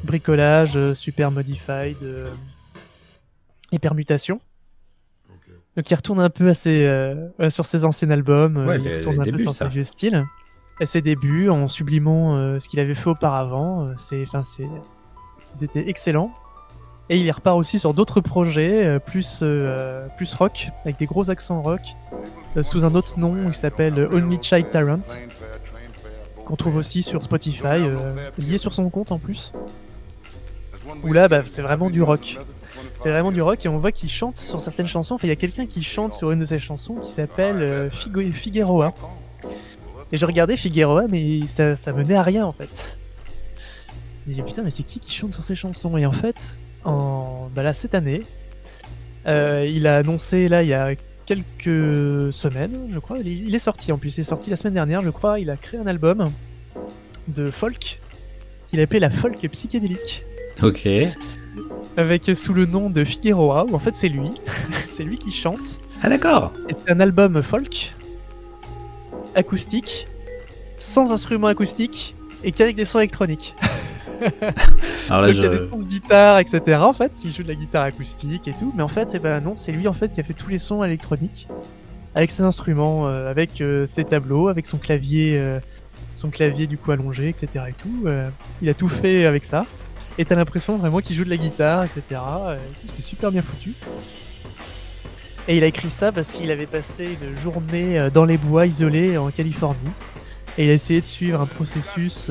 bricolage, 0.04 0.76
euh, 0.76 0.94
super 0.94 1.32
modified 1.32 1.98
et 3.72 3.80
permutation. 3.80 4.40
Donc 5.78 5.90
il 5.90 5.96
retourne 5.96 6.20
un 6.20 6.30
peu 6.30 6.50
à 6.50 6.54
ses, 6.54 6.86
euh, 6.86 7.50
sur 7.50 7.66
ses 7.66 7.86
anciens 7.86 8.10
albums, 8.10 8.58
Ouais, 8.66 8.80
il 8.84 8.96
retourne 8.98 9.16
les 9.16 9.22
un 9.22 9.24
débuts, 9.24 9.38
peu 9.38 9.44
sur 9.44 9.54
ses 9.54 9.68
vieux 9.68 9.84
styles. 9.84 10.26
À 10.82 10.86
ses 10.86 11.02
débuts, 11.02 11.50
en 11.50 11.68
sublimant 11.68 12.36
euh, 12.36 12.60
ce 12.60 12.68
qu'il 12.68 12.80
avait 12.80 12.96
fait 12.96 13.10
auparavant, 13.10 13.94
c'est, 13.96 14.24
enfin 14.24 14.42
c'est, 14.42 14.68
ils 15.56 15.64
étaient 15.64 15.88
excellents. 15.90 16.34
Et 17.12 17.18
il 17.18 17.32
repart 17.32 17.58
aussi 17.58 17.80
sur 17.80 17.96
d'autres 17.96 18.22
projets, 18.22 18.86
euh, 18.86 19.00
plus, 19.00 19.40
euh, 19.42 20.08
plus 20.16 20.32
rock, 20.36 20.70
avec 20.86 21.00
des 21.00 21.08
gros 21.08 21.32
accents 21.32 21.62
rock, 21.62 21.82
euh, 22.56 22.62
sous 22.62 22.86
un 22.86 22.94
autre 22.94 23.20
nom 23.20 23.50
qui 23.50 23.58
s'appelle 23.58 24.08
Only 24.12 24.38
Child 24.40 24.70
Tyrant, 24.70 25.04
qu'on 26.46 26.56
trouve 26.56 26.76
aussi 26.76 27.02
sur 27.02 27.24
Spotify, 27.24 27.80
lié 28.38 28.60
sur 28.60 28.74
son 28.74 28.90
compte 28.92 29.12
en 29.12 29.18
plus. 29.18 29.52
Où 31.04 31.12
là, 31.14 31.28
bah, 31.28 31.44
c'est 31.48 31.64
vraiment 31.64 31.90
du 31.90 32.04
rock. 32.04 32.38
C'est 33.00 33.10
vraiment 33.10 33.32
du 33.32 33.42
rock 33.42 33.66
et 33.66 33.70
on 33.70 33.80
voit 33.80 33.92
qu'il 33.92 34.10
chante 34.10 34.38
sur 34.38 34.60
certaines 34.60 34.88
chansons. 34.88 35.16
Enfin, 35.16 35.28
il 35.28 35.30
y 35.30 35.34
a 35.34 35.38
quelqu'un 35.38 35.66
qui 35.66 35.82
chante 35.84 36.14
sur 36.14 36.32
une 36.32 36.40
de 36.40 36.46
ses 36.46 36.60
chansons 36.60 36.96
qui 36.96 37.12
s'appelle 37.12 37.90
Figueroa. 37.92 38.94
Et 40.12 40.18
je 40.18 40.26
regardais 40.26 40.58
Figueroa, 40.58 41.08
mais 41.08 41.48
ça, 41.48 41.76
ça 41.76 41.94
menait 41.94 42.16
à 42.16 42.24
rien 42.24 42.46
en 42.46 42.52
fait. 42.52 42.84
Je 43.88 44.30
me 44.30 44.32
disais 44.32 44.44
putain, 44.44 44.62
mais 44.64 44.70
c'est 44.70 44.84
qui 44.84 45.00
qui 45.00 45.12
chante 45.12 45.32
sur 45.32 45.44
ces 45.44 45.56
chansons? 45.56 45.98
Et 45.98 46.06
en 46.06 46.12
fait, 46.12 46.58
en, 46.86 47.50
bah 47.54 47.64
là, 47.64 47.74
cette 47.74 47.96
année, 47.96 48.22
euh, 49.28 49.66
il 49.70 49.88
a 49.88 49.98
annoncé 49.98 50.48
là 50.48 50.64
il 50.64 50.70
y 50.70 50.74
a 50.74 50.96
quelques 51.26 52.34
semaines, 52.34 52.90
je 52.92 53.00
crois. 53.00 53.18
Il 53.20 53.54
est, 53.54 53.60
sorti 53.60 53.92
en 53.92 53.98
plus, 53.98 54.18
il 54.18 54.22
est 54.22 54.24
sorti 54.24 54.50
la 54.50 54.56
semaine 54.56 54.74
dernière, 54.74 55.02
je 55.02 55.10
crois. 55.10 55.40
Il 55.40 55.50
a 55.50 55.58
créé 55.58 55.80
un 55.80 55.88
album 55.88 56.32
de 57.28 57.52
folk 57.52 58.00
qu'il 58.68 58.80
a 58.80 58.84
appelé 58.84 59.00
la 59.00 59.10
folk 59.10 59.38
psychédélique 59.52 60.24
Ok. 60.62 60.88
avec 61.98 62.32
sous 62.36 62.54
le 62.54 62.66
nom 62.66 62.90
de 62.90 63.04
Figueroa, 63.04 63.66
où 63.70 63.76
en 63.76 63.80
fait 63.80 63.96
c'est 63.96 64.10
lui, 64.10 64.32
c'est 64.88 65.04
lui 65.04 65.18
qui 65.18 65.32
chante. 65.32 65.80
Ah 66.02 66.10
d'accord. 66.10 66.54
Et 66.70 66.74
c'est 66.74 66.92
un 66.92 67.00
album 67.00 67.42
folk, 67.44 67.94
acoustique, 69.36 70.08
sans 70.78 71.12
instruments 71.12 71.48
acoustiques 71.48 72.16
et 72.44 72.52
qu'avec 72.52 72.76
des 72.76 72.86
sons 72.86 73.00
électroniques. 73.00 73.54
Alors 75.10 75.22
là, 75.22 75.28
Donc 75.28 75.36
il 75.36 75.42
y 75.42 75.46
a 75.46 75.50
des 75.50 75.58
sons 75.58 75.78
de 75.78 75.84
guitare, 75.84 76.40
etc. 76.40 76.78
En 76.82 76.94
fait, 76.94 77.24
il 77.24 77.32
joue 77.32 77.44
de 77.44 77.48
la 77.48 77.56
guitare 77.56 77.84
acoustique 77.84 78.48
et 78.48 78.54
tout, 78.54 78.74
mais 78.76 78.84
en 78.84 78.88
fait, 78.88 79.12
eh 79.14 79.20
ben 79.20 79.40
non, 79.42 79.56
c'est 79.56 79.72
lui 79.72 79.88
en 79.88 79.94
fait 79.94 80.14
qui 80.14 80.20
a 80.20 80.24
fait 80.24 80.34
tous 80.34 80.50
les 80.50 80.58
sons 80.58 80.84
électroniques 80.84 81.48
avec 82.16 82.32
ses 82.32 82.44
instruments, 82.44 83.08
euh, 83.08 83.30
avec 83.30 83.62
euh, 83.62 83.86
ses 83.86 84.04
tableaux, 84.04 84.48
avec 84.48 84.66
son 84.66 84.78
clavier, 84.78 85.38
euh, 85.38 85.60
son 86.16 86.30
clavier 86.30 86.68
du 86.68 86.78
coup 86.78 86.92
allongé, 86.92 87.30
etc. 87.30 87.66
Et 87.70 87.74
tout. 87.74 88.08
il 88.62 88.70
a 88.70 88.74
tout 88.74 88.90
fait 88.90 89.26
avec 89.26 89.46
ça. 89.46 89.66
Et 90.18 90.26
t'as 90.26 90.36
l'impression 90.36 90.78
vraiment 90.78 91.00
qu'il 91.00 91.16
joue 91.16 91.24
de 91.24 91.30
la 91.30 91.38
guitare, 91.38 91.86
etc. 91.86 92.02
et 92.12 92.88
c'est 92.88 93.02
super 93.02 93.32
bien 93.32 93.42
foutu. 93.42 93.74
Et 95.48 95.58
il 95.58 95.64
a 95.64 95.68
écrit 95.68 95.90
ça 95.90 96.12
parce 96.12 96.32
qu'il 96.32 96.52
avait 96.52 96.66
passé 96.66 97.18
une 97.22 97.36
journée 97.36 98.10
dans 98.14 98.26
les 98.26 98.38
bois 98.38 98.66
isolés 98.66 99.18
en 99.18 99.32
Californie. 99.32 99.80
Et 100.58 100.66
il 100.66 100.70
a 100.72 100.74
essayé 100.74 101.00
de 101.00 101.06
suivre 101.06 101.40
un 101.40 101.46
processus 101.46 102.30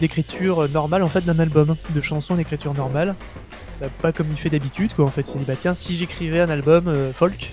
d'écriture 0.00 0.68
normale 0.68 1.02
en 1.02 1.08
fait 1.08 1.24
d'un 1.24 1.38
album, 1.38 1.76
de 1.94 2.00
chansons 2.00 2.36
d'écriture 2.36 2.74
normale. 2.74 3.14
Bah, 3.80 3.88
pas 4.00 4.12
comme 4.12 4.28
il 4.30 4.36
fait 4.36 4.48
d'habitude 4.48 4.94
quoi 4.94 5.04
en 5.04 5.10
fait. 5.10 5.22
Il 5.22 5.26
s'est 5.26 5.38
dit 5.38 5.44
bah 5.46 5.56
tiens 5.58 5.74
si 5.74 5.96
j'écrivais 5.96 6.40
un 6.40 6.48
album 6.48 6.88
euh, 6.88 7.12
folk, 7.12 7.52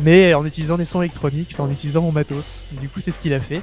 mais 0.00 0.34
en 0.34 0.44
utilisant 0.46 0.78
des 0.78 0.84
sons 0.84 1.02
électroniques, 1.02 1.58
en 1.58 1.70
utilisant 1.70 2.02
mon 2.02 2.12
matos. 2.12 2.60
Du 2.80 2.88
coup 2.88 3.00
c'est 3.00 3.10
ce 3.10 3.18
qu'il 3.18 3.34
a 3.34 3.40
fait. 3.40 3.60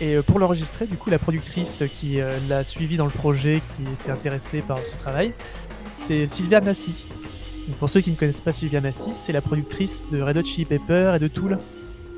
Et 0.00 0.16
euh, 0.16 0.22
pour 0.22 0.38
l'enregistrer, 0.38 0.86
du 0.86 0.96
coup 0.96 1.10
la 1.10 1.18
productrice 1.18 1.84
qui 1.98 2.20
euh, 2.20 2.36
l'a 2.48 2.64
suivi 2.64 2.96
dans 2.96 3.06
le 3.06 3.10
projet, 3.10 3.62
qui 3.74 3.82
était 3.82 4.12
intéressée 4.12 4.62
par 4.62 4.78
ce 4.84 4.96
travail, 4.96 5.32
c'est 5.94 6.28
Sylvia 6.28 6.60
Massy. 6.60 6.94
Donc, 7.66 7.76
pour 7.78 7.90
ceux 7.90 8.00
qui 8.00 8.10
ne 8.10 8.16
connaissent 8.16 8.40
pas 8.40 8.52
Sylvia 8.52 8.80
Massy, 8.80 9.10
c'est 9.12 9.32
la 9.32 9.40
productrice 9.40 10.04
de 10.12 10.22
Red 10.22 10.38
Hot 10.38 10.44
Chili 10.44 10.66
Pepper 10.66 11.14
et 11.16 11.18
de 11.18 11.28
Tool, 11.28 11.58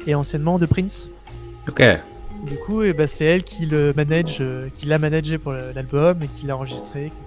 et 0.06 0.14
anciennement 0.14 0.58
de 0.58 0.66
Prince. 0.66 1.08
Ok. 1.68 1.82
Du 2.44 2.56
coup, 2.56 2.82
eh 2.82 2.92
ben, 2.92 3.06
c'est 3.06 3.24
elle 3.24 3.42
qui 3.42 3.66
le 3.66 3.92
manage, 3.94 4.38
euh, 4.40 4.68
qui 4.72 4.86
l'a 4.86 4.98
managé 4.98 5.38
pour 5.38 5.52
l'album 5.52 6.22
et 6.22 6.28
qui 6.28 6.46
l'a 6.46 6.56
enregistré, 6.56 7.06
etc. 7.06 7.22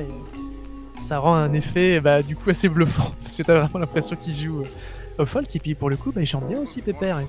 Et 0.00 1.00
ça 1.02 1.18
rend 1.18 1.34
un 1.34 1.52
effet, 1.52 2.00
bah, 2.00 2.22
du 2.22 2.36
coup, 2.36 2.50
assez 2.50 2.68
bluffant 2.68 3.12
parce 3.22 3.36
que 3.36 3.42
t'as 3.42 3.58
vraiment 3.60 3.78
l'impression 3.80 4.16
qu'il 4.16 4.34
joue 4.34 4.62
euh, 4.62 5.22
au 5.22 5.26
folk. 5.26 5.54
Et 5.54 5.60
puis 5.60 5.74
pour 5.74 5.88
le 5.88 5.96
coup, 5.96 6.12
bah, 6.12 6.20
il 6.20 6.26
chante 6.26 6.46
bien 6.48 6.58
aussi, 6.60 6.82
Pépère. 6.82 7.20
et- 7.20 7.26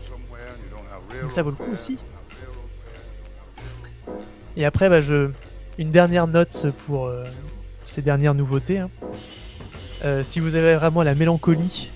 Donc 1.22 1.32
ça 1.32 1.42
vaut 1.42 1.52
le 1.52 1.56
coup 1.56 1.72
aussi. 1.72 1.98
Et 4.58 4.66
après, 4.66 4.90
bah, 4.90 5.02
je... 5.02 5.30
une 5.78 5.92
dernière 5.92 6.28
note 6.28 6.66
pour 6.86 7.06
euh, 7.06 7.26
ces 7.84 8.02
dernières 8.02 8.34
nouveautés. 8.34 8.80
hein. 8.80 8.90
Si 10.24 10.40
vous 10.40 10.56
avez 10.56 10.76
vraiment 10.76 11.02
la 11.02 11.16
mélancolie 11.16 11.90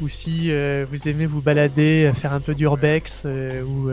ou 0.00 0.08
si 0.08 0.50
vous 0.90 1.08
aimez 1.08 1.26
vous 1.26 1.42
balader, 1.42 2.10
faire 2.18 2.32
un 2.32 2.40
peu 2.40 2.54
d'urbex 2.54 3.26
ou 3.26 3.90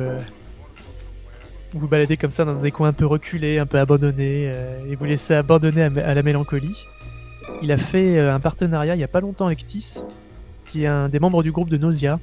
vous 1.74 1.88
balader 1.88 2.18
comme 2.18 2.32
ça 2.32 2.46
dans 2.46 2.56
des 2.56 2.72
coins 2.72 2.90
un 2.90 2.94
peu 2.94 3.06
reculés, 3.06 3.60
un 3.60 3.66
peu 3.66 3.78
abandonnés 3.78 4.46
euh, 4.48 4.90
et 4.90 4.96
vous 4.96 5.06
laisser 5.06 5.36
abandonner 5.36 5.84
à, 5.84 6.14
la 6.14 6.24
mélancolie, 6.24 6.86
il 7.62 7.72
a 7.72 7.78
fait 7.78 8.18
euh, 8.18 8.34
un 8.34 8.40
partenariat 8.40 8.96
il 8.96 9.00
y 9.00 9.04
a 9.04 9.08
pas 9.08 9.20
longtemps 9.20 9.48
avec 9.48 9.66
Tis, 9.66 10.02
qui 10.66 10.84
est 10.84 10.88
un 10.88 11.10
des 11.10 11.20
membres 11.20 11.44
du 11.44 11.52
groupe 11.52 11.70
de 11.70 11.78
Nausea. 11.78 12.20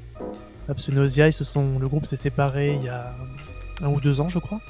Ah, 0.69 0.75
Parce 0.75 0.87
que 0.87 0.93
Nausea, 0.93 1.29
ils 1.29 1.33
se 1.33 1.45
sont, 1.45 1.79
le 1.79 1.89
groupe 1.89 2.07
s'est 2.07 2.17
séparé 2.17 2.75
il 2.75 2.85
y 2.85 2.89
a 2.89 3.15
un 3.83 3.89
ou 3.89 4.01
deux 4.01 4.21
ans, 4.21 4.29
je 4.29 4.39
crois. 4.39 4.61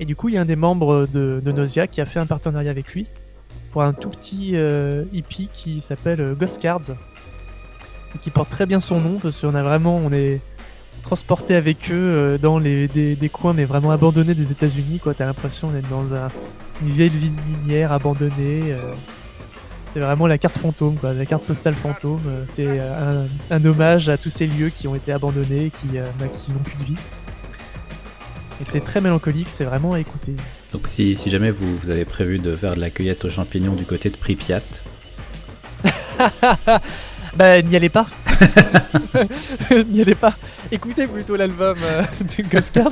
Et 0.00 0.04
du 0.04 0.16
coup, 0.16 0.28
il 0.28 0.34
y 0.34 0.38
a 0.38 0.40
un 0.40 0.46
des 0.46 0.56
membres 0.56 1.06
de, 1.06 1.40
de 1.44 1.52
Nausea 1.52 1.86
qui 1.86 2.00
a 2.00 2.06
fait 2.06 2.18
un 2.18 2.26
partenariat 2.26 2.70
avec 2.70 2.92
lui 2.92 3.06
pour 3.72 3.82
un 3.82 3.92
tout 3.92 4.10
petit 4.10 4.52
euh, 4.54 5.04
hippie 5.12 5.48
qui 5.52 5.80
s'appelle 5.80 6.34
Ghost 6.38 6.60
Cards 6.60 6.96
qui 8.20 8.30
porte 8.30 8.50
très 8.50 8.66
bien 8.66 8.80
son 8.80 9.00
nom 9.00 9.18
parce 9.18 9.40
qu'on 9.40 9.54
a 9.54 9.62
vraiment, 9.62 9.96
on 9.96 10.12
est 10.12 10.40
transporté 11.04 11.54
avec 11.54 11.90
eux 11.90 11.94
euh, 11.94 12.38
dans 12.38 12.58
les, 12.58 12.88
des, 12.88 13.14
des 13.14 13.28
coins 13.28 13.52
mais 13.52 13.64
vraiment 13.66 13.90
abandonnés 13.90 14.34
des 14.34 14.50
États-Unis. 14.50 14.98
Quoi, 15.00 15.14
t'as 15.14 15.26
l'impression 15.26 15.70
d'être 15.70 15.88
dans 15.88 16.14
un, 16.14 16.30
une 16.82 16.88
vieille 16.90 17.10
ville 17.10 17.32
minière 17.62 17.92
abandonnée. 17.92 18.72
euh. 18.72 18.78
C'est 19.92 20.00
vraiment 20.00 20.26
la 20.26 20.38
carte 20.38 20.58
fantôme, 20.58 20.96
quoi, 20.96 21.12
la 21.12 21.24
carte 21.26 21.44
postale 21.44 21.74
fantôme. 21.74 22.20
Euh, 22.26 22.42
C'est 22.48 22.80
un, 22.80 23.26
un 23.50 23.64
hommage 23.64 24.08
à 24.08 24.16
tous 24.18 24.30
ces 24.30 24.46
lieux 24.46 24.70
qui 24.70 24.88
ont 24.88 24.94
été 24.96 25.12
abandonnés, 25.12 25.70
qui, 25.70 25.98
bah, 26.18 26.26
qui 26.26 26.50
n'ont 26.50 26.58
plus 26.58 26.76
de 26.78 26.84
vie. 26.84 26.96
Et 28.60 28.64
c'est 28.64 28.80
très 28.80 29.00
mélancolique, 29.00 29.50
c'est 29.50 29.64
vraiment 29.64 29.92
à 29.92 30.00
écouter. 30.00 30.34
Donc 30.72 30.88
si, 30.88 31.14
si 31.14 31.28
jamais 31.30 31.50
vous, 31.50 31.76
vous 31.76 31.90
avez 31.90 32.04
prévu 32.04 32.38
de 32.38 32.56
faire 32.56 32.74
de 32.74 32.80
la 32.80 32.90
cueillette 32.90 33.24
aux 33.24 33.30
champignons 33.30 33.74
du 33.74 33.84
côté 33.84 34.10
de 34.10 34.16
Pripyat, 34.16 34.62
Bah, 37.36 37.60
n'y 37.62 37.74
allez 37.76 37.88
pas. 37.88 38.06
n'y 39.90 40.00
allez 40.02 40.14
pas. 40.14 40.34
Écoutez 40.74 41.06
plutôt 41.06 41.36
l'album 41.36 41.76
euh, 41.84 42.02
de 42.38 42.42
Ghost 42.48 42.72
Card. 42.72 42.90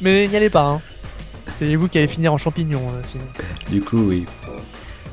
Mais 0.00 0.28
n'y 0.28 0.36
allez 0.36 0.50
pas. 0.50 0.62
Hein. 0.64 0.80
C'est 1.58 1.74
vous 1.74 1.88
qui 1.88 1.98
allez 1.98 2.06
finir 2.06 2.32
en 2.32 2.38
champignon, 2.38 2.80
euh, 2.88 3.00
sinon. 3.02 3.24
du 3.70 3.80
coup 3.80 3.98
oui. 3.98 4.24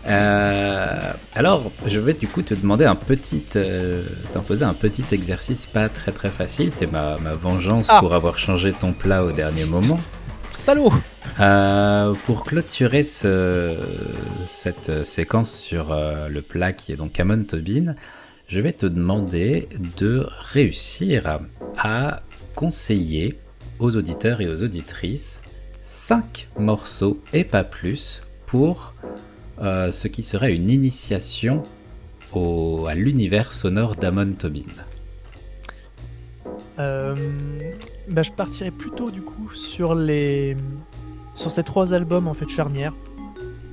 Euh, 0.07 1.11
alors, 1.35 1.69
je 1.85 1.99
vais 1.99 2.13
du 2.13 2.27
coup 2.27 2.41
te 2.41 2.53
demander 2.53 2.85
un 2.85 2.95
petit, 2.95 3.43
euh, 3.55 4.03
t'imposer 4.33 4.63
un 4.63 4.73
petit 4.73 5.03
exercice 5.11 5.65
pas 5.65 5.89
très 5.89 6.11
très 6.11 6.29
facile. 6.29 6.71
C'est 6.71 6.89
ma, 6.91 7.17
ma 7.17 7.33
vengeance 7.33 7.87
Ah. 7.89 7.99
pour 7.99 8.13
avoir 8.13 8.37
changé 8.37 8.71
ton 8.71 8.93
plat 8.93 9.23
au 9.25 9.31
dernier 9.31 9.65
moment. 9.65 9.97
Salaud 10.49 10.93
Euh, 11.41 12.13
pour 12.25 12.43
clôturer 12.43 13.03
ce- 13.03 13.75
cette 14.47 15.05
séquence 15.05 15.51
sur 15.51 15.93
le 16.29 16.41
plat 16.41 16.71
qui 16.71 16.93
est 16.93 16.95
donc 16.95 17.19
Amon 17.19 17.43
Tobin, 17.43 17.95
je 18.47 18.61
vais 18.61 18.73
te 18.73 18.85
demander 18.85 19.67
de 19.97 20.25
réussir 20.51 21.39
à 21.77 22.21
conseiller 22.55 23.37
aux 23.79 23.95
auditeurs 23.95 24.41
et 24.41 24.47
aux 24.47 24.63
auditrices 24.63 25.41
5 25.81 26.49
morceaux 26.57 27.19
et 27.33 27.43
pas 27.43 27.63
plus 27.63 28.21
pour 28.45 28.93
euh, 29.61 29.91
ce 29.91 30.07
qui 30.07 30.23
serait 30.23 30.55
une 30.55 30.69
initiation 30.69 31.63
au- 32.33 32.87
à 32.87 32.95
l'univers 32.95 33.51
sonore 33.53 33.95
d'Amon 33.95 34.33
Tobin. 34.33 34.61
Euh, 36.79 37.15
bah, 38.07 38.23
je 38.23 38.31
partirais 38.31 38.71
plutôt 38.71 39.09
du 39.11 39.21
coup 39.21 39.51
sur 39.53 39.95
les 39.95 40.55
sur 41.35 41.51
ces 41.51 41.63
trois 41.63 41.93
albums 41.93 42.27
en 42.27 42.33
fait 42.33 42.47
charnières. 42.49 42.93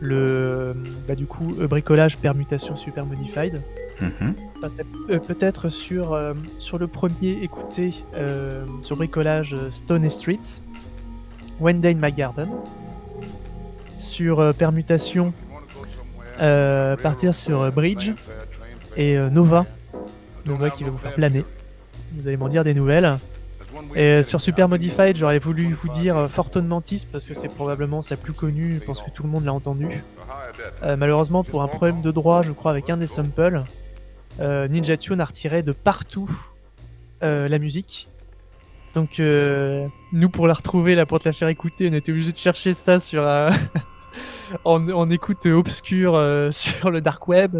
Le 0.00 0.74
bah, 1.06 1.14
du 1.14 1.26
coup 1.26 1.54
bricolage, 1.68 2.18
permutation, 2.18 2.76
super 2.76 3.06
modified. 3.06 3.60
Mhm. 4.00 4.34
Peut-être 5.26 5.68
sur 5.68 6.12
euh, 6.12 6.34
sur 6.58 6.78
le 6.78 6.86
premier 6.86 7.42
écouté 7.42 7.94
euh, 8.14 8.64
sur 8.82 8.96
bricolage 8.96 9.54
euh, 9.54 9.70
Stone 9.70 10.08
Street, 10.08 10.40
One 11.60 11.80
Day 11.80 11.92
in 11.92 11.98
My 12.00 12.12
Garden. 12.12 12.48
Sur 13.96 14.40
euh, 14.40 14.52
permutation, 14.52 15.32
euh, 16.40 16.96
partir 16.96 17.34
sur 17.34 17.62
euh, 17.62 17.70
Bridge 17.70 18.12
et 18.96 19.16
euh, 19.16 19.30
Nova. 19.30 19.66
Nova 20.46 20.70
qui 20.70 20.84
va 20.84 20.90
vous 20.90 20.98
faire 20.98 21.14
planer. 21.14 21.44
Vous 22.12 22.26
allez 22.26 22.36
m'en 22.36 22.48
dire 22.48 22.64
des 22.64 22.74
nouvelles. 22.74 23.18
Et 23.96 24.02
euh, 24.02 24.22
sur 24.22 24.40
Super 24.40 24.68
Modified, 24.68 25.16
j'aurais 25.16 25.38
voulu 25.38 25.72
vous 25.72 25.88
dire 25.88 26.16
euh, 26.16 26.28
Fortune 26.28 26.66
Mantis 26.66 27.06
parce 27.10 27.24
que 27.24 27.34
c'est 27.34 27.48
probablement 27.48 28.00
sa 28.02 28.16
plus 28.16 28.32
connue, 28.32 28.78
je 28.80 28.84
pense 28.84 29.02
que 29.02 29.10
tout 29.10 29.22
le 29.22 29.28
monde 29.28 29.44
l'a 29.44 29.52
entendu. 29.52 30.02
Euh, 30.82 30.96
malheureusement, 30.96 31.44
pour 31.44 31.62
un 31.62 31.68
problème 31.68 32.00
de 32.00 32.10
droit, 32.10 32.42
je 32.42 32.52
crois, 32.52 32.70
avec 32.70 32.90
un 32.90 32.96
des 32.96 33.06
samples, 33.06 33.56
euh, 33.56 33.60
Ninja 34.40 34.96
Tune 34.96 35.20
a 35.20 35.24
retiré 35.24 35.62
de 35.62 35.72
partout 35.72 36.30
euh, 37.22 37.48
la 37.48 37.58
musique. 37.58 38.08
Donc, 38.94 39.18
euh, 39.18 39.86
nous, 40.12 40.28
pour 40.28 40.46
la 40.46 40.54
retrouver, 40.54 40.94
là, 40.94 41.04
pour 41.06 41.18
te 41.18 41.28
la 41.28 41.32
faire 41.32 41.48
écouter, 41.48 41.88
on 41.90 41.94
était 41.94 42.12
obligé 42.12 42.30
de 42.32 42.36
chercher 42.36 42.72
ça 42.72 43.00
sur 43.00 43.22
euh, 43.26 43.50
en, 44.64 44.86
en 44.88 45.10
écoute 45.10 45.46
obscure 45.46 46.14
euh, 46.14 46.50
sur 46.52 46.90
le 46.92 47.00
dark 47.00 47.26
web. 47.26 47.56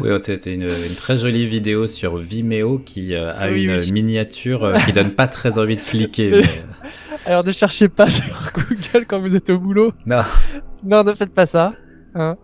Oui, 0.00 0.10
c'était 0.22 0.54
une, 0.54 0.64
une 0.64 0.94
très 0.94 1.16
jolie 1.18 1.46
vidéo 1.46 1.86
sur 1.86 2.16
Vimeo 2.18 2.78
qui 2.78 3.14
euh, 3.14 3.32
a 3.34 3.50
Oui, 3.50 3.64
une 3.64 3.76
oui. 3.78 3.92
miniature 3.92 4.64
euh, 4.64 4.78
qui 4.80 4.92
donne 4.92 5.12
pas 5.12 5.26
très 5.26 5.58
envie 5.58 5.76
de 5.76 5.80
cliquer. 5.82 6.30
mais, 6.32 6.38
euh, 6.42 7.16
Alors, 7.24 7.44
ne 7.44 7.52
cherchez 7.52 7.88
pas 7.88 8.10
sur 8.10 8.52
Google 8.54 9.06
quand 9.06 9.20
vous 9.20 9.34
êtes 9.34 9.48
au 9.48 9.58
boulot. 9.58 9.92
Non. 10.04 10.22
Non, 10.84 11.02
ne 11.02 11.14
faites 11.14 11.32
pas 11.32 11.46
ça. 11.46 11.72
hein. 12.14 12.36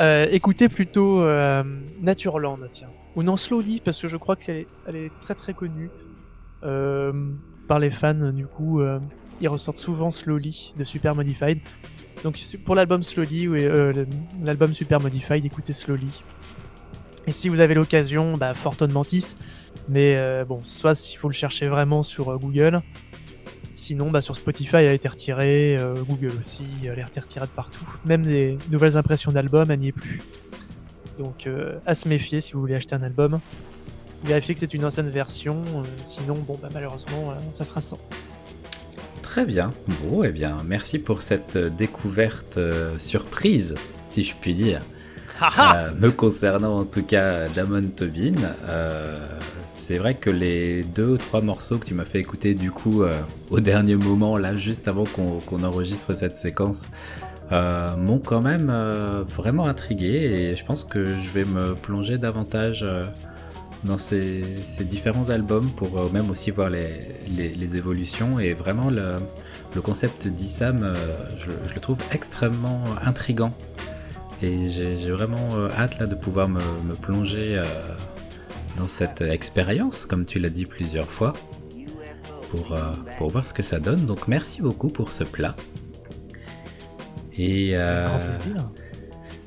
Euh, 0.00 0.26
écoutez 0.30 0.68
plutôt 0.68 1.20
euh, 1.20 1.62
Natureland, 2.00 2.58
tiens. 2.70 2.88
Ou 3.16 3.22
non, 3.22 3.36
Slowly, 3.36 3.80
parce 3.84 4.00
que 4.00 4.08
je 4.08 4.16
crois 4.16 4.36
qu'elle 4.36 4.56
est, 4.56 4.66
elle 4.86 4.96
est 4.96 5.12
très 5.20 5.34
très 5.34 5.52
connue 5.52 5.90
euh, 6.62 7.12
par 7.68 7.78
les 7.78 7.90
fans. 7.90 8.32
Du 8.32 8.46
coup, 8.46 8.80
euh, 8.80 8.98
ils 9.40 9.48
ressortent 9.48 9.78
souvent 9.78 10.10
Slowly 10.10 10.72
de 10.76 10.84
Super 10.84 11.14
Modified. 11.14 11.58
Donc 12.24 12.38
pour 12.64 12.74
l'album 12.74 13.02
Slowly, 13.02 13.48
l'album 14.42 14.74
Super 14.74 15.00
Modified, 15.00 15.44
écoutez 15.44 15.72
Slowly. 15.72 16.22
Et 17.26 17.32
si 17.32 17.48
vous 17.48 17.60
avez 17.60 17.74
l'occasion, 17.74 18.34
bah, 18.36 18.54
Fortune 18.54 18.92
Mantis. 18.92 19.36
Mais 19.88 20.44
bon, 20.44 20.60
soit 20.64 20.94
s'il 20.94 21.18
faut 21.18 21.28
le 21.28 21.34
chercher 21.34 21.68
vraiment 21.68 22.02
sur 22.02 22.38
Google. 22.38 22.82
Sinon, 23.80 24.10
bah, 24.10 24.20
sur 24.20 24.36
Spotify, 24.36 24.76
elle 24.76 24.88
a 24.88 24.92
été 24.92 25.08
retirée, 25.08 25.78
euh, 25.78 25.94
Google 26.06 26.32
aussi, 26.38 26.64
elle 26.84 27.00
a 27.00 27.06
été 27.06 27.18
retirée 27.18 27.46
de 27.46 27.50
partout. 27.50 27.86
Même 28.04 28.24
les 28.24 28.58
nouvelles 28.70 28.98
impressions 28.98 29.32
d'albums, 29.32 29.70
elle 29.70 29.78
n'y 29.78 29.88
est 29.88 29.92
plus. 29.92 30.20
Donc, 31.18 31.46
euh, 31.46 31.78
à 31.86 31.94
se 31.94 32.06
méfier 32.06 32.42
si 32.42 32.52
vous 32.52 32.60
voulez 32.60 32.74
acheter 32.74 32.94
un 32.94 33.02
album. 33.02 33.40
Vérifiez 34.22 34.52
que 34.52 34.60
c'est 34.60 34.74
une 34.74 34.84
ancienne 34.84 35.08
version, 35.08 35.62
euh, 35.62 35.82
sinon, 36.04 36.34
bon, 36.34 36.58
bah, 36.60 36.68
malheureusement, 36.74 37.32
ça 37.52 37.64
sera 37.64 37.80
sans. 37.80 37.98
Très 39.22 39.46
bien. 39.46 39.72
Bon, 40.02 40.24
eh 40.24 40.30
bien, 40.30 40.58
merci 40.66 40.98
pour 40.98 41.22
cette 41.22 41.56
découverte 41.56 42.58
surprise, 42.98 43.76
si 44.10 44.24
je 44.24 44.34
puis 44.38 44.52
dire. 44.54 44.82
Me 45.98 46.10
concernant 46.10 46.80
en 46.80 46.84
tout 46.84 47.02
cas 47.02 47.48
Damon 47.48 47.84
Tobin, 47.96 48.34
c'est 49.90 49.98
vrai 49.98 50.14
que 50.14 50.30
les 50.30 50.84
deux 50.84 51.14
ou 51.14 51.16
trois 51.16 51.40
morceaux 51.40 51.78
que 51.78 51.84
tu 51.84 51.94
m'as 51.94 52.04
fait 52.04 52.20
écouter 52.20 52.54
du 52.54 52.70
coup 52.70 53.02
euh, 53.02 53.20
au 53.50 53.58
dernier 53.58 53.96
moment, 53.96 54.36
là 54.36 54.56
juste 54.56 54.86
avant 54.86 55.02
qu'on 55.04 55.64
enregistre 55.64 56.14
cette 56.14 56.36
séquence, 56.36 56.86
euh, 57.50 57.96
m'ont 57.96 58.20
quand 58.20 58.40
même 58.40 58.70
euh, 58.70 59.24
vraiment 59.36 59.66
intrigué 59.66 60.06
et 60.06 60.56
je 60.56 60.64
pense 60.64 60.84
que 60.84 61.06
je 61.06 61.30
vais 61.32 61.44
me 61.44 61.74
plonger 61.74 62.18
davantage 62.18 62.86
dans 63.82 63.98
ces, 63.98 64.44
différents 64.82 65.28
albums 65.28 65.68
pour 65.72 66.12
même 66.12 66.30
aussi 66.30 66.52
voir 66.52 66.70
les, 66.70 67.76
évolutions 67.76 68.38
et 68.38 68.54
vraiment 68.54 68.90
le, 68.90 69.80
concept 69.82 70.28
d'Issam, 70.28 70.94
je, 71.36 71.74
le 71.74 71.80
trouve 71.80 71.98
extrêmement 72.12 72.84
intrigant. 73.04 73.52
Et 74.40 74.70
j'ai 74.70 75.10
vraiment 75.10 75.56
hâte 75.76 75.98
là 75.98 76.06
de 76.06 76.14
pouvoir 76.14 76.48
me, 76.48 76.60
plonger 77.02 77.60
dans 78.80 78.86
cette 78.86 79.20
expérience, 79.20 80.06
comme 80.06 80.24
tu 80.24 80.38
l'as 80.38 80.48
dit 80.48 80.64
plusieurs 80.64 81.10
fois, 81.10 81.34
pour, 82.50 82.72
euh, 82.72 82.80
pour 83.18 83.28
voir 83.28 83.46
ce 83.46 83.52
que 83.52 83.62
ça 83.62 83.78
donne. 83.78 84.06
Donc 84.06 84.26
merci 84.26 84.62
beaucoup 84.62 84.88
pour 84.88 85.12
ce 85.12 85.22
plat. 85.22 85.54
Et 87.36 87.72
euh, 87.74 88.08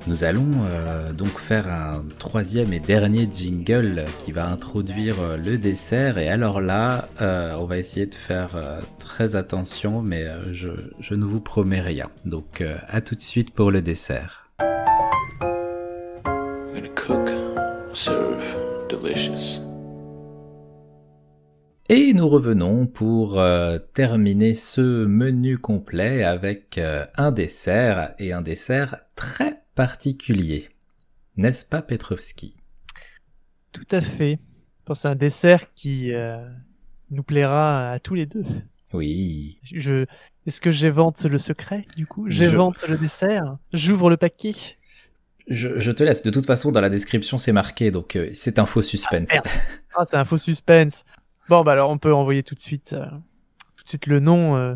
nous 0.06 0.24
allons 0.24 0.52
euh, 0.70 1.12
donc 1.14 1.40
faire 1.40 1.68
un 1.68 2.04
troisième 2.20 2.74
et 2.74 2.80
dernier 2.80 3.28
jingle 3.30 4.06
qui 4.20 4.32
va 4.32 4.48
introduire 4.48 5.16
le 5.36 5.58
dessert. 5.58 6.20
Et 6.20 6.30
alors 6.30 6.62
là, 6.62 7.08
euh, 7.20 7.56
on 7.60 7.66
va 7.66 7.80
essayer 7.80 8.06
de 8.06 8.16
faire 8.16 8.56
euh, 8.56 8.82
très 9.00 9.36
attention, 9.36 10.04
mais 10.04 10.26
euh, 10.26 10.54
je, 10.54 10.70
je 11.00 11.16
ne 11.16 11.26
vous 11.26 11.42
promets 11.42 11.82
rien. 11.82 12.10
Donc 12.26 12.62
euh, 12.62 12.78
à 12.88 13.02
tout 13.02 13.16
de 13.16 13.22
suite 13.22 13.52
pour 13.52 13.72
le 13.72 13.82
dessert. 13.82 14.48
I'm 16.26 16.76
gonna 16.76 16.88
cook, 16.96 17.30
serve, 17.94 18.63
delicious. 19.02 19.62
Et 21.90 22.14
nous 22.14 22.30
revenons 22.30 22.88
pour 22.88 23.40
euh, 23.40 23.78
terminer 23.94 24.54
ce 24.54 25.06
menu 25.06 25.58
complet 25.58 26.24
avec 26.24 26.78
euh, 26.78 27.06
un 27.18 27.32
dessert 27.32 28.16
et 28.20 28.32
un 28.32 28.42
dessert 28.42 29.02
très 29.16 29.64
particulier. 29.76 30.70
N'est-ce 31.36 31.66
pas 31.66 31.82
Petrovski? 31.82 32.56
Tout 33.74 33.88
à 33.92 34.02
fait. 34.02 34.40
Je 34.80 34.86
pense 34.86 35.02
c'est 35.02 35.08
un 35.10 35.16
dessert 35.16 35.74
qui 35.74 36.14
euh, 36.14 36.38
nous 37.12 37.24
plaira 37.24 37.92
à 37.92 38.00
tous 38.00 38.14
les 38.16 38.26
deux. 38.26 38.46
Oui. 38.94 39.60
Je... 39.64 40.06
Est-ce 40.46 40.62
que 40.62 40.72
j'évente 40.72 41.24
le 41.26 41.38
secret, 41.38 41.86
du 41.98 42.06
coup? 42.06 42.30
Je- 42.30 42.36
J'évente 42.36 42.88
le 42.88 42.98
dessert? 42.98 43.58
J'ouvre 43.74 44.10
le 44.10 44.18
paquet? 44.18 44.54
Je, 45.48 45.80
je 45.80 45.92
te 45.92 46.04
laisse. 46.04 46.24
De 46.24 46.30
toute 46.30 46.46
façon, 46.46 46.72
dans 46.72 46.82
la 46.82 46.90
description, 46.90 47.38
c'est 47.38 47.52
marqué, 47.52 47.92
donc 47.92 48.16
euh, 48.16 48.30
c'est 48.34 48.60
un 48.60 48.66
faux 48.66 48.82
suspense. 48.82 49.30
merde. 49.32 49.48
Ah, 49.96 50.06
c'est 50.08 50.18
un 50.18 50.26
faux 50.26 50.38
suspense. 50.38 51.04
Bon, 51.50 51.64
bah 51.64 51.74
alors 51.74 51.90
on 51.90 51.98
peut 51.98 52.14
envoyer 52.14 52.44
tout 52.44 52.56
de 52.56 52.60
suite, 52.60 52.94
euh, 52.94 53.06
tout 53.76 53.84
de 53.84 53.90
suite 53.90 54.08
le 54.08 54.20
nom. 54.20 54.56
euh, 54.56 54.76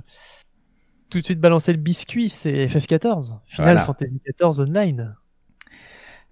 tout 1.10 1.20
de 1.20 1.24
suite 1.24 1.40
balancer 1.40 1.72
le 1.72 1.80
biscuit, 1.80 2.28
c'est 2.30 2.68
FF14. 2.68 3.40
Final 3.48 3.66
Voilà. 3.66 3.86
Fantasy 3.86 4.22
XIV 4.26 4.60
Online. 4.60 5.16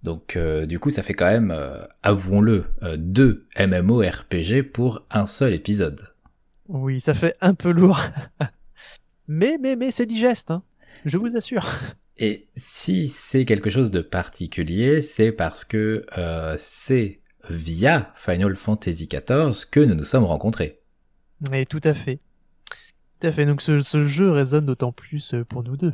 donc, 0.03 0.37
du 0.67 0.79
coup, 0.79 0.89
ça 0.89 1.01
fait 1.01 1.13
quand 1.13 1.25
même, 1.27 1.57
avouons-le, 2.03 2.65
deux 2.97 3.47
MMORPG 3.57 4.63
pour 4.63 5.05
un 5.11 5.27
seul 5.27 5.53
épisode. 5.53 6.09
Oui, 6.67 6.99
ça 6.99 7.13
fait 7.13 7.37
un 7.39 7.53
peu 7.53 7.71
lourd. 7.71 8.01
mais, 9.29 9.57
mais, 9.61 9.77
mais, 9.77 9.91
c'est 9.91 10.05
digeste, 10.05 10.51
hein. 10.51 10.61
Je 11.05 11.17
vous 11.17 11.37
assure. 11.37 11.65
Et 12.17 12.47
si 12.55 13.07
c'est 13.07 13.45
quelque 13.45 13.69
chose 13.69 13.91
de 13.91 14.01
particulier, 14.01 15.01
c'est 15.01 15.31
parce 15.31 15.65
que 15.65 16.05
euh, 16.17 16.55
c'est 16.57 17.21
via 17.49 18.13
Final 18.15 18.55
Fantasy 18.55 19.07
XIV 19.07 19.69
que 19.69 19.81
nous 19.81 19.95
nous 19.95 20.03
sommes 20.03 20.23
rencontrés. 20.23 20.81
Et 21.51 21.65
tout 21.65 21.81
à 21.83 21.93
fait. 21.93 22.19
Tout 23.19 23.27
à 23.27 23.31
fait. 23.31 23.45
Donc 23.45 23.61
ce, 23.61 23.81
ce 23.81 24.05
jeu 24.05 24.31
résonne 24.31 24.65
d'autant 24.65 24.91
plus 24.91 25.33
euh, 25.33 25.43
pour 25.43 25.63
nous 25.63 25.75
deux. 25.75 25.93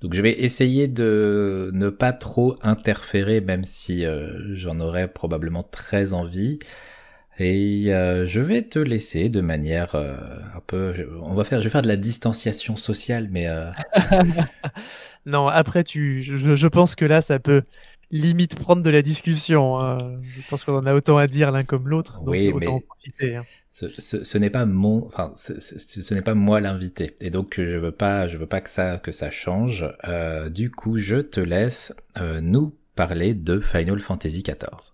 Donc 0.00 0.14
je 0.14 0.22
vais 0.22 0.32
essayer 0.42 0.88
de 0.88 1.70
ne 1.72 1.88
pas 1.88 2.12
trop 2.12 2.56
interférer, 2.62 3.40
même 3.40 3.62
si 3.62 4.04
euh, 4.04 4.54
j'en 4.54 4.80
aurais 4.80 5.06
probablement 5.06 5.62
très 5.62 6.12
envie. 6.12 6.58
Et 7.38 7.86
euh, 7.94 8.26
je 8.26 8.40
vais 8.40 8.62
te 8.62 8.78
laisser 8.78 9.28
de 9.28 9.40
manière 9.40 9.94
euh, 9.94 10.16
un 10.54 10.60
peu. 10.66 10.94
On 11.22 11.34
va 11.34 11.44
faire, 11.44 11.60
je 11.60 11.64
vais 11.64 11.70
faire 11.70 11.82
de 11.82 11.88
la 11.88 11.96
distanciation 11.96 12.76
sociale, 12.76 13.28
mais 13.30 13.46
euh, 13.48 13.70
Non, 15.26 15.46
après, 15.48 15.84
tu, 15.84 16.22
je, 16.22 16.54
je 16.56 16.66
pense 16.68 16.94
que 16.94 17.04
là, 17.04 17.20
ça 17.20 17.38
peut 17.38 17.62
limite 18.10 18.56
prendre 18.58 18.82
de 18.82 18.90
la 18.90 19.02
discussion. 19.02 19.78
hein. 19.80 19.96
Je 20.22 20.48
pense 20.50 20.64
qu'on 20.64 20.76
en 20.76 20.84
a 20.86 20.94
autant 20.94 21.16
à 21.16 21.26
dire 21.26 21.52
l'un 21.52 21.64
comme 21.64 21.88
l'autre. 21.88 22.20
Oui, 22.26 22.48
autant 22.48 22.58
mais- 22.60 22.66
en 22.68 22.80
profiter. 22.80 23.36
hein. 23.36 23.44
ce, 23.70 23.86
ce- 23.98 24.24
ce 24.24 24.38
n'est 24.38 24.50
pas 24.50 24.66
mon, 24.66 25.06
enfin, 25.06 25.32
ce, 25.36 25.58
ce- 25.60 26.02
ce 26.02 26.14
n'est 26.14 26.22
pas 26.22 26.34
moi 26.34 26.60
l'invité, 26.60 27.16
et 27.20 27.30
donc 27.30 27.54
je 27.56 27.76
veux 27.78 27.92
pas, 27.92 28.26
je 28.26 28.36
veux 28.36 28.46
pas 28.46 28.60
que 28.60 28.68
ça, 28.68 28.98
que 28.98 29.12
ça 29.12 29.30
change. 29.30 29.86
Euh, 30.06 30.50
du 30.50 30.70
coup, 30.70 30.98
je 30.98 31.16
te 31.18 31.40
laisse 31.40 31.94
euh, 32.18 32.40
nous 32.42 32.74
parler 32.96 33.32
de 33.34 33.60
Final 33.60 34.00
Fantasy 34.00 34.42
XIV. 34.42 34.92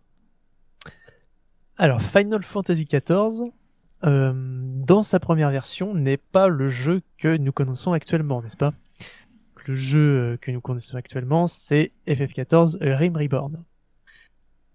Alors, 1.80 2.02
Final 2.02 2.42
Fantasy 2.42 2.86
XIV, 2.86 3.52
euh, 4.04 4.32
dans 4.34 5.04
sa 5.04 5.20
première 5.20 5.52
version, 5.52 5.94
n'est 5.94 6.16
pas 6.16 6.48
le 6.48 6.68
jeu 6.68 7.02
que 7.18 7.36
nous 7.36 7.52
connaissons 7.52 7.92
actuellement, 7.92 8.42
n'est-ce 8.42 8.56
pas? 8.56 8.74
Le 9.64 9.74
jeu 9.76 10.00
euh, 10.00 10.36
que 10.38 10.50
nous 10.50 10.60
connaissons 10.60 10.96
actuellement, 10.96 11.46
c'est 11.46 11.92
FF14 12.08 12.78
Rim 12.80 13.16
Reborn. 13.16 13.64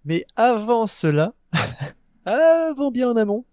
Mais 0.05 0.25
avant 0.37 0.87
cela, 0.87 1.33
avant 2.25 2.89
bien 2.89 3.09
en 3.09 3.17
amont, 3.17 3.43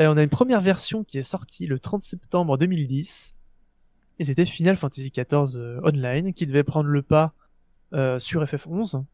euh, 0.00 0.08
on 0.08 0.16
a 0.16 0.22
une 0.24 0.28
première 0.28 0.60
version 0.60 1.04
qui 1.04 1.18
est 1.18 1.22
sortie 1.22 1.68
le 1.68 1.78
30 1.78 2.02
septembre 2.02 2.58
2010, 2.58 3.36
et 4.18 4.24
c'était 4.24 4.44
Final 4.44 4.74
Fantasy 4.74 5.12
XIV 5.12 5.56
Online, 5.84 6.32
qui 6.34 6.46
devait 6.46 6.64
prendre 6.64 6.88
le 6.88 7.02
pas 7.02 7.32
sur 8.18 8.42
FF11, 8.42 9.04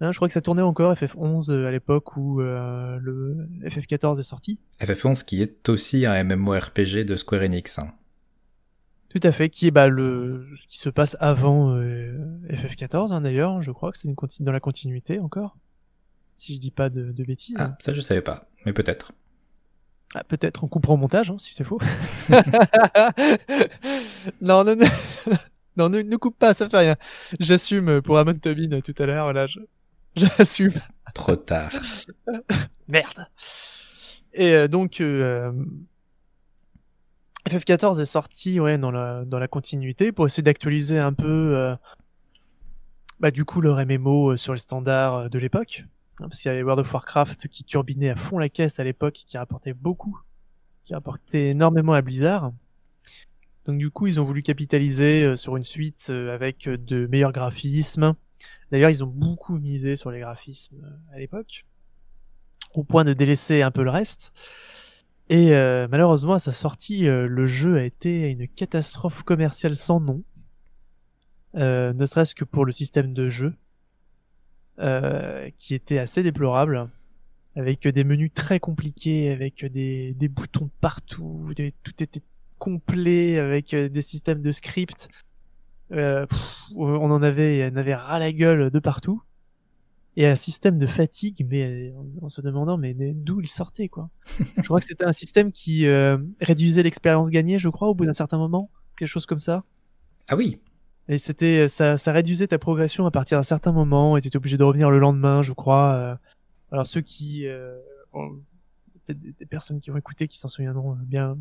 Hein, 0.00 0.12
je 0.12 0.16
crois 0.18 0.28
que 0.28 0.34
ça 0.34 0.42
tournait 0.42 0.60
encore 0.62 0.92
FF11 0.94 1.50
euh, 1.50 1.66
à 1.66 1.70
l'époque 1.70 2.16
où 2.18 2.40
euh, 2.42 2.98
le 3.00 3.48
FF14 3.64 4.20
est 4.20 4.24
sorti. 4.24 4.58
FF11 4.80 5.24
qui 5.24 5.40
est 5.42 5.68
aussi 5.70 6.04
un 6.04 6.22
MMORPG 6.22 7.04
de 7.04 7.16
Square 7.16 7.42
Enix. 7.42 7.78
hein. 7.78 7.92
Tout 9.08 9.20
à 9.22 9.32
fait, 9.32 9.48
qui 9.48 9.68
est 9.68 9.70
bah, 9.70 9.88
le 9.88 10.46
ce 10.54 10.66
qui 10.66 10.78
se 10.78 10.90
passe 10.90 11.16
avant 11.20 11.74
euh, 11.76 12.12
FF14 12.50 13.12
hein, 13.12 13.22
d'ailleurs. 13.22 13.62
Je 13.62 13.70
crois 13.72 13.90
que 13.90 13.96
c'est 13.98 14.12
dans 14.42 14.52
la 14.52 14.60
continuité 14.60 15.18
encore, 15.18 15.56
si 16.34 16.54
je 16.54 16.60
dis 16.60 16.70
pas 16.70 16.90
de, 16.90 17.12
de 17.12 17.24
bêtises. 17.24 17.56
Ah, 17.58 17.74
ça 17.80 17.94
je 17.94 18.00
savais 18.02 18.20
pas, 18.20 18.50
mais 18.66 18.74
peut-être. 18.74 19.12
Ah, 20.14 20.24
Peut-être 20.24 20.62
on 20.64 20.68
coupera 20.68 20.92
au 20.92 20.96
montage 20.98 21.30
hein, 21.30 21.36
si 21.38 21.54
c'est 21.54 21.64
faux. 21.64 21.78
non, 24.40 24.64
non, 24.64 24.76
non, 24.76 24.86
non, 25.76 25.88
ne, 25.88 26.02
ne 26.02 26.16
coupe 26.16 26.38
pas, 26.38 26.52
ça 26.54 26.68
fait 26.68 26.76
rien. 26.78 26.96
J'assume 27.40 28.02
pour 28.02 28.18
Amon 28.18 28.34
Tobin 28.34 28.80
tout 28.80 28.94
à 28.98 29.06
l'heure. 29.06 29.24
Voilà, 29.24 29.46
je- 29.46 29.60
j'assume. 30.38 30.72
Trop 31.14 31.36
tard. 31.36 31.70
Merde. 32.88 33.26
Et 34.32 34.52
euh, 34.52 34.68
donc, 34.68 35.00
euh, 35.00 35.52
FF14 37.48 38.00
est 38.00 38.06
sorti 38.06 38.58
ouais, 38.58 38.76
dans, 38.76 38.90
la, 38.90 39.24
dans 39.24 39.38
la 39.38 39.46
continuité 39.46 40.10
pour 40.10 40.26
essayer 40.26 40.42
d'actualiser 40.42 40.98
un 40.98 41.12
peu, 41.12 41.56
euh, 41.56 41.76
bah, 43.20 43.30
du 43.30 43.44
coup, 43.44 43.60
leur 43.60 43.78
MMO 43.84 44.32
euh, 44.32 44.36
sur 44.36 44.52
les 44.52 44.58
standards 44.58 45.14
euh, 45.14 45.28
de 45.28 45.38
l'époque. 45.38 45.84
Hein, 46.18 46.28
parce 46.28 46.40
qu'il 46.40 46.48
y 46.48 46.52
avait 46.52 46.62
World 46.62 46.80
of 46.80 46.92
Warcraft 46.92 47.46
qui 47.48 47.62
turbinait 47.62 48.10
à 48.10 48.16
fond 48.16 48.38
la 48.38 48.48
caisse 48.48 48.80
à 48.80 48.84
l'époque, 48.84 49.14
qui 49.14 49.38
rapportait 49.38 49.74
beaucoup, 49.74 50.18
qui 50.84 50.94
rapportait 50.94 51.50
énormément 51.50 51.92
à 51.92 52.02
Blizzard. 52.02 52.52
Donc 53.64 53.78
du 53.78 53.90
coup, 53.90 54.08
ils 54.08 54.18
ont 54.18 54.24
voulu 54.24 54.42
capitaliser 54.42 55.36
sur 55.36 55.56
une 55.56 55.64
suite 55.64 56.10
avec 56.10 56.68
de 56.68 57.06
meilleurs 57.08 57.32
graphismes. 57.32 58.14
D'ailleurs, 58.70 58.90
ils 58.90 59.04
ont 59.04 59.08
beaucoup 59.08 59.58
misé 59.58 59.96
sur 59.96 60.10
les 60.10 60.20
graphismes 60.20 60.76
euh, 60.82 61.14
à 61.14 61.18
l'époque 61.18 61.64
au 62.74 62.84
point 62.84 63.04
de 63.04 63.12
délaisser 63.12 63.62
un 63.62 63.70
peu 63.70 63.82
le 63.82 63.90
reste. 63.90 64.32
Et 65.28 65.54
euh, 65.54 65.88
malheureusement, 65.90 66.34
à 66.34 66.38
sa 66.38 66.52
sortie, 66.52 67.08
euh, 67.08 67.26
le 67.26 67.46
jeu 67.46 67.78
a 67.78 67.84
été 67.84 68.28
une 68.30 68.46
catastrophe 68.46 69.22
commerciale 69.22 69.76
sans 69.76 70.00
nom. 70.00 70.22
Ne 71.54 72.04
serait-ce 72.04 72.34
que 72.34 72.44
pour 72.44 72.66
le 72.66 72.72
système 72.72 73.14
de 73.14 73.30
jeu, 73.30 73.54
qui 75.58 75.74
était 75.74 75.98
assez 75.98 76.22
déplorable, 76.22 76.90
avec 77.54 77.88
des 77.88 78.04
menus 78.04 78.30
très 78.34 78.60
compliqués, 78.60 79.30
avec 79.30 79.64
des, 79.64 80.28
boutons 80.28 80.68
partout, 80.82 81.50
tout 81.82 82.02
était 82.02 82.20
complet, 82.58 83.38
avec 83.38 83.74
des 83.74 84.02
systèmes 84.02 84.42
de 84.42 84.50
script. 84.50 85.08
Euh, 85.92 86.26
pff, 86.26 86.62
on 86.74 87.10
en 87.10 87.22
avait, 87.22 87.70
on 87.72 87.76
avait 87.76 87.94
ras 87.94 88.18
la 88.18 88.32
gueule 88.32 88.70
de 88.70 88.78
partout 88.80 89.22
et 90.16 90.26
un 90.26 90.34
système 90.36 90.78
de 90.78 90.86
fatigue, 90.86 91.46
mais 91.48 91.92
en- 91.96 92.24
en 92.24 92.28
se 92.28 92.40
demandant 92.40 92.76
mais 92.78 92.94
d'où 92.94 93.40
il 93.40 93.48
sortait 93.48 93.88
quoi. 93.88 94.10
je 94.56 94.62
crois 94.62 94.80
que 94.80 94.86
c'était 94.86 95.04
un 95.04 95.12
système 95.12 95.52
qui 95.52 95.86
euh, 95.86 96.18
réduisait 96.40 96.82
l'expérience 96.82 97.30
gagnée, 97.30 97.58
je 97.58 97.68
crois, 97.68 97.88
au 97.88 97.94
bout 97.94 98.06
d'un 98.06 98.12
certain 98.12 98.38
moment, 98.38 98.70
quelque 98.98 99.08
chose 99.08 99.26
comme 99.26 99.38
ça. 99.38 99.62
Ah 100.28 100.34
oui, 100.36 100.58
Et 101.08 101.18
c'était 101.18 101.68
ça, 101.68 101.98
ça 101.98 102.10
réduisait 102.12 102.48
ta 102.48 102.58
progression 102.58 103.06
à 103.06 103.10
partir 103.12 103.38
d'un 103.38 103.42
certain 103.44 103.70
moment, 103.72 104.16
et 104.16 104.20
tu 104.20 104.28
étais 104.28 104.36
obligé 104.38 104.56
de 104.56 104.64
revenir 104.64 104.90
le 104.90 104.98
lendemain, 104.98 105.42
je 105.42 105.52
crois. 105.52 105.92
euh. 105.94 106.16
Alors 106.72 106.86
ceux 106.86 107.00
qui, 107.02 107.46
euh, 107.46 107.78
ont- 108.12 108.40
peut-être 109.04 109.20
des, 109.20 109.46
personnes 109.46 109.78
qui 109.78 109.90
vont 109.90 109.98
écouter, 109.98 110.26
qui 110.26 110.36
s'en 110.38 110.48
souviendront 110.48 110.96
bien, 111.02 111.38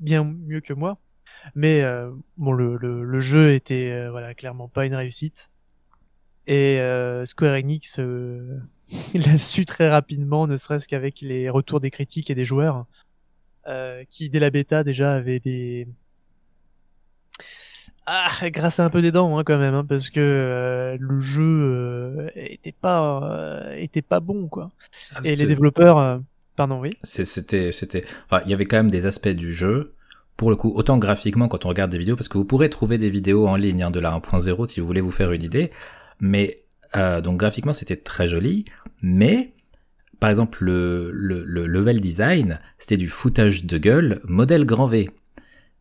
bien 0.00 0.24
mieux 0.24 0.60
que 0.62 0.72
moi. 0.72 0.98
Mais 1.54 1.82
euh, 1.82 2.10
bon, 2.36 2.52
le, 2.52 2.76
le, 2.76 3.04
le 3.04 3.20
jeu 3.20 3.52
était 3.52 3.92
euh, 3.92 4.10
voilà 4.10 4.34
clairement 4.34 4.68
pas 4.68 4.86
une 4.86 4.94
réussite. 4.94 5.50
Et 6.46 6.80
euh, 6.80 7.24
Square 7.24 7.54
Enix 7.54 7.98
l'a 9.14 9.38
su 9.38 9.64
très 9.66 9.90
rapidement, 9.90 10.46
ne 10.46 10.56
serait-ce 10.56 10.88
qu'avec 10.88 11.20
les 11.20 11.48
retours 11.48 11.80
des 11.80 11.90
critiques 11.90 12.30
et 12.30 12.34
des 12.34 12.44
joueurs, 12.44 12.86
qui 14.10 14.28
dès 14.28 14.40
la 14.40 14.50
bêta 14.50 14.84
déjà 14.84 15.14
avaient 15.14 15.40
des 15.40 15.88
ah, 18.06 18.50
grâce 18.50 18.80
à 18.80 18.84
un 18.84 18.90
peu 18.90 19.00
des 19.00 19.10
dents 19.10 19.38
hein, 19.38 19.44
quand 19.44 19.56
même, 19.56 19.72
hein, 19.72 19.86
parce 19.88 20.10
que 20.10 20.98
le 21.00 21.20
jeu 21.20 22.30
était 22.34 22.72
pas 22.78 23.70
était 23.76 24.02
pas 24.02 24.20
bon 24.20 24.48
quoi. 24.48 24.70
Et 25.24 25.34
les 25.34 25.46
développeurs, 25.46 26.20
pardon 26.56 26.80
oui. 26.80 26.90
c'était, 27.02 27.72
c'était, 27.72 28.04
enfin, 28.26 28.42
il 28.44 28.50
y 28.50 28.54
avait 28.54 28.66
quand 28.66 28.76
même 28.76 28.90
des 28.90 29.06
aspects 29.06 29.28
du 29.28 29.54
jeu. 29.54 29.94
Pour 30.36 30.50
le 30.50 30.56
coup, 30.56 30.72
autant 30.74 30.98
graphiquement 30.98 31.48
quand 31.48 31.64
on 31.64 31.68
regarde 31.68 31.90
des 31.90 31.98
vidéos, 31.98 32.16
parce 32.16 32.28
que 32.28 32.38
vous 32.38 32.44
pourrez 32.44 32.68
trouver 32.68 32.98
des 32.98 33.10
vidéos 33.10 33.46
en 33.46 33.56
ligne 33.56 33.84
hein, 33.84 33.90
de 33.90 34.00
la 34.00 34.10
1.0 34.10 34.66
si 34.66 34.80
vous 34.80 34.86
voulez 34.86 35.00
vous 35.00 35.12
faire 35.12 35.32
une 35.32 35.42
idée. 35.42 35.70
Mais 36.20 36.56
euh, 36.96 37.20
donc 37.20 37.38
graphiquement 37.38 37.72
c'était 37.72 37.96
très 37.96 38.28
joli, 38.28 38.64
mais 39.02 39.52
par 40.20 40.30
exemple 40.30 40.64
le, 40.64 41.10
le, 41.12 41.44
le 41.44 41.66
level 41.66 42.00
design 42.00 42.60
c'était 42.78 42.96
du 42.96 43.08
foutage 43.08 43.64
de 43.64 43.78
gueule 43.78 44.20
modèle 44.24 44.64
grand 44.64 44.86
V. 44.86 45.10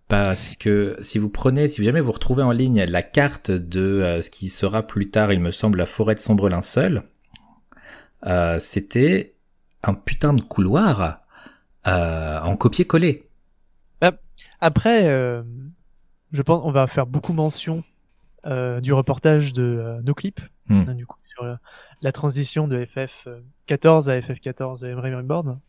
Parce 0.08 0.50
que 0.60 0.96
si 1.02 1.18
vous 1.18 1.30
prenez, 1.30 1.68
si 1.68 1.84
jamais 1.84 2.02
vous 2.02 2.12
retrouvez 2.12 2.44
en 2.44 2.52
ligne 2.52 2.84
la 2.84 3.02
carte 3.02 3.50
de 3.50 3.80
euh, 3.80 4.22
ce 4.22 4.30
qui 4.30 4.50
sera 4.50 4.84
plus 4.84 5.10
tard, 5.10 5.34
il 5.34 5.40
me 5.40 5.50
semble, 5.50 5.80
la 5.80 5.86
forêt 5.86 6.14
de 6.14 6.20
sombre 6.20 6.50
linceul, 6.50 7.04
euh, 8.28 8.60
c'était 8.60 9.34
un 9.84 9.94
putain 9.94 10.34
de 10.34 10.42
couloir 10.42 11.22
euh, 11.88 12.40
en 12.42 12.56
copier-coller. 12.56 13.23
Après, 14.64 15.10
euh, 15.10 15.44
je 16.32 16.42
pense 16.42 16.62
on 16.64 16.72
va 16.72 16.88
faire 16.88 17.06
beaucoup 17.06 17.34
mention 17.34 17.84
euh, 18.46 18.80
du 18.80 18.94
reportage 18.94 19.52
de 19.52 19.62
euh, 19.62 20.02
NoClip, 20.04 20.40
Hmm. 20.70 20.86
hein, 20.88 20.96
du 20.96 21.06
coup 21.06 21.18
sur 21.26 21.44
la, 21.44 21.60
la 22.02 22.12
transition 22.14 22.70
de 22.70 22.86
FF 22.86 23.28
14 23.66 24.08
à 24.08 24.22
FF 24.22 24.40
14 24.40 24.86
Emery 24.86 25.14
Reborn, 25.14 25.60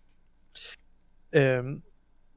euh, 1.35 1.75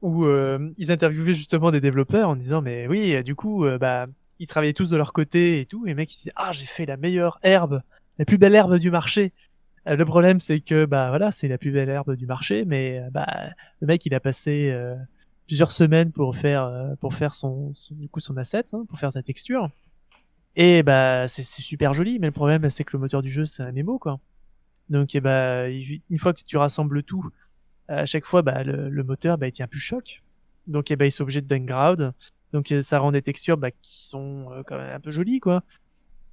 où 0.02 0.24
euh, 0.24 0.72
ils 0.76 0.90
interviewaient 0.90 1.34
justement 1.34 1.70
des 1.70 1.80
développeurs 1.80 2.28
en 2.28 2.34
disant 2.34 2.60
mais 2.60 2.88
oui, 2.88 3.14
euh, 3.14 3.22
du 3.22 3.36
coup, 3.36 3.64
euh, 3.64 3.78
bah 3.78 4.08
ils 4.40 4.48
travaillaient 4.48 4.72
tous 4.72 4.90
de 4.90 4.96
leur 4.96 5.12
côté 5.12 5.60
et 5.60 5.66
tout, 5.66 5.86
et 5.86 5.90
les 5.90 5.94
mecs 5.94 6.12
ils 6.12 6.18
disaient 6.18 6.32
ah 6.34 6.50
j'ai 6.50 6.66
fait 6.66 6.86
la 6.86 6.96
meilleure 6.96 7.38
herbe, 7.44 7.82
la 8.18 8.24
plus 8.24 8.36
belle 8.38 8.56
herbe 8.56 8.78
du 8.78 8.90
marché. 8.90 9.32
Euh, 9.86 9.94
le 9.94 10.04
problème 10.04 10.40
c'est 10.40 10.58
que 10.58 10.84
bah 10.84 11.10
voilà 11.10 11.30
c'est 11.30 11.46
la 11.46 11.58
plus 11.58 11.70
belle 11.70 11.88
herbe 11.88 12.16
du 12.16 12.26
marché, 12.26 12.64
mais 12.66 12.98
euh, 12.98 13.10
bah 13.12 13.28
le 13.80 13.86
mec 13.86 14.04
il 14.06 14.14
a 14.16 14.18
passé 14.18 14.70
euh, 14.72 14.96
plusieurs 15.48 15.72
semaines 15.72 16.12
pour 16.12 16.36
faire 16.36 16.64
euh, 16.64 16.96
pour 17.00 17.14
faire 17.16 17.34
son, 17.34 17.72
du 17.92 18.10
coup 18.10 18.20
son 18.20 18.38
asset 18.38 18.66
hein, 18.74 18.86
pour 18.88 19.00
faire 19.00 19.12
sa 19.12 19.24
texture 19.24 19.70
et 20.56 20.82
bah 20.82 21.28
c'est 21.28 21.42
super 21.44 21.94
joli 21.94 22.18
mais 22.18 22.28
le 22.28 22.32
problème 22.32 22.68
c'est 22.70 22.84
que 22.84 22.96
le 22.96 23.00
moteur 23.00 23.22
du 23.22 23.30
jeu 23.30 23.46
c'est 23.46 23.62
un 23.62 23.68
MMO 23.68 23.98
quoi 23.98 24.20
donc 24.90 25.14
et 25.14 25.20
bah 25.20 25.68
il- 25.70 26.02
une 26.10 26.18
fois 26.18 26.34
que 26.34 26.42
tu 26.44 26.56
rassembles 26.58 27.02
tout 27.04 27.28
à 27.88 28.06
chaque 28.06 28.26
fois 28.26 28.42
bah 28.42 28.64
le, 28.64 28.88
le 28.90 29.04
moteur 29.04 29.38
bah 29.38 29.48
il 29.48 29.52
tient 29.52 29.68
plus 29.68 29.80
choc 29.80 30.22
donc 30.66 30.90
et 30.90 30.96
bah 30.96 31.06
ils 31.06 31.12
sont 31.12 31.24
obligés 31.24 31.42
de 31.42 31.48
downgrade 31.48 32.14
Donc 32.52 32.72
euh, 32.72 32.82
ça 32.82 32.98
rend 33.00 33.12
des 33.12 33.22
textures 33.22 33.58
bah, 33.58 33.70
qui 33.72 34.06
sont 34.06 34.48
euh, 34.52 34.62
quand 34.66 34.76
même 34.78 34.94
un 34.96 35.00
peu 35.00 35.12
jolies, 35.12 35.40
quoi. 35.40 35.64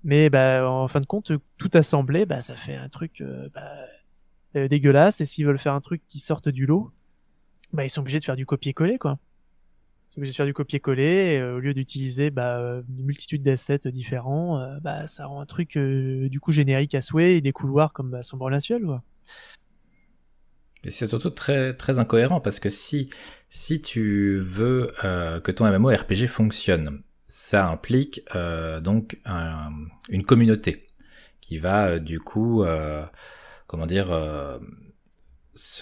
Mais 0.03 0.29
bah, 0.29 0.69
en 0.69 0.87
fin 0.87 0.99
de 1.01 1.05
compte, 1.05 1.31
tout 1.57 1.69
assemblé, 1.73 2.25
bah, 2.25 2.41
ça 2.41 2.55
fait 2.55 2.75
un 2.75 2.89
truc 2.89 3.21
euh, 3.21 3.49
bah, 3.53 4.67
dégueulasse. 4.67 5.21
Et 5.21 5.25
s'ils 5.25 5.45
veulent 5.45 5.57
faire 5.59 5.73
un 5.73 5.81
truc 5.81 6.01
qui 6.07 6.19
sorte 6.19 6.49
du 6.49 6.65
lot, 6.65 6.91
bah, 7.75 7.85
ils 7.85 7.89
sont 7.89 8.01
obligés 8.01 8.19
de 8.19 8.25
faire 8.25 8.35
du 8.37 8.45
copier-coller, 8.45 8.97
quoi. 8.97 9.19
Ils 10.09 10.13
sont 10.13 10.19
obligés 10.19 10.33
de 10.33 10.37
faire 10.37 10.45
du 10.47 10.53
copier-coller. 10.53 11.39
euh, 11.39 11.57
au 11.57 11.59
lieu 11.59 11.73
d'utiliser 11.73 12.31
bah, 12.31 12.59
euh, 12.59 12.81
une 12.97 13.05
multitude 13.05 13.43
d'assets 13.43 13.79
différents, 13.87 14.59
euh, 14.61 14.77
bah, 14.81 15.07
ça 15.07 15.27
rend 15.27 15.41
un 15.41 15.45
truc 15.45 15.77
du 15.77 16.39
coup 16.39 16.51
générique 16.51 16.95
à 16.95 17.01
souhait 17.01 17.37
et 17.37 17.41
des 17.41 17.51
couloirs 17.51 17.93
comme 17.93 18.11
bah, 18.11 18.23
son 18.23 18.37
branle-ciel, 18.37 18.83
quoi. 18.83 19.03
Et 20.83 20.91
c'est 20.91 21.07
surtout 21.07 21.31
très 21.31 21.73
très 21.75 21.97
incohérent 21.97 22.41
parce 22.41 22.59
que 22.59 22.69
si 22.69 23.09
si 23.49 23.81
tu 23.81 24.37
veux 24.37 24.93
que 25.43 25.51
ton 25.51 25.65
MMORPG 25.65 26.27
fonctionne, 26.27 27.01
ça 27.27 27.67
implique 27.69 28.21
donc 28.83 29.19
un- 29.25 29.71
une 30.09 30.23
communauté 30.23 30.87
qui 31.41 31.57
va 31.57 31.99
du 31.99 32.19
coup 32.19 32.63
comment 33.67 33.87
dire 33.87 34.11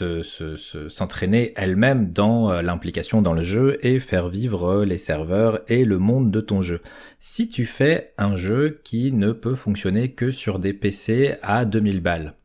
euh, 0.01 0.23
se- 0.23 0.55
se- 0.55 0.89
s'entraîner 0.89 1.53
elle-même 1.55 2.11
dans 2.13 2.51
euh, 2.51 2.61
l'implication 2.61 3.21
dans 3.21 3.33
le 3.33 3.41
jeu 3.41 3.77
et 3.85 3.99
faire 3.99 4.27
vivre 4.29 4.65
euh, 4.81 4.85
les 4.85 4.97
serveurs 4.97 5.61
et 5.67 5.85
le 5.85 5.97
monde 5.99 6.31
de 6.31 6.41
ton 6.41 6.61
jeu. 6.61 6.81
Si 7.19 7.49
tu 7.49 7.65
fais 7.65 8.13
un 8.17 8.35
jeu 8.35 8.79
qui 8.83 9.11
ne 9.11 9.31
peut 9.31 9.55
fonctionner 9.55 10.11
que 10.13 10.31
sur 10.31 10.59
des 10.59 10.73
PC 10.73 11.35
à 11.41 11.65
2000 11.65 12.01
balles, 12.01 12.35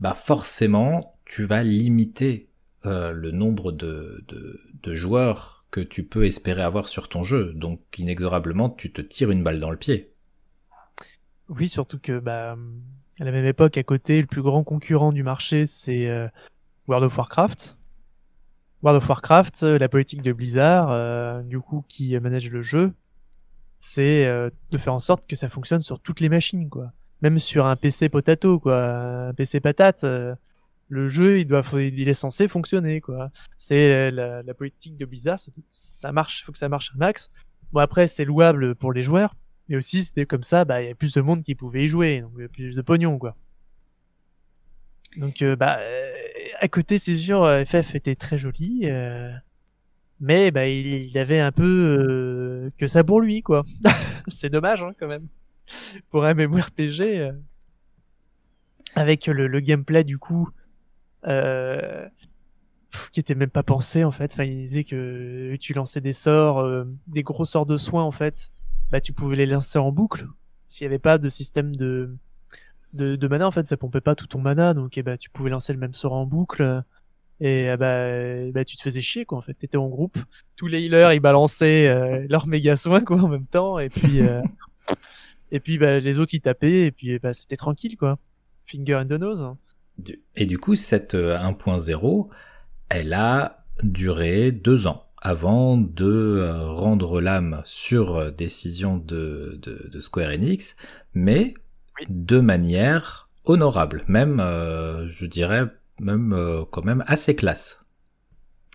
bah 0.00 0.14
forcément 0.14 1.18
tu 1.24 1.44
vas 1.44 1.62
limiter 1.62 2.48
euh, 2.86 3.12
le 3.12 3.30
nombre 3.30 3.72
de, 3.72 4.24
de, 4.28 4.60
de 4.82 4.94
joueurs 4.94 5.64
que 5.70 5.80
tu 5.80 6.04
peux 6.04 6.26
espérer 6.26 6.62
avoir 6.62 6.88
sur 6.88 7.08
ton 7.08 7.22
jeu. 7.22 7.52
Donc 7.54 7.80
inexorablement 7.98 8.70
tu 8.70 8.92
te 8.92 9.00
tires 9.00 9.30
une 9.30 9.42
balle 9.42 9.60
dans 9.60 9.70
le 9.70 9.76
pied. 9.78 10.12
Oui, 11.48 11.68
surtout 11.68 11.98
que 11.98 12.18
bah, 12.18 12.56
à 13.22 13.24
la 13.24 13.30
même 13.30 13.46
époque, 13.46 13.78
à 13.78 13.84
côté, 13.84 14.20
le 14.20 14.26
plus 14.26 14.42
grand 14.42 14.64
concurrent 14.64 15.12
du 15.12 15.22
marché, 15.22 15.64
c'est 15.64 16.08
euh, 16.08 16.26
World 16.88 17.06
of 17.06 17.16
Warcraft. 17.16 17.76
World 18.82 19.00
of 19.00 19.08
Warcraft, 19.08 19.62
euh, 19.62 19.78
la 19.78 19.88
politique 19.88 20.22
de 20.22 20.32
Blizzard, 20.32 20.90
euh, 20.90 21.40
du 21.42 21.60
coup, 21.60 21.84
qui 21.86 22.16
euh, 22.16 22.20
manage 22.20 22.50
le 22.50 22.62
jeu, 22.62 22.92
c'est 23.78 24.26
euh, 24.26 24.50
de 24.72 24.76
faire 24.76 24.92
en 24.92 24.98
sorte 24.98 25.28
que 25.28 25.36
ça 25.36 25.48
fonctionne 25.48 25.82
sur 25.82 26.00
toutes 26.00 26.18
les 26.18 26.28
machines, 26.28 26.68
quoi. 26.68 26.90
Même 27.20 27.38
sur 27.38 27.64
un 27.64 27.76
PC 27.76 28.08
potato, 28.08 28.58
quoi, 28.58 29.28
un 29.28 29.34
PC 29.34 29.60
patate, 29.60 30.02
euh, 30.02 30.34
le 30.88 31.06
jeu, 31.06 31.38
il 31.38 31.44
doit, 31.44 31.62
il 31.74 32.08
est 32.08 32.14
censé 32.14 32.48
fonctionner, 32.48 33.00
quoi. 33.00 33.30
C'est 33.56 33.92
euh, 33.94 34.10
la, 34.10 34.42
la 34.42 34.54
politique 34.54 34.96
de 34.96 35.04
Blizzard, 35.04 35.38
ça 35.68 36.10
marche, 36.10 36.44
faut 36.44 36.50
que 36.50 36.58
ça 36.58 36.68
marche 36.68 36.90
un 36.96 36.98
max. 36.98 37.30
Bon 37.72 37.78
après, 37.78 38.08
c'est 38.08 38.24
louable 38.24 38.74
pour 38.74 38.92
les 38.92 39.04
joueurs, 39.04 39.36
mais 39.72 39.78
aussi, 39.78 40.04
c'était 40.04 40.26
comme 40.26 40.42
ça, 40.42 40.66
bah, 40.66 40.82
il 40.82 40.88
y 40.88 40.90
a 40.90 40.94
plus 40.94 41.14
de 41.14 41.22
monde 41.22 41.42
qui 41.42 41.54
pouvait 41.54 41.84
y 41.84 41.88
jouer, 41.88 42.20
donc 42.20 42.32
y 42.38 42.44
a 42.44 42.48
plus 42.48 42.76
de 42.76 42.82
pognon, 42.82 43.18
quoi. 43.18 43.34
Donc, 45.16 45.40
euh, 45.40 45.56
bah, 45.56 45.78
euh, 45.80 46.12
à 46.60 46.68
côté, 46.68 46.98
c'est 46.98 47.16
sûr, 47.16 47.42
euh, 47.42 47.64
FF 47.64 47.94
était 47.94 48.14
très 48.14 48.36
joli, 48.36 48.82
euh, 48.84 49.32
mais 50.20 50.50
bah, 50.50 50.68
il, 50.68 51.16
avait 51.16 51.40
un 51.40 51.52
peu 51.52 51.64
euh, 51.64 52.70
que 52.76 52.86
ça 52.86 53.02
pour 53.02 53.22
lui, 53.22 53.40
quoi. 53.40 53.62
c'est 54.28 54.50
dommage, 54.50 54.82
hein, 54.82 54.92
quand 55.00 55.08
même. 55.08 55.26
Pour 56.10 56.26
un 56.26 56.34
MMORPG, 56.34 57.00
euh, 57.00 57.32
avec 58.94 59.26
le, 59.26 59.60
gameplay, 59.60 60.04
du 60.04 60.18
coup, 60.18 60.50
euh, 61.24 62.06
qui 63.10 63.20
était 63.20 63.34
même 63.34 63.48
pas 63.48 63.62
pensé, 63.62 64.04
en 64.04 64.12
fait. 64.12 64.34
Enfin, 64.34 64.44
il 64.44 64.54
disait 64.54 64.84
que 64.84 65.56
tu 65.56 65.72
lançais 65.72 66.02
des 66.02 66.12
sorts, 66.12 66.58
euh, 66.58 66.84
des 67.06 67.22
gros 67.22 67.46
sorts 67.46 67.64
de 67.64 67.78
soins, 67.78 68.04
en 68.04 68.12
fait, 68.12 68.52
bah, 68.92 69.00
tu 69.00 69.14
pouvais 69.14 69.36
les 69.36 69.46
lancer 69.46 69.78
en 69.78 69.90
boucle. 69.90 70.26
S'il 70.68 70.84
y 70.84 70.86
avait 70.86 70.98
pas 70.98 71.16
de 71.16 71.28
système 71.30 71.74
de, 71.74 72.14
de, 72.92 73.28
mana, 73.28 73.48
en 73.48 73.50
fait, 73.50 73.64
ça 73.64 73.78
pompait 73.78 74.02
pas 74.02 74.14
tout 74.14 74.26
ton 74.26 74.38
mana, 74.38 74.74
donc 74.74 74.98
eh 74.98 75.02
bah, 75.02 75.16
tu 75.16 75.30
pouvais 75.30 75.50
lancer 75.50 75.72
le 75.72 75.78
même 75.78 75.94
sort 75.94 76.12
en 76.12 76.26
boucle. 76.26 76.82
Et 77.40 77.64
eh 77.72 77.76
bah, 77.76 78.08
eh 78.08 78.52
bah, 78.52 78.64
tu 78.64 78.76
te 78.76 78.82
faisais 78.82 79.00
chier, 79.00 79.24
quoi, 79.24 79.38
en 79.38 79.40
fait. 79.40 79.54
T'étais 79.54 79.78
en 79.78 79.88
groupe. 79.88 80.18
Tous 80.56 80.68
les 80.68 80.82
healers, 80.82 81.14
ils 81.14 81.20
balançaient 81.20 81.88
euh, 81.88 82.26
leurs 82.28 82.46
méga 82.46 82.76
soins, 82.76 83.00
quoi, 83.00 83.18
en 83.18 83.28
même 83.28 83.46
temps. 83.46 83.78
Et 83.78 83.88
puis, 83.88 84.20
euh, 84.20 84.42
et 85.50 85.58
puis 85.58 85.78
bah, 85.78 85.98
les 85.98 86.18
autres, 86.18 86.34
ils 86.34 86.40
tapaient, 86.40 86.82
et 86.82 86.92
puis 86.92 87.12
eh 87.12 87.18
bah, 87.18 87.32
c'était 87.32 87.56
tranquille, 87.56 87.96
quoi. 87.96 88.16
Finger 88.66 88.96
and 88.96 89.06
the 89.06 89.12
nose. 89.12 89.44
Et 90.36 90.44
du 90.44 90.58
coup, 90.58 90.76
cette 90.76 91.14
euh, 91.14 91.38
1.0, 91.38 92.28
elle 92.90 93.12
a 93.14 93.64
duré 93.82 94.52
deux 94.52 94.86
ans 94.86 95.06
avant 95.22 95.76
de 95.78 96.04
euh, 96.06 96.68
rendre 96.70 97.20
l'âme 97.20 97.62
sur 97.64 98.16
euh, 98.16 98.30
décision 98.30 98.98
de, 98.98 99.58
de, 99.62 99.88
de 99.90 100.00
Square 100.00 100.30
Enix, 100.30 100.76
mais 101.14 101.54
Oui. 102.00 102.06
de 102.08 102.40
manière 102.40 103.28
honorable, 103.44 104.04
même, 104.08 104.40
euh, 104.40 105.08
je 105.08 105.26
dirais, 105.26 105.66
même 106.00 106.32
euh, 106.32 106.64
quand 106.70 106.84
même 106.84 107.04
assez 107.06 107.34
classe. 107.36 107.84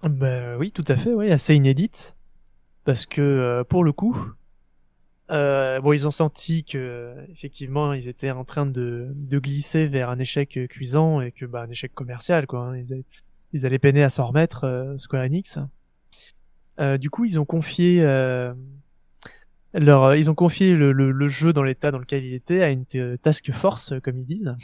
Bah 0.04 0.58
oui, 0.58 0.72
tout 0.72 0.86
à 0.88 0.96
fait, 0.96 1.14
oui, 1.14 1.32
assez 1.32 1.56
inédite. 1.56 2.16
Parce 2.86 3.06
que 3.06 3.22
euh, 3.22 3.64
pour 3.64 3.84
le 3.84 3.92
coup, 3.92 4.16
euh, 5.30 5.82
bon, 5.82 5.92
ils 5.92 6.08
ont 6.08 6.12
senti 6.12 6.64
que 6.64 7.14
effectivement, 7.30 7.94
ils 7.94 8.08
étaient 8.08 8.32
en 8.32 8.46
train 8.46 8.66
de, 8.66 9.10
de 9.14 9.40
glisser 9.40 9.88
vers 9.88 10.10
un 10.10 10.20
échec 10.20 10.58
cuisant 10.70 11.20
et 11.20 11.32
que 11.32 11.46
bah 11.46 11.64
un 11.64 11.70
échec 11.70 11.94
commercial, 11.94 12.48
quoi. 12.48 12.62
hein. 12.62 12.78
Ils, 12.78 12.94
allaient- 12.94 13.06
ils 13.54 13.66
allaient 13.66 13.80
peiner 13.80 14.04
à 14.04 14.10
s'en 14.10 14.28
remettre, 14.28 14.64
euh, 14.64 14.98
Square 14.98 15.24
Enix. 15.26 15.60
Euh, 16.80 16.98
du 16.98 17.10
coup, 17.10 17.26
ils 17.26 17.40
ont 17.40 17.46
confié 17.46 18.04
euh, 18.04 18.54
leur, 19.74 20.04
euh, 20.04 20.18
ils 20.18 20.30
ont 20.30 20.36
confié 20.36 20.76
le, 20.76 20.92
le, 20.92 21.28
jeu 21.28 21.54
dans 21.54 21.64
l'état 21.64 21.92
dans 21.92 21.98
lequel 21.98 22.24
il 22.24 22.34
était 22.34 22.62
à 22.62 22.70
une 22.70 22.86
task 23.18 23.52
force, 23.52 23.94
comme 24.04 24.18
ils 24.18 24.26
disent, 24.26 24.56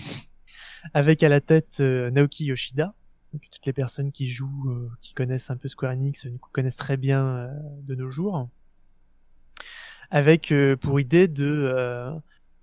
avec 0.94 1.24
à 1.24 1.30
la 1.30 1.42
tête 1.42 1.80
Naoki 1.80 2.46
Yoshida. 2.46 2.94
Donc, 3.34 3.42
toutes 3.52 3.66
les 3.66 3.74
personnes 3.74 4.12
qui 4.12 4.28
jouent, 4.28 4.90
qui 5.02 5.14
connaissent 5.16 5.50
un 5.50 5.58
peu 5.58 5.68
Square 5.68 5.94
Enix, 5.94 6.28
connaissent 6.52 6.78
très 6.78 6.98
bien 6.98 7.50
de 7.82 7.96
nos 7.96 8.12
jours. 8.12 8.48
Avec 10.12 10.54
pour 10.82 11.00
idée 11.00 11.28
de 11.28 12.14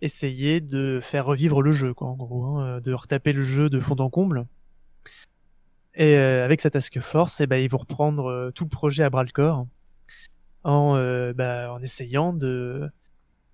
essayer 0.01 0.61
de 0.61 1.01
faire 1.03 1.27
revivre 1.27 1.61
le 1.61 1.73
jeu, 1.73 1.93
quoi, 1.93 2.09
en 2.09 2.17
gros, 2.17 2.59
hein, 2.59 2.81
de 2.81 2.93
retaper 2.93 3.33
le 3.33 3.43
jeu 3.43 3.69
de 3.69 3.81
fond 3.81 3.97
en 3.97 4.11
comble. 4.11 4.47
Et 5.95 6.17
euh, 6.17 6.45
avec 6.45 6.61
sa 6.61 6.71
task 6.71 7.01
force, 7.01 7.41
eh 7.41 7.47
ben, 7.47 7.57
ils 7.57 7.69
vont 7.69 7.79
reprendre 7.79 8.27
euh, 8.27 8.51
tout 8.53 8.65
le 8.65 8.71
projet 8.71 9.03
à 9.03 9.11
bras 9.11 9.25
le 9.25 9.31
corps 9.31 9.67
en, 10.63 10.97
euh, 10.97 11.33
bah, 11.33 11.73
en 11.73 11.81
essayant 11.83 12.33
de, 12.33 12.89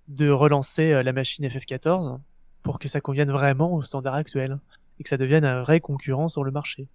de 0.07 0.29
relancer 0.29 1.03
la 1.03 1.13
machine 1.13 1.45
FF14 1.47 2.19
pour 2.63 2.79
que 2.79 2.87
ça 2.87 3.01
convienne 3.01 3.31
vraiment 3.31 3.73
aux 3.73 3.81
standards 3.81 4.15
actuels 4.15 4.59
et 4.99 5.03
que 5.03 5.09
ça 5.09 5.17
devienne 5.17 5.45
un 5.45 5.61
vrai 5.61 5.79
concurrent 5.79 6.27
sur 6.27 6.43
le 6.43 6.51
marché. 6.51 6.87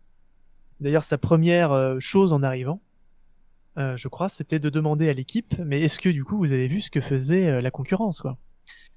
D'ailleurs, 0.81 1.05
sa 1.05 1.19
première 1.19 1.97
chose 2.01 2.33
en 2.33 2.43
arrivant, 2.43 2.81
euh, 3.79 3.97
je 3.97 4.09
crois, 4.09 4.29
c'était 4.29 4.59
de 4.59 4.69
demander 4.69 5.09
à 5.09 5.13
l'équipe, 5.13 5.55
mais 5.59 5.81
est-ce 5.81 5.99
que 5.99 6.09
du 6.11 6.25
coup 6.25 6.37
vous 6.37 6.53
avez 6.53 6.69
vu 6.69 6.81
ce 6.81 6.91
que 6.91 7.01
faisait 7.01 7.49
euh, 7.49 7.61
la 7.61 7.71
concurrence, 7.71 8.21
quoi? 8.21 8.37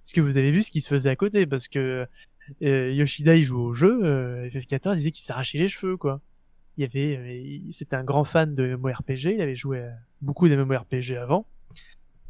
Est-ce 0.06 0.14
que 0.14 0.22
vous 0.22 0.38
avez 0.38 0.52
vu 0.52 0.64
ce 0.64 0.72
qui 0.72 0.82
se 0.82 0.90
faisait 0.90 1.10
à 1.10 1.16
côté? 1.16 1.46
Parce 1.46 1.68
que 1.68 2.06
Yoshida, 2.62 3.36
il 3.36 3.44
joue 3.44 3.60
au 3.60 3.74
jeu, 3.74 4.02
euh, 4.04 4.50
FF14 4.50 4.96
disait 4.96 5.12
qu'il 5.12 5.24
s'arrachait 5.24 5.58
les 5.58 5.68
cheveux, 5.68 5.98
quoi. 5.98 6.22
Il 6.78 6.82
y 6.82 6.86
avait, 6.86 7.18
euh, 7.18 7.72
c'était 7.72 7.96
un 7.96 8.04
grand 8.04 8.26
fan 8.26 8.54
de 8.54 8.76
MMORPG, 8.76 9.34
il 9.36 9.42
avait 9.42 9.56
joué 9.56 9.82
à 9.82 9.94
beaucoup 10.22 10.50
de 10.50 10.56
MMORPG 10.56 11.14
avant, 11.18 11.46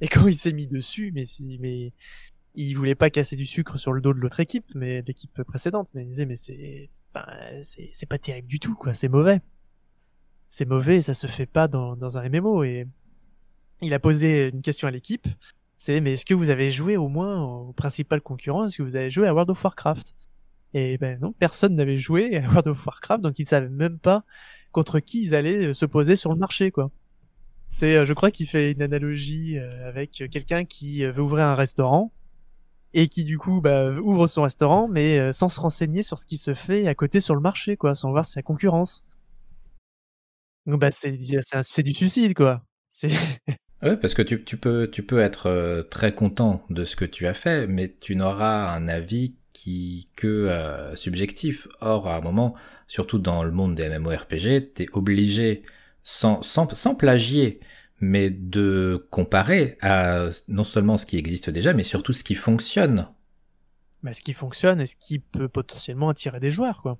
et 0.02 0.08
quand 0.08 0.28
il 0.28 0.36
s'est 0.36 0.54
mis 0.54 0.68
dessus, 0.68 1.12
mais 1.14 1.26
mais 1.60 1.94
il 2.56 2.74
voulait 2.76 2.96
pas 2.96 3.10
casser 3.10 3.36
du 3.36 3.46
sucre 3.46 3.78
sur 3.78 3.92
le 3.92 4.02
dos 4.02 4.14
de 4.14 4.20
l'autre 4.20 4.40
équipe, 4.40 4.66
mais 4.76 5.02
l'équipe 5.02 5.44
précédente, 5.44 5.90
mais 5.94 6.04
il 6.04 6.10
disait 6.10 6.26
mais 6.26 6.38
c'est, 6.38 6.90
pas 8.08 8.18
terrible 8.18 8.48
du 8.48 8.60
tout, 8.60 8.76
quoi, 8.76 8.94
c'est 8.94 9.10
mauvais. 9.10 9.42
C'est 10.50 10.66
mauvais, 10.66 11.02
ça 11.02 11.14
se 11.14 11.28
fait 11.28 11.46
pas 11.46 11.68
dans, 11.68 11.96
dans 11.96 12.18
un 12.18 12.30
MMO, 12.30 12.64
et 12.64 12.88
il 13.82 13.94
a 13.94 14.00
posé 14.00 14.50
une 14.50 14.62
question 14.62 14.88
à 14.88 14.92
l'équipe, 14.92 15.28
c'est 15.78 16.00
mais 16.02 16.14
est-ce 16.14 16.26
que 16.26 16.34
vous 16.34 16.50
avez 16.50 16.72
joué 16.72 16.98
au 16.98 17.08
moins 17.10 17.44
au 17.44 17.74
principal 17.74 18.22
concurrent, 18.22 18.66
est-ce 18.66 18.78
que 18.78 18.84
vous 18.84 18.96
avez 18.96 19.12
joué 19.12 19.28
à 19.28 19.34
World 19.34 19.50
of 19.50 19.64
Warcraft? 19.64 20.16
Et 20.78 20.98
ben 20.98 21.18
non, 21.22 21.32
personne 21.32 21.74
n'avait 21.74 21.98
joué 21.98 22.36
à 22.36 22.42
World 22.50 22.68
of 22.68 22.86
Warcraft, 22.86 23.22
donc 23.22 23.40
ils 23.40 23.48
savaient 23.48 23.70
même 23.70 23.98
pas 23.98 24.26
contre 24.74 25.00
qui 25.00 25.24
ils 25.24 25.34
allaient 25.34 25.68
euh, 25.68 25.74
se 25.74 25.86
poser 25.86 26.18
sur 26.18 26.34
le 26.34 26.38
marché, 26.38 26.70
quoi. 26.70 26.92
C'est, 27.70 27.96
euh, 27.96 28.06
je 28.06 28.12
crois 28.12 28.30
qu'il 28.30 28.46
fait 28.46 28.74
une 28.74 28.82
analogie 28.82 29.58
euh, 29.58 29.88
avec 29.88 30.12
quelqu'un 30.30 30.66
qui 30.66 31.06
veut 31.06 31.22
ouvrir 31.22 31.46
un 31.46 31.56
restaurant 31.56 32.12
et 32.94 33.08
qui 33.08 33.24
du 33.24 33.38
coup 33.38 33.62
bah, 33.62 33.90
ouvre 33.90 34.28
son 34.28 34.42
restaurant, 34.42 34.90
mais 34.90 35.32
sans 35.32 35.48
se 35.48 35.62
renseigner 35.62 36.04
sur 36.04 36.18
ce 36.18 36.26
qui 36.26 36.38
se 36.38 36.54
fait 36.54 36.88
à 36.88 36.96
côté 36.96 37.22
sur 37.22 37.36
le 37.36 37.42
marché, 37.42 37.78
quoi, 37.78 37.96
sans 37.96 38.12
voir 38.12 38.26
sa 38.26 38.42
concurrence. 38.42 39.06
Bah 40.66 40.92
c'est 40.92 41.12
du 41.12 41.94
suicide, 41.94 42.34
quoi. 42.34 42.64
C'est 42.88 43.12
parce 44.02 44.14
que 44.14 44.22
tu, 44.22 44.58
peux, 44.58 44.90
tu 44.90 45.04
peux 45.04 45.20
être 45.20 45.88
très 45.90 46.14
content 46.14 46.66
de 46.70 46.86
ce 46.86 46.96
que 46.96 47.06
tu 47.06 47.28
as 47.28 47.34
fait, 47.34 47.68
mais 47.68 47.94
tu 48.00 48.16
n'auras 48.16 48.74
un 48.74 48.88
avis 48.88 49.36
qui 49.56 50.10
que 50.18 50.28
euh, 50.28 50.96
subjectif. 50.96 51.68
Or, 51.80 52.10
à 52.10 52.18
un 52.18 52.22
moment, 52.22 52.56
surtout 52.88 53.20
dans 53.20 53.42
le 53.44 53.52
monde 53.52 53.74
des 53.74 53.88
MMORPG, 53.88 54.74
t'es 54.74 54.88
obligé, 54.92 55.64
sans, 56.04 56.42
sans, 56.44 56.72
sans 56.76 56.94
plagier, 56.94 57.62
mais 58.02 58.30
de 58.30 59.08
comparer 59.12 59.78
à 59.82 60.28
non 60.50 60.66
seulement 60.66 60.98
ce 60.98 61.06
qui 61.06 61.18
existe 61.18 61.50
déjà, 61.50 61.74
mais 61.74 61.84
surtout 61.84 62.12
ce 62.12 62.26
qui 62.26 62.36
fonctionne. 62.36 63.08
Bah, 64.04 64.12
ce 64.12 64.22
qui 64.22 64.34
fonctionne 64.34 64.82
et 64.82 64.88
ce 64.88 64.98
qui 65.00 65.20
peut 65.20 65.48
potentiellement 65.48 66.10
attirer 66.10 66.42
des 66.42 66.52
joueurs, 66.52 66.82
quoi. 66.82 66.98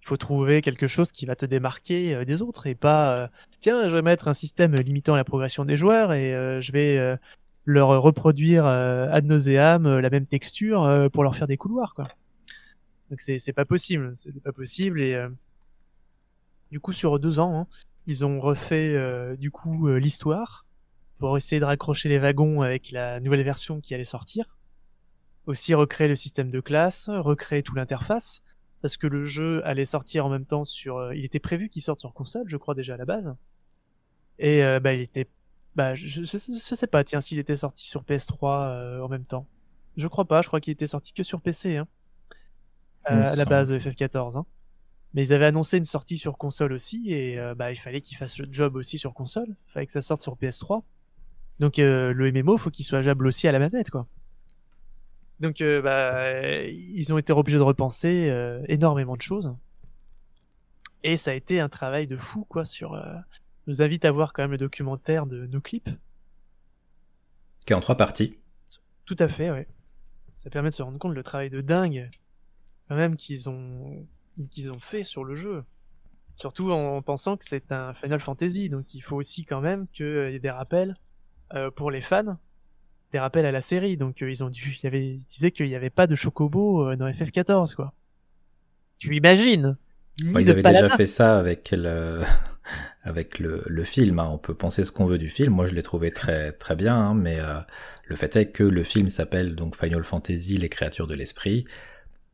Il 0.00 0.08
faut 0.08 0.16
trouver 0.16 0.62
quelque 0.62 0.88
chose 0.88 1.12
qui 1.12 1.26
va 1.26 1.36
te 1.36 1.46
démarquer 1.46 2.14
euh, 2.14 2.24
des 2.24 2.40
autres 2.42 2.66
et 2.66 2.74
pas 2.74 3.16
euh, 3.18 3.28
tiens, 3.60 3.86
je 3.88 3.94
vais 3.94 4.02
mettre 4.02 4.28
un 4.28 4.34
système 4.34 4.74
limitant 4.74 5.14
la 5.14 5.24
progression 5.24 5.64
des 5.66 5.76
joueurs 5.76 6.12
et 6.12 6.32
je 6.60 6.72
vais 6.72 7.18
leur 7.64 8.02
reproduire 8.02 8.66
ad 8.66 9.26
nauseam 9.26 9.98
la 9.98 10.10
même 10.10 10.26
texture 10.26 11.08
pour 11.12 11.22
leur 11.22 11.36
faire 11.36 11.46
des 11.46 11.56
couloirs, 11.56 11.94
quoi. 11.94 12.08
Donc 13.10 13.20
c'est 13.20 13.52
pas 13.52 13.64
possible, 13.64 14.12
c'est 14.14 14.32
pas 14.42 14.52
possible 14.52 15.00
et 15.00 15.22
du 16.70 16.80
coup 16.80 16.92
sur 16.92 17.20
deux 17.20 17.38
ans, 17.38 17.60
hein, 17.60 17.66
ils 18.06 18.24
ont 18.24 18.40
refait 18.40 19.36
du 19.36 19.50
coup 19.50 19.88
l'histoire 19.88 20.64
pour 21.18 21.36
essayer 21.36 21.60
de 21.60 21.64
raccrocher 21.64 22.08
les 22.08 22.18
wagons 22.18 22.62
avec 22.62 22.90
la 22.90 23.20
nouvelle 23.20 23.42
version 23.42 23.80
qui 23.80 23.94
allait 23.94 24.04
sortir. 24.04 24.56
Aussi 25.46 25.74
recréer 25.74 26.08
le 26.08 26.16
système 26.16 26.50
de 26.50 26.60
classe, 26.60 27.10
recréer 27.10 27.62
tout 27.62 27.74
l'interface 27.74 28.42
parce 28.82 28.96
que 28.96 29.06
le 29.06 29.22
jeu 29.22 29.64
allait 29.64 29.86
sortir 29.86 30.26
en 30.26 30.28
même 30.28 30.44
temps 30.44 30.64
sur. 30.64 30.98
Euh, 30.98 31.14
il 31.14 31.24
était 31.24 31.38
prévu 31.38 31.68
qu'il 31.68 31.82
sorte 31.82 32.00
sur 32.00 32.12
console, 32.12 32.48
je 32.48 32.56
crois 32.56 32.74
déjà 32.74 32.94
à 32.94 32.96
la 32.96 33.04
base. 33.04 33.34
Et 34.38 34.62
euh, 34.64 34.80
bah 34.80 34.92
il 34.92 35.00
était. 35.00 35.28
Bah 35.74 35.94
je, 35.94 36.22
je, 36.22 36.36
sais 36.36 36.86
pas, 36.86 37.02
tiens, 37.04 37.20
s'il 37.20 37.38
était 37.38 37.56
sorti 37.56 37.86
sur 37.88 38.02
PS3 38.02 38.68
euh, 38.68 39.00
en 39.00 39.08
même 39.08 39.26
temps. 39.26 39.46
Je 39.96 40.06
crois 40.08 40.26
pas, 40.26 40.42
je 40.42 40.48
crois 40.48 40.60
qu'il 40.60 40.72
était 40.72 40.86
sorti 40.86 41.12
que 41.12 41.22
sur 41.22 41.40
PC, 41.40 41.76
hein. 41.76 41.88
à 43.04 43.36
la 43.36 43.44
base 43.44 43.68
de 43.68 43.78
FF14. 43.78 44.38
Hein. 44.38 44.46
Mais 45.14 45.26
ils 45.26 45.32
avaient 45.32 45.46
annoncé 45.46 45.76
une 45.78 45.84
sortie 45.84 46.16
sur 46.16 46.38
console 46.38 46.72
aussi, 46.72 47.12
et 47.12 47.38
bah 47.56 47.70
il 47.70 47.76
fallait 47.76 48.00
qu'il 48.00 48.16
fasse 48.16 48.38
le 48.38 48.48
job 48.50 48.76
aussi 48.76 48.96
sur 48.96 49.12
console. 49.12 49.48
Il 49.68 49.72
fallait 49.72 49.86
que 49.86 49.92
ça 49.92 50.00
sorte 50.00 50.22
sur 50.22 50.36
PS3. 50.36 50.82
Donc 51.58 51.76
le 51.76 52.32
MMO, 52.32 52.56
faut 52.56 52.70
qu'il 52.70 52.86
soit 52.86 53.02
jouable 53.02 53.26
aussi 53.26 53.46
à 53.48 53.52
la 53.52 53.58
manette, 53.58 53.90
quoi. 53.90 54.06
Donc, 55.42 55.60
euh, 55.60 55.82
bah, 55.82 56.62
ils 56.68 57.12
ont 57.12 57.18
été 57.18 57.32
obligés 57.32 57.58
de 57.58 57.64
repenser 57.64 58.30
euh, 58.30 58.62
énormément 58.68 59.16
de 59.16 59.22
choses. 59.22 59.52
Et 61.02 61.16
ça 61.16 61.32
a 61.32 61.34
été 61.34 61.58
un 61.58 61.68
travail 61.68 62.06
de 62.06 62.14
fou, 62.14 62.46
quoi, 62.48 62.64
sur... 62.64 62.94
Euh, 63.66 63.70
nous 63.70 63.82
invite 63.82 64.04
à 64.04 64.12
voir 64.12 64.32
quand 64.32 64.42
même 64.42 64.52
le 64.52 64.58
documentaire 64.58 65.26
de 65.26 65.46
nos 65.46 65.60
clips. 65.60 65.90
Qui 67.66 67.72
est 67.72 67.76
en 67.76 67.80
trois 67.80 67.96
parties. 67.96 68.38
Tout 69.04 69.16
à 69.18 69.28
fait, 69.28 69.50
ouais. 69.50 69.68
Ça 70.36 70.50
permet 70.50 70.70
de 70.70 70.74
se 70.74 70.82
rendre 70.82 70.98
compte 70.98 71.14
le 71.14 71.22
travail 71.22 71.50
de 71.50 71.60
dingue, 71.60 72.10
quand 72.88 72.96
même, 72.96 73.16
qu'ils 73.16 73.48
ont, 73.48 74.06
qu'ils 74.50 74.72
ont 74.72 74.78
fait 74.78 75.04
sur 75.04 75.24
le 75.24 75.34
jeu. 75.34 75.64
Surtout 76.36 76.70
en 76.70 77.02
pensant 77.02 77.36
que 77.36 77.44
c'est 77.44 77.72
un 77.72 77.92
Final 77.92 78.20
Fantasy, 78.20 78.68
donc 78.68 78.94
il 78.94 79.00
faut 79.00 79.16
aussi 79.16 79.44
quand 79.44 79.60
même 79.60 79.86
qu'il 79.88 80.30
y 80.30 80.34
ait 80.34 80.40
des 80.40 80.50
rappels 80.50 80.96
pour 81.76 81.90
les 81.90 82.00
fans 82.00 82.38
des 83.12 83.18
rappels 83.18 83.46
à 83.46 83.52
la 83.52 83.60
série. 83.60 83.96
Donc 83.96 84.22
euh, 84.22 84.30
ils 84.30 84.42
ont 84.42 84.48
dû, 84.48 84.76
il 84.78 84.84
y 84.84 84.86
avait, 84.86 85.06
ils 85.06 85.26
disaient 85.26 85.50
qu'il 85.50 85.66
n'y 85.66 85.74
avait 85.74 85.90
pas 85.90 86.06
de 86.06 86.14
chocobo 86.14 86.88
euh, 86.88 86.96
dans 86.96 87.06
FF14 87.06 87.74
quoi. 87.74 87.92
Tu 88.98 89.14
imagines 89.16 89.76
Ils 90.18 90.50
avaient 90.50 90.62
déjà 90.62 90.88
fait 90.88 91.06
ça 91.06 91.38
avec 91.38 91.70
le 91.72 92.20
avec 93.04 93.38
le, 93.38 93.62
le 93.66 93.84
film. 93.84 94.18
Hein. 94.18 94.28
On 94.32 94.38
peut 94.38 94.54
penser 94.54 94.84
ce 94.84 94.92
qu'on 94.92 95.06
veut 95.06 95.18
du 95.18 95.30
film. 95.30 95.52
Moi, 95.52 95.66
je 95.66 95.74
l'ai 95.74 95.82
trouvé 95.82 96.12
très 96.12 96.52
très 96.52 96.76
bien, 96.76 96.94
hein, 96.94 97.14
mais 97.14 97.38
euh, 97.40 97.54
le 98.06 98.16
fait 98.16 98.36
est 98.36 98.50
que 98.50 98.62
le 98.62 98.84
film 98.84 99.08
s'appelle 99.08 99.54
donc 99.54 99.76
Final 99.76 100.04
Fantasy, 100.04 100.56
les 100.56 100.68
créatures 100.68 101.06
de 101.06 101.14
l'esprit, 101.14 101.64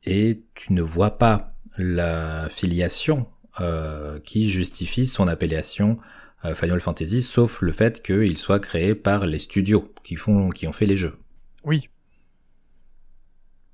et 0.05 0.43
tu 0.55 0.73
ne 0.73 0.83
vois 0.83 1.19
pas 1.19 1.55
la 1.79 2.49
filiation 2.51 3.27
euh, 3.61 4.19
qui 4.21 4.49
justifie 4.49 5.07
son 5.07 5.27
appellation 5.27 5.99
euh, 6.45 6.55
Final 6.55 6.81
Fantasy, 6.81 7.23
sauf 7.23 7.63
le 7.63 7.73
fait 7.73 8.03
qu'il 8.03 8.37
soit 8.37 8.61
créé 8.61 8.95
par 8.95 9.27
les 9.27 9.39
studios 9.39 9.93
qui, 10.05 10.17
font, 10.17 10.51
qui 10.51 10.69
ont 10.69 10.73
fait 10.73 10.87
les 10.87 10.97
jeux. 10.97 11.19
Oui. 11.65 11.89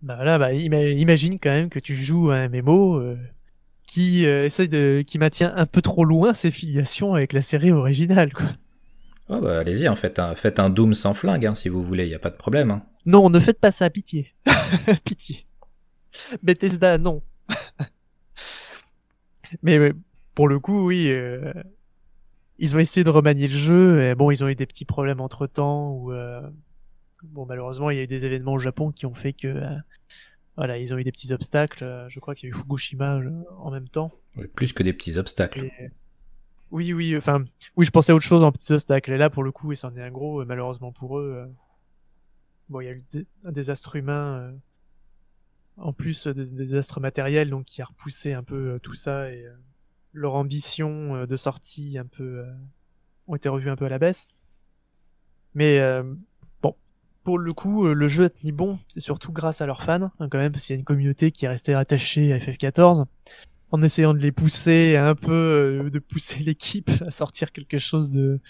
Bah 0.00 0.24
là, 0.24 0.38
bah, 0.38 0.52
imagine 0.52 1.38
quand 1.38 1.50
même 1.50 1.68
que 1.68 1.78
tu 1.78 1.94
joues 1.94 2.30
à 2.30 2.36
un 2.36 2.48
MMO 2.48 2.96
euh, 2.96 3.16
qui 3.94 4.26
euh, 4.26 4.46
essaye 4.46 4.68
de, 4.68 5.04
qui 5.06 5.20
maintient 5.20 5.52
un 5.54 5.66
peu 5.66 5.80
trop 5.80 6.04
loin 6.04 6.34
ses 6.34 6.50
filiations 6.50 7.14
avec 7.14 7.32
la 7.32 7.40
série 7.40 7.70
originale, 7.70 8.32
quoi. 8.32 8.46
Oh 9.28 9.40
bah 9.40 9.60
allez-y, 9.60 9.86
en 9.86 9.94
fait, 9.94 10.18
un, 10.18 10.34
faites 10.34 10.58
un 10.58 10.68
Doom 10.68 10.94
sans 10.94 11.14
flingue, 11.14 11.46
hein, 11.46 11.54
si 11.54 11.68
vous 11.68 11.80
voulez, 11.80 12.02
il 12.02 12.10
y 12.10 12.14
a 12.14 12.18
pas 12.18 12.30
de 12.30 12.36
problème. 12.36 12.72
Hein. 12.72 12.82
Non, 13.06 13.30
ne 13.30 13.38
faites 13.38 13.60
pas 13.60 13.70
ça, 13.70 13.88
pitié. 13.90 14.34
pitié. 15.04 15.46
Bethesda, 16.42 16.98
non. 16.98 17.22
Mais 19.62 19.92
pour 20.34 20.48
le 20.48 20.58
coup, 20.58 20.88
oui, 20.88 21.14
ils 22.58 22.74
ont 22.74 22.80
essayé 22.80 23.04
de 23.04 23.10
remanier 23.10 23.46
le 23.46 23.56
jeu. 23.56 24.02
Et 24.02 24.16
bon, 24.16 24.32
ils 24.32 24.42
ont 24.42 24.48
eu 24.48 24.56
des 24.56 24.66
petits 24.66 24.84
problèmes 24.84 25.20
entre 25.20 25.46
temps. 25.46 25.92
Où, 25.92 26.10
euh, 26.10 26.42
bon, 27.22 27.46
malheureusement, 27.46 27.90
il 27.90 27.98
y 27.98 28.00
a 28.00 28.02
eu 28.02 28.08
des 28.08 28.24
événements 28.24 28.54
au 28.54 28.58
Japon 28.58 28.90
qui 28.90 29.06
ont 29.06 29.14
fait 29.14 29.32
que. 29.32 29.62
Euh, 30.54 30.60
voilà, 30.62 30.78
ils 30.78 30.92
ont 30.94 30.98
eu 30.98 31.04
des 31.04 31.12
petits 31.12 31.32
obstacles. 31.32 32.06
Je 32.08 32.20
crois 32.20 32.34
qu'il 32.34 32.48
y 32.48 32.52
a 32.52 32.54
eu 32.54 32.58
Fukushima 32.58 33.16
euh, 33.16 33.30
en 33.58 33.70
même 33.70 33.88
temps. 33.88 34.12
Oui, 34.36 34.46
plus 34.46 34.72
que 34.72 34.82
des 34.82 34.92
petits 34.92 35.16
obstacles. 35.16 35.70
Oui, 36.70 36.92
oui, 36.92 37.16
enfin, 37.16 37.42
oui, 37.76 37.84
je 37.84 37.90
pensais 37.90 38.12
à 38.12 38.14
autre 38.14 38.24
chose 38.24 38.42
en 38.42 38.50
petits 38.52 38.72
obstacles. 38.72 39.12
Et 39.12 39.18
là, 39.18 39.30
pour 39.30 39.42
le 39.42 39.52
coup, 39.52 39.72
il 39.72 39.76
s'en 39.76 39.94
est 39.96 40.02
un 40.02 40.10
gros, 40.10 40.44
malheureusement 40.44 40.92
pour 40.92 41.18
eux. 41.18 41.48
Bon, 42.68 42.80
il 42.80 42.84
y 42.86 42.88
a 42.88 42.92
eu 42.92 43.04
un 43.44 43.52
désastre 43.52 43.96
humain, 43.96 44.52
en 45.76 45.92
plus 45.92 46.26
des 46.26 46.46
désastres 46.46 47.00
matériels, 47.00 47.50
donc 47.50 47.66
qui 47.66 47.82
a 47.82 47.84
repoussé 47.84 48.32
un 48.32 48.42
peu 48.42 48.80
tout 48.82 48.94
ça. 48.94 49.30
Et 49.30 49.46
leur 50.14 50.34
ambition 50.34 51.16
euh, 51.16 51.26
de 51.26 51.36
sortie 51.36 51.98
un 51.98 52.06
peu 52.06 52.38
euh, 52.38 52.52
ont 53.26 53.34
été 53.34 53.48
revues 53.50 53.68
un 53.68 53.76
peu 53.76 53.84
à 53.84 53.88
la 53.90 53.98
baisse. 53.98 54.26
Mais 55.54 55.80
euh, 55.80 56.02
pour 57.24 57.38
le 57.38 57.52
coup, 57.52 57.86
le 57.86 58.08
jeu 58.08 58.24
a 58.24 58.28
tenu 58.28 58.52
bon, 58.52 58.78
c'est 58.86 59.00
surtout 59.00 59.32
grâce 59.32 59.60
à 59.60 59.66
leurs 59.66 59.82
fans, 59.82 60.10
hein, 60.18 60.28
quand 60.30 60.38
même, 60.38 60.52
parce 60.52 60.66
qu'il 60.66 60.74
y 60.74 60.76
a 60.76 60.78
une 60.78 60.84
communauté 60.84 61.30
qui 61.30 61.46
est 61.46 61.48
restée 61.48 61.74
attachée 61.74 62.32
à 62.32 62.38
FF14, 62.38 63.04
en 63.70 63.82
essayant 63.82 64.14
de 64.14 64.18
les 64.18 64.30
pousser 64.30 64.96
un 64.96 65.14
peu, 65.14 65.90
de 65.92 65.98
pousser 65.98 66.38
l'équipe 66.44 66.90
à 67.04 67.10
sortir 67.10 67.50
quelque 67.50 67.78
chose 67.78 68.10
de 68.10 68.40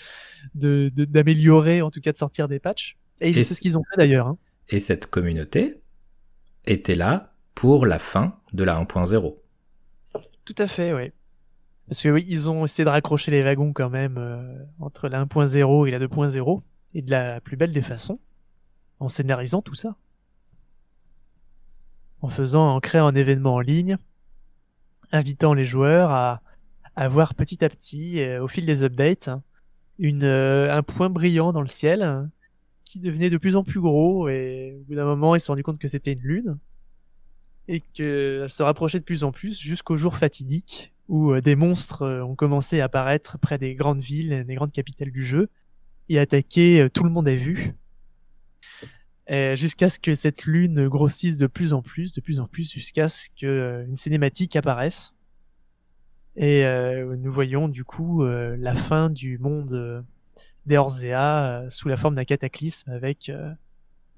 d'améliorer, 0.55 1.83
en 1.83 1.91
tout 1.91 2.01
cas 2.01 2.13
de 2.13 2.19
sortir 2.19 2.49
des 2.49 2.59
patchs. 2.59 2.99
Et, 3.21 3.33
c'est 3.43 3.55
ce 3.55 3.61
qu'ils 3.61 3.79
ont 3.79 3.85
fait 3.91 3.97
d'ailleurs. 3.97 4.27
Hein. 4.27 4.39
Et 4.69 4.81
cette 4.81 5.07
communauté 5.07 5.81
était 6.67 6.95
là 6.95 7.35
pour 7.55 7.87
la 7.87 7.99
fin 7.99 8.37
de 8.53 8.65
la 8.65 8.81
1.0. 8.83 9.37
Tout 10.45 10.55
à 10.59 10.67
fait, 10.67 10.93
oui. 10.93 11.13
Parce 11.89 12.03
que 12.03 12.09
oui, 12.09 12.25
ils 12.29 12.49
ont 12.49 12.65
essayé 12.65 12.85
de 12.85 12.91
raccrocher 12.91 13.31
les 13.31 13.43
wagons 13.43 13.73
quand 13.73 13.91
même 13.91 14.17
euh, 14.19 14.43
entre 14.81 15.09
la 15.09 15.25
1.0 15.25 15.87
et 15.87 15.91
la 15.91 15.99
2.0, 16.01 16.63
et 16.95 17.03
de 17.03 17.11
la 17.11 17.41
plus 17.41 17.57
belle 17.57 17.73
des 17.73 17.83
façons, 17.83 18.19
en 19.01 19.09
scénarisant 19.09 19.63
tout 19.63 19.75
ça. 19.75 19.97
En 22.21 22.29
faisant, 22.29 22.75
en 22.75 22.81
créant 22.81 23.07
un 23.07 23.15
événement 23.15 23.55
en 23.55 23.61
ligne, 23.61 23.99
invitant 25.13 25.55
les 25.55 25.65
joueurs 25.65 26.11
à, 26.11 27.09
voir 27.09 27.35
petit 27.35 27.65
à 27.65 27.69
petit, 27.69 28.21
euh, 28.21 28.43
au 28.43 28.49
fil 28.49 28.67
des 28.67 28.83
updates, 28.83 29.31
euh, 30.01 30.71
un 30.71 30.83
point 30.83 31.11
brillant 31.11 31.53
dans 31.53 31.61
le 31.61 31.67
ciel 31.67 32.29
qui 32.85 32.99
devenait 32.99 33.31
de 33.31 33.37
plus 33.37 33.57
en 33.57 33.65
plus 33.65 33.81
gros, 33.81 34.29
et 34.29 34.77
au 34.81 34.85
bout 34.85 34.95
d'un 34.95 35.05
moment, 35.05 35.35
ils 35.35 35.41
se 35.41 35.47
sont 35.47 35.53
rendu 35.53 35.63
compte 35.63 35.79
que 35.79 35.89
c'était 35.89 36.13
une 36.13 36.23
lune, 36.23 36.59
et 37.69 37.81
qu'elle 37.81 38.51
se 38.51 38.63
rapprochait 38.63 39.01
de 39.01 39.05
plus 39.05 39.25
en 39.25 39.33
plus 39.33 39.59
jusqu'au 39.59 39.97
jour 39.97 40.17
fatidique 40.17 40.93
où 41.09 41.33
euh, 41.33 41.41
des 41.41 41.57
monstres 41.57 42.07
ont 42.23 42.35
commencé 42.35 42.81
à 42.81 42.85
apparaître 42.85 43.39
près 43.39 43.59
des 43.59 43.75
grandes 43.75 44.01
villes, 44.01 44.45
des 44.47 44.55
grandes 44.55 44.73
capitales 44.73 45.11
du 45.11 45.25
jeu, 45.25 45.49
et 46.09 46.19
attaquer 46.19 46.89
tout 46.93 47.05
le 47.05 47.11
monde 47.11 47.29
à 47.29 47.35
vue. 47.35 47.75
Jusqu'à 49.29 49.89
ce 49.89 49.99
que 49.99 50.15
cette 50.15 50.45
lune 50.45 50.89
grossisse 50.89 51.39
de 51.39 51.47
plus 51.47 51.73
en 51.73 51.83
plus, 51.83 52.13
de 52.13 52.21
plus 52.21 52.41
en 52.41 52.47
plus, 52.47 52.73
jusqu'à 52.73 53.09
ce 53.09 53.29
qu'une 53.31 53.97
cinématique 53.97 54.55
apparaisse. 54.57 55.15
Et 56.37 56.65
nous 57.19 57.33
voyons 57.33 57.69
du 57.69 57.85
coup 57.85 58.25
la 58.25 58.75
fin 58.75 59.09
du 59.09 59.39
monde 59.39 60.05
d'Eorzea 60.67 61.65
sous 61.71 61.89
la 61.89 61.97
forme 61.97 62.17
d'un 62.17 62.25
cataclysme 62.25 62.91
avec 62.91 63.33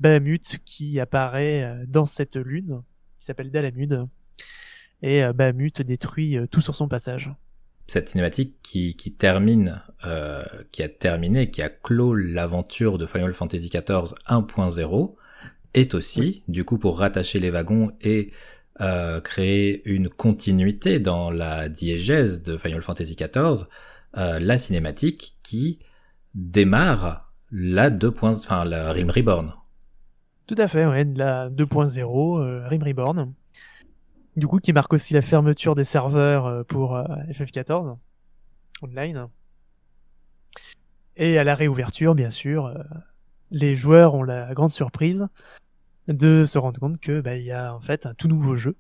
Bahamut 0.01 0.59
qui 0.65 0.99
apparaît 0.99 1.85
dans 1.87 2.05
cette 2.05 2.37
lune, 2.37 2.83
qui 3.19 3.27
s'appelle 3.27 3.51
Dalamud 3.53 4.09
et 5.03 5.23
euh, 5.23 5.33
Bahamut 5.33 5.83
détruit 5.83 6.37
euh, 6.37 6.47
tout 6.47 6.61
sur 6.61 6.75
son 6.75 6.89
passage. 6.89 7.33
Cette 7.87 8.09
cinématique 8.09 8.57
qui, 8.63 8.97
qui 8.97 9.13
termine, 9.13 9.83
euh, 10.05 10.43
qui 10.73 10.83
a 10.83 10.89
terminé, 10.89 11.51
qui 11.51 11.63
a 11.63 11.69
clos 11.69 12.15
l'aventure 12.15 12.99
de 12.99 13.07
Final 13.07 13.33
Fantasy 13.33 13.69
XIV 13.69 14.15
1.0, 14.29 15.15
est 15.75 15.95
aussi, 15.95 16.43
du 16.49 16.65
coup, 16.65 16.79
pour 16.79 16.99
rattacher 16.99 17.39
les 17.39 17.51
wagons 17.51 17.93
et 18.01 18.33
euh, 18.81 19.21
créer 19.21 19.89
une 19.89 20.09
continuité 20.09 20.99
dans 20.99 21.31
la 21.31 21.69
diégèse 21.69 22.43
de 22.43 22.59
Final 22.59 22.83
Fantasy 22.83 23.17
XIV, 23.17 23.67
euh, 24.19 24.39
la 24.39 24.59
cinématique 24.59 25.37
qui 25.43 25.79
démarre 26.35 27.33
la 27.51 27.89
2. 27.91 28.15
enfin 28.23 28.65
la 28.65 28.93
Rim 28.93 29.11
Reborn. 29.11 29.55
Tout 30.47 30.57
à 30.59 30.69
fait, 30.69 30.87
ouais, 30.87 31.05
la 31.05 31.49
2.0 31.49 32.41
euh, 32.41 32.69
Rim 32.69 32.83
Reborn 32.83 33.33
du 34.37 34.47
coup 34.47 34.59
qui 34.59 34.73
marque 34.73 34.93
aussi 34.93 35.15
la 35.15 35.23
fermeture 35.23 35.75
des 35.75 35.85
serveurs 35.85 36.47
euh, 36.47 36.63
pour 36.63 36.97
euh, 36.97 37.05
FF14 37.31 37.97
online. 38.83 39.29
Et 41.17 41.39
à 41.39 41.45
la 41.45 41.55
réouverture, 41.55 42.15
bien 42.15 42.31
sûr, 42.31 42.67
euh, 42.67 42.75
les 43.51 43.75
joueurs 43.75 44.15
ont 44.15 44.23
la 44.23 44.53
grande 44.55 44.71
surprise 44.71 45.27
de 46.09 46.45
se 46.47 46.59
rendre 46.59 46.79
compte 46.79 47.01
que 47.01 47.21
bah, 47.21 47.37
il 47.37 47.45
y 47.45 47.53
a 47.53 47.75
en 47.75 47.81
fait 47.81 48.07
un 48.07 48.15
tout 48.15 48.29
nouveau 48.29 48.55
jeu 48.57 48.77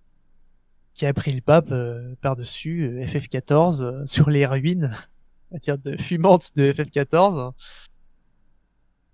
qui 0.94 1.06
a 1.06 1.12
pris 1.12 1.32
le 1.32 1.40
pape 1.40 1.72
par-dessus 2.20 2.84
euh, 2.84 3.04
FF14 3.04 3.82
euh, 3.82 4.06
sur 4.06 4.30
les 4.30 4.46
ruines, 4.46 4.90
dire 5.62 5.78
de 5.78 5.96
fumantes 5.96 6.56
de 6.56 6.72
FF14, 6.72 7.52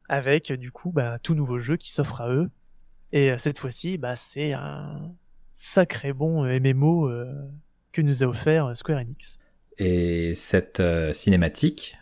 avec 0.09 0.53
du 0.53 0.73
coup 0.73 0.91
bah, 0.93 1.15
un 1.15 1.19
tout 1.19 1.35
nouveau 1.35 1.57
jeu 1.57 1.77
qui 1.77 1.93
s'offre 1.93 2.21
à 2.21 2.31
eux. 2.31 2.51
Et 3.13 3.37
cette 3.37 3.59
fois-ci, 3.59 3.99
bah, 3.99 4.17
c'est 4.17 4.55
un 4.55 5.13
sacré 5.53 6.13
bon 6.13 6.45
euh, 6.45 6.59
MMO 6.59 7.09
euh, 7.09 7.31
que 7.93 8.01
nous 8.01 8.23
a 8.23 8.27
offert 8.27 8.67
euh, 8.67 8.75
Square 8.75 9.01
Enix. 9.01 9.39
Et 9.79 10.35
cette 10.35 10.83
cinématique 11.15 11.97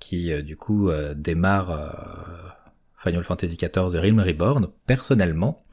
qui 0.00 0.42
du 0.42 0.56
coup 0.56 0.90
démarre 1.14 2.58
Final 2.98 3.22
Fantasy 3.22 3.56
XIV 3.56 4.00
Realm 4.00 4.18
Reborn, 4.18 4.68
personnellement, 4.86 5.64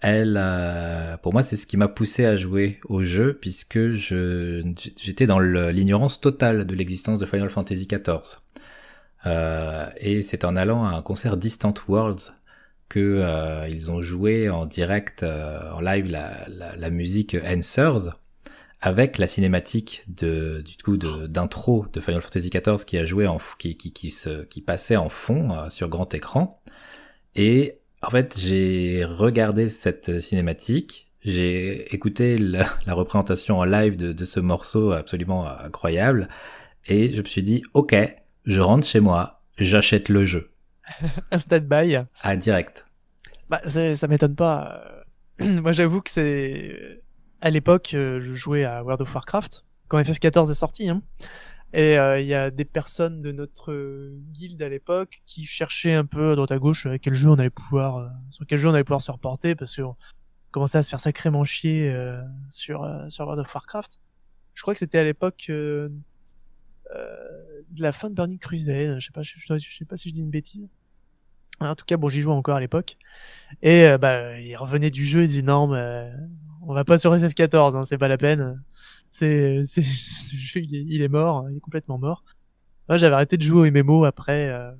elle, 0.00 0.40
pour 1.22 1.34
moi, 1.34 1.42
c'est 1.42 1.56
ce 1.56 1.66
qui 1.66 1.76
m'a 1.76 1.86
poussé 1.86 2.24
à 2.24 2.36
jouer 2.36 2.80
au 2.86 3.04
jeu 3.04 3.38
puisque 3.38 3.90
je 3.90 4.62
j'étais 4.96 5.26
dans 5.26 5.38
l'ignorance 5.38 6.18
totale 6.20 6.66
de 6.66 6.74
l'existence 6.74 7.20
de 7.20 7.26
Final 7.26 7.50
Fantasy 7.50 7.86
XIV. 7.86 8.40
Et 10.00 10.22
c'est 10.22 10.44
en 10.44 10.56
allant 10.56 10.86
à 10.86 10.96
un 10.96 11.02
concert 11.02 11.36
Distant 11.36 11.74
Worlds 11.86 12.32
que 12.88 13.00
euh, 13.00 13.68
ils 13.68 13.90
ont 13.90 14.02
joué 14.02 14.48
en 14.48 14.66
direct, 14.66 15.22
euh, 15.22 15.70
en 15.72 15.80
live, 15.80 16.10
la, 16.10 16.46
la, 16.48 16.76
la 16.76 16.90
musique 16.90 17.36
Answers 17.44 18.10
avec 18.80 19.16
la 19.16 19.26
cinématique 19.26 20.04
de 20.08 20.62
du 20.62 20.76
coup 20.76 20.98
d'intro 20.98 21.86
de 21.94 22.02
Final 22.02 22.20
Fantasy 22.20 22.50
XIV 22.50 22.84
qui 22.84 22.98
a 22.98 23.06
joué 23.06 23.26
en 23.26 23.38
qui 23.58 23.78
qui 23.78 23.94
qui 23.94 24.10
se 24.10 24.44
qui 24.44 24.60
passait 24.60 24.96
en 24.96 25.08
fond 25.08 25.52
euh, 25.52 25.70
sur 25.70 25.88
grand 25.88 26.12
écran. 26.12 26.60
Et 27.34 27.78
en 28.02 28.10
fait 28.10 28.36
j'ai 28.38 29.06
regardé 29.06 29.70
cette 29.70 30.20
cinématique. 30.20 31.10
J'ai 31.22 31.94
écouté 31.94 32.36
la, 32.36 32.68
la 32.86 32.92
représentation 32.92 33.58
en 33.58 33.64
live 33.64 33.96
de, 33.96 34.12
de 34.12 34.24
ce 34.26 34.38
morceau 34.38 34.92
absolument 34.92 35.48
incroyable. 35.48 36.28
Et 36.86 37.14
je 37.14 37.22
me 37.22 37.26
suis 37.26 37.42
dit 37.42 37.62
ok 37.72 37.96
je 38.44 38.60
rentre 38.60 38.86
chez 38.86 39.00
moi 39.00 39.40
j'achète 39.56 40.10
le 40.10 40.26
jeu 40.26 40.53
Un 41.30 41.38
stand-by. 41.38 41.98
à 42.22 42.36
direct 42.36 42.86
Bah, 43.48 43.60
ça 43.64 44.08
m'étonne 44.08 44.36
pas. 44.36 44.82
Euh, 45.40 45.60
Moi, 45.60 45.72
j'avoue 45.72 46.00
que 46.00 46.10
c'est. 46.10 47.02
À 47.40 47.50
l'époque, 47.50 47.92
euh, 47.94 48.20
je 48.20 48.34
jouais 48.34 48.64
à 48.64 48.82
World 48.82 49.02
of 49.02 49.14
Warcraft, 49.14 49.64
quand 49.88 50.00
FF14 50.00 50.50
est 50.50 50.54
sorti. 50.54 50.88
Hein. 50.88 51.02
Et 51.74 51.98
euh, 51.98 52.20
il 52.20 52.28
y 52.28 52.34
a 52.34 52.52
des 52.52 52.64
personnes 52.64 53.20
de 53.20 53.32
notre 53.32 53.72
euh, 53.72 54.16
guilde 54.30 54.62
à 54.62 54.68
l'époque 54.68 55.22
qui 55.26 55.44
cherchaient 55.44 55.92
un 55.92 56.04
peu 56.04 56.30
à 56.30 56.34
droite 56.36 56.52
à 56.52 56.58
gauche 56.58 56.86
euh, 56.86 56.98
quel 57.02 57.14
jeu 57.14 57.28
on 57.28 57.34
allait 57.34 57.50
pouvoir, 57.50 58.12
sur 58.30 58.46
quel 58.46 58.60
jeu 58.60 58.68
on 58.68 58.74
allait 58.74 58.84
pouvoir 58.84 59.02
se 59.02 59.10
reporter 59.10 59.56
parce 59.56 59.74
qu'on 59.74 59.96
commençait 60.52 60.78
à 60.78 60.84
se 60.84 60.90
faire 60.90 61.00
sacrément 61.00 61.42
chier 61.42 61.92
sur, 62.48 62.88
sur 63.10 63.24
World 63.24 63.44
of 63.44 63.52
Warcraft. 63.52 63.98
Je 64.54 64.62
crois 64.62 64.72
que 64.72 64.78
c'était 64.78 64.98
à 64.98 65.04
l'époque 65.04 65.50
de 66.90 67.82
la 67.82 67.92
fin 67.92 68.10
de 68.10 68.14
Burning 68.14 68.38
Crusade. 68.38 68.98
Je 68.98 69.06
sais 69.06 69.12
pas, 69.12 69.22
je, 69.22 69.32
sais 69.38 69.84
pas 69.84 69.96
si 69.96 70.08
je 70.08 70.14
dis 70.14 70.20
une 70.20 70.30
bêtise. 70.30 70.68
En 71.60 71.74
tout 71.74 71.84
cas, 71.84 71.96
bon, 71.96 72.08
j'y 72.08 72.20
jouais 72.20 72.34
encore 72.34 72.56
à 72.56 72.60
l'époque. 72.60 72.96
Et 73.62 73.86
euh, 73.86 73.98
bah, 73.98 74.38
il 74.40 74.56
revenait 74.56 74.90
du 74.90 75.04
jeu, 75.04 75.22
il 75.24 75.28
dit 75.28 75.42
non, 75.42 75.68
mais 75.68 75.78
euh, 75.78 76.10
on 76.62 76.74
va 76.74 76.84
pas 76.84 76.98
sur 76.98 77.14
FF14, 77.14 77.76
hein, 77.76 77.84
c'est 77.84 77.98
pas 77.98 78.08
la 78.08 78.18
peine. 78.18 78.62
C'est, 79.10 79.62
c'est, 79.64 79.82
il 80.56 81.02
est, 81.02 81.08
mort, 81.08 81.46
il 81.50 81.56
est 81.56 81.60
complètement 81.60 81.98
mort. 81.98 82.24
Moi, 82.88 82.98
j'avais 82.98 83.14
arrêté 83.14 83.36
de 83.36 83.42
jouer 83.42 83.68
au 83.68 83.72
MMO 83.72 84.04
après, 84.04 84.48
euh, 84.48 84.72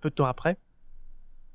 peu 0.00 0.10
de 0.10 0.14
temps 0.14 0.26
après. 0.26 0.58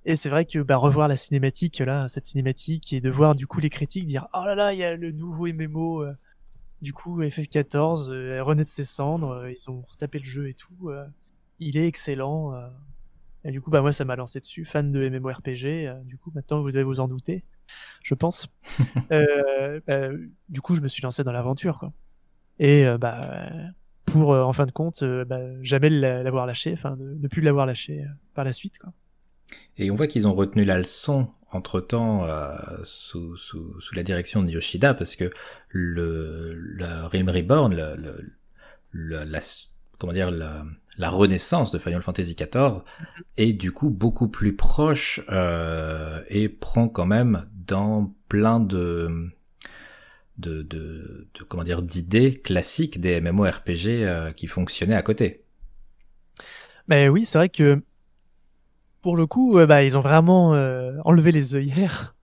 Et 0.06 0.16
c'est 0.16 0.30
vrai 0.30 0.46
que 0.46 0.60
bah, 0.60 0.78
revoir 0.78 1.08
la 1.08 1.16
cinématique 1.16 1.78
là, 1.80 2.08
cette 2.08 2.26
cinématique 2.26 2.92
et 2.92 3.02
de 3.02 3.10
voir 3.12 3.36
du 3.36 3.46
coup 3.46 3.60
les 3.60 3.70
critiques 3.70 4.08
dire 4.08 4.28
oh 4.34 4.44
là 4.46 4.56
là, 4.56 4.74
il 4.74 4.80
y 4.80 4.84
a 4.84 4.96
le 4.96 5.12
nouveau 5.12 5.46
MMO, 5.48 6.02
euh, 6.04 6.14
du 6.82 6.94
coup 6.94 7.22
FF14 7.22 8.10
euh, 8.12 8.44
renaît 8.44 8.64
de 8.64 8.70
ses 8.70 8.84
cendres, 8.86 9.32
euh, 9.32 9.52
ils 9.52 9.70
ont 9.70 9.82
retapé 9.90 10.20
le 10.20 10.26
jeu 10.26 10.50
et 10.50 10.54
tout, 10.54 10.90
euh, 10.90 11.06
il 11.60 11.78
est 11.78 11.88
excellent. 11.88 12.54
euh. 12.56 12.68
Et 13.44 13.52
du 13.52 13.60
coup 13.62 13.72
bah 13.72 13.82
moi 13.82 13.92
ça 13.92 14.06
m'a 14.06 14.16
lancé 14.16 14.40
dessus, 14.40 14.66
fan 14.66 14.92
de 14.92 15.10
MMORPG. 15.10 16.04
du 16.06 16.18
coup 16.18 16.32
maintenant 16.36 16.62
vous 16.62 16.70
devez 16.72 16.84
vous 16.84 17.00
en 17.00 17.08
douter, 17.08 17.44
je 18.04 18.14
pense. 18.14 18.48
Bah, 19.88 20.10
du 20.50 20.62
coup 20.62 20.76
je 20.76 20.82
me 20.82 20.88
suis 20.88 21.02
lancé 21.02 21.24
dans 21.24 21.32
l'aventure 21.32 21.80
quoi. 21.80 21.92
Et 22.60 22.86
bah 23.00 23.50
pour 24.06 24.34
euh, 24.34 24.44
en 24.44 24.54
fin 24.54 24.66
de 24.66 24.72
compte 24.72 25.02
euh, 25.04 25.26
bah, 25.26 25.40
jamais 25.64 25.90
l'a- 25.90 26.22
l'avoir 26.22 26.46
lâché, 26.46 26.74
enfin 26.74 26.96
de 26.98 27.16
ne 27.16 27.28
plus 27.28 27.42
l'avoir 27.42 27.66
lâché 27.66 28.02
euh, 28.04 28.08
par 28.36 28.44
la 28.46 28.54
suite 28.54 28.78
quoi. 28.78 28.92
Et 29.78 29.90
on 29.90 29.96
voit 29.96 30.08
qu'ils 30.08 30.28
ont 30.28 30.34
retenu 30.34 30.64
la 30.64 30.78
leçon 30.78 31.30
entre-temps 31.52 32.26
euh, 32.26 32.56
sous, 32.84 33.36
sous, 33.38 33.80
sous 33.82 33.96
la 33.96 34.04
direction 34.04 34.44
de 34.44 34.50
Yoshida 34.52 34.94
parce 34.94 35.16
que 35.16 35.32
le, 35.70 36.54
le 36.56 36.86
Realm 37.06 37.30
Reborn, 37.30 37.76
le, 37.76 37.96
le- 37.96 38.32
le- 38.92 39.24
la, 39.24 39.40
comment 39.98 40.14
dire, 40.14 40.32
la, 40.32 40.66
la 40.98 41.10
renaissance 41.10 41.72
de 41.72 41.80
Final 41.80 42.02
Fantasy 42.02 42.36
XIV 42.36 42.84
est 43.38 43.54
du 43.54 43.72
coup 43.72 43.90
beaucoup 43.90 44.28
plus 44.28 44.56
proche 44.56 45.22
euh, 45.32 46.22
et 46.30 46.50
prend 46.50 46.90
quand 46.90 47.06
même 47.06 47.48
dans 47.68 48.14
plein 48.30 48.60
de 48.60 49.30
de, 50.38 50.62
de, 50.64 51.28
de 51.34 51.44
comment 51.44 51.64
dire 51.64 51.82
d'idées 51.82 52.34
classiques 52.40 53.00
des 53.00 53.22
MMORPG 53.22 53.88
euh, 53.88 54.32
qui 54.32 54.48
fonctionnaient 54.48 54.96
à 54.96 55.02
côté. 55.04 55.44
Mais 56.88 57.10
oui, 57.10 57.26
c'est 57.26 57.38
vrai 57.38 57.50
que 57.50 57.82
pour 59.02 59.18
le 59.18 59.26
coup, 59.26 59.58
euh, 59.58 59.66
bah, 59.66 59.84
ils 59.84 59.98
ont 59.98 60.02
vraiment 60.02 60.54
euh, 60.54 60.98
enlevé 61.06 61.32
les 61.32 61.56
œillères 61.56 62.16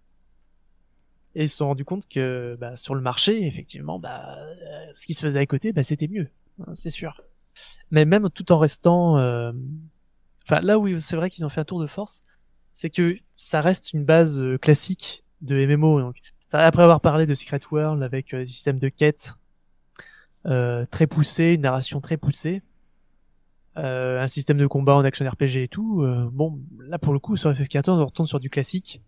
et 1.34 1.44
ils 1.44 1.48
se 1.48 1.58
sont 1.58 1.66
rendus 1.66 1.84
compte 1.84 2.08
que 2.08 2.56
bah, 2.60 2.76
sur 2.76 2.94
le 2.94 3.00
marché, 3.00 3.46
effectivement, 3.46 3.98
bah, 3.98 4.38
euh, 4.38 4.86
ce 4.94 5.06
qui 5.06 5.14
se 5.14 5.22
faisait 5.22 5.40
à 5.40 5.46
côté, 5.46 5.72
bah, 5.72 5.84
c'était 5.84 6.08
mieux, 6.08 6.28
hein, 6.60 6.74
c'est 6.74 6.90
sûr. 6.90 7.20
Mais 7.90 8.04
même 8.04 8.28
tout 8.30 8.52
en 8.52 8.58
restant, 8.58 9.14
enfin 10.44 10.60
là 10.62 10.78
où 10.78 10.98
c'est 10.98 11.16
vrai 11.16 11.28
qu'ils 11.30 11.44
ont 11.44 11.48
fait 11.48 11.60
un 11.60 11.64
tour 11.64 11.80
de 11.80 11.86
force, 11.86 12.22
c'est 12.72 12.90
que 12.90 13.16
ça 13.36 13.60
reste 13.60 13.92
une 13.92 14.04
base 14.04 14.40
classique 14.60 15.24
de 15.40 15.66
MMO. 15.66 16.12
Après 16.52 16.82
avoir 16.82 17.00
parlé 17.00 17.26
de 17.26 17.34
Secret 17.34 17.60
World 17.72 18.02
avec 18.02 18.32
des 18.32 18.46
systèmes 18.46 18.78
de 18.78 18.88
quête 18.88 19.34
euh, 20.46 20.84
très 20.86 21.06
poussés, 21.06 21.54
une 21.54 21.62
narration 21.62 22.00
très 22.00 22.16
poussée 22.16 22.62
un 24.22 24.26
système 24.28 24.58
de 24.58 24.66
combat 24.66 24.96
en 24.96 25.04
action 25.04 25.28
RPG 25.28 25.56
et 25.62 25.68
tout. 25.68 26.02
euh, 26.02 26.28
bon, 26.32 26.58
là 26.80 26.98
pour 26.98 27.12
le 27.12 27.18
coup 27.18 27.36
sur 27.36 27.50
FF14 27.52 27.90
on 27.90 28.06
retourne 28.06 28.26
sur 28.28 28.40
du 28.40 28.50
classique 28.50 29.00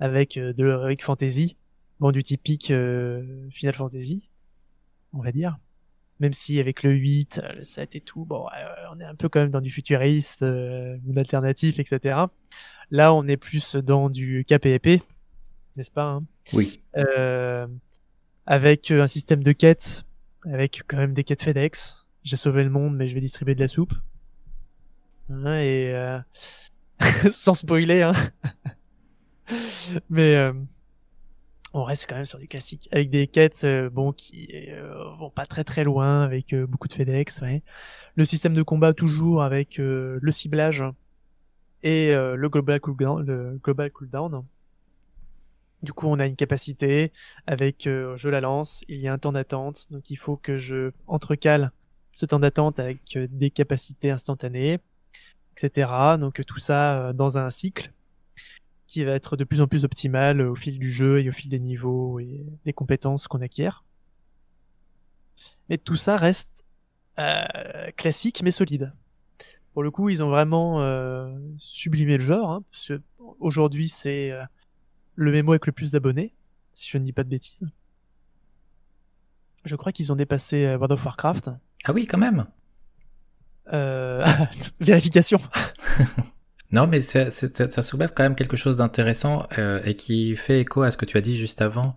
avec 0.00 0.36
euh, 0.36 0.52
de 0.52 0.62
l'heroic 0.64 0.96
fantasy, 1.02 1.56
bon 2.00 2.10
du 2.12 2.22
typique 2.22 2.70
euh, 2.70 3.48
Final 3.50 3.74
Fantasy, 3.74 4.28
on 5.12 5.20
va 5.22 5.32
dire. 5.32 5.58
Même 6.18 6.32
si 6.32 6.58
avec 6.60 6.82
le 6.82 6.92
8, 6.92 7.40
euh, 7.42 7.52
le 7.56 7.62
7 7.62 7.96
et 7.96 8.00
tout, 8.00 8.24
bon, 8.24 8.46
euh, 8.46 8.94
on 8.94 9.00
est 9.00 9.04
un 9.04 9.14
peu 9.14 9.28
quand 9.28 9.40
même 9.40 9.50
dans 9.50 9.60
du 9.60 9.70
futuriste, 9.70 10.42
euh, 10.42 10.96
une 11.06 11.18
alternative, 11.18 11.78
etc. 11.78 12.20
Là, 12.90 13.12
on 13.12 13.26
est 13.28 13.36
plus 13.36 13.76
dans 13.76 14.08
du 14.08 14.46
épée, 14.48 15.02
n'est-ce 15.76 15.90
pas 15.90 16.04
hein? 16.04 16.24
Oui. 16.54 16.80
euh, 16.96 17.66
avec 18.46 18.90
euh, 18.90 19.02
un 19.02 19.06
système 19.06 19.42
de 19.42 19.52
quêtes, 19.52 20.04
avec 20.44 20.82
quand 20.86 20.96
même 20.96 21.12
des 21.12 21.24
quêtes 21.24 21.42
FedEx. 21.42 22.05
J'ai 22.26 22.34
sauvé 22.34 22.64
le 22.64 22.70
monde, 22.70 22.96
mais 22.96 23.06
je 23.06 23.14
vais 23.14 23.20
distribuer 23.20 23.54
de 23.54 23.60
la 23.60 23.68
soupe. 23.68 23.94
Et 25.30 25.94
euh, 25.94 26.18
sans 27.30 27.54
spoiler, 27.54 28.02
hein. 28.02 28.14
mais 30.10 30.34
euh, 30.34 30.52
on 31.72 31.84
reste 31.84 32.06
quand 32.08 32.16
même 32.16 32.24
sur 32.24 32.40
du 32.40 32.48
classique, 32.48 32.88
avec 32.90 33.10
des 33.10 33.28
quêtes 33.28 33.62
euh, 33.62 33.88
bon 33.90 34.10
qui 34.10 34.48
euh, 34.70 35.14
vont 35.20 35.30
pas 35.30 35.46
très 35.46 35.62
très 35.62 35.84
loin, 35.84 36.22
avec 36.22 36.52
euh, 36.52 36.66
beaucoup 36.66 36.88
de 36.88 36.94
FedEx. 36.94 37.42
Ouais. 37.42 37.62
Le 38.16 38.24
système 38.24 38.54
de 38.54 38.62
combat 38.64 38.92
toujours 38.92 39.44
avec 39.44 39.78
euh, 39.78 40.18
le 40.20 40.32
ciblage 40.32 40.82
et 41.84 42.10
le 42.12 42.48
global 42.48 42.80
cooldown. 42.80 43.24
Le. 43.24 43.60
Du 45.84 45.92
coup, 45.92 46.08
on 46.08 46.18
a 46.18 46.26
une 46.26 46.34
capacité 46.34 47.12
avec 47.46 47.82
je 47.84 48.28
la 48.28 48.40
lance, 48.40 48.82
il 48.88 48.98
y 48.98 49.06
a 49.06 49.12
un 49.12 49.18
temps 49.18 49.30
d'attente, 49.30 49.92
donc 49.92 50.10
il 50.10 50.16
faut 50.16 50.36
que 50.36 50.58
je 50.58 50.90
entrecale 51.06 51.70
ce 52.16 52.24
temps 52.24 52.40
d'attente 52.40 52.78
avec 52.78 53.14
euh, 53.14 53.28
des 53.30 53.50
capacités 53.50 54.10
instantanées, 54.10 54.78
etc. 55.52 56.16
Donc 56.18 56.40
euh, 56.40 56.44
tout 56.44 56.58
ça 56.58 57.08
euh, 57.08 57.12
dans 57.12 57.36
un 57.36 57.50
cycle 57.50 57.92
qui 58.86 59.04
va 59.04 59.12
être 59.12 59.36
de 59.36 59.44
plus 59.44 59.60
en 59.60 59.66
plus 59.66 59.84
optimal 59.84 60.40
au 60.40 60.54
fil 60.54 60.78
du 60.78 60.90
jeu 60.90 61.20
et 61.20 61.28
au 61.28 61.32
fil 61.32 61.50
des 61.50 61.58
niveaux 61.58 62.18
et 62.18 62.46
des 62.64 62.72
compétences 62.72 63.28
qu'on 63.28 63.42
acquiert. 63.42 63.84
Mais 65.68 65.76
tout 65.76 65.96
ça 65.96 66.16
reste 66.16 66.64
classique 67.96 68.42
mais 68.42 68.52
solide. 68.52 68.94
Pour 69.74 69.82
le 69.82 69.90
coup, 69.90 70.08
ils 70.08 70.22
ont 70.22 70.28
vraiment 70.28 70.80
sublimé 71.58 72.18
le 72.18 72.24
genre. 72.24 72.50
Hein, 72.52 72.62
aujourd'hui, 73.40 73.88
c'est 73.88 74.32
le 75.14 75.32
mémo 75.32 75.52
avec 75.52 75.66
le 75.66 75.72
plus 75.72 75.92
d'abonnés, 75.92 76.34
si 76.74 76.88
je 76.88 76.98
ne 76.98 77.04
dis 77.04 77.12
pas 77.12 77.24
de 77.24 77.30
bêtises. 77.30 77.66
Je 79.64 79.74
crois 79.76 79.92
qu'ils 79.92 80.12
ont 80.12 80.16
dépassé 80.16 80.66
World 80.76 80.92
of 80.92 81.04
Warcraft. 81.04 81.50
Ah 81.86 81.92
oui, 81.92 82.06
quand 82.06 82.18
même. 82.18 82.46
Euh... 83.72 84.24
Vérification. 84.80 85.38
non, 86.72 86.86
mais 86.88 87.00
ça 87.00 87.30
soulève 87.82 88.12
quand 88.14 88.24
même 88.24 88.34
quelque 88.34 88.56
chose 88.56 88.76
d'intéressant 88.76 89.46
euh, 89.58 89.80
et 89.84 89.94
qui 89.94 90.34
fait 90.34 90.60
écho 90.60 90.82
à 90.82 90.90
ce 90.90 90.96
que 90.96 91.04
tu 91.04 91.16
as 91.16 91.20
dit 91.20 91.36
juste 91.36 91.62
avant, 91.62 91.94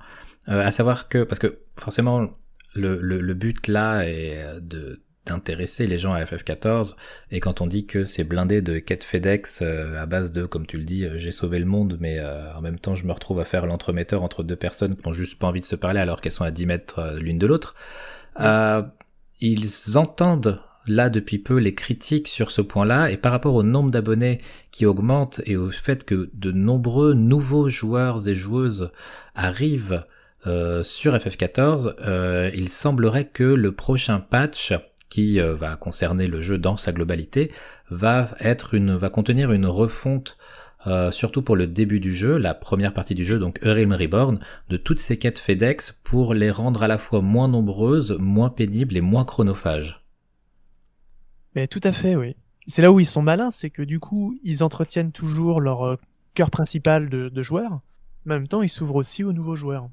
euh, 0.48 0.64
à 0.64 0.72
savoir 0.72 1.10
que, 1.10 1.24
parce 1.24 1.40
que 1.40 1.60
forcément, 1.76 2.30
le, 2.76 3.00
le, 3.02 3.20
le 3.20 3.34
but 3.34 3.68
là 3.68 4.04
est 4.04 4.62
de 4.62 5.02
d'intéresser 5.26 5.86
les 5.86 6.00
gens 6.00 6.14
à 6.14 6.24
FF14 6.24 6.96
et 7.30 7.40
quand 7.40 7.62
on 7.62 7.68
dit 7.68 7.86
que 7.86 8.04
c'est 8.04 8.24
blindé 8.24 8.62
de 8.64 8.80
quêtes 8.80 9.04
FedEx 9.04 9.60
euh, 9.62 10.02
à 10.02 10.08
base 10.08 10.32
de 10.32 10.46
comme 10.46 10.66
tu 10.66 10.78
le 10.78 10.86
dis 10.86 11.06
j'ai 11.18 11.32
sauvé 11.32 11.60
le 11.60 11.66
monde 11.66 11.98
mais 12.00 12.20
en 12.56 12.62
même 12.62 12.80
temps 12.80 12.96
je 12.96 13.06
me 13.06 13.12
retrouve 13.12 13.40
à 13.40 13.46
faire 13.46 13.68
l'entremetteur 13.68 14.24
entre 14.24 14.42
deux 14.42 14.56
personnes 14.56 14.96
qui 14.96 15.08
n'ont 15.08 15.14
juste 15.14 15.38
pas 15.38 15.48
envie 15.48 15.60
de 15.60 15.66
se 15.66 15.76
parler 15.76 16.00
alors 16.00 16.22
qu'elles 16.22 16.32
sont 16.32 16.46
à 16.46 16.52
10 16.52 16.66
mètres 16.66 17.16
l'une 17.20 17.38
de 17.38 17.46
l'autre 17.46 17.76
euh, 18.40 18.82
ils 19.42 19.98
entendent 19.98 20.62
là 20.88 21.10
depuis 21.10 21.40
peu 21.40 21.58
les 21.58 21.76
critiques 21.76 22.28
sur 22.28 22.52
ce 22.52 22.62
point-là 22.62 23.12
et 23.12 23.18
par 23.18 23.32
rapport 23.32 23.56
au 23.56 23.64
nombre 23.64 23.92
d'abonnés 23.92 24.42
qui 24.72 24.86
augmente 24.86 25.42
et 25.46 25.56
au 25.56 25.70
fait 25.70 26.04
que 26.04 26.30
de 26.34 26.52
nombreux 26.52 27.14
nouveaux 27.14 27.70
joueurs 27.70 28.28
et 28.28 28.36
joueuses 28.36 28.92
arrivent 29.36 30.04
euh, 30.48 30.84
sur 30.84 31.14
FF14, 31.16 31.96
euh, 32.02 32.50
il 32.54 32.70
semblerait 32.70 33.26
que 33.26 33.44
le 33.44 33.72
prochain 33.74 34.20
patch 34.20 34.74
qui 35.10 35.40
euh, 35.40 35.56
va 35.56 35.76
concerner 35.76 36.28
le 36.28 36.42
jeu 36.42 36.58
dans 36.58 36.78
sa 36.78 36.92
globalité 36.92 37.52
va 37.90 38.30
être 38.40 38.74
une 38.74 38.96
va 38.96 39.10
contenir 39.10 39.52
une 39.52 39.66
refonte 39.66 40.38
euh, 40.88 41.12
surtout 41.12 41.42
pour 41.42 41.58
le 41.58 41.68
début 41.68 42.00
du 42.00 42.14
jeu, 42.14 42.38
la 42.38 42.54
première 42.54 42.94
partie 42.94 43.16
du 43.16 43.26
jeu, 43.26 43.38
donc 43.38 43.60
Eurim 43.64 43.92
Reborn, 43.92 44.40
de 44.70 44.78
toutes 44.78 45.00
ces 45.00 45.20
quêtes 45.20 45.40
FedEx 45.40 45.98
pour 46.04 46.34
les 46.34 46.52
rendre 46.52 46.84
à 46.84 46.88
la 46.88 46.98
fois 46.98 47.22
moins 47.22 47.50
nombreuses, 47.50 48.18
moins 48.20 48.50
pénibles 48.50 48.96
et 48.96 49.02
moins 49.02 49.26
chronophages. 49.26 50.06
Mais 51.56 51.68
tout 51.68 51.82
à 51.84 51.92
fait, 51.92 52.16
oui. 52.16 52.36
C'est 52.68 52.82
là 52.82 52.92
où 52.94 53.00
ils 53.00 53.06
sont 53.06 53.22
malins, 53.22 53.52
c'est 53.52 53.70
que 53.70 53.82
du 53.82 54.00
coup, 54.00 54.40
ils 54.44 54.64
entretiennent 54.64 55.12
toujours 55.12 55.60
leur 55.60 55.84
euh, 55.84 55.96
cœur 56.34 56.50
principal 56.50 57.10
de, 57.10 57.44
joueurs, 57.44 57.74
en 57.74 57.82
même 58.26 58.48
temps, 58.48 58.62
ils 58.62 58.70
s'ouvrent 58.70 58.96
aussi 58.96 59.24
aux 59.24 59.34
nouveaux 59.34 59.56
joueurs. 59.56 59.90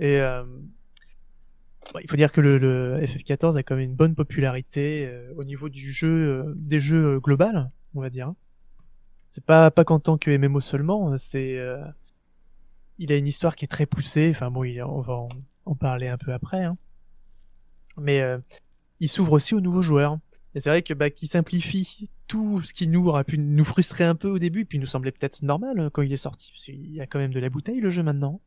Et 0.00 0.20
euh, 0.20 0.42
il 2.02 2.10
faut 2.10 2.16
dire 2.16 2.32
que 2.32 2.40
le, 2.40 2.98
FF14 3.00 3.56
a 3.56 3.62
quand 3.62 3.76
même 3.76 3.90
une 3.90 3.94
bonne 3.94 4.16
popularité 4.16 5.08
au 5.36 5.44
niveau 5.44 5.68
du 5.68 5.92
jeu, 5.92 6.52
des 6.56 6.80
jeux 6.80 7.20
global, 7.20 7.70
on 7.94 8.00
va 8.00 8.10
dire. 8.10 8.32
C'est 9.36 9.44
pas 9.44 9.70
pas 9.70 9.84
qu'en 9.84 10.00
tant 10.00 10.16
que 10.16 10.34
MMO 10.34 10.60
seulement, 10.60 11.18
c'est 11.18 11.58
euh, 11.58 11.84
il 12.96 13.12
a 13.12 13.16
une 13.16 13.26
histoire 13.26 13.54
qui 13.54 13.66
est 13.66 13.68
très 13.68 13.84
poussée. 13.84 14.30
Enfin 14.30 14.50
bon, 14.50 14.64
on 14.86 15.00
va 15.02 15.28
en, 15.66 15.74
parler 15.74 16.08
un 16.08 16.16
peu 16.16 16.32
après. 16.32 16.64
Hein. 16.64 16.78
Mais 17.98 18.22
euh, 18.22 18.38
il 18.98 19.10
s'ouvre 19.10 19.32
aussi 19.32 19.54
aux 19.54 19.60
nouveaux 19.60 19.82
joueurs. 19.82 20.16
Et 20.54 20.60
c'est 20.60 20.70
vrai 20.70 20.80
que 20.80 20.94
bah, 20.94 21.10
qui 21.10 21.26
simplifie 21.26 22.08
tout 22.26 22.62
ce 22.62 22.72
qui 22.72 22.88
nous 22.88 23.06
aurait 23.08 23.24
pu 23.24 23.36
nous 23.36 23.64
frustrer 23.64 24.04
un 24.04 24.14
peu 24.14 24.30
au 24.30 24.38
début, 24.38 24.64
puis 24.64 24.78
nous 24.78 24.86
semblait 24.86 25.12
peut-être 25.12 25.42
normal 25.42 25.80
euh, 25.80 25.90
quand 25.90 26.00
il 26.00 26.14
est 26.14 26.16
sorti. 26.16 26.52
Parce 26.52 26.64
qu'il 26.64 26.94
y 26.94 27.02
a 27.02 27.06
quand 27.06 27.18
même 27.18 27.34
de 27.34 27.40
la 27.40 27.50
bouteille 27.50 27.80
le 27.80 27.90
jeu 27.90 28.02
maintenant. 28.02 28.40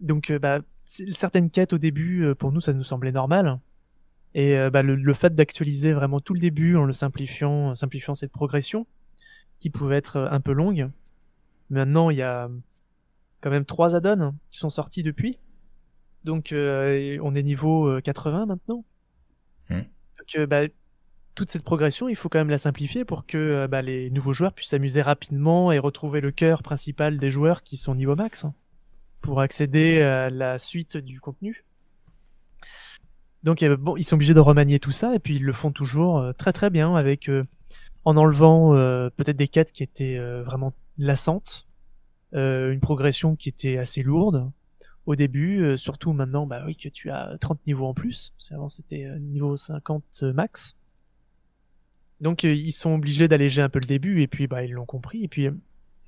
Donc 0.00 0.30
bah 0.32 0.60
certaines 0.84 1.48
quêtes 1.48 1.72
au 1.72 1.78
début 1.78 2.34
pour 2.38 2.52
nous 2.52 2.60
ça 2.60 2.74
nous 2.74 2.84
semblait 2.84 3.10
normal. 3.10 3.58
Et 4.34 4.54
bah, 4.70 4.82
le, 4.82 4.96
le 4.96 5.14
fait 5.14 5.34
d'actualiser 5.34 5.94
vraiment 5.94 6.20
tout 6.20 6.34
le 6.34 6.40
début 6.40 6.76
en 6.76 6.84
le 6.84 6.92
simplifiant, 6.92 7.74
simplifiant 7.74 8.14
cette 8.14 8.32
progression, 8.32 8.86
qui 9.58 9.70
pouvaient 9.70 9.96
être 9.96 10.16
euh, 10.16 10.30
un 10.30 10.40
peu 10.40 10.52
longues. 10.52 10.90
Maintenant, 11.70 12.10
il 12.10 12.16
y 12.16 12.22
a 12.22 12.48
quand 13.40 13.50
même 13.50 13.64
trois 13.64 13.94
add-ons 13.94 14.34
qui 14.50 14.58
sont 14.58 14.70
sortis 14.70 15.02
depuis. 15.02 15.38
Donc, 16.24 16.52
euh, 16.52 17.18
on 17.22 17.34
est 17.34 17.42
niveau 17.42 18.00
80 18.00 18.42
euh, 18.42 18.46
maintenant. 18.46 18.84
Hmm. 19.70 19.82
Donc, 20.18 20.46
bah, 20.46 20.62
toute 21.34 21.50
cette 21.50 21.62
progression, 21.62 22.08
il 22.08 22.16
faut 22.16 22.28
quand 22.28 22.38
même 22.38 22.50
la 22.50 22.58
simplifier 22.58 23.04
pour 23.04 23.26
que 23.26 23.66
bah, 23.66 23.82
les 23.82 24.10
nouveaux 24.10 24.32
joueurs 24.32 24.52
puissent 24.52 24.70
s'amuser 24.70 25.02
rapidement 25.02 25.70
et 25.70 25.78
retrouver 25.78 26.20
le 26.20 26.32
cœur 26.32 26.62
principal 26.62 27.18
des 27.18 27.30
joueurs 27.30 27.62
qui 27.62 27.76
sont 27.76 27.94
niveau 27.94 28.16
max 28.16 28.44
hein, 28.44 28.54
pour 29.20 29.40
accéder 29.40 30.00
à 30.02 30.30
la 30.30 30.58
suite 30.58 30.96
du 30.96 31.20
contenu. 31.20 31.64
Donc 33.44 33.64
bon, 33.64 33.96
ils 33.96 34.02
sont 34.02 34.16
obligés 34.16 34.34
de 34.34 34.40
remanier 34.40 34.80
tout 34.80 34.90
ça 34.90 35.14
et 35.14 35.20
puis 35.20 35.36
ils 35.36 35.44
le 35.44 35.52
font 35.52 35.70
toujours 35.70 36.34
très 36.36 36.52
très 36.52 36.70
bien 36.70 36.96
avec 36.96 37.30
en 38.04 38.16
enlevant 38.16 38.74
euh, 38.74 39.10
peut-être 39.10 39.36
des 39.36 39.48
quêtes 39.48 39.72
qui 39.72 39.82
étaient 39.82 40.18
euh, 40.18 40.42
vraiment 40.42 40.72
lassantes, 40.96 41.66
euh, 42.34 42.72
une 42.72 42.80
progression 42.80 43.36
qui 43.36 43.48
était 43.48 43.78
assez 43.78 44.02
lourde 44.02 44.50
au 45.06 45.16
début, 45.16 45.78
surtout 45.78 46.12
maintenant 46.12 46.46
bah 46.46 46.62
oui 46.66 46.76
que 46.76 46.90
tu 46.90 47.10
as 47.10 47.38
30 47.40 47.66
niveaux 47.66 47.86
en 47.86 47.94
plus, 47.94 48.34
avant 48.50 48.68
c'était 48.68 49.08
niveau 49.20 49.56
50 49.56 50.22
max. 50.34 50.76
Donc 52.20 52.42
ils 52.42 52.72
sont 52.72 52.92
obligés 52.96 53.26
d'alléger 53.26 53.62
un 53.62 53.70
peu 53.70 53.78
le 53.78 53.86
début 53.86 54.20
et 54.20 54.26
puis 54.26 54.46
bah 54.46 54.64
ils 54.64 54.72
l'ont 54.72 54.84
compris 54.84 55.24
et 55.24 55.28
puis 55.28 55.48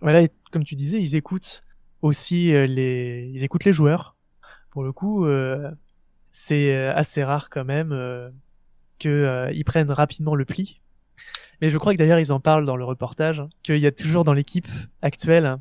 voilà 0.03 0.29
comme 0.51 0.65
tu 0.65 0.77
disais 0.77 1.01
ils 1.01 1.15
écoutent 1.15 1.63
aussi 2.03 2.53
les 2.53 3.49
joueurs. 3.73 4.17
Pour 4.69 4.83
le 4.83 4.93
coup 4.93 5.27
c'est 6.31 6.77
assez 6.89 7.25
rare 7.25 7.49
quand 7.49 7.65
même 7.65 7.89
que 8.99 9.51
ils 9.55 9.65
prennent 9.65 9.93
rapidement 9.93 10.35
le 10.35 10.45
pli 10.45 10.83
mais 11.61 11.71
je 11.71 11.79
crois 11.79 11.93
que 11.93 11.99
d'ailleurs 11.99 12.19
ils 12.19 12.33
en 12.33 12.41
parlent 12.41 12.67
dans 12.67 12.77
le 12.77 12.85
reportage, 12.85 13.43
qu'il 13.63 13.79
y 13.79 13.87
a 13.87 13.93
toujours 13.93 14.25
dans 14.25 14.33
l'équipe 14.33 14.69
actuelle 15.03 15.59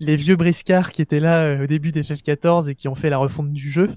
les 0.00 0.16
vieux 0.16 0.36
briscards 0.36 0.90
qui 0.90 1.02
étaient 1.02 1.20
là 1.20 1.44
euh, 1.44 1.64
au 1.64 1.66
début 1.66 1.92
des 1.92 2.02
FF14 2.02 2.70
et 2.70 2.74
qui 2.74 2.88
ont 2.88 2.94
fait 2.94 3.10
la 3.10 3.18
refonte 3.18 3.52
du 3.52 3.70
jeu 3.70 3.90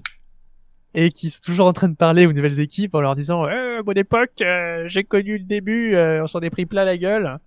et 0.92 1.10
qui 1.10 1.30
sont 1.30 1.40
toujours 1.42 1.66
en 1.66 1.72
train 1.72 1.88
de 1.88 1.96
parler 1.96 2.26
aux 2.26 2.32
nouvelles 2.32 2.60
équipes 2.60 2.94
en 2.94 3.00
leur 3.00 3.16
disant 3.16 3.48
eh, 3.48 3.82
bonne 3.82 3.98
époque, 3.98 4.42
euh, 4.42 4.84
j'ai 4.86 5.02
connu 5.02 5.38
le 5.38 5.44
début, 5.44 5.94
euh, 5.94 6.22
on 6.22 6.28
s'en 6.28 6.40
est 6.40 6.50
pris 6.50 6.66
plein 6.66 6.84
la 6.84 6.96
gueule. 6.96 7.38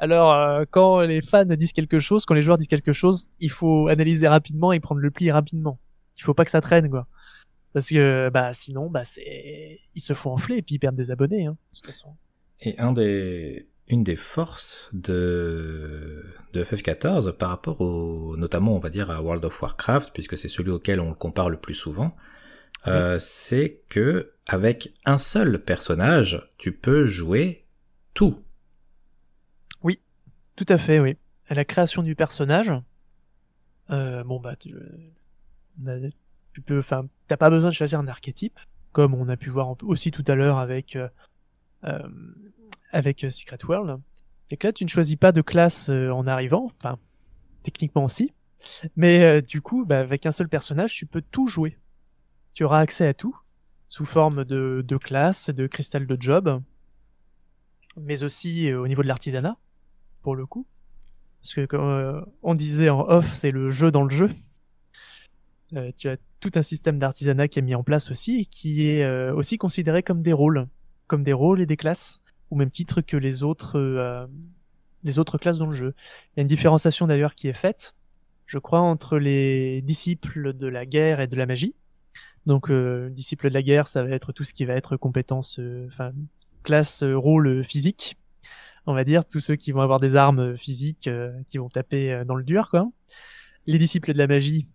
Alors 0.00 0.64
quand 0.70 1.00
les 1.00 1.20
fans 1.22 1.44
disent 1.44 1.72
quelque 1.72 1.98
chose, 1.98 2.24
quand 2.24 2.34
les 2.34 2.42
joueurs 2.42 2.56
disent 2.56 2.68
quelque 2.68 2.92
chose, 2.92 3.28
il 3.40 3.50
faut 3.50 3.88
analyser 3.88 4.28
rapidement 4.28 4.72
et 4.72 4.78
prendre 4.78 5.00
le 5.00 5.10
pli 5.10 5.30
rapidement. 5.32 5.80
Il 6.16 6.22
faut 6.22 6.34
pas 6.34 6.44
que 6.44 6.52
ça 6.52 6.60
traîne 6.60 6.88
quoi. 6.88 7.08
Parce 7.72 7.88
que 7.88 8.30
bah 8.32 8.54
sinon 8.54 8.88
bah 8.90 9.04
c'est 9.04 9.80
ils 9.96 10.00
se 10.00 10.12
font 10.12 10.30
enfler 10.30 10.58
et 10.58 10.62
puis 10.62 10.76
ils 10.76 10.78
perdent 10.78 10.94
des 10.94 11.10
abonnés 11.10 11.46
hein, 11.46 11.56
de 11.72 11.76
toute 11.76 11.86
façon. 11.86 12.10
Et 12.60 12.78
un 12.78 12.92
des, 12.92 13.68
une 13.88 14.04
des 14.04 14.16
forces 14.16 14.90
de, 14.92 16.24
de 16.52 16.64
FF14 16.64 17.32
par 17.32 17.50
rapport 17.50 17.80
au, 17.80 18.36
notamment 18.36 18.74
on 18.74 18.78
va 18.78 18.90
dire 18.90 19.10
à 19.10 19.22
World 19.22 19.44
of 19.44 19.60
Warcraft, 19.62 20.12
puisque 20.12 20.36
c'est 20.36 20.48
celui 20.48 20.70
auquel 20.70 21.00
on 21.00 21.10
le 21.10 21.14
compare 21.14 21.50
le 21.50 21.56
plus 21.56 21.74
souvent, 21.74 22.16
euh, 22.86 23.18
c'est 23.18 23.82
que 23.88 24.32
avec 24.46 24.94
un 25.04 25.18
seul 25.18 25.62
personnage, 25.62 26.46
tu 26.58 26.72
peux 26.72 27.04
jouer 27.04 27.66
tout. 28.14 28.42
Oui, 29.82 30.00
tout 30.56 30.66
à 30.68 30.78
fait, 30.78 31.00
oui. 31.00 31.16
À 31.48 31.54
la 31.54 31.64
création 31.64 32.02
du 32.02 32.14
personnage, 32.14 32.72
euh, 33.90 34.22
bon 34.24 34.38
bah 34.38 34.54
tu, 34.56 34.74
tu 36.52 36.60
peux, 36.60 36.78
enfin, 36.78 37.06
t'as 37.26 37.36
pas 37.36 37.50
besoin 37.50 37.70
de 37.70 37.74
choisir 37.74 38.00
un 38.00 38.08
archétype, 38.08 38.58
comme 38.92 39.14
on 39.14 39.28
a 39.28 39.36
pu 39.36 39.48
voir 39.48 39.74
aussi 39.82 40.10
tout 40.10 40.24
à 40.26 40.34
l'heure 40.34 40.58
avec 40.58 40.96
euh, 40.96 41.04
euh, 41.06 41.08
avec 42.90 43.24
euh, 43.24 43.30
Secret 43.30 43.58
World, 43.66 44.00
c'est 44.48 44.56
que 44.56 44.66
là 44.66 44.72
tu 44.72 44.84
ne 44.84 44.88
choisis 44.88 45.16
pas 45.16 45.32
de 45.32 45.42
classe 45.42 45.88
euh, 45.90 46.10
en 46.10 46.26
arrivant, 46.26 46.70
enfin 46.80 46.98
techniquement 47.62 48.04
aussi, 48.04 48.32
mais 48.96 49.42
du 49.42 49.60
coup 49.60 49.84
bah, 49.84 50.00
avec 50.00 50.26
un 50.26 50.32
seul 50.32 50.48
personnage 50.48 50.94
tu 50.94 51.06
peux 51.06 51.22
tout 51.22 51.46
jouer. 51.46 51.78
Tu 52.54 52.64
auras 52.64 52.80
accès 52.80 53.06
à 53.06 53.14
tout 53.14 53.36
sous 53.86 54.04
forme 54.04 54.44
de, 54.44 54.84
de 54.86 54.96
classe, 54.96 55.50
de 55.50 55.66
cristal 55.66 56.06
de 56.06 56.16
job, 56.18 56.62
mais 57.96 58.22
aussi 58.22 58.72
au 58.72 58.88
niveau 58.88 59.02
de 59.02 59.08
l'artisanat 59.08 59.56
pour 60.22 60.34
le 60.34 60.46
coup, 60.46 60.66
parce 61.42 61.54
que 61.54 61.66
comme 61.66 62.26
on 62.42 62.54
disait 62.54 62.88
en 62.88 63.00
off, 63.00 63.34
c'est 63.34 63.50
le 63.50 63.70
jeu 63.70 63.90
dans 63.90 64.02
le 64.02 64.10
jeu. 64.10 64.30
tu 65.96 66.08
as 66.08 66.16
tout 66.40 66.52
un 66.54 66.62
système 66.62 66.98
d'artisanat 66.98 67.48
qui 67.48 67.58
est 67.58 67.62
mis 67.62 67.74
en 67.74 67.82
place 67.82 68.10
aussi 68.10 68.46
qui 68.46 68.88
est 68.88 69.30
aussi 69.30 69.58
considéré 69.58 70.02
comme 70.02 70.22
des 70.22 70.32
rôles 70.32 70.68
comme 71.08 71.24
des 71.24 71.32
rôles 71.32 71.60
et 71.60 71.66
des 71.66 71.76
classes, 71.76 72.20
au 72.50 72.54
même 72.54 72.70
titre 72.70 73.00
que 73.00 73.16
les 73.16 73.42
autres, 73.42 73.78
euh, 73.78 74.26
les 75.02 75.18
autres 75.18 75.38
classes 75.38 75.58
dans 75.58 75.66
le 75.66 75.74
jeu. 75.74 75.94
Il 75.96 76.34
y 76.36 76.40
a 76.40 76.42
une 76.42 76.48
différenciation 76.48 77.06
d'ailleurs 77.08 77.34
qui 77.34 77.48
est 77.48 77.54
faite, 77.54 77.94
je 78.46 78.58
crois, 78.58 78.80
entre 78.80 79.18
les 79.18 79.82
disciples 79.82 80.52
de 80.52 80.68
la 80.68 80.86
guerre 80.86 81.20
et 81.20 81.26
de 81.26 81.34
la 81.36 81.46
magie. 81.46 81.74
Donc, 82.46 82.70
euh, 82.70 83.10
disciples 83.10 83.48
de 83.48 83.54
la 83.54 83.62
guerre, 83.62 83.88
ça 83.88 84.04
va 84.04 84.10
être 84.10 84.32
tout 84.32 84.44
ce 84.44 84.54
qui 84.54 84.64
va 84.64 84.74
être 84.74 84.96
compétences, 84.96 85.58
euh, 85.58 85.86
enfin, 85.88 86.12
classe, 86.62 87.02
rôle 87.02 87.64
physique. 87.64 88.16
On 88.86 88.94
va 88.94 89.04
dire 89.04 89.26
tous 89.26 89.40
ceux 89.40 89.56
qui 89.56 89.72
vont 89.72 89.82
avoir 89.82 90.00
des 90.00 90.16
armes 90.16 90.56
physiques, 90.56 91.10
qui 91.46 91.58
vont 91.58 91.68
taper 91.68 92.22
dans 92.26 92.36
le 92.36 92.42
dur, 92.42 92.70
quoi. 92.70 92.88
Les 93.66 93.78
disciples 93.78 94.14
de 94.14 94.18
la 94.18 94.26
magie, 94.26 94.66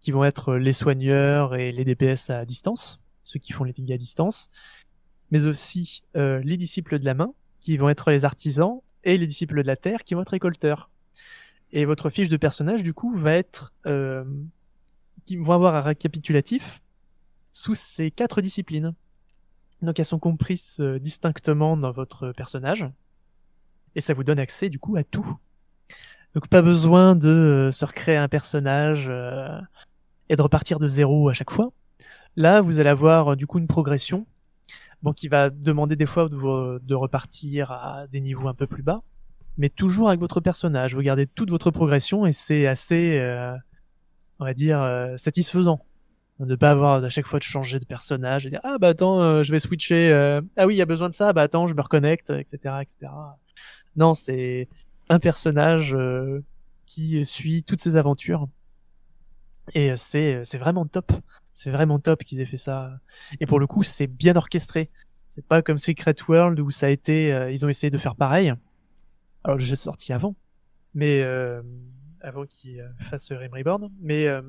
qui 0.00 0.12
vont 0.12 0.24
être 0.24 0.54
les 0.54 0.72
soigneurs 0.72 1.54
et 1.54 1.70
les 1.70 1.84
DPS 1.84 2.30
à 2.30 2.46
distance, 2.46 3.04
ceux 3.22 3.38
qui 3.38 3.52
font 3.52 3.64
les 3.64 3.74
dégâts 3.74 3.92
à 3.92 3.98
distance 3.98 4.48
mais 5.30 5.46
aussi 5.46 6.02
euh, 6.16 6.40
les 6.44 6.56
disciples 6.56 6.98
de 6.98 7.04
la 7.04 7.14
main, 7.14 7.32
qui 7.60 7.76
vont 7.76 7.88
être 7.88 8.10
les 8.10 8.24
artisans, 8.24 8.80
et 9.04 9.16
les 9.16 9.26
disciples 9.26 9.62
de 9.62 9.66
la 9.66 9.76
terre, 9.76 10.04
qui 10.04 10.14
vont 10.14 10.22
être 10.22 10.30
récolteurs. 10.30 10.90
Et 11.72 11.84
votre 11.84 12.10
fiche 12.10 12.28
de 12.28 12.36
personnage, 12.36 12.82
du 12.82 12.94
coup, 12.94 13.14
va 13.14 13.34
être... 13.34 13.72
Euh, 13.86 14.24
qui 15.26 15.36
vont 15.36 15.52
avoir 15.52 15.74
un 15.76 15.80
récapitulatif 15.80 16.82
sous 17.52 17.74
ces 17.74 18.10
quatre 18.10 18.40
disciplines. 18.40 18.94
Donc 19.82 19.98
elles 19.98 20.06
sont 20.06 20.18
comprises 20.18 20.78
euh, 20.80 20.98
distinctement 20.98 21.76
dans 21.76 21.92
votre 21.92 22.32
personnage. 22.32 22.86
Et 23.94 24.00
ça 24.00 24.14
vous 24.14 24.24
donne 24.24 24.38
accès 24.38 24.68
du 24.68 24.78
coup 24.78 24.96
à 24.96 25.04
tout. 25.04 25.36
Donc 26.34 26.48
pas 26.48 26.62
besoin 26.62 27.14
de 27.14 27.70
se 27.72 27.84
recréer 27.84 28.16
un 28.16 28.28
personnage 28.28 29.10
et 30.28 30.36
de 30.36 30.42
repartir 30.42 30.78
de 30.78 30.86
zéro 30.86 31.28
à 31.28 31.32
chaque 31.32 31.50
fois. 31.50 31.72
Là, 32.36 32.60
vous 32.60 32.78
allez 32.78 32.88
avoir 32.88 33.36
du 33.36 33.46
coup 33.46 33.58
une 33.58 33.66
progression. 33.66 34.26
Bon, 35.02 35.12
qui 35.12 35.28
va 35.28 35.48
demander 35.50 35.96
des 35.96 36.06
fois 36.06 36.26
de, 36.28 36.94
repartir 36.94 37.72
à 37.72 38.06
des 38.08 38.20
niveaux 38.20 38.48
un 38.48 38.54
peu 38.54 38.66
plus 38.66 38.82
bas. 38.82 39.02
Mais 39.56 39.68
toujours 39.68 40.08
avec 40.08 40.20
votre 40.20 40.40
personnage. 40.40 40.94
Vous 40.94 41.02
gardez 41.02 41.26
toute 41.26 41.50
votre 41.50 41.70
progression 41.70 42.26
et 42.26 42.32
c'est 42.32 42.66
assez, 42.66 43.18
euh, 43.18 43.54
on 44.38 44.44
va 44.44 44.54
dire, 44.54 44.80
euh, 44.80 45.16
satisfaisant 45.16 45.80
de 46.38 46.46
ne 46.46 46.56
pas 46.56 46.70
avoir 46.70 47.04
à 47.04 47.08
chaque 47.10 47.26
fois 47.26 47.38
de 47.38 47.44
changer 47.44 47.78
de 47.78 47.84
personnage 47.84 48.46
et 48.46 48.48
dire 48.48 48.60
ah 48.64 48.78
bah 48.78 48.88
attends 48.88 49.20
euh, 49.20 49.42
je 49.42 49.52
vais 49.52 49.60
switcher 49.60 50.10
ah 50.56 50.66
oui 50.66 50.74
il 50.74 50.78
y 50.78 50.80
a 50.80 50.86
besoin 50.86 51.10
de 51.10 51.14
ça 51.14 51.34
bah 51.34 51.42
attends 51.42 51.66
je 51.66 51.74
me 51.74 51.82
reconnecte 51.82 52.30
etc 52.30 52.76
etc 52.80 53.12
non 53.96 54.14
c'est 54.14 54.66
un 55.10 55.18
personnage 55.18 55.94
qui 56.86 57.26
suit 57.26 57.62
toutes 57.62 57.80
ses 57.80 57.96
aventures 57.96 58.48
et 59.74 59.96
c'est 59.96 60.58
vraiment 60.58 60.86
top. 60.86 61.12
C'est 61.52 61.70
vraiment 61.70 61.98
top 61.98 62.22
qu'ils 62.22 62.40
aient 62.40 62.46
fait 62.46 62.56
ça. 62.56 62.92
Et 63.40 63.46
pour 63.46 63.58
le 63.60 63.66
coup 63.66 63.82
c'est 63.82 64.06
bien 64.06 64.36
orchestré. 64.36 64.90
C'est 65.26 65.44
pas 65.46 65.62
comme 65.62 65.78
Secret 65.78 66.16
World 66.28 66.58
où 66.60 66.70
ça 66.70 66.86
a 66.86 66.88
été 66.88 67.32
euh, 67.32 67.50
ils 67.50 67.64
ont 67.64 67.68
essayé 67.68 67.90
de 67.90 67.98
faire 67.98 68.16
pareil. 68.16 68.52
Alors 69.44 69.56
le 69.58 69.62
jeu 69.62 69.72
est 69.72 69.76
sorti 69.76 70.12
avant 70.12 70.34
mais 70.94 71.22
euh, 71.22 71.62
avant 72.20 72.44
qu'il 72.46 72.80
euh, 72.80 72.88
fasse 73.00 73.30
Rim 73.32 73.52
Reborn. 73.52 73.90
Mais 74.00 74.26
euh, 74.28 74.42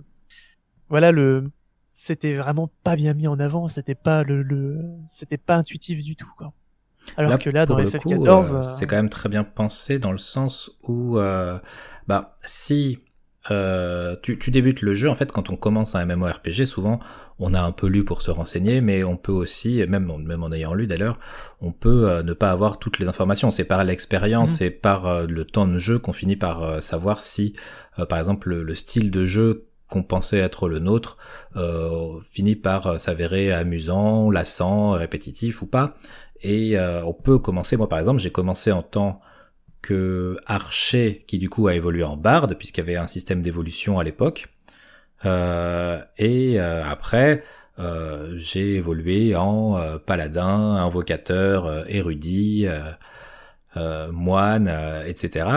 voilà 0.90 1.12
le 1.12 1.50
c'était 1.92 2.36
vraiment 2.36 2.72
pas 2.84 2.96
bien 2.96 3.14
mis 3.14 3.28
en 3.28 3.40
avant, 3.40 3.68
c'était 3.68 3.96
pas 3.96 4.24
le, 4.24 4.44
le 4.44 4.80
c'était 5.10 5.38
pas 5.38 5.56
intuitif 5.56 6.04
du 6.04 6.16
tout 6.16 6.32
quoi. 6.38 6.54
Alors 7.18 7.38
que 7.40 7.50
là 7.50 7.66
dans 7.66 7.76
pour 7.76 7.84
le 7.84 7.90
FF14 7.90 8.00
coup, 8.00 8.26
euh, 8.26 8.58
euh, 8.60 8.62
c'est 8.62 8.86
quand 8.86 8.96
même 8.96 9.10
très 9.10 9.28
bien 9.28 9.44
pensé 9.44 10.00
dans 10.00 10.12
le 10.12 10.18
sens 10.18 10.72
où, 10.84 11.16
bah, 12.08 12.38
si 12.44 13.00
euh, 13.50 14.16
tu, 14.22 14.38
tu 14.38 14.52
débutes 14.52 14.82
le 14.82 14.94
jeu, 14.94 15.10
en 15.10 15.16
fait, 15.16 15.32
quand 15.32 15.50
on 15.50 15.56
commence 15.56 15.96
un 15.96 16.06
MMORPG, 16.06 16.66
souvent, 16.66 17.00
on 17.40 17.56
a 17.56 17.62
un 17.62 17.72
peu 17.72 17.88
lu 17.88 18.06
pour 18.06 18.22
se 18.22 18.30
renseigner, 18.30 18.82
mais 18.82 19.04
on 19.04 19.18
peut 19.18 19.32
aussi, 19.32 19.84
même, 19.90 20.12
même 20.24 20.44
en 20.44 20.52
ayant 20.52 20.76
lu 20.76 20.86
d'ailleurs, 20.86 21.20
on 21.60 21.72
peut 21.72 22.08
euh, 22.08 22.22
ne 22.22 22.34
pas 22.34 22.52
avoir 22.52 22.78
toutes 22.78 23.00
les 23.00 23.08
informations. 23.08 23.50
C'est 23.50 23.64
par 23.64 23.84
l'expérience 23.84 24.62
Mhm. 24.62 24.68
et 24.68 24.70
par 24.70 25.08
euh, 25.08 25.26
le 25.26 25.44
temps 25.46 25.66
de 25.68 25.80
jeu 25.80 25.98
qu'on 25.98 26.14
finit 26.14 26.36
par 26.36 26.84
savoir 26.84 27.24
si, 27.24 27.56
par 28.10 28.20
exemple, 28.20 28.50
le, 28.50 28.62
le 28.64 28.76
style 28.76 29.10
de 29.10 29.26
jeu 29.26 29.66
qu'on 29.88 30.04
pensait 30.04 30.38
être 30.38 30.70
le 30.70 30.80
nôtre 30.80 31.18
finit 32.24 32.56
par 32.56 32.98
s'avérer 32.98 33.52
amusant, 33.52 34.30
lassant, 34.32 34.92
répétitif 34.92 35.62
ou 35.62 35.66
pas. 35.66 35.96
Et 36.44 36.78
on 36.80 37.12
peut 37.14 37.40
commencer, 37.40 37.76
moi 37.76 37.90
par 37.90 38.00
exemple, 38.00 38.22
j'ai 38.22 38.32
commencé 38.32 38.72
en 38.72 38.84
tant 38.84 39.20
que 39.82 40.38
archer 40.46 41.24
qui 41.28 41.40
du 41.40 41.50
coup 41.50 41.68
a 41.68 41.76
évolué 41.76 42.04
en 42.04 42.18
barde 42.18 42.56
puisqu'il 42.56 42.82
y 42.82 42.84
avait 42.84 42.96
un 42.98 43.08
système 43.08 43.42
d'évolution 43.42 44.00
à 44.00 44.04
l'époque. 44.04 44.48
Euh, 45.26 46.02
et 46.18 46.60
euh, 46.60 46.84
après, 46.84 47.44
euh, 47.80 48.32
j'ai 48.36 48.76
évolué 48.76 49.36
en 49.36 49.78
euh, 49.78 49.98
paladin, 49.98 50.76
invocateur, 50.78 51.66
euh, 51.66 51.84
érudit, 51.88 52.68
euh, 53.78 54.12
moine, 54.12 54.72
etc. 55.06 55.48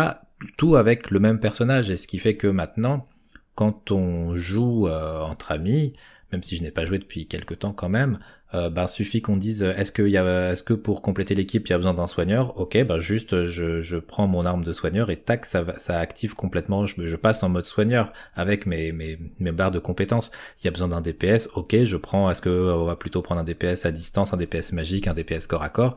Tout 0.57 0.77
avec 0.77 1.11
le 1.11 1.19
même 1.21 1.41
personnage. 1.41 1.91
Et 1.91 1.97
ce 1.97 2.07
qui 2.07 2.19
fait 2.19 2.37
que 2.37 2.47
maintenant, 2.47 3.09
quand 3.55 3.91
on 3.91 4.35
joue 4.35 4.89
entre 4.89 5.53
amis, 5.53 5.95
même 6.33 6.43
si 6.43 6.57
je 6.57 6.63
n'ai 6.63 6.71
pas 6.71 6.85
joué 6.85 6.99
depuis 6.99 7.27
quelque 7.27 7.55
temps 7.55 7.73
quand 7.73 7.89
même, 7.89 8.19
euh, 8.55 8.70
ben 8.70 8.86
suffit 8.86 9.20
qu'on 9.20 9.36
dise 9.36 9.62
euh, 9.62 9.72
est-ce 9.76 9.93
que 9.93 10.02
y 10.02 10.16
a, 10.16 10.52
est-ce 10.52 10.62
que 10.62 10.74
pour 10.74 11.02
compléter 11.02 11.35
l'équipe 11.35 11.66
il 11.68 11.70
y 11.70 11.74
a 11.74 11.76
besoin 11.78 11.94
d'un 11.94 12.06
soigneur? 12.06 12.59
Ok, 12.59 12.82
ben 12.85 12.98
juste 12.98 13.44
je, 13.44 13.81
je 13.81 13.97
prends 13.97 14.26
mon 14.26 14.47
arme 14.47 14.64
de 14.64 14.72
soigneur 14.72 15.10
et 15.10 15.16
tac 15.16 15.44
ça 15.47 15.64
ça 15.78 15.98
active 15.98 16.35
complètement. 16.35 16.86
Je, 16.86 17.05
je 17.05 17.16
passe 17.16 17.43
en 17.43 17.48
mode 17.48 17.66
soigneur 17.66 18.12
avec 18.35 18.66
mes 18.66 18.93
mes 18.93 19.18
mes 19.40 19.52
barres 19.52 19.70
de 19.72 19.78
compétences. 19.78 20.31
Il 20.62 20.64
y 20.64 20.68
a 20.68 20.70
besoin 20.70 20.89
d'un 20.89 21.01
DPS, 21.01 21.48
ok, 21.55 21.85
je 21.85 21.97
prends. 21.97 22.31
Est-ce 22.31 22.43
que 22.43 22.48
euh, 22.48 22.76
on 22.76 22.85
va 22.85 22.97
plutôt 22.97 23.22
prendre 23.22 23.40
un 23.40 23.44
DPS 23.44 23.86
à 23.86 23.90
distance, 23.90 24.32
un 24.32 24.36
DPS 24.36 24.72
magique, 24.72 25.09
un 25.09 25.14
DPS 25.14 25.47
corps 25.47 25.62
à 25.62 25.68
corps? 25.68 25.97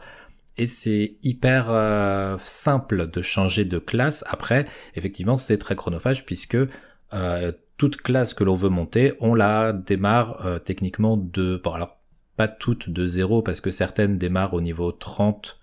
Et 0.57 0.65
c'est 0.65 1.17
hyper 1.21 1.67
euh, 1.69 2.37
simple 2.43 3.09
de 3.09 3.21
changer 3.21 3.63
de 3.63 3.77
classe. 3.77 4.23
Après, 4.27 4.65
effectivement, 4.95 5.37
c'est 5.37 5.57
très 5.57 5.75
chronophage 5.75 6.25
puisque 6.25 6.57
euh, 7.13 7.51
toute 7.77 7.97
classe 7.97 8.33
que 8.33 8.43
l'on 8.43 8.55
veut 8.55 8.69
monter, 8.69 9.13
on 9.19 9.35
la 9.35 9.71
démarre 9.71 10.45
euh, 10.45 10.59
techniquement 10.59 11.15
de... 11.15 11.61
Bon, 11.63 11.73
alors, 11.73 11.96
pas 12.37 12.47
toutes 12.47 12.89
de 12.89 13.05
zéro 13.05 13.41
parce 13.41 13.59
que 13.61 13.71
certaines 13.71 14.17
démarrent 14.17 14.53
au 14.53 14.61
niveau 14.61 14.91
30 14.93 15.59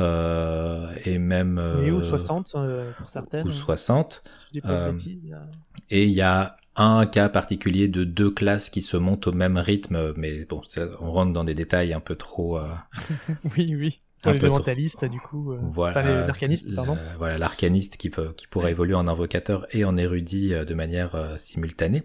euh, 0.00 0.92
et 1.04 1.18
même... 1.18 1.58
oui, 1.78 1.90
ou 1.90 1.98
euh, 1.98 2.02
60 2.02 2.52
euh, 2.56 2.90
pour 2.92 3.08
certaines. 3.08 3.46
Ou 3.46 3.50
60. 3.50 4.20
Si 4.22 4.40
je 4.46 4.52
dis 4.52 4.60
pas 4.60 4.68
de 4.68 4.74
euh, 4.74 4.92
bêtises, 4.92 5.20
il 5.24 5.30
y 5.30 5.32
a- 5.32 5.46
Et 5.90 6.04
il 6.04 6.12
y 6.12 6.20
a 6.22 6.56
un 6.76 7.06
cas 7.06 7.28
particulier 7.28 7.86
de 7.88 8.02
deux 8.04 8.30
classes 8.30 8.70
qui 8.70 8.82
se 8.82 8.96
montent 8.96 9.28
au 9.28 9.32
même 9.32 9.56
rythme, 9.56 10.12
mais 10.16 10.44
bon, 10.44 10.62
ça, 10.64 10.82
on 11.00 11.12
rentre 11.12 11.32
dans 11.32 11.44
des 11.44 11.54
détails 11.54 11.92
un 11.92 12.00
peu 12.00 12.16
trop... 12.16 12.58
euh, 12.58 12.68
Oui, 13.56 13.74
oui. 13.76 14.00
Un 14.26 14.32
peu 14.38 14.46
trop. 14.48 14.58
mentalistes, 14.58 15.04
du 15.04 15.20
coup. 15.20 15.52
euh, 15.52 15.58
Voilà, 15.62 16.26
l'arcaniste, 16.26 16.74
pardon. 16.74 16.96
voilà, 17.18 17.36
l'arcaniste 17.38 17.98
qui, 17.98 18.08
peut, 18.08 18.32
qui 18.36 18.46
pourra 18.46 18.70
évoluer 18.70 18.94
en 18.94 19.06
invocateur 19.06 19.66
et 19.76 19.84
en 19.84 19.96
érudit 19.98 20.54
euh, 20.54 20.64
de 20.64 20.74
manière 20.74 21.14
euh, 21.14 21.36
simultanée. 21.36 22.04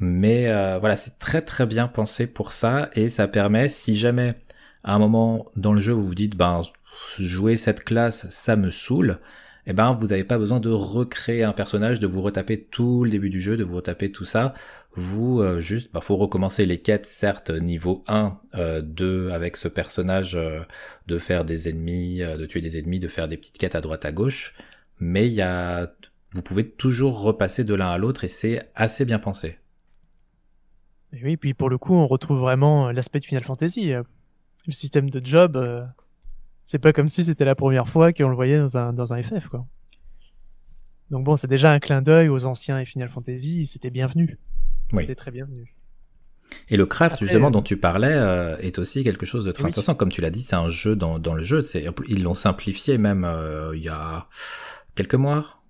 Mais 0.00 0.48
euh, 0.48 0.78
voilà, 0.78 0.96
c'est 0.96 1.18
très 1.18 1.42
très 1.42 1.66
bien 1.66 1.86
pensé 1.86 2.26
pour 2.26 2.52
ça 2.52 2.88
et 2.94 3.08
ça 3.08 3.28
permet, 3.28 3.68
si 3.68 3.96
jamais 3.98 4.34
à 4.82 4.94
un 4.94 4.98
moment 4.98 5.50
dans 5.56 5.74
le 5.74 5.80
jeu 5.80 5.92
vous 5.92 6.06
vous 6.06 6.14
dites, 6.14 6.36
ben 6.36 6.62
jouer 7.18 7.56
cette 7.56 7.84
classe, 7.84 8.28
ça 8.30 8.56
me 8.56 8.70
saoule, 8.70 9.18
eh 9.66 9.72
ben 9.74 9.92
vous 9.92 10.08
n'avez 10.08 10.24
pas 10.24 10.38
besoin 10.38 10.58
de 10.58 10.70
recréer 10.70 11.44
un 11.44 11.52
personnage, 11.52 12.00
de 12.00 12.06
vous 12.06 12.22
retaper 12.22 12.62
tout 12.62 13.04
le 13.04 13.10
début 13.10 13.30
du 13.30 13.40
jeu, 13.40 13.56
de 13.56 13.64
vous 13.64 13.76
retaper 13.76 14.10
tout 14.10 14.24
ça. 14.24 14.54
Vous 14.94 15.40
euh, 15.40 15.60
juste, 15.60 15.92
bah, 15.92 16.00
faut 16.00 16.16
recommencer 16.16 16.66
les 16.66 16.78
quêtes, 16.78 17.06
certes 17.06 17.50
niveau 17.50 18.02
1, 18.08 18.40
euh, 18.56 18.80
2 18.80 19.30
avec 19.30 19.56
ce 19.56 19.68
personnage, 19.68 20.34
euh, 20.34 20.60
de 21.06 21.18
faire 21.18 21.44
des 21.44 21.68
ennemis, 21.68 22.20
de 22.20 22.46
tuer 22.46 22.62
des 22.62 22.78
ennemis, 22.78 23.00
de 23.00 23.08
faire 23.08 23.28
des 23.28 23.36
petites 23.36 23.58
quêtes 23.58 23.74
à 23.74 23.80
droite 23.80 24.04
à 24.04 24.12
gauche, 24.12 24.54
mais 24.98 25.26
il 25.26 25.34
y 25.34 25.42
a, 25.42 25.92
vous 26.34 26.42
pouvez 26.42 26.68
toujours 26.68 27.20
repasser 27.20 27.64
de 27.64 27.74
l'un 27.74 27.90
à 27.90 27.98
l'autre 27.98 28.24
et 28.24 28.28
c'est 28.28 28.70
assez 28.74 29.04
bien 29.04 29.18
pensé. 29.18 29.59
Et 31.12 31.24
oui, 31.24 31.36
puis 31.36 31.54
pour 31.54 31.68
le 31.70 31.78
coup, 31.78 31.94
on 31.94 32.06
retrouve 32.06 32.38
vraiment 32.38 32.88
euh, 32.88 32.92
l'aspect 32.92 33.18
de 33.18 33.24
Final 33.24 33.42
Fantasy. 33.42 33.92
euh. 33.92 34.02
Le 34.66 34.72
système 34.72 35.08
de 35.10 35.24
job, 35.24 35.56
euh, 35.56 35.82
c'est 36.66 36.78
pas 36.78 36.92
comme 36.92 37.08
si 37.08 37.24
c'était 37.24 37.44
la 37.46 37.54
première 37.54 37.88
fois 37.88 38.12
qu'on 38.12 38.28
le 38.28 38.34
voyait 38.34 38.58
dans 38.58 38.76
un, 38.76 38.92
dans 38.92 39.12
un 39.12 39.22
FF, 39.22 39.48
quoi. 39.48 39.66
Donc 41.10 41.24
bon, 41.24 41.34
c'est 41.36 41.48
déjà 41.48 41.72
un 41.72 41.80
clin 41.80 42.02
d'œil 42.02 42.28
aux 42.28 42.44
anciens 42.44 42.78
et 42.78 42.84
Final 42.84 43.08
Fantasy, 43.08 43.66
c'était 43.66 43.90
bienvenu. 43.90 44.38
Oui. 44.92 45.02
C'était 45.04 45.14
très 45.16 45.30
bienvenu. 45.30 45.74
Et 46.68 46.76
le 46.76 46.84
craft, 46.86 47.14
Après, 47.14 47.26
justement, 47.26 47.48
euh, 47.48 47.50
dont 47.52 47.62
tu 47.62 47.76
parlais, 47.76 48.12
euh, 48.12 48.56
est 48.58 48.78
aussi 48.78 49.02
quelque 49.02 49.24
chose 49.26 49.44
de 49.44 49.52
très 49.52 49.64
Oui. 49.64 49.70
intéressant. 49.70 49.94
Comme 49.94 50.10
tu 50.12 50.20
l'as 50.20 50.30
dit, 50.30 50.42
c'est 50.42 50.56
un 50.56 50.68
jeu 50.68 50.94
dans, 50.94 51.18
dans 51.18 51.34
le 51.34 51.42
jeu. 51.42 51.62
Ils 52.08 52.22
l'ont 52.22 52.34
simplifié 52.34 52.98
même 52.98 53.26
il 53.74 53.80
y 53.82 53.88
a 53.88 54.28
quelques 54.94 55.14
mois. 55.14 55.62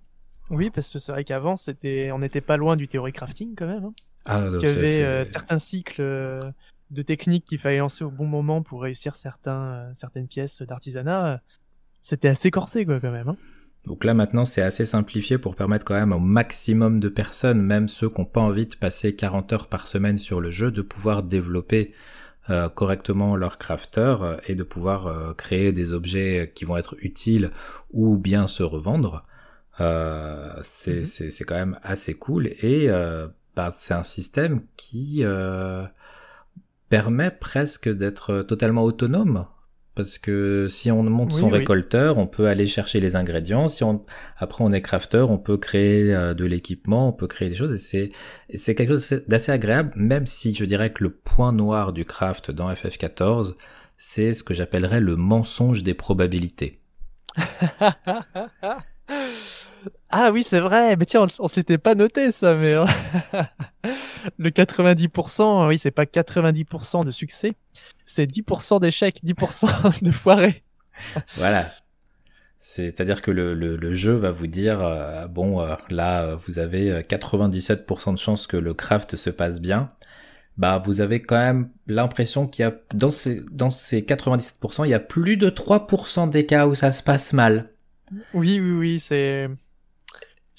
Oui, 0.49 0.69
parce 0.69 0.91
que 0.91 0.99
c'est 0.99 1.11
vrai 1.13 1.23
qu'avant, 1.23 1.55
c'était, 1.55 2.11
on 2.11 2.19
n'était 2.19 2.41
pas 2.41 2.57
loin 2.57 2.75
du 2.75 2.87
theory 2.87 3.13
crafting 3.13 3.55
quand 3.55 3.67
même. 3.67 3.85
Hein. 3.85 3.93
Ah, 4.25 4.47
Il 4.53 4.61
y 4.61 4.65
avait 4.67 5.03
euh, 5.03 5.25
certains 5.25 5.59
cycles 5.59 6.01
euh, 6.01 6.39
de 6.89 7.01
techniques 7.01 7.45
qu'il 7.45 7.59
fallait 7.59 7.79
lancer 7.79 8.03
au 8.03 8.11
bon 8.11 8.25
moment 8.25 8.61
pour 8.61 8.81
réussir 8.81 9.15
certains, 9.15 9.61
euh, 9.61 9.91
certaines 9.93 10.27
pièces 10.27 10.61
d'artisanat. 10.61 11.41
C'était 12.01 12.27
assez 12.27 12.51
corsé, 12.51 12.85
quoi, 12.85 12.99
quand 12.99 13.11
même. 13.11 13.29
Hein. 13.29 13.37
Donc 13.85 14.03
là 14.03 14.13
maintenant 14.13 14.45
c'est 14.45 14.61
assez 14.61 14.85
simplifié 14.85 15.39
pour 15.39 15.55
permettre 15.55 15.85
quand 15.85 15.95
même 15.95 16.13
au 16.13 16.19
maximum 16.19 16.99
de 16.99 17.09
personnes, 17.09 17.61
même 17.61 17.87
ceux 17.87 18.09
qui 18.09 18.21
n'ont 18.21 18.25
pas 18.25 18.41
envie 18.41 18.67
de 18.67 18.75
passer 18.75 19.15
40 19.15 19.53
heures 19.53 19.67
par 19.67 19.87
semaine 19.87 20.17
sur 20.17 20.39
le 20.39 20.51
jeu, 20.51 20.69
de 20.71 20.83
pouvoir 20.83 21.23
développer 21.23 21.93
euh, 22.49 22.69
correctement 22.69 23.35
leur 23.35 23.57
crafter 23.57 24.15
et 24.47 24.55
de 24.55 24.63
pouvoir 24.63 25.07
euh, 25.07 25.33
créer 25.33 25.71
des 25.71 25.93
objets 25.93 26.51
qui 26.53 26.65
vont 26.65 26.77
être 26.77 26.95
utiles 26.99 27.51
ou 27.91 28.17
bien 28.17 28.47
se 28.47 28.63
revendre. 28.63 29.25
Euh, 29.79 30.51
c'est 30.63 31.05
c'est 31.05 31.43
quand 31.43 31.55
même 31.55 31.79
assez 31.81 32.13
cool 32.13 32.47
et 32.47 32.87
bah, 33.55 33.69
c'est 33.71 33.93
un 33.93 34.03
système 34.03 34.61
qui 34.77 35.19
euh, 35.23 35.83
permet 36.89 37.31
presque 37.31 37.89
d'être 37.89 38.41
totalement 38.43 38.83
autonome. 38.83 39.45
Parce 39.93 40.17
que 40.17 40.67
si 40.69 40.89
on 40.89 41.03
monte 41.03 41.33
Oui, 41.33 41.39
son 41.41 41.47
oui. 41.51 41.59
récolteur, 41.59 42.17
on 42.17 42.25
peut 42.25 42.47
aller 42.47 42.65
chercher 42.65 43.01
les 43.01 43.17
ingrédients. 43.17 43.67
Si 43.67 43.83
on, 43.83 44.05
après 44.37 44.63
on 44.63 44.71
est 44.71 44.81
crafter, 44.81 45.25
on 45.29 45.37
peut 45.37 45.57
créer 45.57 46.15
euh, 46.15 46.33
de 46.33 46.45
l'équipement, 46.45 47.09
on 47.09 47.11
peut 47.11 47.27
créer 47.27 47.49
des 47.49 47.55
choses. 47.55 47.73
Et 47.73 47.77
c'est, 47.77 48.11
c'est 48.55 48.73
quelque 48.73 48.93
chose 48.93 49.21
d'assez 49.27 49.51
agréable, 49.51 49.91
même 49.97 50.27
si 50.27 50.55
je 50.55 50.63
dirais 50.63 50.93
que 50.93 51.03
le 51.03 51.09
point 51.09 51.51
noir 51.51 51.91
du 51.91 52.05
craft 52.05 52.51
dans 52.51 52.71
FF14, 52.71 53.55
c'est 53.97 54.33
ce 54.33 54.43
que 54.45 54.53
j'appellerais 54.53 55.01
le 55.01 55.17
mensonge 55.17 55.83
des 55.83 55.93
probabilités. 55.93 56.79
Ah 60.11 60.31
oui, 60.31 60.43
c'est 60.43 60.59
vrai. 60.59 60.95
Mais 60.97 61.05
tiens, 61.05 61.23
on, 61.23 61.43
on 61.43 61.47
s'était 61.47 61.77
pas 61.77 61.95
noté 61.95 62.31
ça, 62.31 62.55
mais 62.55 62.73
le 64.37 64.49
90%, 64.49 65.67
oui, 65.67 65.77
c'est 65.77 65.91
pas 65.91 66.05
90% 66.05 67.05
de 67.05 67.11
succès, 67.11 67.53
c'est 68.05 68.25
10% 68.25 68.79
d'échecs, 68.81 69.19
10% 69.23 70.03
de 70.03 70.11
foirés. 70.11 70.63
Voilà. 71.37 71.71
C'est-à-dire 72.59 73.23
que 73.23 73.31
le, 73.31 73.55
le, 73.55 73.75
le, 73.75 73.93
jeu 73.95 74.13
va 74.13 74.31
vous 74.31 74.45
dire, 74.45 74.81
euh, 74.81 75.27
bon, 75.27 75.61
euh, 75.61 75.75
là, 75.89 76.23
euh, 76.23 76.35
vous 76.45 76.59
avez 76.59 77.01
97% 77.01 78.13
de 78.13 78.19
chances 78.19 78.45
que 78.45 78.55
le 78.55 78.75
craft 78.75 79.15
se 79.15 79.31
passe 79.31 79.59
bien. 79.59 79.91
Bah, 80.57 80.81
vous 80.85 81.01
avez 81.01 81.23
quand 81.23 81.37
même 81.37 81.69
l'impression 81.87 82.45
qu'il 82.45 82.63
y 82.63 82.67
a, 82.67 82.73
dans 82.93 83.09
ces, 83.09 83.37
dans 83.51 83.71
ces 83.71 84.01
97%, 84.01 84.85
il 84.85 84.89
y 84.89 84.93
a 84.93 84.99
plus 84.99 85.37
de 85.37 85.49
3% 85.49 86.29
des 86.29 86.45
cas 86.45 86.67
où 86.67 86.75
ça 86.75 86.91
se 86.91 87.01
passe 87.01 87.33
mal. 87.33 87.71
Oui, 88.35 88.59
oui, 88.59 88.71
oui, 88.71 88.99
c'est, 88.99 89.49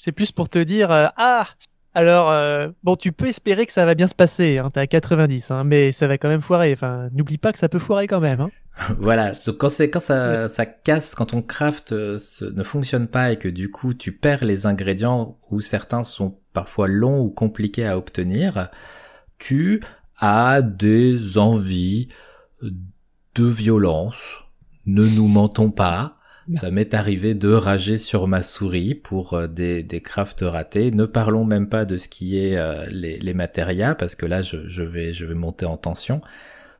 c'est 0.03 0.11
plus 0.11 0.33
pour 0.33 0.49
te 0.49 0.59
dire, 0.59 0.89
ah, 0.91 1.47
alors, 1.93 2.73
bon, 2.83 2.97
tu 2.97 3.13
peux 3.13 3.27
espérer 3.27 3.65
que 3.65 3.71
ça 3.71 3.85
va 3.85 3.95
bien 3.95 4.07
se 4.07 4.15
passer, 4.15 4.57
hein, 4.57 4.69
t'es 4.69 4.81
à 4.81 4.87
90, 4.87 5.51
hein, 5.51 5.63
mais 5.63 5.93
ça 5.93 6.07
va 6.07 6.17
quand 6.17 6.27
même 6.27 6.41
foirer. 6.41 6.73
Enfin, 6.73 7.07
n'oublie 7.13 7.37
pas 7.37 7.53
que 7.53 7.59
ça 7.59 7.69
peut 7.69 7.79
foirer 7.79 8.07
quand 8.07 8.19
même. 8.19 8.41
Hein. 8.41 8.49
voilà. 8.99 9.31
Donc 9.45 9.59
quand 9.59 9.69
c'est 9.69 9.89
quand 9.89 10.01
ça, 10.01 10.49
ça 10.49 10.65
casse, 10.65 11.15
quand 11.15 11.27
ton 11.27 11.41
craft 11.41 11.93
euh, 11.93 12.17
ne 12.53 12.63
fonctionne 12.63 13.07
pas 13.07 13.31
et 13.31 13.37
que 13.37 13.47
du 13.47 13.71
coup 13.71 13.93
tu 13.93 14.11
perds 14.11 14.43
les 14.43 14.65
ingrédients 14.65 15.37
ou 15.49 15.61
certains 15.61 16.03
sont 16.03 16.37
parfois 16.51 16.87
longs 16.89 17.21
ou 17.21 17.29
compliqués 17.29 17.87
à 17.87 17.97
obtenir, 17.97 18.69
tu 19.37 19.81
as 20.17 20.61
des 20.61 21.37
envies 21.37 22.09
de 22.61 23.45
violence. 23.45 24.43
Ne 24.85 25.05
nous 25.05 25.27
mentons 25.27 25.71
pas. 25.71 26.17
Ça 26.51 26.71
m'est 26.71 26.93
arrivé 26.93 27.35
de 27.35 27.53
rager 27.53 27.97
sur 27.97 28.27
ma 28.27 28.41
souris 28.41 28.95
pour 28.95 29.33
euh, 29.33 29.47
des, 29.47 29.81
des 29.81 30.01
crafts 30.01 30.41
ratés. 30.41 30.91
Ne 30.91 31.05
parlons 31.05 31.45
même 31.45 31.69
pas 31.69 31.85
de 31.85 31.95
ce 31.95 32.09
qui 32.09 32.37
est 32.37 32.57
euh, 32.57 32.85
les, 32.89 33.17
les 33.17 33.33
matérias 33.33 33.95
parce 33.95 34.15
que 34.15 34.25
là 34.25 34.41
je, 34.41 34.67
je 34.67 34.83
vais 34.83 35.13
je 35.13 35.25
vais 35.25 35.35
monter 35.35 35.65
en 35.65 35.77
tension. 35.77 36.21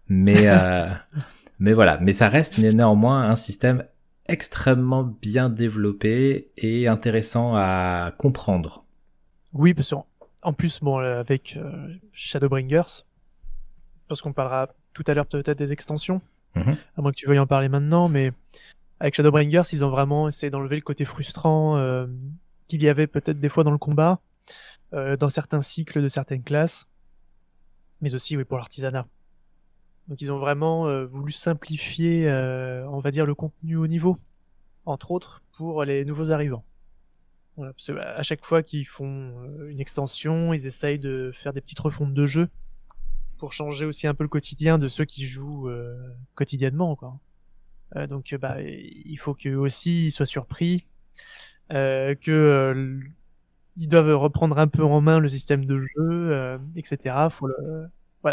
Mais 0.10 0.49
Mais 1.64 1.72
voilà, 1.72 1.98
mais 2.02 2.11
ça 2.11 2.27
reste 2.27 2.57
néanmoins 2.57 3.30
un 3.30 3.38
système 3.38 3.85
extrêmement 4.27 5.03
bien 5.03 5.49
développé 5.49 6.52
et 6.57 6.90
intéressant 6.90 7.56
à 7.56 8.14
comprendre. 8.18 8.84
Oui, 9.53 9.73
parce 9.73 9.94
qu'en 9.94 10.53
plus, 10.53 10.81
bon, 10.81 10.99
euh, 10.99 11.22
avec 11.22 11.56
euh, 11.56 11.88
Shadowbringers, 12.11 13.06
parce 14.10 14.22
qu'on 14.22 14.34
parlera 14.34 14.69
tout 14.94 15.03
à 15.07 15.14
l'heure 15.14 15.26
peut-être 15.26 15.57
des 15.57 15.72
extensions, 15.72 16.22
mhm. 16.56 16.76
à 16.98 17.02
moins 17.02 17.11
que 17.11 17.18
tu 17.18 17.27
veuilles 17.27 17.40
en 17.40 17.48
parler 17.48 17.69
maintenant, 17.69 18.10
mais 18.10 18.34
avec 19.04 19.14
Shadowbringers, 19.14 19.62
ils 19.72 19.86
ont 19.86 19.92
vraiment 19.92 20.28
essayé 20.28 20.50
d'enlever 20.50 20.78
le 20.78 20.82
côté 20.82 21.06
frustrant 21.06 21.78
euh, 21.78 22.08
qu'il 22.68 22.82
y 22.82 22.90
avait 22.90 23.06
peut-être 23.06 23.40
des 23.40 23.50
fois 23.50 23.64
dans 23.64 23.72
le 23.72 23.78
combat, 23.78 24.20
dans 24.92 25.30
certains 25.30 25.64
cycles 25.64 26.04
de 26.04 26.08
certaines 26.08 26.44
classes, 26.44 26.86
mais 28.02 28.14
aussi 28.14 28.38
oui, 28.38 28.44
pour 28.44 28.58
l'artisanat. 28.58 29.08
Donc 30.08 30.22
ils 30.22 30.32
ont 30.32 30.38
vraiment 30.38 30.88
euh, 30.88 31.06
voulu 31.06 31.32
simplifier, 31.32 32.30
euh, 32.30 32.88
on 32.90 33.00
va 33.00 33.12
dire, 33.12 33.26
le 33.26 33.36
contenu 33.36 33.78
au 33.78 33.88
niveau, 33.88 34.18
entre 34.86 35.12
autres 35.12 35.42
pour 35.54 35.84
les 35.84 36.04
nouveaux 36.04 36.32
arrivants. 36.32 36.66
Voilà, 37.56 37.72
parce 37.74 37.88
que 37.88 37.94
à 37.94 38.22
chaque 38.24 38.44
fois 38.44 38.64
qu'ils 38.64 38.88
font 38.88 39.34
euh, 39.44 39.70
une 39.70 39.80
extension, 39.80 40.54
ils 40.54 40.66
essayent 40.66 41.00
de 41.00 41.32
faire 41.34 41.54
des 41.54 41.62
petites 41.62 41.80
refontes 41.80 42.14
de 42.14 42.26
jeu 42.26 42.50
pour 43.38 43.54
changer 43.54 43.86
aussi 43.86 44.08
un 44.08 44.14
peu 44.14 44.24
le 44.24 44.30
quotidien 44.30 44.78
de 44.78 44.88
ceux 44.88 45.06
qui 45.06 45.26
jouent 45.26 45.70
quotidiennement. 46.36 46.96
Quoi. 46.96 47.20
Donc 48.10 48.36
bah, 48.40 48.57
il 48.61 49.18
faut 49.18 49.34
qu'eux 49.34 49.56
aussi 49.56 50.11
soient 50.11 50.26
surpris, 50.26 50.88
que 51.70 52.99
ils 53.76 53.88
doivent 53.88 54.15
reprendre 54.15 54.57
un 54.60 54.68
peu 54.68 54.84
en 54.84 55.02
main 55.02 55.20
le 55.20 55.28
système 55.28 55.65
de 55.65 55.80
jeu, 55.80 56.60
etc. 56.76 57.15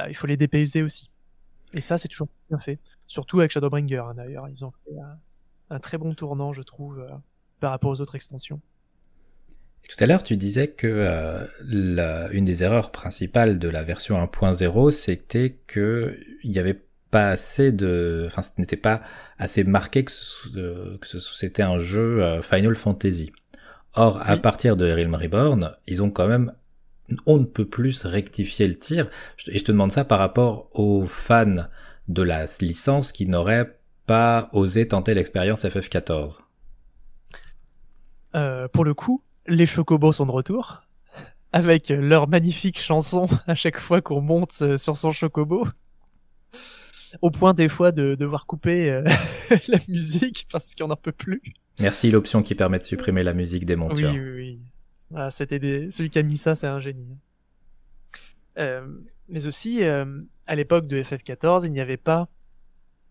Il 0.09 0.15
faut 0.15 0.27
les 0.27 0.37
dépayser 0.37 0.83
aussi. 0.83 1.11
Et 1.75 1.81
ça, 1.81 1.99
c'est 1.99 2.09
toujours 2.09 2.29
bien 2.49 2.59
fait. 2.59 2.79
Surtout 3.07 3.41
avec 3.41 3.51
Shadowbringer, 3.51 3.99
hein, 3.99 4.15
d'ailleurs. 4.15 4.49
Ils 4.49 4.65
ont 4.65 4.73
fait 4.85 4.95
un, 5.71 5.79
très 5.79 5.99
bon 5.99 6.15
tournant, 6.15 6.53
je 6.53 6.63
trouve, 6.63 7.01
euh, 7.01 7.11
par 7.61 7.71
rapport 7.71 7.91
aux 7.91 8.01
autres 8.01 8.17
extensions. 8.17 8.61
tout 9.89 10.03
à 10.03 10.07
l'heure, 10.07 10.23
tu 10.23 10.37
disais 10.37 10.69
que 10.69 10.87
euh, 10.87 12.29
une 12.33 12.45
des 12.45 12.63
erreurs 12.63 12.91
principales 12.91 13.59
de 13.59 13.69
la 13.69 13.83
version 13.83 14.17
1.0, 14.17 14.91
c'était 14.91 15.59
que 15.67 16.19
il 16.43 16.51
y 16.51 16.59
avait 16.59 16.83
pas 17.11 17.31
assez 17.31 17.73
de, 17.73 18.25
enfin, 18.27 18.43
ce 18.43 18.51
n'était 18.59 18.77
pas 18.77 19.03
assez 19.39 19.65
marqué 19.65 20.05
que, 20.05 20.13
ce, 20.13 20.97
que 20.97 21.19
c'était 21.19 21.63
un 21.63 21.79
jeu 21.79 22.23
euh, 22.23 22.43
Final 22.43 22.75
Fantasy. 22.75 23.33
Or, 23.95 24.21
à 24.25 24.37
partir 24.37 24.77
de 24.77 24.91
Realm 24.91 25.15
Reborn, 25.15 25.77
ils 25.87 26.03
ont 26.03 26.11
quand 26.11 26.29
même 26.29 26.53
on 27.27 27.39
ne 27.39 27.45
peut 27.45 27.65
plus 27.65 28.05
rectifier 28.05 28.69
le 28.69 28.77
tir. 28.77 29.09
Et 29.49 29.59
je 29.59 29.65
te 29.65 29.73
demande 29.73 29.91
ça 29.91 30.05
par 30.05 30.19
rapport 30.19 30.69
aux 30.73 31.07
fans 31.07 31.67
de 32.09 32.23
la 32.23 32.47
licence 32.61 33.13
qui 33.13 33.27
n'auraient 33.27 33.79
pas 34.07 34.49
osé 34.53 34.89
tenter 34.89 35.15
l'expérience 35.15 35.65
FF14. 35.65 36.41
Euh, 38.35 38.69
pour 38.69 38.85
le 38.85 38.95
coup, 38.95 39.23
les 39.47 39.67
Chocobos 39.67 40.13
sont 40.13 40.27
de 40.27 40.31
retour, 40.31 40.83
avec 41.53 41.89
leur 41.89 42.29
magnifique 42.29 42.81
chanson 42.81 43.27
à 43.47 43.55
chaque 43.55 43.79
fois 43.79 44.01
qu'on 44.01 44.21
monte 44.21 44.57
euh, 44.63 44.79
sur 44.79 44.97
son 44.97 45.11
Chocobo. 45.11 45.67
Au 47.23 47.31
point 47.31 47.55
des 47.55 47.69
fois 47.69 47.93
de 47.93 48.15
devoir 48.15 48.47
couper 48.47 48.91
euh, 48.91 49.03
la 49.69 49.79
musique 49.89 50.47
parce 50.53 50.75
qu'on 50.75 50.89
n'en 50.89 50.97
peut 50.97 51.13
plus. 51.13 51.43
Merci 51.79 52.11
l'option 52.11 52.43
qui 52.43 52.55
permet 52.55 52.79
de 52.79 52.85
supprimer 52.85 53.23
la 53.23 53.33
musique 53.33 53.65
des 53.65 53.77
montures. 53.77 54.11
Oui, 54.11 54.21
oui, 54.21 54.31
oui. 54.31 54.61
Ah, 55.15 55.31
c'était 55.31 55.59
des... 55.59 55.91
celui 55.91 56.11
qui 56.11 56.19
a 56.19 56.23
mis 56.23 56.37
ça, 56.37 56.55
c'est 56.55 56.67
un 56.67 56.79
génie. 56.79 57.17
Euh, 58.59 58.87
mais 59.29 59.47
aussi, 59.47 59.83
euh, 59.85 60.21
à 60.47 60.55
l'époque 60.55 60.87
de 60.87 61.03
FF14, 61.03 61.65
il 61.65 61.73
n'y 61.73 61.81
avait 61.81 61.97
pas 61.97 62.29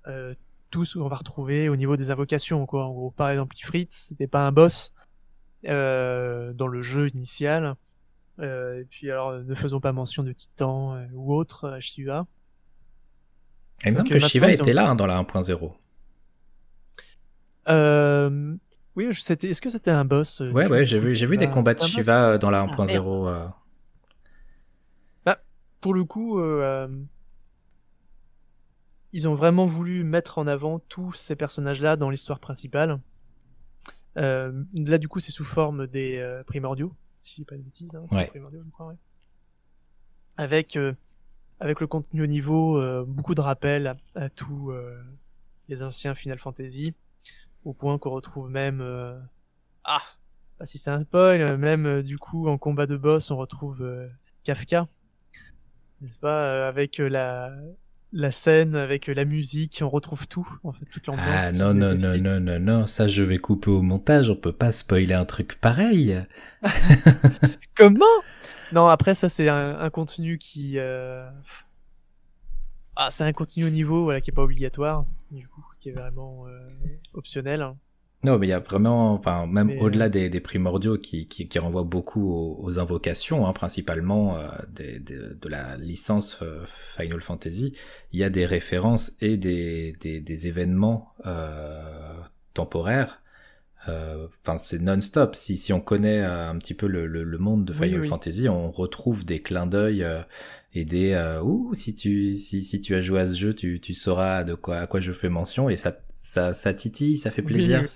euh, 0.08 0.34
tout 0.70 0.86
ce 0.86 0.98
qu'on 0.98 1.08
va 1.08 1.18
retrouver 1.18 1.70
au 1.70 1.76
niveau 1.76 1.98
des 1.98 2.12
invocations. 2.12 2.66
Quoi. 2.66 2.86
En 2.86 2.94
gros, 2.94 3.12
par 3.12 3.30
exemple, 3.30 3.56
Ifrit, 3.58 3.88
c'était 3.90 4.28
pas 4.28 4.46
un 4.46 4.52
boss 4.52 4.94
dans 5.64 6.68
le 6.68 6.82
jeu 6.82 7.10
initial. 7.10 7.76
Et 8.42 8.86
puis 8.90 9.12
alors, 9.12 9.34
ne 9.34 9.56
faisons 9.56 9.82
pas 9.82 9.92
mention 9.92 10.24
de 10.24 10.32
Titan 10.32 11.06
ou 11.14 11.34
autre, 11.34 11.78
Shiva. 11.82 12.26
Il 13.86 13.92
me 13.92 13.98
semble 13.98 14.10
que 14.10 14.20
Shiva 14.20 14.52
était 14.52 14.74
là 14.74 14.90
hein, 14.90 14.96
dans 14.96 15.08
la 15.08 15.22
1.0. 15.22 15.74
Euh, 17.70 18.56
oui, 18.96 19.06
est-ce 19.06 19.62
que 19.62 19.70
c'était 19.70 19.92
un 19.92 20.06
boss 20.06 20.42
euh, 20.42 20.52
Ouais, 20.52 20.68
ouais, 20.68 20.86
j'ai 20.86 21.00
vu, 21.00 21.16
j'ai 21.16 21.26
vu 21.26 21.38
des 21.38 21.50
combats 21.50 21.74
de 21.74 21.82
Shiva 21.82 22.32
euh, 22.32 22.38
dans 22.38 22.50
la 22.50 22.66
1.0. 22.66 23.28
Ah, 23.28 23.30
euh. 23.30 23.48
bah, 25.26 25.40
pour 25.80 25.94
le 25.94 26.04
coup, 26.04 26.42
ils 29.14 29.28
ont 29.28 29.36
vraiment 29.36 29.66
voulu 29.66 30.04
mettre 30.04 30.38
en 30.38 30.48
avant 30.48 30.80
tous 30.80 31.14
ces 31.14 31.36
personnages-là 31.36 31.96
dans 31.96 32.10
l'histoire 32.10 32.40
principale. 32.40 33.00
là, 34.16 34.98
du 34.98 35.08
coup, 35.08 35.20
c'est 35.20 35.32
sous 35.32 35.46
forme 35.46 35.88
des 35.88 36.42
primordiaux, 36.48 36.94
si 37.22 37.32
je 37.32 37.36
dis 37.38 37.46
pas 37.46 37.56
de 37.56 37.62
bêtises. 37.62 37.96
Hein, 37.96 38.06
ouais. 38.12 38.28
primordiaux, 38.28 38.62
je 38.66 38.72
crois, 38.72 38.88
ouais. 38.88 38.98
Avec, 40.38 40.78
avec 41.60 41.80
le 41.80 41.88
contenu 41.88 42.24
au 42.24 42.28
niveau, 42.28 42.82
beaucoup 43.06 43.36
de 43.36 43.42
rappels 43.42 43.96
à, 44.16 44.30
tous 44.30 44.72
les 45.68 45.84
anciens 45.84 46.16
Final 46.16 46.40
Fantasy 46.40 46.94
au 47.66 47.74
point 47.74 47.98
qu'on 47.98 48.12
retrouve 48.12 48.50
même 48.50 48.82
euh... 48.82 49.18
ah 49.84 50.02
pas 50.58 50.66
si 50.66 50.78
c'est 50.78 50.90
un 50.90 51.02
spoil 51.02 51.58
même 51.58 51.86
euh, 51.86 52.04
du 52.04 52.18
coup 52.18 52.48
en 52.48 52.58
combat 52.58 52.86
de 52.86 52.98
boss 52.98 53.32
on 53.32 53.38
retrouve 53.38 53.82
euh, 53.82 54.08
Kafka 54.44 54.88
n'est-ce 56.02 56.20
pas 56.20 56.44
euh, 56.44 56.70
avec 56.70 56.98
la 56.98 57.54
la 58.12 58.32
scène 58.32 58.76
avec 58.76 59.08
la 59.08 59.26
musique 59.26 59.80
on 59.84 59.90
retrouve 59.90 60.28
tout 60.28 60.48
en 60.64 60.72
fait 60.72 60.86
toute 60.86 61.06
l'ambiance 61.06 61.28
ah 61.28 61.52
non 61.52 61.74
non 61.74 61.94
non 61.94 62.18
non 62.18 62.40
non 62.40 62.60
non 62.60 62.88
ça 62.88 63.08
je 63.08 63.22
vais 63.22 63.38
couper 63.38 63.70
au 63.70 63.84
montage 63.84 64.32
on 64.32 64.36
peut 64.36 64.52
pas 64.52 64.72
spoiler 64.72 65.14
un 65.14 65.26
truc 65.26 65.60
pareil. 65.62 66.20
Comment? 67.76 68.06
Non 68.72 68.88
après 68.88 69.16
ça 69.16 69.30
c'est 69.30 69.48
un, 69.48 69.80
un, 69.80 69.90
contenu 69.90 70.38
qui 70.38 70.78
ah 70.80 71.32
c'est 73.12 73.24
un 73.24 73.34
contenu 73.34 73.66
au 73.66 73.70
niveau 73.70 74.04
voilà 74.04 74.22
qui 74.22 74.32
est 74.32 74.34
pas 74.34 74.44
obligatoire 74.44 75.06
du 75.32 75.48
coup 75.48 75.64
qui 75.80 75.90
est 75.90 75.94
vraiment 75.94 76.48
euh, 76.48 76.66
optionnel. 77.14 77.74
Non, 78.24 78.38
mais 78.38 78.48
il 78.48 78.50
y 78.50 78.54
a 78.54 78.60
vraiment, 78.60 79.14
enfin, 79.14 79.48
même 79.48 79.72
au-delà 79.80 80.06
euh, 80.06 80.10
des, 80.10 80.30
des, 80.30 80.42
primordiaux 80.42 80.98
qui, 80.98 81.28
qui, 81.28 81.48
qui 81.48 81.60
renvoient 81.60 81.84
beaucoup 81.84 82.30
aux, 82.34 82.58
aux 82.62 82.78
invocations, 82.78 83.48
hein, 83.48 83.54
principalement 83.54 84.38
euh, 84.38 84.48
des, 84.70 85.00
des, 85.00 85.16
de 85.16 85.48
la 85.48 85.78
licence 85.78 86.40
euh, 86.42 86.66
Final 86.98 87.22
Fantasy, 87.22 87.74
il 88.12 88.20
y 88.20 88.24
a 88.26 88.30
des 88.30 88.46
références 88.46 89.14
et 89.22 89.38
des, 89.38 89.96
des, 90.02 90.20
des 90.20 90.48
événements 90.48 91.14
euh, 91.26 92.14
temporaires. 92.54 93.22
Enfin, 93.88 94.60
c'est 94.60 94.78
non-stop. 94.78 95.36
Si, 95.36 95.58
si 95.58 95.74
on 95.74 95.82
connaît 95.82 96.22
un 96.22 96.56
petit 96.60 96.76
peu 96.76 96.86
le, 96.86 97.08
le, 97.08 97.24
le 97.24 97.38
monde 97.40 97.66
de 97.66 97.74
Final 97.74 97.96
oui, 97.96 98.00
oui. 98.02 98.08
Fantasy, 98.08 98.48
on 98.48 98.70
retrouve 98.70 99.26
des 99.26 99.42
clins 99.42 99.66
d'œil 99.66 100.06
et 100.74 100.86
des 100.86 101.14
euh, 101.14 101.42
ouh 101.42 101.74
si 101.74 101.96
tu 101.96 102.36
si, 102.36 102.64
si 102.64 102.82
tu 102.82 102.96
as 102.96 103.02
joué 103.02 103.22
à 103.22 103.26
ce 103.26 103.38
jeu 103.38 103.54
tu, 103.54 103.80
tu 103.80 103.94
sauras 103.94 104.44
de 104.44 104.54
quoi 104.54 104.78
à 104.78 104.88
quoi 104.88 105.00
je 105.00 105.12
fais 105.12 105.30
mention 105.30 105.70
et 105.70 105.78
ça 105.78 106.00
ça 106.16 106.54
ça 106.54 106.74
titille 106.74 107.18
ça 107.18 107.32
fait 107.32 107.42
plaisir 107.42 107.82
oui. 107.82 107.88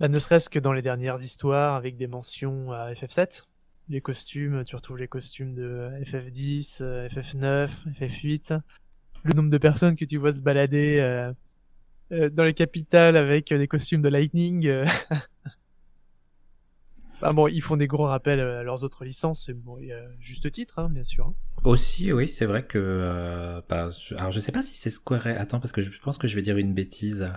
Bah, 0.00 0.08
ne 0.08 0.18
serait-ce 0.18 0.50
que 0.50 0.58
dans 0.58 0.72
les 0.72 0.82
dernières 0.82 1.20
histoires 1.22 1.74
avec 1.74 1.96
des 1.96 2.06
mentions 2.08 2.72
à 2.72 2.92
FF7. 2.92 3.44
Les 3.88 4.00
costumes, 4.00 4.64
tu 4.64 4.74
retrouves 4.76 4.96
les 4.98 5.08
costumes 5.08 5.54
de 5.54 5.90
FF10, 6.04 6.78
euh, 6.80 7.08
FF9, 7.08 7.68
FF8. 8.00 8.60
Le 9.24 9.34
nombre 9.34 9.50
de 9.50 9.58
personnes 9.58 9.94
que 9.96 10.04
tu 10.04 10.16
vois 10.16 10.32
se 10.32 10.40
balader 10.40 10.98
euh, 11.00 11.32
euh, 12.12 12.28
dans 12.30 12.44
les 12.44 12.54
capitales 12.54 13.16
avec 13.16 13.52
euh, 13.52 13.58
des 13.58 13.68
costumes 13.68 14.02
de 14.02 14.08
Lightning. 14.08 14.66
euh. 14.66 14.84
Bah 17.20 17.32
bon, 17.32 17.46
ils 17.46 17.62
font 17.62 17.76
des 17.76 17.86
gros 17.86 18.04
rappels 18.06 18.40
à 18.40 18.64
leurs 18.64 18.82
autres 18.82 19.04
licences, 19.04 19.48
bon, 19.48 19.78
juste 20.18 20.50
titre, 20.50 20.80
hein, 20.80 20.88
bien 20.90 21.04
sûr. 21.04 21.28
hein. 21.28 21.34
Aussi, 21.62 22.12
oui, 22.12 22.28
c'est 22.28 22.44
vrai 22.44 22.66
que. 22.66 23.62
Bah, 23.68 23.88
je, 23.90 24.16
alors, 24.16 24.32
je 24.32 24.40
sais 24.40 24.50
pas 24.50 24.62
si 24.62 24.74
c'est 24.76 24.90
Square. 24.90 25.28
Attends, 25.28 25.60
parce 25.60 25.72
que 25.72 25.80
je 25.80 25.98
pense 26.00 26.18
que 26.18 26.26
je 26.26 26.34
vais 26.34 26.42
dire 26.42 26.58
une 26.58 26.74
bêtise. 26.74 27.30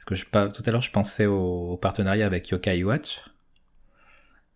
Euh, 0.00 0.04
parce 0.04 0.04
que 0.06 0.14
je, 0.14 0.24
tout 0.52 0.62
à 0.66 0.70
l'heure, 0.70 0.82
je 0.82 0.90
pensais 0.90 1.26
au, 1.26 1.72
au 1.72 1.76
partenariat 1.76 2.26
avec 2.26 2.48
Yokai 2.50 2.82
Watch. 2.84 3.20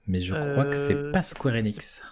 Mais 0.07 0.21
je 0.21 0.35
crois 0.35 0.65
que 0.65 0.77
c'est 0.77 0.95
Euh, 0.95 1.11
pas 1.11 1.23
Square 1.23 1.57
Enix. 1.57 2.03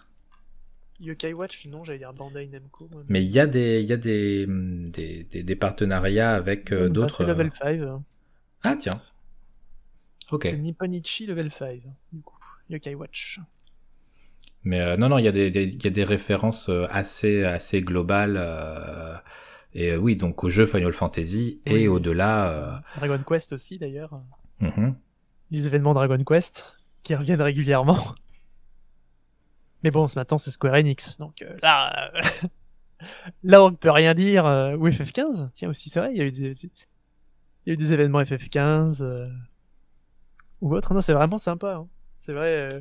Yokai 1.01 1.33
Watch, 1.35 1.67
non, 1.67 1.83
j'allais 1.83 1.99
dire 1.99 2.13
Bandai 2.13 2.47
Namco. 2.47 2.89
moi. 2.93 3.03
Mais 3.09 3.23
il 3.23 3.29
y 3.31 3.39
a 3.41 3.47
des, 3.47 3.81
il 3.83 3.87
y 3.87 3.93
a 3.93 3.97
des, 3.97 4.47
des, 4.49 5.25
des, 5.25 5.43
des 5.43 5.57
partenariats 5.57 6.35
avec 6.35 6.73
euh, 6.73 6.89
d'autres. 6.89 7.19
C'est 7.19 7.25
Level 7.25 7.51
euh, 7.51 7.51
5. 7.53 7.81
hein. 7.83 8.05
Ah, 8.63 8.77
tiens. 8.77 9.03
Ok. 10.31 10.47
C'est 10.47 10.59
Nipponichi 10.59 11.25
Level 11.27 11.53
5, 11.53 11.83
du 12.13 12.21
coup. 12.21 12.37
Yokai 12.69 12.95
Watch. 12.95 13.39
Mais 14.65 14.81
euh, 14.81 14.97
non, 14.97 15.09
non, 15.09 15.19
il 15.19 15.25
y 15.25 15.29
a 15.29 15.33
des, 15.33 15.51
des- 15.51 15.65
il 15.65 15.83
y 15.83 15.87
a 15.87 15.91
des 15.91 16.05
références 16.05 16.69
euh, 16.69 16.87
assez, 16.91 17.45
assez 17.45 17.81
globales. 17.83 18.37
Et 19.75 19.93
euh, 19.93 19.97
oui, 19.99 20.17
donc 20.17 20.43
au 20.45 20.49
jeu 20.51 20.67
Final 20.67 20.93
Fantasy 20.93 21.61
et 21.67 21.73
oui. 21.75 21.89
au-delà. 21.89 22.51
euh, 22.51 22.77
Dragon 22.97 23.23
Quest 23.27 23.53
aussi, 23.53 23.79
d'ailleurs. 23.79 24.21
mhm. 24.61 24.95
Les 25.51 25.67
événements 25.67 25.95
Dragon 25.95 26.23
Quest, 26.25 26.77
qui 27.03 27.15
reviennent 27.15 27.43
régulièrement. 27.43 27.99
Mais 29.83 29.91
bon, 29.91 30.09
ce 30.09 30.19
matin, 30.19 30.37
c'est 30.39 30.51
Square 30.51 30.75
Enix, 30.75 31.17
donc 31.19 31.43
euh, 31.43 31.57
là... 31.63 32.11
là, 33.43 33.65
on 33.65 33.71
ne 33.71 33.77
peut 33.77 33.91
rien 33.91 34.15
dire. 34.15 34.45
ou 34.79 34.89
FF15, 34.89 35.51
tiens 35.55 35.71
aussi, 35.71 35.89
c'est 35.89 36.01
vrai, 36.01 36.11
il 36.13 36.19
y 36.19 36.21
a 36.21 36.27
eu 36.27 36.31
des, 36.31 36.53
il 36.65 36.71
y 37.67 37.71
a 37.71 37.73
eu 37.73 37.77
des 37.77 37.93
événements 37.93 38.21
FF15. 38.23 39.03
euh, 39.03 39.29
ou 40.61 40.75
autre. 40.75 40.93
Non, 40.95 41.01
c'est 41.01 41.15
vraiment 41.15 41.39
sympa. 41.39 41.75
hein. 41.77 41.89
C'est 42.19 42.33
vrai... 42.35 42.73
euh, 42.75 42.81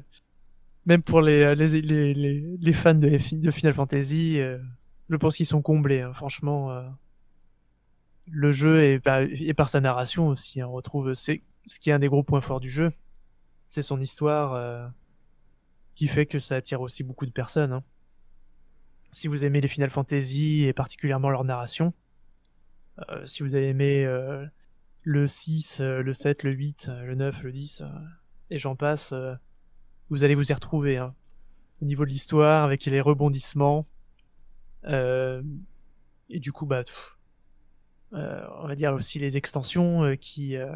même 0.85 1.01
pour 1.03 1.21
les, 1.21 1.55
les, 1.55 1.81
les, 1.81 2.13
les, 2.13 2.57
les 2.59 2.73
fans 2.73 2.93
de, 2.95 3.07
F- 3.09 3.39
de 3.39 3.51
Final 3.51 3.73
Fantasy, 3.73 4.39
euh, 4.39 4.57
je 5.09 5.15
pense 5.15 5.35
qu'ils 5.37 5.45
sont 5.45 5.61
comblés. 5.61 6.01
hein. 6.01 6.13
Franchement, 6.13 6.71
euh, 6.71 6.87
le 8.27 8.51
jeu 8.51 8.83
et, 8.83 8.99
par- 8.99 9.69
sa 9.69 9.81
narration 9.81 10.27
aussi, 10.27 10.61
hein, 10.61 10.67
on 10.67 10.71
retrouve 10.73 11.13
c'est 11.13 11.41
ce 11.65 11.79
qui 11.79 11.89
est 11.89 11.93
un 11.93 11.99
des 11.99 12.07
gros 12.07 12.23
points 12.23 12.41
forts 12.41 12.59
du 12.59 12.69
jeu, 12.69 12.89
c'est 13.67 13.81
son 13.81 13.99
histoire 13.99 14.53
euh, 14.53 14.87
qui 15.95 16.07
fait 16.07 16.25
que 16.25 16.39
ça 16.39 16.55
attire 16.55 16.81
aussi 16.81 17.03
beaucoup 17.03 17.25
de 17.25 17.31
personnes. 17.31 17.73
hein. 17.73 17.83
Si 19.11 19.27
vous 19.27 19.43
aimez 19.43 19.61
les 19.61 19.67
Final 19.67 19.89
Fantasy 19.89 20.65
et 20.65 20.73
particulièrement 20.73 21.29
leur 21.29 21.43
narration, 21.43 21.93
euh, 23.09 23.25
si 23.25 23.43
vous 23.43 23.55
avez 23.55 23.69
aimé 23.69 24.05
le 25.03 25.27
6, 25.27 25.79
euh, 25.81 26.01
le 26.03 26.13
7, 26.13 26.43
le 26.43 26.51
8, 26.51 26.87
euh, 26.89 27.03
le 27.05 27.15
9, 27.15 27.41
le 27.43 27.51
10, 27.51 27.81
euh, 27.81 27.85
et 28.51 28.57
j'en 28.57 28.75
passe, 28.75 29.13
vous 30.09 30.23
allez 30.23 30.35
vous 30.35 30.51
y 30.51 30.53
retrouver. 30.53 30.99
Au 31.81 31.85
niveau 31.85 32.05
de 32.05 32.09
l'histoire, 32.09 32.63
avec 32.65 32.85
les 32.85 32.99
rebondissements, 33.01 33.85
et 34.85 36.39
du 36.39 36.51
coup, 36.51 36.65
bah, 36.65 36.83
pff, 36.83 37.17
euh, 38.13 38.43
on 38.61 38.67
va 38.67 38.75
dire 38.75 38.93
aussi 38.93 39.19
les 39.19 39.37
extensions 39.37 40.03
euh, 40.03 40.15
qui 40.15 40.57
euh, 40.57 40.67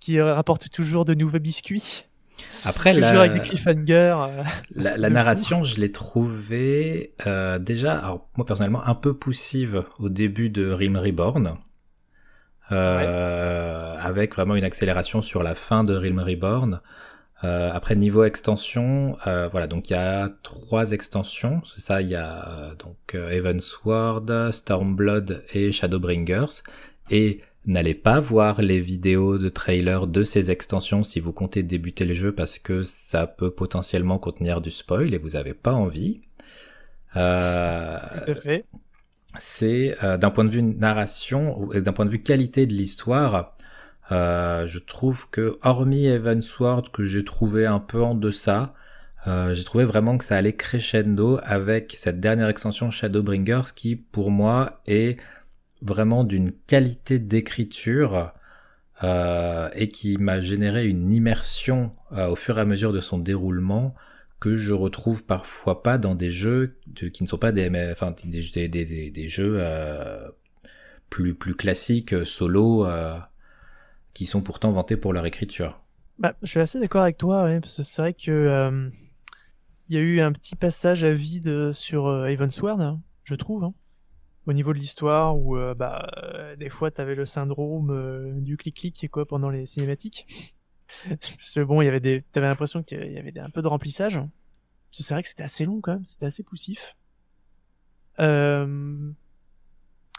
qui 0.00 0.18
euh, 0.18 0.34
rapportent 0.34 0.68
toujours 0.70 1.04
de 1.04 1.14
nouveaux 1.14 1.38
biscuits. 1.38 2.04
Après, 2.64 2.92
Je 2.92 3.00
la, 3.00 3.20
avec 3.20 3.50
euh, 3.90 4.42
la, 4.74 4.96
la 4.96 5.10
narration, 5.10 5.64
je 5.64 5.80
l'ai 5.80 5.92
trouvée 5.92 7.14
euh, 7.26 7.58
déjà, 7.58 7.98
alors 7.98 8.28
moi 8.36 8.44
personnellement, 8.44 8.84
un 8.86 8.94
peu 8.94 9.14
poussive 9.14 9.84
au 9.98 10.08
début 10.08 10.50
de 10.50 10.70
Realm 10.70 10.96
Reborn. 10.96 11.56
Euh, 12.72 13.96
avec 13.98 14.34
vraiment 14.34 14.56
une 14.56 14.64
accélération 14.64 15.20
sur 15.20 15.42
la 15.42 15.54
fin 15.54 15.84
de 15.84 15.94
Realm 15.94 16.18
Reborn. 16.18 16.80
Euh, 17.44 17.70
après 17.72 17.94
niveau 17.94 18.24
extension, 18.24 19.16
euh, 19.26 19.48
voilà 19.48 19.66
donc 19.66 19.90
il 19.90 19.92
y 19.92 19.96
a 19.96 20.30
trois 20.42 20.92
extensions, 20.92 21.60
c'est 21.74 21.82
ça, 21.82 22.00
il 22.00 22.08
y 22.08 22.14
a 22.14 22.48
euh, 22.48 22.74
donc 22.76 23.14
euh, 23.14 23.30
Heavensward, 23.30 24.50
Stormblood 24.50 25.44
et 25.52 25.70
Shadowbringers. 25.70 26.62
Et 27.10 27.42
n'allez 27.66 27.94
pas 27.94 28.18
voir 28.18 28.62
les 28.62 28.80
vidéos 28.80 29.36
de 29.36 29.50
trailer 29.50 30.06
de 30.06 30.22
ces 30.22 30.50
extensions 30.50 31.02
si 31.02 31.20
vous 31.20 31.32
comptez 31.32 31.62
débuter 31.62 32.04
le 32.04 32.14
jeu 32.14 32.32
parce 32.32 32.58
que 32.58 32.82
ça 32.82 33.26
peut 33.26 33.50
potentiellement 33.50 34.18
contenir 34.18 34.62
du 34.62 34.70
spoil 34.70 35.12
et 35.12 35.18
vous 35.18 35.36
avez 35.36 35.54
pas 35.54 35.72
envie. 35.72 36.22
Euh, 37.16 37.98
c'est 39.38 39.96
euh, 40.02 40.16
d'un 40.16 40.30
point 40.30 40.44
de 40.44 40.50
vue 40.50 40.62
narration 40.62 41.68
d'un 41.74 41.92
point 41.92 42.04
de 42.06 42.10
vue 42.10 42.22
qualité 42.22 42.66
de 42.66 42.72
l'histoire, 42.72 43.52
euh, 44.12 44.66
je 44.66 44.78
trouve 44.78 45.30
que 45.30 45.58
hormis 45.62 46.06
Evansward 46.06 46.90
que 46.90 47.04
j'ai 47.04 47.24
trouvé 47.24 47.66
un 47.66 47.80
peu 47.80 48.02
en 48.02 48.14
deçà, 48.14 48.74
euh, 49.26 49.54
j'ai 49.54 49.64
trouvé 49.64 49.84
vraiment 49.84 50.18
que 50.18 50.24
ça 50.24 50.36
allait 50.36 50.54
crescendo 50.56 51.38
avec 51.44 51.94
cette 51.98 52.20
dernière 52.20 52.48
extension 52.48 52.90
Shadowbringers 52.90 53.72
qui 53.74 53.96
pour 53.96 54.30
moi 54.30 54.82
est 54.86 55.18
vraiment 55.82 56.24
d'une 56.24 56.52
qualité 56.52 57.18
d'écriture 57.18 58.32
euh, 59.02 59.68
et 59.74 59.88
qui 59.88 60.18
m'a 60.18 60.40
généré 60.40 60.86
une 60.86 61.12
immersion 61.12 61.90
euh, 62.12 62.28
au 62.28 62.36
fur 62.36 62.58
et 62.58 62.60
à 62.60 62.64
mesure 62.64 62.92
de 62.92 63.00
son 63.00 63.18
déroulement 63.18 63.94
que 64.40 64.56
je 64.56 64.72
retrouve 64.72 65.24
parfois 65.24 65.82
pas 65.82 65.98
dans 65.98 66.14
des 66.14 66.30
jeux 66.30 66.76
qui 67.12 67.22
ne 67.22 67.28
sont 67.28 67.38
pas 67.38 67.52
des, 67.52 67.68
enfin, 67.92 68.14
des, 68.24 68.42
des, 68.68 68.68
des, 68.84 69.10
des- 69.10 69.28
jeux 69.28 69.56
euh, 69.58 70.28
plus, 71.10 71.34
plus 71.34 71.54
classiques, 71.54 72.14
solo, 72.26 72.86
euh, 72.86 73.16
qui 74.14 74.26
sont 74.26 74.40
pourtant 74.40 74.70
vantés 74.70 74.96
pour 74.96 75.12
leur 75.12 75.26
écriture. 75.26 75.80
Bah, 76.18 76.34
je 76.42 76.48
suis 76.48 76.60
assez 76.60 76.80
d'accord 76.80 77.02
avec 77.02 77.18
toi, 77.18 77.48
parce 77.60 77.76
que 77.76 77.82
c'est 77.82 78.00
vrai 78.00 78.14
que 78.14 78.30
euh, 78.30 78.88
il 79.88 79.96
y 79.96 79.98
a 79.98 80.02
eu 80.02 80.20
un 80.20 80.32
petit 80.32 80.56
passage 80.56 81.04
à 81.04 81.12
vide 81.12 81.72
sur 81.72 82.06
euh, 82.06 82.26
Heavensward, 82.26 82.80
hein, 82.80 83.00
je 83.24 83.34
trouve, 83.34 83.64
hein, 83.64 83.74
au 84.46 84.52
niveau 84.52 84.72
de 84.72 84.78
l'histoire, 84.78 85.36
où 85.36 85.56
euh, 85.56 85.74
bah, 85.74 86.08
euh, 86.22 86.56
des 86.56 86.70
fois 86.70 86.90
t'avais 86.90 87.14
le 87.14 87.26
syndrome 87.26 88.40
du 88.40 88.56
clic-clic 88.56 89.10
quoi 89.10 89.26
pendant 89.26 89.50
les 89.50 89.66
cinématiques. 89.66 90.26
Parce 91.08 91.54
que 91.54 91.64
bon, 91.64 91.82
il 91.82 91.86
y 91.86 91.88
avait 91.88 92.00
des, 92.00 92.22
t'avais 92.32 92.46
l'impression 92.46 92.82
qu'il 92.82 93.12
y 93.12 93.18
avait 93.18 93.38
un 93.38 93.50
peu 93.50 93.62
de 93.62 93.68
remplissage. 93.68 94.16
hein. 94.16 94.30
C'est 94.92 95.12
vrai 95.12 95.22
que 95.24 95.28
c'était 95.28 95.42
assez 95.42 95.64
long 95.64 95.80
quand 95.80 95.94
même, 95.94 96.06
c'était 96.06 96.26
assez 96.26 96.44
poussif. 96.44 96.94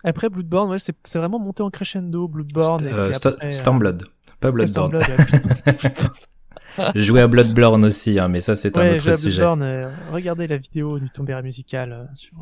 Après 0.04 0.30
Bloodborne, 0.30 0.70
ouais, 0.70 0.78
c'est 0.80 0.96
vraiment 1.16 1.40
monté 1.40 1.64
en 1.64 1.70
crescendo, 1.72 2.28
Bloodborne. 2.28 2.86
Euh, 2.86 3.08
puis 3.10 3.16
Sto- 3.16 3.30
après, 3.30 3.48
euh, 3.48 3.52
Stormblood, 3.54 4.08
pas 4.40 4.52
Bloodborne. 4.52 5.02
Stormblood. 5.02 6.94
Je 6.94 7.02
jouais 7.02 7.22
à 7.22 7.28
Bloodborne 7.28 7.84
aussi, 7.86 8.20
hein, 8.20 8.28
mais 8.28 8.40
ça 8.40 8.56
c'est 8.56 8.78
un 8.78 8.94
autre 8.94 9.04
j'ai 9.04 9.14
sujet. 9.14 9.42
Euh, 9.44 9.92
regardez 10.12 10.48
la 10.48 10.58
vidéo 10.58 11.00
du 11.00 11.10
tombéra 11.10 11.42
musical 11.42 11.92
euh, 11.92 12.04
sur, 12.14 12.38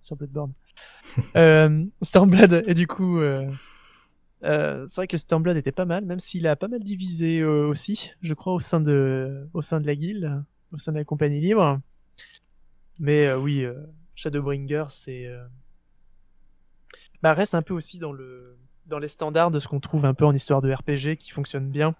sur 0.00 0.16
Bloodborne. 0.16 0.52
euh, 1.36 1.84
Stormblood, 2.02 2.64
et 2.66 2.74
du 2.74 2.88
coup, 2.88 3.20
c'est 4.42 4.96
vrai 4.96 5.06
que 5.06 5.16
Stormblood 5.16 5.56
était 5.56 5.72
pas 5.72 5.86
mal, 5.86 6.04
même 6.04 6.20
s'il 6.20 6.46
a 6.48 6.56
pas 6.56 6.68
mal 6.68 6.82
divisé 6.82 7.44
aussi, 7.44 8.10
je 8.20 8.34
crois, 8.34 8.54
au 8.54 8.60
sein 8.60 8.80
de, 8.80 9.48
au 9.54 9.62
sein 9.62 9.80
de 9.80 9.86
la 9.86 9.94
guilde, 9.94 10.42
au 10.72 10.78
sein 10.78 10.90
de 10.90 10.98
la 10.98 11.04
compagnie 11.04 11.40
libre. 11.40 11.80
Mais 12.98 13.32
oui, 13.34 13.64
Shadowbringer, 14.16 14.86
c'est. 14.88 15.30
Bah, 17.26 17.34
reste 17.34 17.56
un 17.56 17.62
peu 17.62 17.74
aussi 17.74 17.98
dans, 17.98 18.12
le, 18.12 18.56
dans 18.86 19.00
les 19.00 19.08
standards 19.08 19.50
de 19.50 19.58
ce 19.58 19.66
qu'on 19.66 19.80
trouve 19.80 20.04
un 20.04 20.14
peu 20.14 20.24
en 20.24 20.32
histoire 20.32 20.62
de 20.62 20.72
RPG 20.72 21.16
qui 21.18 21.32
fonctionne 21.32 21.68
bien. 21.68 21.92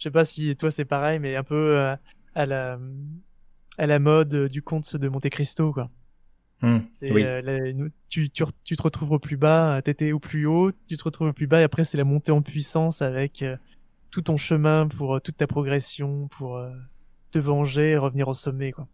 Je 0.00 0.02
sais 0.02 0.10
pas 0.10 0.24
si 0.24 0.56
toi 0.56 0.72
c'est 0.72 0.84
pareil, 0.84 1.20
mais 1.20 1.36
un 1.36 1.44
peu 1.44 1.78
euh, 1.78 1.94
à 2.34 2.46
la 2.46 2.76
à 3.78 3.86
la 3.86 3.98
mode 4.00 4.34
euh, 4.34 4.48
du 4.48 4.62
conte 4.62 4.96
de 4.96 5.08
Monte 5.08 5.28
Cristo 5.28 5.72
quoi. 5.72 5.88
Hmm, 6.62 6.78
oui. 7.02 7.22
euh, 7.22 7.42
la- 7.42 7.88
tu, 8.08 8.28
tu, 8.28 8.42
re- 8.42 8.50
tu 8.64 8.74
te 8.76 8.82
retrouves 8.82 9.12
au 9.12 9.20
plus 9.20 9.36
bas, 9.36 9.80
t'étais 9.84 10.10
au 10.10 10.18
plus 10.18 10.46
haut, 10.46 10.72
tu 10.88 10.96
te 10.96 11.04
retrouves 11.04 11.28
au 11.28 11.32
plus 11.32 11.46
bas 11.46 11.60
et 11.60 11.62
après 11.62 11.84
c'est 11.84 11.96
la 11.96 12.02
montée 12.02 12.32
en 12.32 12.42
puissance 12.42 13.02
avec 13.02 13.42
euh, 13.42 13.56
tout 14.10 14.22
ton 14.22 14.36
chemin 14.36 14.88
pour 14.88 15.14
euh, 15.14 15.20
toute 15.20 15.36
ta 15.36 15.46
progression, 15.46 16.26
pour 16.26 16.60
te 17.30 17.38
venger 17.38 17.90
et 17.90 17.96
revenir 17.98 18.26
au 18.26 18.34
sommet 18.34 18.72
quoi. 18.72 18.88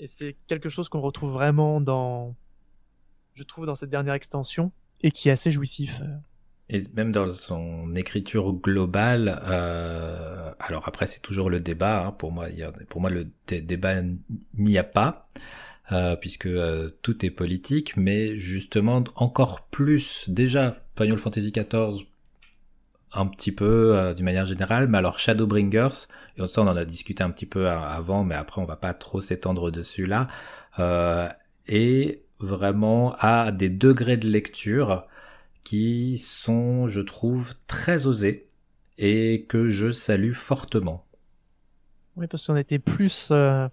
Et 0.00 0.08
c'est 0.08 0.34
quelque 0.48 0.68
chose 0.68 0.88
qu'on 0.88 0.98
retrouve 0.98 1.30
vraiment 1.32 1.80
dans, 1.80 2.34
je 3.34 3.42
trouve 3.42 3.66
dans 3.66 3.74
cette 3.74 3.90
dernière 3.90 4.14
extension 4.14 4.72
et 5.02 5.10
qui 5.10 5.28
est 5.28 5.32
assez 5.32 5.50
jouissif. 5.50 6.00
euh. 6.02 6.06
Et 6.72 6.84
même 6.94 7.10
dans 7.10 7.32
son 7.32 7.94
écriture 7.96 8.52
globale, 8.52 9.40
euh, 9.44 10.52
alors 10.60 10.86
après 10.86 11.06
c'est 11.08 11.20
toujours 11.20 11.50
le 11.50 11.58
débat. 11.58 12.06
hein, 12.06 12.12
pour 12.12 12.30
moi, 12.30 12.46
pour 12.88 13.00
moi 13.00 13.10
le 13.10 13.28
dé- 13.48 13.60
débat 13.60 13.96
n'y 14.56 14.78
a 14.78 14.84
pas, 14.84 15.28
euh, 15.90 16.14
puisque 16.14 16.46
euh, 16.46 16.90
tout 17.02 17.26
est 17.26 17.30
politique. 17.30 17.96
Mais 17.96 18.36
justement, 18.38 19.02
encore 19.16 19.62
plus 19.66 20.28
déjà, 20.28 20.76
Final 20.96 21.18
Fantasy 21.18 21.50
XIV 21.50 22.06
un 23.12 23.26
petit 23.26 23.50
peu 23.50 23.96
euh, 23.96 24.14
d'une 24.14 24.24
manière 24.24 24.46
générale, 24.46 24.86
mais 24.86 24.98
alors 24.98 25.18
Shadowbringers, 25.18 26.06
et 26.36 26.46
ça 26.46 26.62
on 26.62 26.68
en 26.68 26.76
a 26.76 26.84
discuté 26.84 27.24
un 27.24 27.30
petit 27.30 27.46
peu 27.46 27.68
avant, 27.68 28.22
mais 28.22 28.36
après 28.36 28.60
on 28.60 28.64
va 28.64 28.76
pas 28.76 28.94
trop 28.94 29.20
s'étendre 29.20 29.72
dessus 29.72 30.06
là, 30.06 30.28
euh, 30.78 31.28
et 31.66 32.22
vraiment 32.40 33.14
à 33.18 33.52
des 33.52 33.70
degrés 33.70 34.16
de 34.16 34.28
lecture 34.28 35.06
qui 35.64 36.18
sont, 36.18 36.88
je 36.88 37.00
trouve, 37.00 37.54
très 37.66 38.06
osés 38.06 38.48
et 38.98 39.46
que 39.48 39.70
je 39.70 39.92
salue 39.92 40.32
fortement. 40.32 41.06
Oui, 42.16 42.26
parce 42.26 42.46
qu'on 42.46 42.56
était 42.56 42.78
plus, 42.78 43.28
euh, 43.30 43.68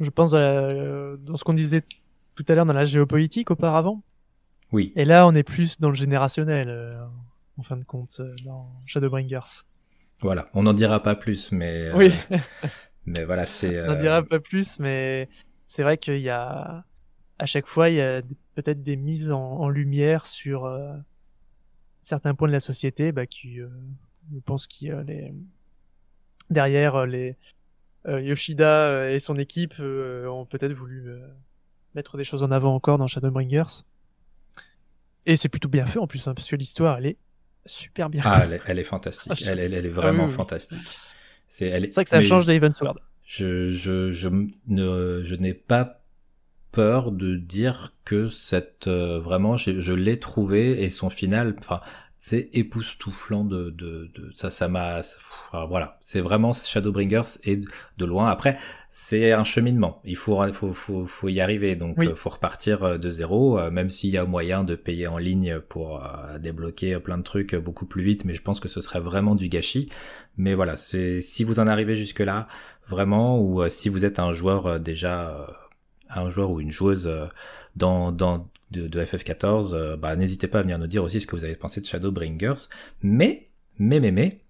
je 0.00 0.10
pense, 0.10 0.32
dans, 0.32 1.16
dans 1.18 1.36
ce 1.36 1.44
qu'on 1.44 1.54
disait 1.54 1.82
tout 2.34 2.44
à 2.48 2.54
l'heure 2.54 2.66
dans 2.66 2.72
la 2.72 2.84
géopolitique 2.84 3.50
auparavant. 3.50 4.02
Oui. 4.72 4.92
Et 4.96 5.04
là, 5.04 5.26
on 5.26 5.34
est 5.34 5.42
plus 5.42 5.78
dans 5.80 5.88
le 5.88 5.94
générationnel, 5.94 6.68
euh, 6.68 7.04
en 7.58 7.62
fin 7.62 7.76
de 7.76 7.84
compte, 7.84 8.16
euh, 8.20 8.34
dans 8.44 8.68
Shadowbringers. 8.86 9.62
Voilà, 10.20 10.48
on 10.54 10.62
n'en 10.62 10.72
dira 10.72 11.02
pas 11.02 11.14
plus, 11.14 11.52
mais. 11.52 11.92
Oui. 11.94 12.12
mais 13.06 13.24
voilà, 13.24 13.46
c'est. 13.46 13.80
On 13.88 13.94
n'en 13.94 14.00
dira 14.00 14.22
pas 14.22 14.40
plus, 14.40 14.78
mais 14.78 15.28
c'est 15.66 15.82
vrai 15.82 15.98
qu'il 15.98 16.20
y 16.20 16.30
a. 16.30 16.84
À 17.38 17.46
chaque 17.46 17.66
fois, 17.66 17.90
il 17.90 17.96
y 17.96 18.00
a 18.00 18.22
peut-être 18.54 18.82
des 18.82 18.96
mises 18.96 19.32
en, 19.32 19.68
lumière 19.68 20.26
sur 20.26 20.70
certains 22.02 22.34
points 22.34 22.48
de 22.48 22.52
la 22.52 22.60
société 22.60 23.10
bah, 23.10 23.26
qui, 23.26 23.56
je 23.56 24.40
pense 24.44 24.66
qu'il 24.66 24.92
les 25.06 25.32
derrière 26.50 27.06
les 27.06 27.36
Yoshida 28.06 29.10
et 29.10 29.18
son 29.18 29.36
équipe 29.36 29.74
ont 29.80 30.46
peut-être 30.46 30.72
voulu 30.72 31.10
mettre 31.94 32.16
des 32.16 32.24
choses 32.24 32.42
en 32.42 32.50
avant 32.50 32.74
encore 32.74 32.98
dans 32.98 33.06
Shadowbringers. 33.06 33.82
Et 35.26 35.36
c'est 35.36 35.48
plutôt 35.48 35.68
bien 35.68 35.86
fait 35.86 35.98
en 35.98 36.06
plus, 36.06 36.26
hein, 36.28 36.34
parce 36.34 36.48
que 36.48 36.56
l'histoire, 36.56 36.98
elle 36.98 37.06
est 37.06 37.16
super 37.66 38.10
bien 38.10 38.22
ah, 38.24 38.44
elle 38.66 38.78
est, 38.78 38.84
fantastique. 38.84 39.32
Ah, 39.46 39.52
elle, 39.52 39.72
est 39.72 39.88
vraiment 39.88 40.28
fantastique. 40.28 40.98
C'est 41.48 41.68
vrai 41.68 42.04
que 42.04 42.10
ça 42.10 42.20
change 42.20 42.46
d'Evan 42.46 42.72
Sword. 42.72 42.96
Je, 43.24 43.70
je, 43.70 44.12
je, 44.12 44.28
ne, 44.66 45.22
je 45.24 45.34
n'ai 45.34 45.54
pas 45.54 46.03
peur 46.74 47.12
de 47.12 47.36
dire 47.36 47.92
que 48.04 48.28
cette 48.28 48.88
euh, 48.88 49.20
vraiment 49.20 49.56
je, 49.56 49.80
je 49.80 49.92
l'ai 49.92 50.18
trouvé 50.18 50.82
et 50.82 50.90
son 50.90 51.08
final 51.08 51.54
enfin 51.60 51.80
c'est 52.26 52.48
époustouflant 52.54 53.44
de, 53.44 53.68
de, 53.68 54.10
de, 54.14 54.32
ça 54.34 54.50
ça 54.50 54.66
m'a 54.66 55.02
voilà. 55.68 55.98
C'est 56.00 56.22
vraiment 56.22 56.54
Shadowbringers 56.54 57.38
et 57.44 57.56
de, 57.98 58.04
loin. 58.06 58.30
Après 58.30 58.56
c'est 58.88 59.32
un 59.32 59.44
cheminement. 59.44 60.00
Il 60.04 60.16
faut 60.16 60.42
faut 60.54 60.72
faut, 60.72 61.04
faut 61.04 61.28
y 61.28 61.42
arriver. 61.42 61.76
Donc 61.76 61.96
il 62.00 62.08
euh, 62.08 62.14
faut 62.14 62.30
repartir 62.30 62.82
euh, 62.82 62.96
de 62.96 63.10
zéro 63.10 63.58
euh, 63.58 63.70
même 63.70 63.90
s'il 63.90 64.08
y 64.08 64.16
a 64.16 64.24
moyen 64.24 64.64
de 64.64 64.74
payer 64.74 65.06
en 65.06 65.18
ligne 65.18 65.60
pour 65.60 66.02
débloquer 66.40 66.98
plein 66.98 67.18
de 67.18 67.22
trucs 67.22 67.54
beaucoup 67.54 67.84
plus 67.84 68.02
vite. 68.02 68.24
Mais 68.24 68.34
je 68.34 68.40
pense 68.40 68.58
que 68.58 68.68
ce 68.68 68.80
serait 68.80 69.00
vraiment 69.00 69.34
du 69.34 69.50
gâchis. 69.50 69.90
Mais 70.38 70.54
voilà 70.54 70.76
c'est 70.76 71.20
si 71.20 71.44
vous 71.44 71.60
en 71.60 71.66
arrivez 71.66 71.94
jusque 71.94 72.20
là 72.20 72.48
vraiment 72.88 73.38
ou 73.38 73.68
si 73.68 73.90
vous 73.90 74.06
êtes 74.06 74.18
un 74.18 74.32
joueur 74.32 74.80
déjà 74.80 75.46
un 76.10 76.30
joueur 76.30 76.50
ou 76.50 76.60
une 76.60 76.70
joueuse 76.70 77.10
dans 77.76 78.12
dans 78.12 78.48
de, 78.82 79.04
FF14, 79.04 79.74
euh, 79.74 79.96
bah, 79.96 80.16
n'hésitez 80.16 80.48
pas 80.48 80.60
à 80.60 80.62
venir 80.62 80.78
nous 80.78 80.86
dire 80.86 81.02
aussi 81.04 81.20
ce 81.20 81.26
que 81.26 81.36
vous 81.36 81.44
avez 81.44 81.56
pensé 81.56 81.80
de 81.80 81.86
Shadowbringers. 81.86 82.68
Mais, 83.02 83.48
mais, 83.78 84.00
mais, 84.00 84.10
mais, 84.10 84.40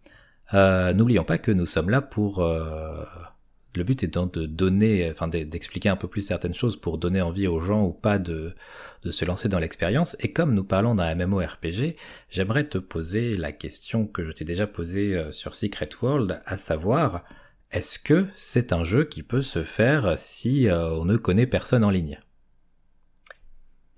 euh, 0.54 0.92
n'oublions 0.92 1.24
pas 1.24 1.38
que 1.38 1.50
nous 1.50 1.66
sommes 1.66 1.90
là 1.90 2.00
pour... 2.00 2.40
Euh, 2.40 3.04
le 3.76 3.82
but 3.82 4.04
étant 4.04 4.26
de 4.26 4.46
donner, 4.46 5.10
enfin 5.10 5.26
d'expliquer 5.26 5.88
un 5.88 5.96
peu 5.96 6.06
plus 6.06 6.20
certaines 6.20 6.54
choses 6.54 6.76
pour 6.76 6.96
donner 6.96 7.20
envie 7.20 7.48
aux 7.48 7.58
gens 7.58 7.84
ou 7.84 7.90
pas 7.90 8.20
de, 8.20 8.54
de 9.02 9.10
se 9.10 9.24
lancer 9.24 9.48
dans 9.48 9.58
l'expérience. 9.58 10.16
Et 10.20 10.32
comme 10.32 10.54
nous 10.54 10.62
parlons 10.62 10.94
d'un 10.94 11.12
MMORPG, 11.16 11.96
j'aimerais 12.30 12.68
te 12.68 12.78
poser 12.78 13.36
la 13.36 13.50
question 13.50 14.06
que 14.06 14.22
je 14.22 14.30
t'ai 14.30 14.44
déjà 14.44 14.68
posée 14.68 15.20
sur 15.32 15.56
Secret 15.56 15.88
World, 16.00 16.40
à 16.46 16.56
savoir, 16.56 17.24
est-ce 17.74 17.98
que 17.98 18.28
c'est 18.36 18.72
un 18.72 18.84
jeu 18.84 19.04
qui 19.04 19.22
peut 19.22 19.42
se 19.42 19.64
faire 19.64 20.16
si 20.18 20.68
on 20.70 21.04
ne 21.04 21.16
connaît 21.16 21.46
personne 21.46 21.84
en 21.84 21.90
ligne? 21.90 22.20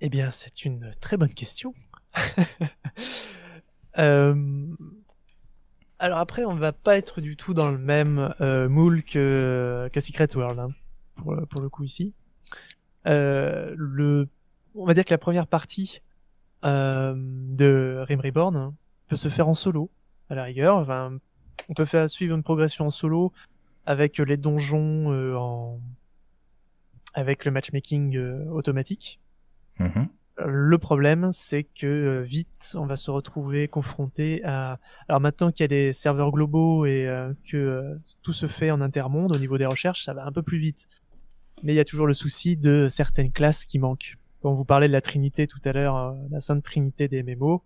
Eh 0.01 0.09
bien, 0.09 0.31
c'est 0.31 0.65
une 0.65 0.91
très 0.99 1.17
bonne 1.17 1.33
question. 1.33 1.73
Euh, 3.99 4.75
alors 5.97 6.19
après, 6.19 6.45
on 6.45 6.53
va 6.53 6.71
pas 6.71 6.99
être 6.99 7.19
du 7.19 7.35
tout 7.35 7.55
dans 7.55 7.71
le 7.71 7.79
même 7.79 8.31
euh, 8.41 8.69
moule 8.69 9.03
que, 9.03 9.89
Secret 9.99 10.27
World, 10.35 10.59
hein, 10.59 10.69
pour, 11.15 11.33
le 11.33 11.67
coup 11.67 11.83
ici. 11.83 12.13
Euh. 13.07 13.75
On 14.75 14.85
va 14.85 14.93
dire 14.93 15.03
que 15.03 15.09
la 15.09 15.17
première 15.17 15.47
partie 15.47 16.03
de 16.61 18.03
Rim 18.07 18.21
Reborn 18.21 18.55
hein, 18.55 18.75
peut 19.07 19.15
se 19.15 19.29
faire 19.29 19.49
en 19.49 19.55
solo, 19.55 19.89
à 20.29 20.35
la 20.35 20.43
rigueur. 20.43 20.87
On 21.67 21.73
peut 21.73 21.85
faire 21.85 22.07
suivre 22.07 22.35
une 22.35 22.43
progression 22.43 22.85
en 22.85 22.91
solo 22.91 23.33
avec 23.87 24.17
les 24.19 24.37
donjons 24.37 25.35
en... 25.35 25.79
avec 27.13 27.45
le 27.45 27.51
matchmaking 27.51 28.17
automatique. 28.49 29.19
Mhm. 29.79 30.09
Le 30.45 30.77
problème, 30.77 31.31
c'est 31.33 31.63
que 31.63 31.87
euh, 31.87 32.21
vite, 32.21 32.75
on 32.77 32.85
va 32.85 32.95
se 32.95 33.09
retrouver 33.09 33.67
confronté 33.67 34.43
à. 34.43 34.79
Alors 35.07 35.19
maintenant 35.19 35.51
qu'il 35.51 35.63
y 35.63 35.65
a 35.65 35.67
des 35.67 35.93
serveurs 35.93 36.31
globaux 36.31 36.85
et 36.85 37.07
euh, 37.07 37.33
que 37.49 37.57
euh, 37.57 37.95
tout 38.21 38.33
se 38.33 38.45
fait 38.45 38.69
en 38.69 38.79
intermonde 38.79 39.35
au 39.35 39.39
niveau 39.39 39.57
des 39.57 39.65
recherches, 39.65 40.05
ça 40.05 40.13
va 40.13 40.25
un 40.25 40.31
peu 40.31 40.43
plus 40.43 40.59
vite. 40.59 40.87
Mais 41.63 41.73
il 41.73 41.75
y 41.75 41.79
a 41.79 41.85
toujours 41.85 42.05
le 42.05 42.13
souci 42.13 42.55
de 42.55 42.87
certaines 42.87 43.31
classes 43.31 43.65
qui 43.65 43.79
manquent. 43.79 44.17
Quand 44.43 44.53
vous 44.53 44.65
parlez 44.65 44.87
de 44.87 44.93
la 44.93 45.01
trinité 45.01 45.47
tout 45.47 45.59
à 45.65 45.73
l'heure, 45.73 46.15
la 46.29 46.39
sainte 46.39 46.63
trinité 46.63 47.07
des 47.07 47.23
MMO, 47.23 47.63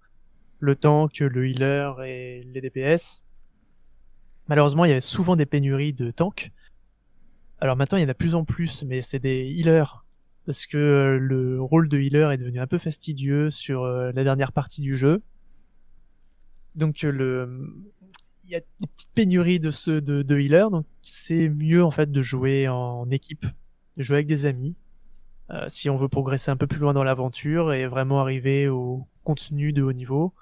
le 0.59 0.75
tank, 0.77 1.19
le 1.19 1.49
healer 1.49 2.01
et 2.05 2.43
les 2.53 2.61
DPS. 2.61 3.21
Malheureusement, 4.51 4.83
il 4.83 4.89
y 4.89 4.91
avait 4.91 4.99
souvent 4.99 5.37
des 5.37 5.45
pénuries 5.45 5.93
de 5.93 6.11
tanks. 6.11 6.51
Alors 7.61 7.77
maintenant, 7.77 7.97
il 7.97 8.01
y 8.01 8.05
en 8.05 8.09
a 8.09 8.13
plus 8.13 8.35
en 8.35 8.43
plus, 8.43 8.83
mais 8.83 9.01
c'est 9.01 9.17
des 9.17 9.45
healers 9.45 10.03
parce 10.45 10.65
que 10.65 10.77
euh, 10.77 11.17
le 11.17 11.61
rôle 11.61 11.87
de 11.87 11.97
healer 11.97 12.33
est 12.33 12.37
devenu 12.37 12.59
un 12.59 12.67
peu 12.67 12.77
fastidieux 12.77 13.49
sur 13.49 13.83
euh, 13.83 14.11
la 14.13 14.25
dernière 14.25 14.51
partie 14.51 14.81
du 14.81 14.97
jeu. 14.97 15.21
Donc 16.75 17.05
euh, 17.05 17.11
le 17.13 17.85
il 18.43 18.49
y 18.49 18.55
a 18.55 18.59
des 18.59 18.87
petites 18.87 19.13
pénuries 19.15 19.61
de 19.61 19.71
ceux 19.71 20.01
de, 20.01 20.21
de 20.21 20.37
healer, 20.37 20.69
donc 20.69 20.85
c'est 21.01 21.47
mieux 21.47 21.81
en 21.81 21.91
fait 21.91 22.11
de 22.11 22.21
jouer 22.21 22.67
en 22.67 23.09
équipe, 23.09 23.45
de 23.95 24.03
jouer 24.03 24.17
avec 24.17 24.27
des 24.27 24.45
amis, 24.45 24.75
si 25.69 25.89
on 25.89 25.95
veut 25.95 26.09
progresser 26.09 26.51
un 26.51 26.57
peu 26.57 26.67
plus 26.67 26.81
loin 26.81 26.93
dans 26.93 27.05
l'aventure 27.05 27.71
et 27.71 27.87
vraiment 27.87 28.19
arriver 28.19 28.67
au 28.67 29.07
contenu 29.23 29.71
de 29.71 29.81
haut 29.81 29.93
niveau. 29.93 30.33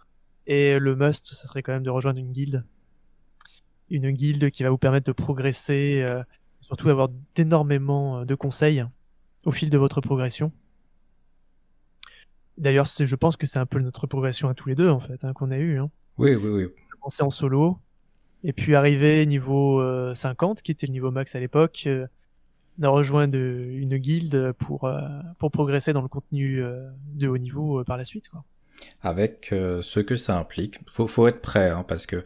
Et 0.47 0.79
le 0.79 0.95
must, 0.95 1.35
ça 1.35 1.47
serait 1.47 1.61
quand 1.61 1.73
même 1.73 1.83
de 1.83 1.91
rejoindre 1.91 2.17
une 2.17 2.31
guilde, 2.31 2.65
une 3.89 4.11
guilde 4.11 4.49
qui 4.51 4.63
va 4.63 4.69
vous 4.69 4.77
permettre 4.77 5.07
de 5.07 5.11
progresser, 5.11 6.01
euh, 6.03 6.23
surtout 6.61 6.89
avoir 6.89 7.09
d'énormément 7.35 8.25
de 8.25 8.35
conseils 8.35 8.85
au 9.45 9.51
fil 9.51 9.69
de 9.69 9.77
votre 9.77 10.01
progression. 10.01 10.51
D'ailleurs, 12.57 12.87
je 12.87 13.15
pense 13.15 13.37
que 13.37 13.47
c'est 13.47 13.59
un 13.59 13.65
peu 13.65 13.79
notre 13.79 14.05
progression 14.05 14.49
à 14.49 14.53
tous 14.53 14.67
les 14.67 14.75
deux, 14.75 14.89
en 14.89 14.99
fait, 14.99 15.23
hein, 15.23 15.33
qu'on 15.33 15.51
a 15.51 15.57
eu. 15.57 15.79
Hein. 15.79 15.89
Oui, 16.17 16.35
oui, 16.35 16.49
oui. 16.49 16.67
Commencer 16.91 17.23
en 17.23 17.29
solo, 17.29 17.79
et 18.43 18.53
puis 18.53 18.75
arriver 18.75 19.25
niveau 19.25 19.81
50, 20.13 20.59
euh, 20.59 20.61
qui 20.61 20.71
était 20.71 20.87
le 20.87 20.91
niveau 20.91 21.11
max 21.11 21.35
à 21.35 21.39
l'époque, 21.39 21.83
euh, 21.87 22.07
rejoindre 22.81 23.37
une 23.37 23.97
guilde 23.97 24.53
pour, 24.57 24.85
euh, 24.85 25.01
pour 25.37 25.51
progresser 25.51 25.93
dans 25.93 26.01
le 26.01 26.07
contenu 26.07 26.61
euh, 26.61 26.89
de 27.13 27.27
haut 27.27 27.37
niveau 27.37 27.83
par 27.83 27.97
la 27.97 28.05
suite. 28.05 28.29
Quoi. 28.29 28.43
Avec 29.01 29.47
ce 29.51 29.99
que 29.99 30.15
ça 30.15 30.37
implique. 30.37 30.79
Faut, 30.87 31.07
faut 31.07 31.27
être 31.27 31.41
prêt, 31.41 31.69
hein, 31.69 31.83
parce 31.87 32.05
que 32.05 32.23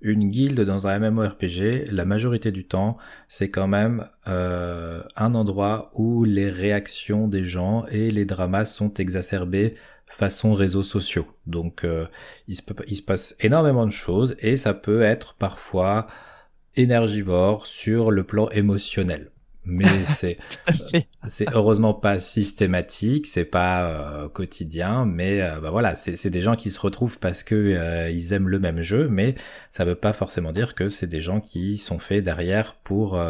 une 0.00 0.30
guilde 0.30 0.60
dans 0.60 0.86
un 0.86 0.98
MMORPG, 0.98 1.90
la 1.90 2.04
majorité 2.04 2.52
du 2.52 2.66
temps, 2.66 2.98
c'est 3.28 3.48
quand 3.48 3.68
même 3.68 4.06
euh, 4.28 5.02
un 5.16 5.34
endroit 5.34 5.90
où 5.94 6.24
les 6.24 6.50
réactions 6.50 7.26
des 7.28 7.44
gens 7.44 7.86
et 7.86 8.10
les 8.10 8.24
dramas 8.24 8.66
sont 8.66 8.92
exacerbés 8.94 9.74
façon 10.06 10.54
réseaux 10.54 10.82
sociaux. 10.82 11.26
Donc 11.46 11.84
euh, 11.84 12.06
il, 12.48 12.58
il 12.86 12.96
se 12.96 13.02
passe 13.02 13.34
énormément 13.40 13.86
de 13.86 13.92
choses 13.92 14.36
et 14.38 14.56
ça 14.56 14.74
peut 14.74 15.02
être 15.02 15.34
parfois 15.34 16.06
énergivore 16.76 17.66
sur 17.66 18.10
le 18.10 18.24
plan 18.24 18.48
émotionnel 18.50 19.30
mais 19.66 20.04
c'est 20.04 20.36
c'est 21.26 21.48
heureusement 21.54 21.94
pas 21.94 22.18
systématique, 22.18 23.26
c'est 23.26 23.44
pas 23.44 23.88
euh, 23.88 24.28
quotidien, 24.28 25.04
mais 25.04 25.40
euh, 25.40 25.60
bah 25.60 25.70
voilà, 25.70 25.96
c'est 25.96 26.30
des 26.30 26.42
gens 26.42 26.56
qui 26.56 26.70
se 26.70 26.80
retrouvent 26.80 27.18
parce 27.18 27.42
que 27.42 27.54
euh, 27.54 28.10
ils 28.10 28.32
aiment 28.32 28.48
le 28.48 28.58
même 28.58 28.82
jeu, 28.82 29.08
mais 29.08 29.34
ça 29.70 29.84
veut 29.84 29.94
pas 29.94 30.12
forcément 30.12 30.52
dire 30.52 30.74
que 30.74 30.88
c'est 30.88 31.06
des 31.06 31.20
gens 31.20 31.40
qui 31.40 31.78
sont 31.78 31.98
faits 31.98 32.24
derrière 32.24 32.74
pour 32.76 33.20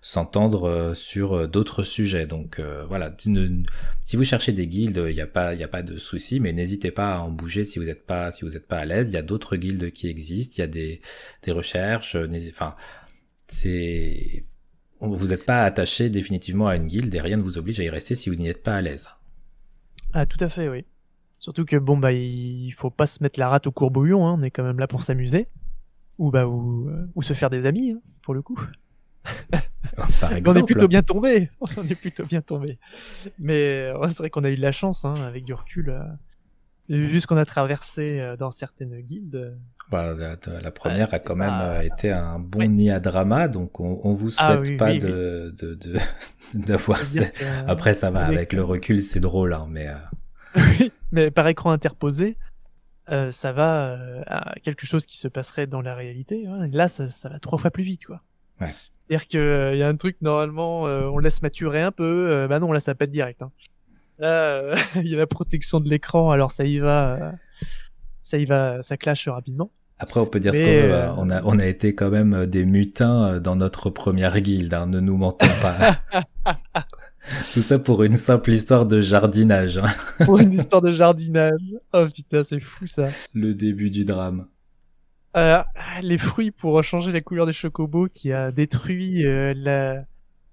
s'entendre 0.00 0.92
sur 0.94 1.48
d'autres 1.48 1.82
sujets. 1.82 2.26
Donc 2.26 2.60
voilà, 2.88 3.14
si 4.00 4.16
vous 4.16 4.24
cherchez 4.24 4.52
des 4.52 4.66
guildes, 4.66 5.02
il 5.08 5.14
n'y 5.14 5.20
a 5.20 5.26
pas 5.26 5.54
il 5.54 5.60
y 5.60 5.64
a 5.64 5.68
pas 5.68 5.82
de 5.82 5.98
souci, 5.98 6.40
mais 6.40 6.52
n'hésitez 6.52 6.90
pas 6.90 7.14
à 7.14 7.18
en 7.20 7.30
bouger 7.30 7.64
si 7.64 7.78
vous 7.78 7.86
n'êtes 7.86 8.06
pas 8.06 8.30
si 8.30 8.44
vous 8.44 8.56
êtes 8.56 8.66
pas 8.66 8.78
à 8.78 8.84
l'aise. 8.84 9.10
Il 9.10 9.14
y 9.14 9.18
a 9.18 9.22
d'autres 9.22 9.56
guildes 9.56 9.92
qui 9.92 10.08
existent, 10.08 10.54
il 10.58 10.60
y 10.60 10.64
a 10.64 10.68
des 10.68 11.00
des 11.42 11.52
recherches, 11.52 12.16
enfin 12.50 12.74
c'est 13.46 14.44
vous 15.12 15.28
n'êtes 15.28 15.44
pas 15.44 15.64
attaché 15.64 16.10
définitivement 16.10 16.68
à 16.68 16.76
une 16.76 16.86
guilde 16.86 17.14
et 17.14 17.20
rien 17.20 17.36
ne 17.36 17.42
vous 17.42 17.58
oblige 17.58 17.80
à 17.80 17.84
y 17.84 17.90
rester 17.90 18.14
si 18.14 18.30
vous 18.30 18.36
n'y 18.36 18.48
êtes 18.48 18.62
pas 18.62 18.76
à 18.76 18.80
l'aise. 18.80 19.08
Ah, 20.12 20.26
tout 20.26 20.38
à 20.40 20.48
fait, 20.48 20.68
oui. 20.68 20.84
Surtout 21.38 21.64
que 21.64 21.76
bon 21.76 21.98
bah 21.98 22.12
il 22.12 22.70
faut 22.70 22.90
pas 22.90 23.06
se 23.06 23.22
mettre 23.22 23.38
la 23.38 23.48
rate 23.48 23.66
au 23.66 23.72
courbouillon, 23.72 24.26
hein, 24.26 24.36
on 24.38 24.42
est 24.42 24.50
quand 24.50 24.62
même 24.62 24.78
là 24.78 24.86
pour 24.86 25.02
s'amuser 25.02 25.48
ou 26.18 26.30
bah 26.30 26.46
ou, 26.46 26.88
euh, 26.88 27.06
ou 27.14 27.22
se 27.22 27.34
faire 27.34 27.50
des 27.50 27.66
amis 27.66 27.90
hein, 27.90 28.00
pour 28.22 28.32
le 28.32 28.40
coup. 28.40 28.58
Par 30.20 30.32
on 30.46 30.54
est 30.54 30.62
plutôt 30.62 30.88
bien 30.88 31.02
tombé, 31.02 31.50
on 31.76 31.86
est 31.86 31.94
plutôt 31.94 32.24
bien 32.24 32.40
tombé. 32.40 32.78
Mais 33.38 33.90
euh, 33.90 33.98
ouais, 33.98 34.08
c'est 34.08 34.18
vrai 34.18 34.30
qu'on 34.30 34.44
a 34.44 34.50
eu 34.50 34.56
de 34.56 34.62
la 34.62 34.72
chance 34.72 35.04
hein, 35.04 35.14
avec 35.26 35.44
du 35.44 35.52
recul. 35.52 35.90
euh, 35.90 36.06
vu 36.88 37.20
ce 37.20 37.26
qu'on 37.26 37.36
a 37.36 37.44
traversé 37.44 38.36
dans 38.38 38.50
certaines 38.50 39.00
guildes. 39.00 39.58
Euh, 39.92 40.14
Bah, 40.14 40.36
la, 40.46 40.60
la 40.60 40.70
première 40.70 41.12
a 41.14 41.18
quand 41.18 41.36
même 41.36 41.48
pas- 41.48 41.74
euh, 41.76 41.80
été 41.82 42.10
un 42.12 42.38
bon 42.38 42.60
Ouais. 42.60 42.68
nid 42.68 42.90
à 42.90 43.00
drama, 43.00 43.48
donc 43.48 43.80
on, 43.80 44.00
on 44.02 44.12
vous 44.12 44.30
souhaite 44.30 44.46
Ah 44.58 44.60
oui, 44.60 44.76
pas 44.76 44.90
oui, 44.92 44.98
de 44.98 45.54
de- 45.58 45.74
de- 45.74 45.98
d'avoir. 46.54 47.00
que, 47.00 47.68
Après, 47.70 47.94
ça 47.94 48.10
va 48.10 48.24
avec, 48.26 48.36
avec, 48.36 48.52
le 48.52 48.60
euh, 48.60 48.64
recul, 48.64 49.00
c'est 49.00 49.20
drôle, 49.20 49.52
hein, 49.52 49.66
mais 49.68 49.88
euh, 49.88 49.94
Oui, 50.80 50.92
mais 51.12 51.30
par 51.30 51.46
écran 51.48 51.70
interposé, 51.72 52.36
euh, 53.10 53.30
ça 53.32 53.52
va 53.52 53.90
euh, 53.90 54.22
à 54.26 54.54
quelque 54.62 54.86
chose 54.86 55.04
qui 55.06 55.18
se 55.18 55.28
passerait 55.28 55.66
dans 55.66 55.82
la 55.82 55.94
réalité. 55.94 56.46
hein. 56.46 56.68
Là, 56.72 56.88
ça, 56.88 57.10
ça 57.10 57.28
va 57.28 57.38
trois 57.38 57.58
fois 57.58 57.70
plus 57.70 57.84
vite, 57.84 58.06
quoi. 58.06 58.22
Ouais. 58.60 58.74
C'est-à-dire 59.06 59.28
que 59.28 59.36
euh, 59.38 59.74
y 59.74 59.82
a 59.82 59.88
un 59.88 59.96
truc 59.96 60.16
normalement, 60.22 60.86
euh, 60.86 61.04
on 61.12 61.18
laisse 61.18 61.42
maturer 61.42 61.82
un 61.82 61.92
peu. 61.92 62.30
euh, 62.30 62.48
bah 62.48 62.58
non, 62.60 62.72
là, 62.72 62.80
ça 62.80 62.94
pète 62.94 63.10
direct. 63.10 63.42
Hein. 63.42 63.50
Là, 64.18 64.28
euh, 64.28 64.74
il 64.96 65.08
y 65.08 65.14
a 65.14 65.18
la 65.18 65.26
protection 65.26 65.80
de 65.80 65.88
l'écran, 65.90 66.30
alors 66.30 66.52
ça 66.52 66.64
y 66.64 66.78
va, 66.78 67.12
euh, 67.16 67.32
ça 68.24 68.38
y 68.38 68.44
va, 68.46 68.82
ça 68.82 68.96
clash 68.96 69.28
rapidement. 69.28 69.70
après, 69.98 70.18
on 70.20 70.26
peut 70.26 70.40
dire 70.40 70.56
ce 70.56 70.62
qu'on 70.62 70.76
veut. 70.78 70.92
euh, 70.94 71.08
hein. 71.10 71.14
On 71.18 71.30
a 71.30 71.42
on 71.44 71.58
a 71.60 71.66
été 71.66 71.94
quand 71.94 72.10
même 72.10 72.34
euh, 72.34 72.46
des 72.46 72.64
mutins 72.64 73.24
euh, 73.34 73.40
dans 73.40 73.54
notre 73.56 73.90
première 73.90 74.40
guilde. 74.40 74.74
hein, 74.74 74.86
ne 74.86 74.98
nous 74.98 75.16
mentons 75.16 75.46
pas. 75.62 76.00
Tout 77.54 77.62
ça 77.62 77.78
pour 77.78 78.02
une 78.02 78.16
simple 78.18 78.50
histoire 78.52 78.84
de 78.86 79.00
jardinage. 79.00 79.78
hein. 79.78 79.86
Pour 80.26 80.38
une 80.40 80.52
histoire 80.52 80.82
de 80.82 80.90
jardinage. 80.92 81.60
Oh 81.94 82.06
putain, 82.14 82.44
c'est 82.44 82.60
fou 82.60 82.86
ça. 82.86 83.08
Le 83.32 83.54
début 83.54 83.88
du 83.90 84.04
drame. 84.04 84.46
Alors, 85.32 85.64
les 86.02 86.18
fruits 86.18 86.50
pour 86.50 86.82
changer 86.84 87.12
la 87.12 87.20
couleur 87.22 87.46
des 87.46 87.52
chocobos 87.54 88.06
qui 88.12 88.32
a 88.32 88.52
détruit 88.52 89.26
euh, 89.26 89.52
la, 89.56 90.04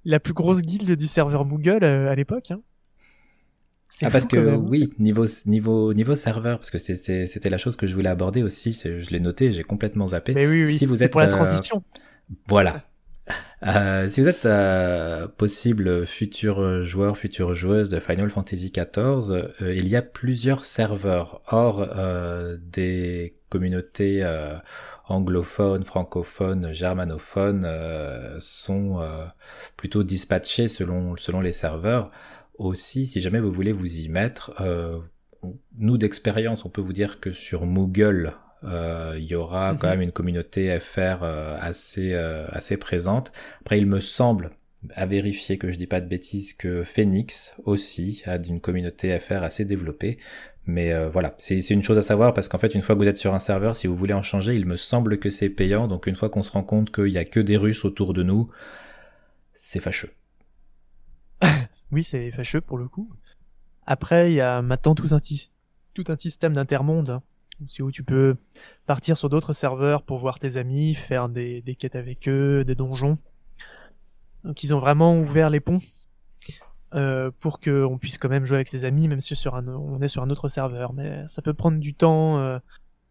la 0.05 0.19
plus 0.19 0.33
grosse 0.33 0.61
guilde 0.61 0.95
du 0.95 1.07
serveur 1.07 1.45
Moogle 1.45 1.83
euh, 1.83 2.09
à 2.09 2.15
l'époque. 2.15 2.51
Hein. 2.51 2.61
Ah 4.01 4.09
parce 4.09 4.25
que 4.25 4.55
oui, 4.55 4.93
niveau 4.99 5.25
niveau 5.45 5.93
niveau 5.93 6.15
serveur, 6.15 6.57
parce 6.57 6.71
que 6.71 6.77
c'était 6.77 7.49
la 7.49 7.57
chose 7.57 7.75
que 7.75 7.87
je 7.87 7.93
voulais 7.93 8.09
aborder 8.09 8.41
aussi. 8.41 8.73
Je 8.73 9.09
l'ai 9.09 9.19
noté, 9.19 9.51
j'ai 9.51 9.63
complètement 9.63 10.07
zappé. 10.07 10.33
Mais 10.33 10.47
oui, 10.47 10.63
oui, 10.63 10.75
si 10.75 10.85
vous 10.85 11.03
êtes, 11.03 11.11
pour 11.11 11.21
la 11.21 11.27
euh, 11.27 11.29
transition. 11.29 11.81
Voilà. 12.47 12.83
Euh, 13.63 14.09
si 14.09 14.21
vous 14.21 14.27
êtes 14.27 14.47
euh, 14.47 15.27
possible 15.27 16.07
futur 16.07 16.83
joueur, 16.83 17.15
future 17.19 17.53
joueuse 17.53 17.89
de 17.89 17.99
Final 17.99 18.31
Fantasy 18.31 18.71
XIV, 18.71 19.31
euh, 19.31 19.75
il 19.75 19.87
y 19.87 19.95
a 19.95 20.01
plusieurs 20.01 20.65
serveurs 20.65 21.43
hors 21.45 21.87
euh, 21.95 22.57
des 22.59 23.37
communautés 23.49 24.23
euh, 24.23 24.55
anglophones, 25.07 25.83
francophones, 25.83 26.71
germanophones 26.71 27.63
euh, 27.65 28.37
sont 28.39 28.99
euh, 28.99 29.25
plutôt 29.77 30.03
dispatchés 30.03 30.67
selon 30.67 31.15
selon 31.15 31.39
les 31.39 31.53
serveurs. 31.53 32.09
Aussi, 32.63 33.07
si 33.07 33.21
jamais 33.21 33.39
vous 33.39 33.51
voulez 33.51 33.71
vous 33.71 33.99
y 33.99 34.07
mettre, 34.09 34.53
euh, 34.61 34.99
nous 35.77 35.97
d'expérience, 35.97 36.63
on 36.65 36.69
peut 36.69 36.81
vous 36.81 36.93
dire 36.93 37.19
que 37.19 37.31
sur 37.31 37.65
Moogle, 37.65 38.33
euh, 38.63 39.15
il 39.17 39.25
y 39.25 39.33
aura 39.33 39.75
quand 39.79 39.87
Mhm. 39.87 39.93
même 39.93 40.01
une 40.03 40.11
communauté 40.11 40.79
FR 40.79 41.23
euh, 41.23 41.57
assez 41.59 42.13
assez 42.13 42.77
présente. 42.77 43.31
Après, 43.61 43.79
il 43.79 43.87
me 43.87 43.99
semble 43.99 44.51
à 44.95 45.05
vérifier 45.07 45.57
que 45.57 45.71
je 45.71 45.77
dis 45.77 45.87
pas 45.87 46.01
de 46.01 46.07
bêtises 46.07 46.53
que 46.53 46.83
Phoenix 46.83 47.55
aussi 47.65 48.21
a 48.25 48.35
une 48.37 48.59
communauté 48.61 49.17
FR 49.19 49.41
assez 49.43 49.65
développée. 49.65 50.17
Mais 50.67 50.93
euh, 50.93 51.09
voilà, 51.09 51.33
c'est 51.39 51.67
une 51.71 51.81
chose 51.83 51.97
à 51.97 52.03
savoir 52.03 52.35
parce 52.35 52.47
qu'en 52.47 52.59
fait, 52.59 52.75
une 52.75 52.83
fois 52.83 52.93
que 52.95 53.01
vous 53.01 53.07
êtes 53.07 53.17
sur 53.17 53.33
un 53.33 53.39
serveur, 53.39 53.75
si 53.75 53.87
vous 53.87 53.95
voulez 53.95 54.13
en 54.13 54.21
changer, 54.21 54.53
il 54.53 54.67
me 54.67 54.77
semble 54.77 55.17
que 55.17 55.31
c'est 55.31 55.49
payant. 55.49 55.87
Donc 55.87 56.05
une 56.05 56.15
fois 56.15 56.29
qu'on 56.29 56.43
se 56.43 56.51
rend 56.51 56.61
compte 56.63 56.91
qu'il 56.93 57.07
y 57.07 57.17
a 57.17 57.25
que 57.25 57.39
des 57.39 57.57
Russes 57.57 57.83
autour 57.85 58.13
de 58.13 58.21
nous, 58.21 58.47
c'est 59.53 59.79
fâcheux. 59.79 60.11
Oui, 61.91 62.03
c'est 62.03 62.31
fâcheux 62.31 62.61
pour 62.61 62.77
le 62.77 62.87
coup. 62.87 63.11
Après, 63.85 64.31
il 64.31 64.35
y 64.35 64.41
a 64.41 64.61
maintenant 64.61 64.95
tout 64.95 65.13
un, 65.13 65.19
tout 65.93 66.03
un 66.07 66.17
système 66.17 66.53
d'intermonde. 66.53 67.09
hein, 67.09 67.23
aussi 67.65 67.81
où 67.81 67.91
tu 67.91 68.03
peux 68.03 68.35
partir 68.85 69.17
sur 69.17 69.29
d'autres 69.29 69.53
serveurs 69.53 70.03
pour 70.03 70.19
voir 70.19 70.39
tes 70.39 70.57
amis, 70.57 70.95
faire 70.95 71.29
des, 71.29 71.61
des 71.61 71.75
quêtes 71.75 71.95
avec 71.95 72.27
eux, 72.27 72.63
des 72.63 72.75
donjons. 72.75 73.17
Donc 74.43 74.63
ils 74.63 74.73
ont 74.73 74.79
vraiment 74.79 75.17
ouvert 75.19 75.49
les 75.49 75.59
ponts 75.59 75.79
euh, 76.93 77.31
pour 77.39 77.59
qu'on 77.59 77.97
puisse 77.97 78.17
quand 78.17 78.29
même 78.29 78.45
jouer 78.45 78.57
avec 78.57 78.67
ses 78.67 78.85
amis, 78.85 79.07
même 79.07 79.19
si 79.19 79.33
on 79.47 80.01
est 80.01 80.07
sur 80.07 80.23
un 80.23 80.29
autre 80.29 80.47
serveur. 80.47 80.93
Mais 80.93 81.27
ça 81.27 81.41
peut 81.41 81.53
prendre 81.53 81.79
du 81.79 81.93
temps, 81.93 82.39
euh, 82.39 82.59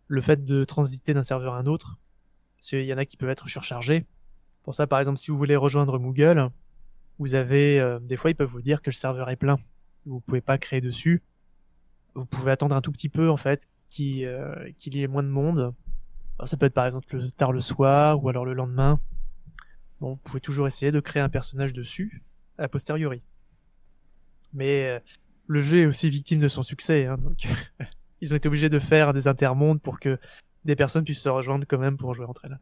le 0.08 0.20
fait 0.20 0.44
de 0.44 0.64
transiter 0.64 1.14
d'un 1.14 1.22
serveur 1.22 1.54
à 1.54 1.58
un 1.58 1.66
autre. 1.66 1.98
Parce 2.56 2.70
qu'il 2.70 2.84
y 2.84 2.92
en 2.92 2.98
a 2.98 3.04
qui 3.04 3.16
peuvent 3.16 3.30
être 3.30 3.48
surchargés. 3.48 4.06
Pour 4.64 4.74
ça, 4.74 4.86
par 4.86 4.98
exemple, 4.98 5.18
si 5.18 5.30
vous 5.30 5.36
voulez 5.38 5.56
rejoindre 5.56 5.98
Moogle, 5.98 6.50
vous 7.20 7.34
avez 7.34 7.78
euh, 7.78 8.00
des 8.00 8.16
fois 8.16 8.30
ils 8.30 8.34
peuvent 8.34 8.48
vous 8.48 8.62
dire 8.62 8.80
que 8.80 8.88
le 8.88 8.94
serveur 8.94 9.28
est 9.28 9.36
plein. 9.36 9.56
Vous 10.06 10.20
pouvez 10.20 10.40
pas 10.40 10.56
créer 10.56 10.80
dessus. 10.80 11.22
Vous 12.14 12.24
pouvez 12.24 12.50
attendre 12.50 12.74
un 12.74 12.80
tout 12.80 12.90
petit 12.90 13.10
peu 13.10 13.28
en 13.28 13.36
fait 13.36 13.68
qu'il 13.90 14.24
euh, 14.24 14.72
qu'il 14.78 14.96
y 14.96 15.02
ait 15.02 15.06
moins 15.06 15.22
de 15.22 15.28
monde. 15.28 15.74
Ça 16.44 16.56
peut 16.56 16.64
être 16.64 16.74
par 16.74 16.86
exemple 16.86 17.14
le- 17.14 17.30
tard 17.30 17.52
le 17.52 17.60
soir 17.60 18.24
ou 18.24 18.30
alors 18.30 18.46
le 18.46 18.54
lendemain. 18.54 18.98
Bon, 20.00 20.12
vous 20.12 20.16
pouvez 20.16 20.40
toujours 20.40 20.66
essayer 20.66 20.92
de 20.92 21.00
créer 21.00 21.22
un 21.22 21.28
personnage 21.28 21.74
dessus 21.74 22.22
a 22.56 22.68
posteriori. 22.68 23.22
Mais 24.54 24.88
euh, 24.88 24.98
le 25.46 25.60
jeu 25.60 25.80
est 25.80 25.86
aussi 25.86 26.08
victime 26.08 26.40
de 26.40 26.48
son 26.48 26.62
succès, 26.62 27.04
hein, 27.04 27.18
donc 27.18 27.36
ils 28.22 28.32
ont 28.32 28.36
été 28.36 28.48
obligés 28.48 28.70
de 28.70 28.78
faire 28.78 29.12
des 29.12 29.28
intermondes 29.28 29.82
pour 29.82 30.00
que 30.00 30.18
des 30.64 30.74
personnes 30.74 31.04
puissent 31.04 31.22
se 31.22 31.28
rejoindre 31.28 31.66
quand 31.68 31.78
même 31.78 31.98
pour 31.98 32.14
jouer 32.14 32.24
entre 32.24 32.46
elles. 32.46 32.58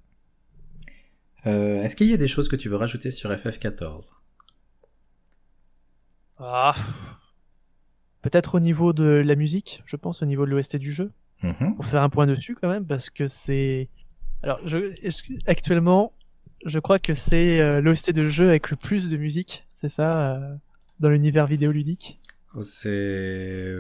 Est-ce 1.44 1.94
qu'il 1.96 2.08
y 2.08 2.12
a 2.12 2.16
des 2.16 2.28
choses 2.28 2.48
que 2.48 2.56
tu 2.56 2.68
veux 2.68 2.76
rajouter 2.76 3.10
sur 3.10 3.30
FF14 3.30 4.10
Ah. 6.40 6.74
Peut-être 8.22 8.56
au 8.56 8.60
niveau 8.60 8.92
de 8.92 9.04
la 9.04 9.34
musique, 9.34 9.82
je 9.86 9.96
pense, 9.96 10.22
au 10.22 10.26
niveau 10.26 10.44
de 10.44 10.50
l'OST 10.50 10.76
du 10.76 10.92
jeu. 10.92 11.12
Mhm. 11.42 11.76
Pour 11.76 11.86
faire 11.86 12.02
un 12.02 12.08
point 12.08 12.26
dessus 12.26 12.56
quand 12.60 12.68
même, 12.68 12.84
parce 12.84 13.10
que 13.10 13.26
c'est. 13.28 13.88
Alors, 14.42 14.58
je... 14.66 14.78
actuellement, 15.46 16.12
je 16.64 16.78
crois 16.80 16.98
que 16.98 17.14
c'est 17.14 17.60
euh, 17.60 17.80
l'OST 17.80 18.10
de 18.10 18.24
jeu 18.24 18.48
avec 18.48 18.70
le 18.70 18.76
plus 18.76 19.08
de 19.08 19.16
musique, 19.16 19.64
c'est 19.70 19.88
ça, 19.88 20.34
euh, 20.36 20.54
dans 21.00 21.10
l'univers 21.10 21.46
vidéoludique? 21.46 22.18
C'est 22.62 23.76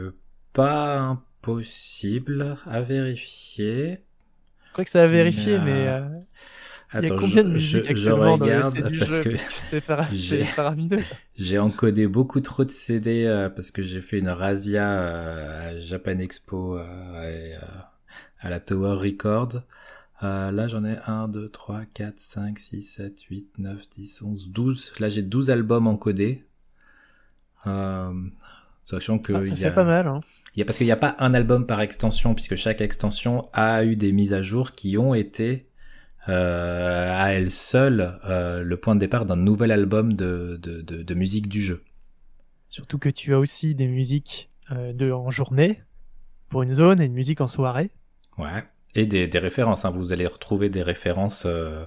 pas 0.52 0.98
impossible 1.00 2.56
à 2.66 2.80
vérifier. 2.80 3.98
Je 4.66 4.72
crois 4.72 4.84
que 4.84 4.90
ça 4.90 5.02
a 5.02 5.06
vérifié, 5.08 5.58
Mais, 5.58 5.64
mais. 5.64 5.88
euh, 5.88 6.08
euh, 6.94 7.00
Il 7.02 7.08
y 7.08 7.10
a 7.10 7.14
Attends, 7.14 7.20
combien 7.20 7.44
de 7.44 7.48
je- 7.50 7.54
musique 7.54 7.76
je, 7.78 7.84
je 7.84 7.90
actuellement 7.90 8.38
dans 8.38 8.44
regarde 8.44 8.76
l'OST 8.78 8.92
du 8.92 8.98
parce 8.98 9.10
jeu 9.16 9.22
que 9.24 9.36
c'est 9.38 9.80
faramineux. 10.44 11.02
j'ai 11.36 11.58
encodé 11.58 12.06
beaucoup 12.06 12.40
trop 12.40 12.64
de 12.64 12.70
CD 12.70 13.24
euh, 13.26 13.48
parce 13.50 13.70
que 13.70 13.82
j'ai 13.82 14.00
fait 14.00 14.18
une 14.18 14.28
razzia 14.30 14.88
euh, 14.88 15.70
à 15.76 15.80
Japan 15.80 16.18
Expo 16.18 16.76
euh, 16.78 16.82
et, 17.24 17.54
euh, 17.54 17.58
à 18.40 18.50
la 18.50 18.60
Tower 18.60 18.94
Records. 18.96 19.62
Euh, 20.24 20.50
là, 20.50 20.66
j'en 20.66 20.84
ai 20.84 20.96
1, 21.06 21.28
2, 21.28 21.48
3, 21.48 21.82
4, 21.94 22.14
5, 22.18 22.58
6, 22.58 22.82
7, 22.82 23.20
8, 23.30 23.48
9, 23.58 23.88
10, 23.90 24.22
11, 24.22 24.48
12. 24.50 24.92
Là, 24.98 25.08
j'ai 25.08 25.22
12 25.22 25.50
albums 25.50 25.86
encodés. 25.86 26.44
Euh, 27.66 28.12
sachant 28.84 29.18
que 29.20 29.32
Ah, 29.34 29.40
ça 29.42 29.46
il 29.46 29.52
y 29.54 29.56
fait 29.58 29.66
a... 29.66 29.70
pas 29.70 29.84
mal. 29.84 30.08
Hein. 30.08 30.20
Y 30.56 30.62
a, 30.62 30.64
parce 30.64 30.78
qu'il 30.78 30.86
n'y 30.86 30.92
a 30.92 30.96
pas 30.96 31.14
un 31.20 31.34
album 31.34 31.66
par 31.66 31.80
extension, 31.80 32.34
puisque 32.34 32.56
chaque 32.56 32.80
extension 32.80 33.48
a 33.52 33.84
eu 33.84 33.94
des 33.94 34.10
mises 34.10 34.32
à 34.32 34.42
jour 34.42 34.72
qui 34.72 34.98
ont 34.98 35.14
été 35.14 35.67
à 36.28 37.32
elles 37.32 37.50
seules 37.50 38.18
euh, 38.24 38.62
le 38.62 38.76
point 38.76 38.94
de 38.94 39.00
départ 39.00 39.24
d'un 39.26 39.36
nouvel 39.36 39.70
album 39.72 40.14
de, 40.14 40.58
de, 40.62 40.80
de, 40.82 41.02
de 41.02 41.14
musique 41.14 41.48
du 41.48 41.60
jeu. 41.62 41.82
Surtout 42.68 42.98
que 42.98 43.08
tu 43.08 43.32
as 43.34 43.38
aussi 43.38 43.74
des 43.74 43.86
musiques 43.86 44.50
euh, 44.72 44.92
de 44.92 45.10
en 45.10 45.30
journée 45.30 45.82
pour 46.50 46.62
une 46.62 46.74
zone 46.74 47.00
et 47.00 47.06
une 47.06 47.14
musique 47.14 47.40
en 47.40 47.46
soirée. 47.46 47.90
Ouais. 48.36 48.64
Et 48.94 49.06
des, 49.06 49.26
des 49.26 49.38
références, 49.38 49.84
hein. 49.84 49.90
vous 49.90 50.12
allez 50.12 50.26
retrouver 50.26 50.68
des 50.70 50.82
références 50.82 51.44
euh, 51.46 51.84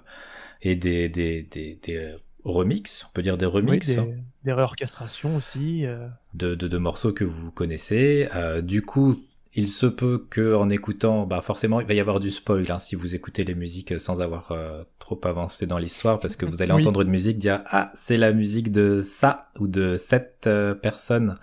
et 0.62 0.76
des, 0.76 1.10
des, 1.10 1.44
des, 1.44 1.80
des 1.82 1.96
euh, 1.98 2.18
remixes, 2.44 3.06
on 3.08 3.12
peut 3.14 3.22
dire 3.24 3.38
des 3.38 3.46
Oui, 3.46 3.52
remixes. 3.54 3.88
des, 3.88 3.98
hein. 3.98 4.08
des 4.44 4.54
réorchestrations 4.54 5.36
aussi. 5.36 5.86
euh. 5.86 6.08
de, 6.34 6.56
de, 6.56 6.68
de 6.68 6.78
morceaux 6.78 7.12
que 7.14 7.24
vous 7.24 7.52
connaissez. 7.52 8.28
Euh, 8.36 8.62
du 8.62 8.82
coup, 8.84 9.20
il 9.54 9.68
se 9.68 9.86
peut 9.86 10.26
que 10.30 10.56
en 10.56 10.70
écoutant, 10.70 11.26
bah 11.26 11.42
forcément, 11.42 11.82
il 11.82 11.88
va 11.88 11.94
y 11.94 12.00
avoir 12.00 12.20
du 12.22 12.32
spoil 12.32 12.66
hein, 12.72 12.80
si 12.80 12.96
vous 12.96 13.16
écoutez 13.16 13.44
les 13.44 13.56
musiques 13.56 14.00
sans 14.00 14.22
avoir 14.22 14.52
euh, 14.54 14.84
trop 15.00 15.20
avancé 15.26 15.68
dans 15.68 15.78
l'histoire, 15.78 16.20
parce 16.20 16.36
que 16.38 16.46
vous 16.46 16.62
allez 16.62 16.72
Oui. 16.76 16.82
entendre 16.82 17.02
une 17.02 17.10
musique 17.10 17.38
dire 17.38 17.62
ah 17.68 17.92
c'est 17.96 18.18
la 18.18 18.32
musique 18.32 18.72
de 18.72 19.02
ça 19.02 19.52
ou 19.60 19.68
de 19.68 19.98
cette 19.98 20.48
euh, 20.48 20.74
personne, 20.74 21.38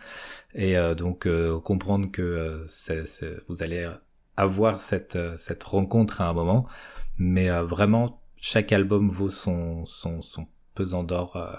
et 0.54 0.78
euh, 0.78 0.94
donc 0.94 1.26
euh, 1.26 1.58
comprendre 1.60 2.10
que 2.10 2.22
euh, 2.22 2.64
vous 3.48 3.62
allez 3.62 3.88
avoir 4.36 4.80
cette 4.80 5.16
euh, 5.16 5.34
cette 5.36 5.62
rencontre 5.64 6.20
à 6.22 6.28
un 6.28 6.32
moment, 6.32 6.66
mais 7.18 7.50
euh, 7.50 7.62
vraiment 7.62 8.22
chaque 8.36 8.72
album 8.72 9.10
vaut 9.10 9.30
son 9.30 9.84
son 9.84 10.22
son 10.22 10.46
pesant 10.74 11.04
d'or. 11.04 11.36
euh, 11.36 11.50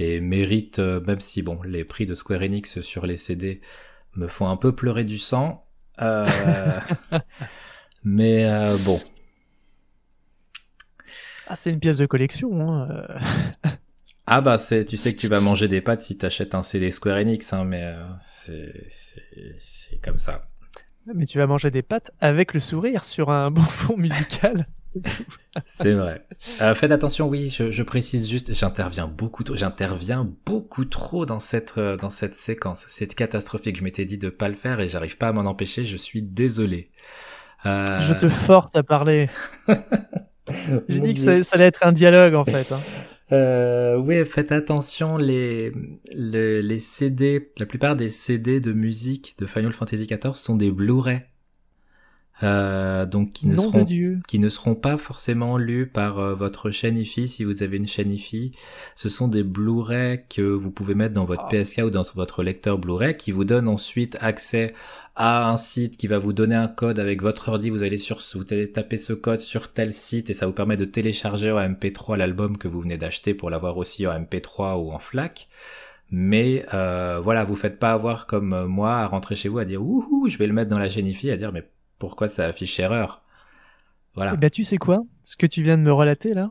et 0.00 0.20
mérite, 0.20 0.78
euh, 0.78 1.00
même 1.00 1.18
si 1.18 1.42
bon, 1.42 1.60
les 1.64 1.84
prix 1.84 2.06
de 2.06 2.14
Square 2.14 2.42
Enix 2.42 2.80
sur 2.82 3.04
les 3.04 3.16
CD 3.16 3.60
me 4.18 4.26
font 4.28 4.48
un 4.48 4.56
peu 4.56 4.74
pleurer 4.74 5.04
du 5.04 5.16
sang. 5.16 5.64
Euh, 6.02 6.26
mais 8.04 8.44
euh, 8.44 8.76
bon. 8.78 9.00
Ah, 11.46 11.54
c'est 11.54 11.70
une 11.70 11.80
pièce 11.80 11.98
de 11.98 12.06
collection. 12.06 12.60
Hein. 12.60 12.88
euh. 12.90 13.18
Ah 14.30 14.42
bah 14.42 14.58
c'est, 14.58 14.84
tu 14.84 14.98
sais 14.98 15.14
que 15.14 15.18
tu 15.18 15.26
vas 15.26 15.40
manger 15.40 15.68
des 15.68 15.80
pâtes 15.80 16.00
si 16.00 16.18
t'achètes 16.18 16.54
un 16.54 16.62
CD 16.62 16.90
Square 16.90 17.16
Enix, 17.16 17.50
hein, 17.54 17.64
mais 17.64 17.82
euh, 17.82 18.04
c'est 18.20 20.02
comme 20.02 20.18
ça. 20.18 20.50
Mais 21.14 21.24
tu 21.24 21.38
vas 21.38 21.46
manger 21.46 21.70
des 21.70 21.80
pâtes 21.80 22.10
avec 22.20 22.52
le 22.52 22.60
sourire 22.60 23.06
sur 23.06 23.30
un 23.30 23.50
bon 23.50 23.62
fond 23.62 23.96
musical. 23.96 24.66
C'est 25.66 25.92
vrai. 25.94 26.24
Euh, 26.60 26.74
faites 26.74 26.92
attention, 26.92 27.28
oui, 27.28 27.48
je, 27.48 27.70
je 27.70 27.82
précise 27.82 28.28
juste, 28.28 28.52
j'interviens 28.54 29.06
beaucoup 29.08 29.42
trop, 29.44 29.56
j'interviens 29.56 30.30
beaucoup 30.46 30.84
trop 30.84 31.26
dans 31.26 31.40
cette 31.40 31.74
euh, 31.78 31.96
dans 31.96 32.10
cette 32.10 32.34
séquence. 32.34 32.84
C'est 32.88 33.12
catastrophique. 33.14 33.76
Je 33.78 33.84
m'étais 33.84 34.04
dit 34.04 34.18
de 34.18 34.28
pas 34.28 34.48
le 34.48 34.54
faire 34.54 34.80
et 34.80 34.88
j'arrive 34.88 35.16
pas 35.16 35.28
à 35.28 35.32
m'en 35.32 35.42
empêcher. 35.42 35.84
Je 35.84 35.96
suis 35.96 36.22
désolé. 36.22 36.90
Euh, 37.66 37.84
Je 38.00 38.14
te 38.14 38.28
force 38.28 38.74
à 38.76 38.82
parler. 38.82 39.28
J'ai 40.88 41.00
dit 41.00 41.14
que 41.14 41.20
ça, 41.20 41.42
ça 41.44 41.56
allait 41.56 41.66
être 41.66 41.84
un 41.84 41.92
dialogue 41.92 42.34
en 42.34 42.44
fait. 42.44 42.70
hein. 42.72 42.80
Euh, 43.32 43.96
oui, 43.96 44.24
faites 44.24 44.52
attention, 44.52 45.18
les, 45.18 45.70
les, 46.14 46.62
les 46.62 46.80
CD, 46.80 47.52
la 47.58 47.66
plupart 47.66 47.94
des 47.94 48.08
CD 48.08 48.58
de 48.60 48.72
musique 48.72 49.34
de 49.38 49.44
Final 49.46 49.72
Fantasy 49.72 50.06
XIV 50.06 50.34
sont 50.34 50.56
des 50.56 50.70
Blu-ray. 50.70 51.20
Euh, 52.44 53.04
donc 53.04 53.32
qui 53.32 53.48
ne 53.48 53.56
Nom 53.56 53.64
seront 53.64 53.84
qui 54.28 54.38
ne 54.38 54.48
seront 54.48 54.76
pas 54.76 54.96
forcément 54.96 55.58
lus 55.58 55.88
par 55.88 56.20
euh, 56.20 56.34
votre 56.34 56.70
chaîne 56.70 56.96
IFI 56.96 57.26
si 57.26 57.42
vous 57.44 57.62
avez 57.62 57.76
une 57.76 57.88
chaîne 57.88 58.12
IFI. 58.12 58.52
Ce 58.94 59.08
sont 59.08 59.26
des 59.26 59.42
Blu-ray 59.42 60.24
que 60.28 60.42
vous 60.42 60.70
pouvez 60.70 60.94
mettre 60.94 61.14
dans 61.14 61.24
votre 61.24 61.46
Ah. 61.46 61.50
PSK 61.50 61.82
ou 61.86 61.90
dans 61.90 62.04
votre 62.14 62.42
lecteur 62.42 62.78
Blu-ray 62.78 63.16
qui 63.16 63.32
vous 63.32 63.44
donne 63.44 63.66
ensuite 63.66 64.16
accès 64.20 64.68
à 65.16 65.48
un 65.48 65.56
site 65.56 65.96
qui 65.96 66.06
va 66.06 66.20
vous 66.20 66.32
donner 66.32 66.54
un 66.54 66.68
code 66.68 67.00
avec 67.00 67.22
votre 67.22 67.48
ordi. 67.48 67.70
Vous 67.70 67.82
allez 67.82 67.98
sur, 67.98 68.20
vous 68.34 68.44
allez 68.50 68.70
taper 68.70 68.98
ce 68.98 69.12
code 69.12 69.40
sur 69.40 69.72
tel 69.72 69.92
site 69.92 70.30
et 70.30 70.34
ça 70.34 70.46
vous 70.46 70.52
permet 70.52 70.76
de 70.76 70.84
télécharger 70.84 71.50
en 71.50 71.58
MP3 71.58 72.16
l'album 72.16 72.56
que 72.56 72.68
vous 72.68 72.80
venez 72.80 72.98
d'acheter 72.98 73.34
pour 73.34 73.50
l'avoir 73.50 73.76
aussi 73.78 74.06
en 74.06 74.12
MP3 74.12 74.76
ou 74.80 74.92
en 74.92 75.00
FLAC. 75.00 75.48
Mais 76.10 76.64
euh, 76.72 77.20
voilà, 77.22 77.44
vous 77.44 77.56
faites 77.56 77.78
pas 77.78 77.92
avoir 77.92 78.26
comme 78.26 78.52
euh, 78.52 78.66
moi 78.66 78.96
à 78.96 79.06
rentrer 79.06 79.36
chez 79.36 79.48
vous 79.48 79.58
à 79.58 79.64
dire 79.64 79.82
ouhou, 79.82 80.28
je 80.28 80.38
vais 80.38 80.46
le 80.46 80.54
mettre 80.54 80.70
dans 80.70 80.78
la 80.78 80.88
chaîne 80.88 81.06
IFI 81.06 81.32
à 81.32 81.36
dire 81.36 81.52
mais 81.52 81.68
pourquoi 81.98 82.28
ça 82.28 82.46
affiche 82.46 82.78
erreur 82.80 83.22
Voilà. 84.14 84.32
Eh 84.34 84.36
ben, 84.36 84.50
tu 84.50 84.64
sais 84.64 84.78
quoi? 84.78 85.02
Ce 85.22 85.36
que 85.36 85.46
tu 85.46 85.62
viens 85.62 85.76
de 85.76 85.82
me 85.82 85.92
relater 85.92 86.34
là, 86.34 86.50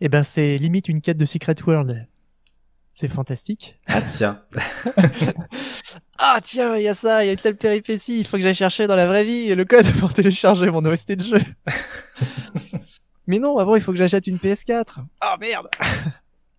eh 0.00 0.08
ben, 0.08 0.22
c'est 0.22 0.58
limite 0.58 0.88
une 0.88 1.00
quête 1.00 1.16
de 1.16 1.26
Secret 1.26 1.56
World. 1.66 2.06
C'est 2.92 3.08
fantastique. 3.08 3.78
Ah 3.86 4.02
tiens. 4.02 4.42
Ah 6.20 6.40
tiens, 6.42 6.76
il 6.76 6.82
y 6.82 6.88
a 6.88 6.96
ça, 6.96 7.24
il 7.24 7.28
y 7.28 7.30
a 7.30 7.36
telle 7.36 7.56
péripétie, 7.56 8.18
il 8.18 8.26
faut 8.26 8.36
que 8.36 8.42
j'aille 8.42 8.52
chercher 8.52 8.88
dans 8.88 8.96
la 8.96 9.06
vraie 9.06 9.24
vie 9.24 9.54
le 9.54 9.64
code 9.64 9.88
pour 10.00 10.12
télécharger 10.12 10.68
mon 10.68 10.84
OST 10.84 11.12
de 11.12 11.22
jeu. 11.22 11.40
Mais 13.28 13.38
non, 13.38 13.58
avant 13.58 13.76
il 13.76 13.80
faut 13.80 13.92
que 13.92 13.98
j'achète 13.98 14.26
une 14.26 14.38
PS4. 14.38 14.96
Ah 15.20 15.36
merde 15.38 15.68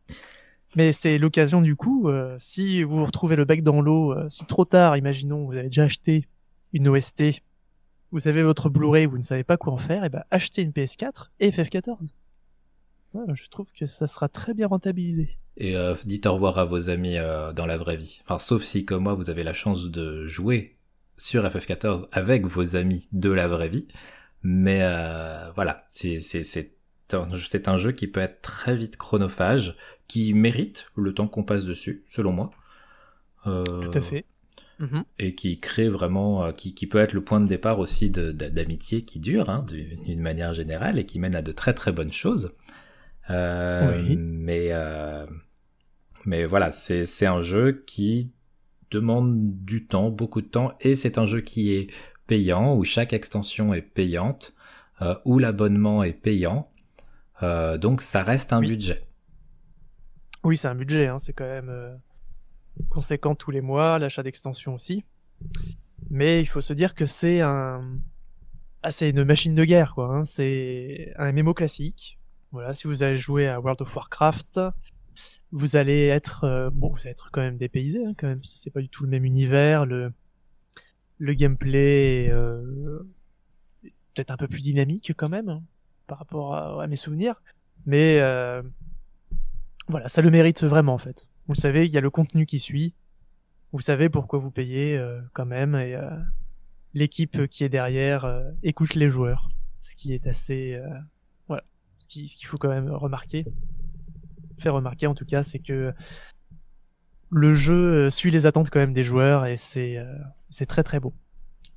Mais 0.77 0.93
c'est 0.93 1.17
l'occasion 1.17 1.61
du 1.61 1.75
coup, 1.75 2.07
euh, 2.07 2.37
si 2.39 2.83
vous 2.83 2.99
vous 2.99 3.05
retrouvez 3.05 3.35
le 3.35 3.43
bec 3.43 3.61
dans 3.61 3.81
l'eau, 3.81 4.13
euh, 4.13 4.27
si 4.29 4.45
trop 4.45 4.63
tard, 4.63 4.95
imaginons, 4.95 5.45
vous 5.45 5.57
avez 5.57 5.67
déjà 5.67 5.83
acheté 5.83 6.25
une 6.71 6.87
OST, 6.87 7.41
vous 8.11 8.27
avez 8.27 8.43
votre 8.43 8.69
Blu-ray, 8.69 9.05
vous 9.05 9.17
ne 9.17 9.23
savez 9.23 9.43
pas 9.43 9.57
quoi 9.57 9.73
en 9.73 9.77
faire, 9.77 10.03
et 10.03 10.09
ben 10.09 10.23
achetez 10.31 10.61
une 10.61 10.71
PS4 10.71 11.29
et 11.39 11.51
FF14. 11.51 12.09
Ouais, 13.13 13.25
je 13.33 13.47
trouve 13.49 13.71
que 13.71 13.85
ça 13.85 14.07
sera 14.07 14.29
très 14.29 14.53
bien 14.53 14.67
rentabilisé. 14.67 15.37
Et 15.57 15.75
euh, 15.75 15.95
dites 16.05 16.25
au 16.25 16.33
revoir 16.33 16.57
à 16.57 16.65
vos 16.65 16.89
amis 16.89 17.17
euh, 17.17 17.53
dans 17.53 17.65
la 17.65 17.77
vraie 17.77 17.97
vie. 17.97 18.21
Enfin, 18.23 18.39
sauf 18.39 18.63
si, 18.63 18.85
comme 18.85 19.03
moi, 19.03 19.13
vous 19.13 19.29
avez 19.29 19.43
la 19.43 19.53
chance 19.53 19.89
de 19.89 20.25
jouer 20.25 20.77
sur 21.17 21.43
FF14 21.43 22.07
avec 22.11 22.45
vos 22.45 22.75
amis 22.75 23.07
de 23.11 23.31
la 23.31 23.47
vraie 23.47 23.69
vie. 23.69 23.87
Mais 24.41 24.79
euh, 24.81 25.51
voilà, 25.55 25.83
c'est 25.87 26.17
un, 27.13 27.25
c'est 27.31 27.67
un 27.67 27.77
jeu 27.77 27.91
qui 27.91 28.07
peut 28.07 28.21
être 28.21 28.41
très 28.41 28.75
vite 28.75 28.95
chronophage, 28.97 29.75
qui 30.07 30.33
mérite 30.33 30.87
le 30.95 31.13
temps 31.13 31.27
qu'on 31.27 31.43
passe 31.43 31.65
dessus, 31.65 32.03
selon 32.07 32.31
moi. 32.31 32.51
Euh, 33.47 33.63
Tout 33.63 33.97
à 33.97 34.01
fait. 34.01 34.25
Mhm. 34.79 35.03
et 35.19 35.35
qui 35.35 35.59
crée 35.59 35.89
vraiment, 35.89 36.45
euh, 36.45 36.51
qui, 36.53 36.73
qui 36.73 36.87
peut 36.87 36.99
être 36.99 37.13
le 37.13 37.23
point 37.23 37.41
de 37.41 37.47
départ 37.47 37.79
aussi 37.79 38.09
d'amitié 38.09 39.03
qui 39.03 39.19
dure, 39.19 39.49
hein, 39.49 39.65
du- 39.67 39.97
d'une 40.05 40.21
manière 40.21 40.53
générale, 40.53 40.97
et 40.99 41.05
qui 41.05 41.19
mène 41.19 41.35
à 41.35 41.41
de 41.41 41.51
très 41.51 41.73
très 41.73 41.91
bonnes 41.91 42.13
choses. 42.13 42.53
Euh, 43.29 43.97
Oui. 43.97 44.15
Mais 44.17 44.69
euh, 44.71 45.25
mais 46.25 46.45
voilà, 46.45 46.71
c'est 46.71 47.05
c'est 47.05 47.25
un 47.25 47.41
jeu 47.41 47.83
qui 47.85 48.31
demande 48.91 49.63
du 49.65 49.85
temps, 49.87 50.09
beaucoup 50.09 50.41
de 50.41 50.47
temps, 50.47 50.73
et 50.81 50.95
c'est 50.95 51.17
un 51.17 51.25
jeu 51.25 51.41
qui 51.41 51.73
est 51.73 51.87
payant, 52.27 52.75
où 52.75 52.83
chaque 52.83 53.13
extension 53.13 53.73
est 53.73 53.81
payante, 53.81 54.53
euh, 55.01 55.15
où 55.25 55.39
l'abonnement 55.39 56.03
est 56.03 56.13
payant. 56.13 56.71
Donc 57.41 58.01
ça 58.01 58.21
reste 58.23 58.51
un 58.53 58.59
Oui. 58.59 58.67
budget. 58.67 59.03
Oui, 60.43 60.57
c'est 60.57 60.67
un 60.67 60.75
budget, 60.75 61.07
hein, 61.07 61.19
c'est 61.19 61.33
quand 61.33 61.45
même 61.47 61.69
conséquent 62.89 63.35
tous 63.35 63.51
les 63.51 63.61
mois, 63.61 63.99
l'achat 63.99 64.23
d'extension 64.23 64.75
aussi. 64.75 65.03
Mais 66.09 66.41
il 66.41 66.45
faut 66.45 66.61
se 66.61 66.73
dire 66.73 66.95
que 66.95 67.05
c'est 67.05 67.41
un, 67.41 67.99
ah, 68.83 68.91
c'est 68.91 69.09
une 69.09 69.23
machine 69.23 69.55
de 69.55 69.65
guerre, 69.65 69.93
quoi. 69.93 70.15
hein, 70.15 70.25
C'est 70.25 71.11
un 71.17 71.31
MMO 71.31 71.53
classique. 71.53 72.17
Voilà, 72.51 72.73
si 72.73 72.87
vous 72.87 73.03
avez 73.03 73.17
joué 73.17 73.47
à 73.47 73.59
World 73.59 73.81
of 73.81 73.95
Warcraft, 73.95 74.59
vous 75.51 75.75
allez 75.75 76.07
être, 76.07 76.45
euh, 76.45 76.69
bon, 76.71 76.89
vous 76.89 76.99
allez 77.01 77.11
être 77.11 77.29
quand 77.31 77.41
même 77.41 77.57
dépaysé, 77.57 78.03
hein, 78.05 78.13
quand 78.17 78.27
même. 78.27 78.43
C'est 78.43 78.71
pas 78.71 78.81
du 78.81 78.89
tout 78.89 79.03
le 79.03 79.09
même 79.09 79.25
univers, 79.25 79.85
le, 79.85 80.11
le 81.19 81.33
gameplay 81.33 82.25
est, 82.25 82.31
euh, 82.31 82.99
peut-être 84.13 84.31
un 84.31 84.37
peu 84.37 84.47
plus 84.47 84.61
dynamique 84.61 85.13
quand 85.15 85.29
même 85.29 85.49
hein, 85.49 85.63
par 86.07 86.17
rapport 86.19 86.55
à, 86.55 86.83
à 86.83 86.87
mes 86.87 86.95
souvenirs, 86.95 87.41
mais 87.85 88.19
euh, 88.19 88.61
voilà, 89.87 90.07
ça 90.09 90.21
le 90.21 90.29
mérite 90.31 90.63
vraiment 90.63 90.93
en 90.93 90.97
fait. 90.97 91.28
Vous 91.49 91.55
le 91.55 91.59
savez, 91.59 91.87
il 91.87 91.91
y 91.91 91.97
a 91.97 92.01
le 92.01 92.11
contenu 92.11 92.45
qui 92.45 92.59
suit. 92.59 92.93
Vous 93.71 93.79
savez 93.81 94.07
pourquoi 94.07 94.37
vous 94.37 94.51
payez 94.51 94.95
euh, 94.95 95.19
quand 95.33 95.47
même 95.47 95.73
et 95.73 95.95
euh, 95.95 96.07
l'équipe 96.93 97.47
qui 97.47 97.63
est 97.63 97.69
derrière 97.69 98.23
euh, 98.25 98.51
écoute 98.61 98.93
les 98.93 99.09
joueurs, 99.09 99.49
ce 99.81 99.95
qui 99.95 100.13
est 100.13 100.27
assez 100.27 100.79
voilà, 101.47 101.63
ce 101.97 102.05
qui- 102.05 102.27
ce 102.27 102.37
qu'il 102.37 102.45
faut 102.45 102.59
quand 102.59 102.69
même 102.69 102.91
remarquer, 102.91 103.45
faire 104.59 104.75
remarquer 104.75 105.07
en 105.07 105.15
tout 105.15 105.25
cas, 105.25 105.41
c'est 105.41 105.57
que 105.57 105.91
le 107.31 107.55
jeu 107.55 108.11
suit 108.11 108.29
les 108.29 108.45
attentes 108.45 108.69
quand 108.69 108.79
même 108.79 108.93
des 108.93 109.03
joueurs 109.03 109.47
et 109.47 109.57
c'est 109.57 109.97
c'est 110.49 110.67
très 110.67 110.83
très 110.83 110.99
beau. 110.99 111.15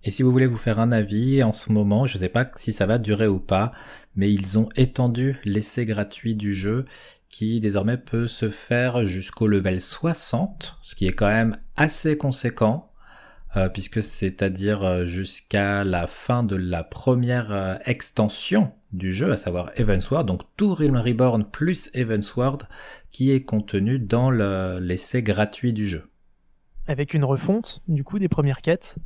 Et 0.04 0.10
si 0.10 0.22
vous 0.22 0.32
voulez 0.32 0.46
vous 0.46 0.58
faire 0.58 0.80
un 0.80 0.92
avis, 0.92 1.42
en 1.42 1.52
ce 1.52 1.72
moment, 1.72 2.04
je 2.04 2.18
sais 2.18 2.28
pas 2.28 2.50
si 2.56 2.74
ça 2.74 2.84
va 2.84 2.98
durer 2.98 3.26
ou 3.26 3.38
pas, 3.38 3.72
mais 4.16 4.30
ils 4.30 4.58
ont 4.58 4.68
étendu 4.76 5.38
l'essai 5.44 5.86
gratuit 5.86 6.34
du 6.34 6.52
jeu 6.52 6.84
qui 7.32 7.58
désormais 7.58 7.96
peut 7.98 8.28
se 8.28 8.48
faire 8.50 9.04
jusqu'au 9.04 9.48
level 9.48 9.80
60, 9.80 10.76
ce 10.82 10.94
qui 10.94 11.08
est 11.08 11.12
quand 11.12 11.26
même 11.26 11.56
assez 11.76 12.16
conséquent, 12.16 12.92
euh, 13.56 13.68
puisque 13.68 14.02
c'est-à-dire 14.02 14.84
euh, 14.84 15.04
jusqu'à 15.06 15.82
la 15.82 16.06
fin 16.06 16.42
de 16.44 16.54
la 16.56 16.84
première 16.84 17.52
euh, 17.52 17.74
extension 17.86 18.72
du 18.92 19.12
jeu, 19.12 19.32
à 19.32 19.36
savoir 19.36 19.70
Evansward, 19.78 20.26
donc 20.28 20.42
tout 20.56 20.74
Realm 20.74 20.96
Reborn 20.96 21.44
plus 21.50 21.90
Evansward, 21.94 22.68
qui 23.10 23.30
est 23.32 23.42
contenu 23.42 23.98
dans 23.98 24.30
le- 24.30 24.78
l'essai 24.80 25.22
gratuit 25.22 25.72
du 25.72 25.88
jeu. 25.88 26.04
Avec 26.86 27.14
une 27.14 27.24
refonte 27.24 27.80
du 27.88 28.04
coup 28.04 28.18
des 28.18 28.28
premières 28.28 28.60
quêtes 28.60 28.96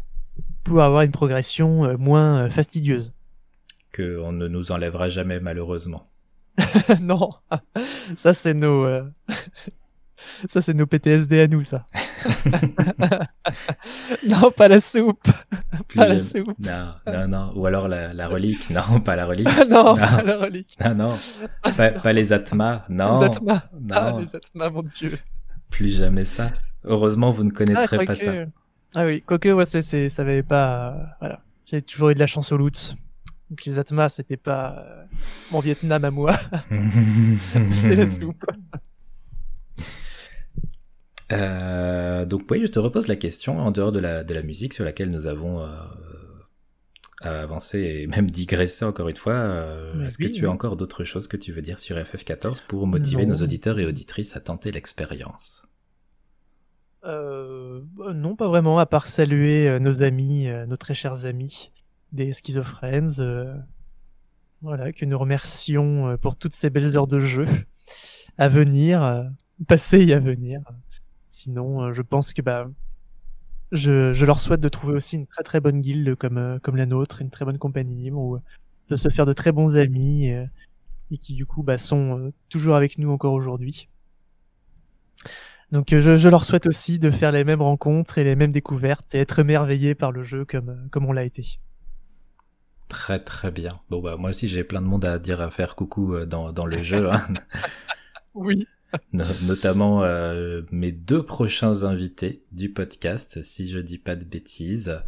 pour 0.65 0.83
avoir 0.83 1.03
une 1.03 1.13
progression 1.13 1.97
moins 1.99 2.51
fastidieuse. 2.51 3.13
que 3.93 4.19
on 4.19 4.33
ne 4.33 4.49
nous 4.49 4.73
enlèvera 4.73 5.09
jamais 5.09 5.41
malheureusement. 5.41 6.05
non, 7.01 7.31
ça 8.15 8.33
c'est 8.33 8.55
nos, 8.55 8.85
euh, 8.87 9.03
ça 10.47 10.61
c'est 10.61 10.75
nos 10.75 10.87
PTSD 10.87 11.41
à 11.41 11.49
nous 11.49 11.65
ça. 11.65 11.85
non, 14.27 14.51
pas 14.51 14.69
la 14.69 14.81
soupe, 14.81 15.29
Plus 15.89 15.99
pas 15.99 16.09
la 16.09 16.19
soupe. 16.21 16.53
Non, 16.59 16.95
non, 17.07 17.29
non. 17.29 17.53
Ou 17.55 17.67
alors 17.67 17.89
la, 17.89 18.13
la 18.15 18.29
relique. 18.29 18.71
Non, 18.71 19.01
pas 19.01 19.17
la 19.17 19.27
relique. 19.27 19.49
non, 19.69 19.95
Non. 19.95 19.97
pas 19.97 20.23
la 20.23 20.37
relique. 20.39 20.77
Non, 20.85 20.95
non. 20.95 21.19
Pas, 21.77 21.91
pas 21.93 22.13
les 22.13 22.33
Atmas. 22.33 22.83
Non. 22.89 23.21
les 23.21 23.27
Atmas, 23.27 23.63
ah, 23.93 24.17
les 24.19 24.35
Atmas, 24.37 24.71
mon 24.71 24.83
dieu. 24.83 25.19
Plus 25.71 25.99
jamais 25.99 26.25
ça. 26.25 26.51
Heureusement, 26.85 27.31
vous 27.31 27.45
ne 27.45 27.51
Ah, 27.51 27.57
connaîtrez 27.57 27.97
pas 27.99 28.07
quoique- 28.07 28.25
ça. 28.25 28.33
Ah 28.95 29.05
oui, 29.05 29.23
quoique, 29.27 29.49
ouais, 29.51 29.65
c'est, 29.65 30.09
ça 30.09 30.23
avait 30.23 30.43
pas, 30.43 31.17
voilà. 31.21 31.41
J'ai 31.67 31.83
toujours 31.83 32.11
eu 32.11 32.15
de 32.15 32.21
la 32.21 32.27
chance 32.27 32.53
au 32.53 32.57
loot. 32.57 32.95
Donc 33.51 33.65
les 33.65 33.79
Atmas, 33.79 34.09
c'était 34.09 34.37
pas 34.37 34.77
euh, 34.79 35.05
mon 35.53 35.61
Vietnam 35.61 36.05
à 36.05 36.11
moi, 36.11 36.37
c'est 37.77 37.95
la 37.95 38.11
soupe. 38.11 38.45
Euh, 41.33 42.25
donc 42.25 42.43
oui, 42.51 42.61
je 42.63 42.67
te 42.71 42.79
repose 42.79 43.09
la 43.09 43.17
question 43.17 43.59
en 43.59 43.71
dehors 43.73 43.93
de 43.93 43.99
la, 43.99 44.23
de 44.25 44.33
la 44.35 44.43
musique 44.43 44.73
sur 44.75 44.85
laquelle 44.85 45.11
nous 45.11 45.27
avons 45.27 45.61
euh, 45.63 45.69
avancé 47.21 47.79
et 48.03 48.07
même 48.07 48.31
digressé 48.31 48.85
encore 48.85 49.09
une 49.09 49.17
fois. 49.17 49.35
euh, 49.35 50.07
Est-ce 50.07 50.19
oui, 50.21 50.29
que 50.31 50.33
tu 50.35 50.43
oui. 50.43 50.47
as 50.47 50.51
encore 50.51 50.77
d'autres 50.77 51.05
choses 51.05 51.27
que 51.27 51.37
tu 51.37 51.53
veux 51.53 51.63
dire 51.63 51.79
sur 51.81 51.97
FF14 51.97 52.63
pour 52.67 52.87
motiver 52.87 53.27
Non. 53.27 53.31
nos 53.35 53.43
auditeurs 53.43 53.79
et 53.81 53.87
auditrices 53.87 54.37
à 54.37 54.41
tenter 54.41 54.71
l'expérience? 54.71 55.67
Euh, 57.05 57.81
bah, 57.97 58.13
non, 58.13 58.37
pas 58.37 58.49
vraiment, 58.49 58.79
à 58.79 58.87
part 58.87 59.07
saluer 59.07 59.69
euh, 59.69 59.79
nos 59.81 60.03
amis, 60.03 60.49
euh, 60.49 60.67
nos 60.67 60.77
très 60.77 60.95
chers 60.95 61.25
amis 61.27 61.73
des 62.17 62.33
Schizophrens. 62.33 63.21
euh, 63.21 63.55
voilà, 64.63 64.93
que 64.93 65.05
nous 65.05 65.19
remercions 65.19 66.09
euh, 66.09 66.17
pour 66.17 66.37
toutes 66.37 66.55
ces 66.55 66.71
belles 66.71 66.97
heures 66.97 67.07
de 67.07 67.21
jeu 67.21 67.47
à 68.39 68.49
venir, 68.49 69.03
euh, 69.03 69.25
passées 69.69 70.05
et 70.07 70.15
à 70.15 70.19
venir. 70.19 70.61
Sinon, 71.31 71.93
je 71.93 72.03
pense 72.03 72.33
que 72.33 72.43
bah, 72.43 72.69
je, 73.71 74.25
leur 74.25 74.41
souhaite 74.41 74.61
de 74.61 74.69
trouver 74.69 74.95
aussi 74.95 75.17
une 75.17 75.27
très 75.27 75.45
très 75.45 75.61
bonne 75.61 75.81
guilde 75.81 76.17
comme, 76.17 76.59
comme 76.63 76.77
la 76.77 76.87
nôtre, 76.87 77.21
une 77.21 77.31
très 77.31 77.45
bonne 77.45 77.59
compagnie 77.59 77.95
libre, 77.95 78.19
ou 78.19 78.39
de 78.89 78.97
se 78.97 79.09
faire 79.09 79.27
de 79.27 79.33
très 79.33 79.53
bons 79.53 79.77
amis 79.77 80.29
et 80.29 81.19
qui 81.19 81.35
du 81.35 81.47
coup 81.47 81.63
bah, 81.63 81.79
sont 81.79 82.33
toujours 82.49 82.75
avec 82.75 82.99
nous 82.99 83.11
encore 83.11 83.35
aujourd'hui. 83.35 83.89
Donc 85.73 85.89
je, 85.91 86.17
je 86.17 86.29
leur 86.29 86.45
souhaite 86.45 86.67
aussi 86.67 86.99
de 86.99 87.11
faire 87.11 87.33
les 87.33 87.45
mêmes 87.45 87.63
rencontres 87.63 88.19
et 88.19 88.25
les 88.25 88.37
mêmes 88.37 88.53
découvertes 88.53 89.15
et 89.15 89.19
être 89.19 89.39
émerveillés 89.39 89.95
par 89.95 90.13
le 90.13 90.23
jeu 90.23 90.45
comme, 90.45 90.89
comme 90.91 91.07
on 91.07 91.13
l'a 91.13 91.25
été. 91.25 91.59
Très 92.89 93.19
très 93.23 93.51
bien. 93.51 93.81
Bon 93.91 94.01
bah 94.01 94.17
moi 94.17 94.31
aussi 94.31 94.47
j'ai 94.49 94.63
plein 94.63 94.81
de 94.81 94.87
monde 94.87 95.05
à 95.05 95.19
dire 95.19 95.41
à 95.41 95.51
faire 95.51 95.75
coucou 95.75 96.15
euh, 96.15 96.25
dans, 96.25 96.53
dans 96.53 96.67
le 96.67 96.79
jeu, 96.83 97.11
hein. 97.11 97.27
Oui. 98.35 98.67
No- 99.13 99.25
notamment 99.43 100.05
euh, 100.05 100.63
mes 100.71 100.93
deux 100.93 101.25
prochains 101.25 101.85
invités 101.85 102.45
du 102.53 102.71
podcast, 102.73 103.43
si 103.43 103.69
je 103.71 103.79
dis 103.81 103.99
pas 103.99 104.17
de 104.17 104.25
bêtises, 104.25 105.01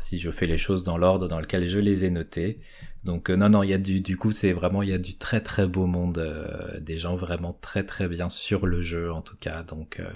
si 0.00 0.20
je 0.20 0.30
fais 0.30 0.46
les 0.46 0.58
choses 0.58 0.84
dans 0.84 0.98
l'ordre 0.98 1.28
dans 1.28 1.40
lequel 1.40 1.66
je 1.68 1.78
les 1.78 2.04
ai 2.04 2.10
notés. 2.10 2.60
Donc 3.04 3.30
euh, 3.30 3.36
non 3.36 3.48
non, 3.48 3.62
il 3.64 3.70
y 3.70 3.74
a 3.74 3.78
du 3.78 4.00
du 4.00 4.16
coup 4.16 4.32
c'est 4.32 4.52
vraiment 4.52 4.82
il 4.82 4.90
y 4.90 4.94
a 4.94 4.98
du 4.98 5.16
très 5.18 5.40
très 5.40 5.66
beau 5.66 5.86
monde, 5.86 6.18
euh, 6.18 6.80
des 6.80 6.96
gens 6.98 7.16
vraiment 7.16 7.54
très 7.60 7.84
très 7.84 8.08
bien 8.08 8.28
sur 8.30 8.66
le 8.66 8.82
jeu 8.82 9.12
en 9.12 9.22
tout 9.22 9.36
cas. 9.38 9.62
Donc 9.64 10.00
euh, 10.00 10.08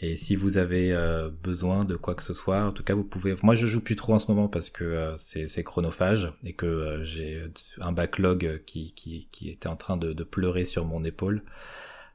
et 0.00 0.16
si 0.16 0.36
vous 0.36 0.58
avez 0.58 0.92
euh, 0.92 1.30
besoin 1.30 1.84
de 1.84 1.96
quoi 1.96 2.14
que 2.14 2.22
ce 2.22 2.34
soit, 2.34 2.64
en 2.64 2.72
tout 2.72 2.82
cas 2.84 2.94
vous 2.94 3.04
pouvez. 3.04 3.36
Moi 3.42 3.54
je 3.54 3.66
joue 3.66 3.82
plus 3.82 3.96
trop 3.96 4.14
en 4.14 4.18
ce 4.18 4.30
moment 4.30 4.48
parce 4.48 4.70
que 4.70 4.84
euh, 4.84 5.16
c'est 5.16 5.64
chronophage 5.64 6.32
et 6.44 6.52
que 6.52 6.66
euh, 6.66 7.02
j'ai 7.04 7.42
un 7.80 7.92
backlog 7.92 8.62
qui 8.66 8.92
qui 8.94 9.28
qui 9.32 9.50
était 9.50 9.68
en 9.68 9.76
train 9.76 9.96
de, 9.96 10.12
de 10.12 10.24
pleurer 10.24 10.64
sur 10.64 10.84
mon 10.84 11.04
épaule. 11.04 11.42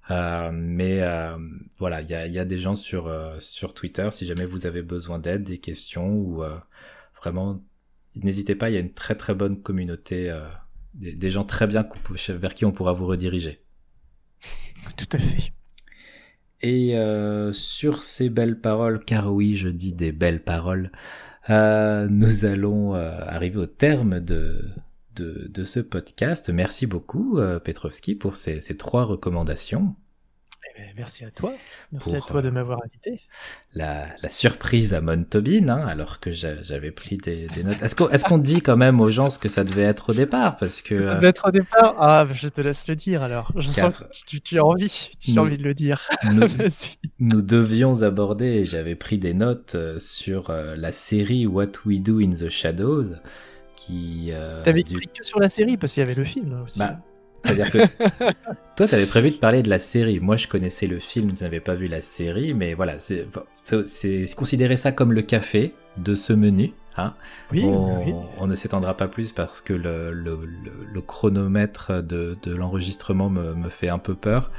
Euh, 0.09 0.51
mais 0.53 1.01
euh, 1.01 1.37
voilà, 1.77 2.01
il 2.01 2.09
y 2.09 2.13
a, 2.15 2.27
y 2.27 2.39
a 2.39 2.45
des 2.45 2.59
gens 2.59 2.75
sur, 2.75 3.07
euh, 3.07 3.39
sur 3.39 3.73
Twitter, 3.73 4.09
si 4.11 4.25
jamais 4.25 4.45
vous 4.45 4.65
avez 4.65 4.81
besoin 4.81 5.19
d'aide, 5.19 5.43
des 5.43 5.59
questions, 5.59 6.13
ou 6.13 6.43
vraiment, 7.17 7.63
n'hésitez 8.15 8.55
pas, 8.55 8.69
il 8.69 8.73
y 8.73 8.77
a 8.77 8.79
une 8.81 8.93
très 8.93 9.15
très 9.15 9.35
bonne 9.35 9.61
communauté, 9.61 10.35
des, 10.93 11.13
des 11.13 11.31
gens 11.31 11.45
très 11.45 11.67
bien 11.67 11.87
vers 12.29 12.55
qui 12.55 12.65
on 12.65 12.71
pourra 12.71 12.93
vous 12.93 13.05
rediriger. 13.05 13.63
Tout 14.97 15.07
à 15.13 15.19
fait. 15.19 15.53
Et 16.61 16.97
euh, 16.97 17.51
sur 17.53 18.03
ces 18.03 18.29
belles 18.29 18.59
paroles, 18.59 19.03
car 19.03 19.33
oui, 19.33 19.55
je 19.55 19.69
dis 19.69 19.93
des 19.93 20.11
belles 20.11 20.43
paroles, 20.43 20.91
euh, 21.49 22.07
nous 22.09 22.45
allons 22.45 22.95
euh, 22.95 23.11
arriver 23.25 23.57
au 23.57 23.65
terme 23.65 24.19
de, 24.19 24.69
de, 25.15 25.63
ce 25.63 25.79
podcast. 25.79 26.49
Merci 26.49 26.85
beaucoup, 26.87 27.39
Petrovski, 27.63 28.15
pour 28.15 28.35
ces, 28.35 28.61
ces 28.61 28.77
trois 28.77 29.05
recommandations. 29.05 29.95
Eh 30.63 30.79
ben, 30.79 30.93
merci 30.97 31.25
à 31.25 31.31
toi. 31.31 31.53
Merci 31.91 32.15
à 32.15 32.21
toi 32.21 32.41
de 32.41 32.47
euh, 32.47 32.51
m'avoir 32.51 32.79
invité. 32.85 33.19
la, 33.73 34.05
la 34.21 34.29
surprise 34.29 34.93
à 34.93 35.01
Montobin, 35.01 35.69
hein, 35.69 35.87
alors 35.87 36.19
que 36.19 36.31
j'a- 36.31 36.61
j'avais 36.61 36.91
pris 36.91 37.17
des, 37.17 37.47
des 37.47 37.63
notes. 37.63 37.81
Est-ce 37.81 38.23
qu'on 38.25 38.37
dit 38.37 38.61
quand 38.61 38.77
même 38.77 38.99
aux 39.01 39.07
gens 39.09 39.29
ce 39.29 39.39
que 39.39 39.49
ça 39.49 39.63
devait 39.63 39.81
être 39.83 40.09
au 40.11 40.13
départ? 40.13 40.57
Parce 40.57 40.81
que 40.81 40.99
Ça 41.01 41.11
euh, 41.11 41.15
devait 41.15 41.27
être 41.29 41.47
au 41.47 41.51
départ? 41.51 41.95
Ah, 41.99 42.25
bah, 42.25 42.33
je 42.33 42.47
te 42.47 42.61
laisse 42.61 42.87
le 42.87 42.95
dire 42.95 43.23
alors. 43.23 43.51
Je 43.55 43.71
Car- 43.71 43.91
sens 43.91 44.01
que 44.01 44.05
tu, 44.27 44.39
tu 44.41 44.59
as 44.59 44.65
envie. 44.65 45.09
Tu 45.19 45.37
as 45.37 45.41
envie 45.41 45.57
de 45.57 45.63
le 45.63 45.73
dire. 45.73 46.07
nous, 47.19 47.41
devions 47.41 48.03
aborder, 48.03 48.63
j'avais 48.65 48.95
pris 48.95 49.17
des 49.17 49.33
notes 49.33 49.73
euh, 49.75 49.97
sur 49.99 50.51
la 50.51 50.91
série 50.91 51.47
What 51.47 51.71
We 51.85 51.99
Do 52.01 52.19
in 52.19 52.29
the 52.29 52.49
Shadows, 52.49 53.15
qui... 53.75 54.29
euh, 54.31 54.61
T'avais 54.63 54.83
du- 54.83 54.93
écrit 54.93 55.07
que 55.07 55.23
sur 55.25 55.39
la 55.39 55.49
série 55.49 55.77
parce 55.77 55.93
qu'il 55.93 56.01
y 56.01 56.03
avait 56.03 56.13
le 56.15 56.23
film 56.23 56.61
aussi. 56.63 56.79
Bah, 56.79 56.99
C'est-à-dire 57.43 57.71
que 57.71 57.77
toi, 58.77 58.87
tu 58.87 58.95
avais 58.95 59.05
prévu 59.05 59.31
de 59.31 59.37
parler 59.37 59.61
de 59.61 59.69
la 59.69 59.79
série. 59.79 60.19
Moi, 60.19 60.37
je 60.37 60.47
connaissais 60.47 60.87
le 60.87 60.99
film, 60.99 61.31
je 61.35 61.43
n'avais 61.43 61.59
pas 61.59 61.75
vu 61.75 61.87
la 61.87 62.01
série, 62.01 62.53
mais 62.53 62.73
voilà, 62.73 62.95
c'est 62.99 63.25
considérer 64.35 64.77
ça 64.77 64.91
comme 64.91 65.13
le 65.13 65.21
café 65.21 65.73
de 65.97 66.15
ce 66.15 66.33
menu. 66.33 66.73
Hein. 66.97 67.13
oui, 67.53 67.63
on, 67.63 68.03
oui. 68.05 68.13
on 68.37 68.47
ne 68.47 68.55
s'étendra 68.55 68.95
pas 68.97 69.07
plus 69.07 69.31
parce 69.31 69.61
que 69.61 69.71
le, 69.71 70.11
le- 70.11 70.45
le- 70.45 70.85
le 70.93 71.01
chronomètre 71.01 72.03
de, 72.03 72.37
de 72.43 72.53
l'enregistrement 72.53 73.29
me, 73.29 73.53
me 73.53 73.69
fait 73.69 73.87
un 73.87 73.97
peu 73.97 74.13
peur. 74.13 74.51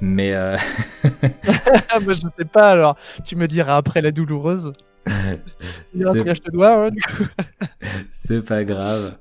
Mais 0.00 0.32
euh, 0.32 0.56
bah, 1.04 2.14
je 2.14 2.28
sais 2.36 2.44
pas 2.44 2.70
alors. 2.70 2.96
Tu 3.24 3.34
me 3.36 3.48
diras 3.48 3.76
après 3.76 4.00
la 4.00 4.12
douloureuse. 4.12 4.72
C'est 5.92 6.04
combien 6.04 6.34
je 6.34 6.40
te 6.40 6.50
dois. 6.50 6.86
hein, 6.86 6.90
pas 8.46 8.64
grave. 8.64 9.16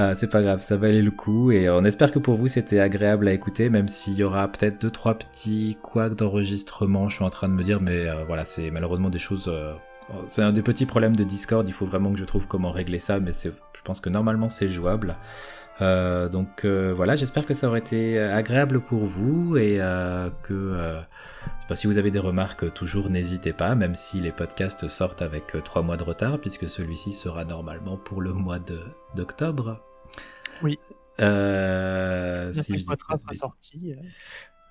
Ah, 0.00 0.14
c'est 0.14 0.28
pas 0.28 0.42
grave, 0.42 0.62
ça 0.62 0.76
valait 0.76 1.02
le 1.02 1.10
coup 1.10 1.50
et 1.50 1.68
on 1.68 1.84
espère 1.84 2.12
que 2.12 2.20
pour 2.20 2.36
vous 2.36 2.46
c'était 2.46 2.78
agréable 2.78 3.26
à 3.26 3.32
écouter, 3.32 3.68
même 3.68 3.88
s'il 3.88 4.14
y 4.14 4.22
aura 4.22 4.46
peut-être 4.46 4.80
deux 4.80 4.92
trois 4.92 5.14
petits 5.14 5.76
couacs 5.82 6.14
d'enregistrement. 6.14 7.08
Je 7.08 7.16
suis 7.16 7.24
en 7.24 7.30
train 7.30 7.48
de 7.48 7.54
me 7.54 7.64
dire, 7.64 7.80
mais 7.80 8.08
euh, 8.08 8.22
voilà, 8.24 8.44
c'est 8.44 8.70
malheureusement 8.70 9.10
des 9.10 9.18
choses. 9.18 9.48
euh, 9.48 9.72
c'est 10.26 10.42
un 10.42 10.52
des 10.52 10.62
petits 10.62 10.86
problèmes 10.86 11.16
de 11.16 11.24
Discord. 11.24 11.66
Il 11.66 11.72
faut 11.72 11.84
vraiment 11.84 12.12
que 12.12 12.18
je 12.18 12.24
trouve 12.24 12.46
comment 12.46 12.70
régler 12.70 13.00
ça, 13.00 13.18
mais 13.18 13.32
je 13.32 13.82
pense 13.82 13.98
que 14.00 14.08
normalement 14.08 14.48
c'est 14.48 14.68
jouable. 14.68 15.16
Euh, 15.80 16.28
donc 16.28 16.64
voilà, 16.64 17.16
j'espère 17.16 17.44
que 17.44 17.52
ça 17.52 17.66
aurait 17.66 17.80
été 17.80 18.20
agréable 18.20 18.80
pour 18.80 19.04
vous 19.04 19.56
et 19.56 19.80
que 20.44 21.00
si 21.74 21.88
vous 21.88 21.98
avez 21.98 22.12
des 22.12 22.20
remarques, 22.20 22.72
toujours 22.72 23.10
n'hésitez 23.10 23.52
pas, 23.52 23.74
même 23.74 23.96
si 23.96 24.20
les 24.20 24.32
podcasts 24.32 24.86
sortent 24.86 25.22
avec 25.22 25.56
trois 25.64 25.82
mois 25.82 25.96
de 25.96 26.04
retard, 26.04 26.38
puisque 26.38 26.68
celui-ci 26.68 27.12
sera 27.12 27.44
normalement 27.44 27.96
pour 27.96 28.20
le 28.20 28.32
mois 28.32 28.60
d'octobre. 29.16 29.80
Oui. 30.62 30.78
Euh, 31.20 32.52
La 32.54 32.62
si 32.62 32.74
je 32.78 32.84
dis 32.84 32.84
pas 32.84 32.96
Poitras 32.96 33.16
de 33.16 33.20
sera 33.20 33.32
bêtises. 33.32 33.40
sortie. 33.40 33.92
euh. 33.92 34.02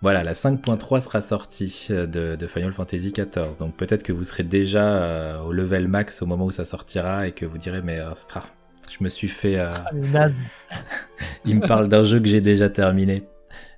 Voilà, 0.01 0.23
la 0.23 0.33
5.3 0.35 1.01
sera 1.01 1.21
sortie 1.21 1.87
euh, 1.89 2.05
de, 2.05 2.35
de 2.35 2.47
Final 2.47 2.71
Fantasy 2.73 3.11
XIV. 3.11 3.57
Donc 3.57 3.75
peut-être 3.75 4.03
que 4.03 4.13
vous 4.13 4.23
serez 4.23 4.43
déjà 4.43 4.83
euh, 4.85 5.39
au 5.41 5.51
level 5.53 5.87
max 5.87 6.21
au 6.21 6.25
moment 6.27 6.45
où 6.45 6.51
ça 6.51 6.65
sortira 6.65 7.27
et 7.27 7.31
que 7.31 7.45
vous 7.45 7.57
direz 7.57 7.81
mais 7.81 7.99
euh, 7.99 8.13
Stra, 8.15 8.43
je 8.89 9.03
me 9.03 9.09
suis 9.09 9.27
fait... 9.27 9.57
Ah, 9.57 9.85
il 11.45 11.55
me 11.59 11.67
parle 11.67 11.87
d'un 11.89 12.03
jeu 12.03 12.19
que 12.19 12.27
j'ai 12.27 12.41
déjà 12.41 12.69
terminé, 12.69 13.23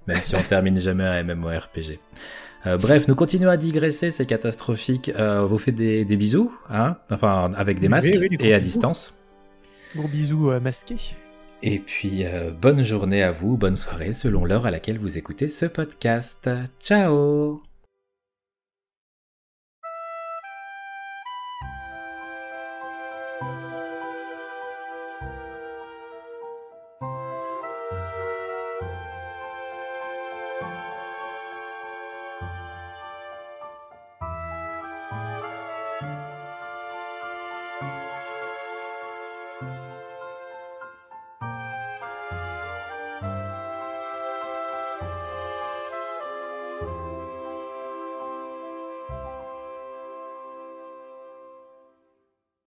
même 0.07 0.21
si 0.21 0.35
on 0.35 0.43
termine 0.43 0.77
jamais 0.77 1.05
un 1.05 1.23
MMORPG. 1.23 1.99
Euh, 2.67 2.77
bref, 2.77 3.07
nous 3.07 3.15
continuons 3.15 3.49
à 3.49 3.55
digresser, 3.55 4.11
c'est 4.11 4.25
catastrophique. 4.25 5.09
Euh, 5.17 5.43
on 5.43 5.47
vous 5.47 5.57
fait 5.57 5.71
des, 5.71 6.03
des 6.03 6.17
bisous, 6.17 6.53
hein 6.69 6.97
enfin 7.09 7.53
avec 7.55 7.79
des 7.79 7.87
masques 7.87 8.17
oui, 8.19 8.35
et 8.41 8.53
à 8.53 8.59
distance. 8.59 9.15
Gros 9.95 10.09
bisous 10.09 10.51
euh, 10.51 10.59
masqués. 10.59 10.97
Et 11.61 11.79
puis 11.79 12.25
euh, 12.25 12.51
bonne 12.51 12.83
journée 12.83 13.23
à 13.23 13.31
vous, 13.31 13.57
bonne 13.57 13.75
soirée 13.75 14.13
selon 14.13 14.45
l'heure 14.45 14.65
à 14.65 14.71
laquelle 14.71 14.97
vous 14.97 15.17
écoutez 15.17 15.47
ce 15.47 15.65
podcast. 15.65 16.49
Ciao 16.81 17.61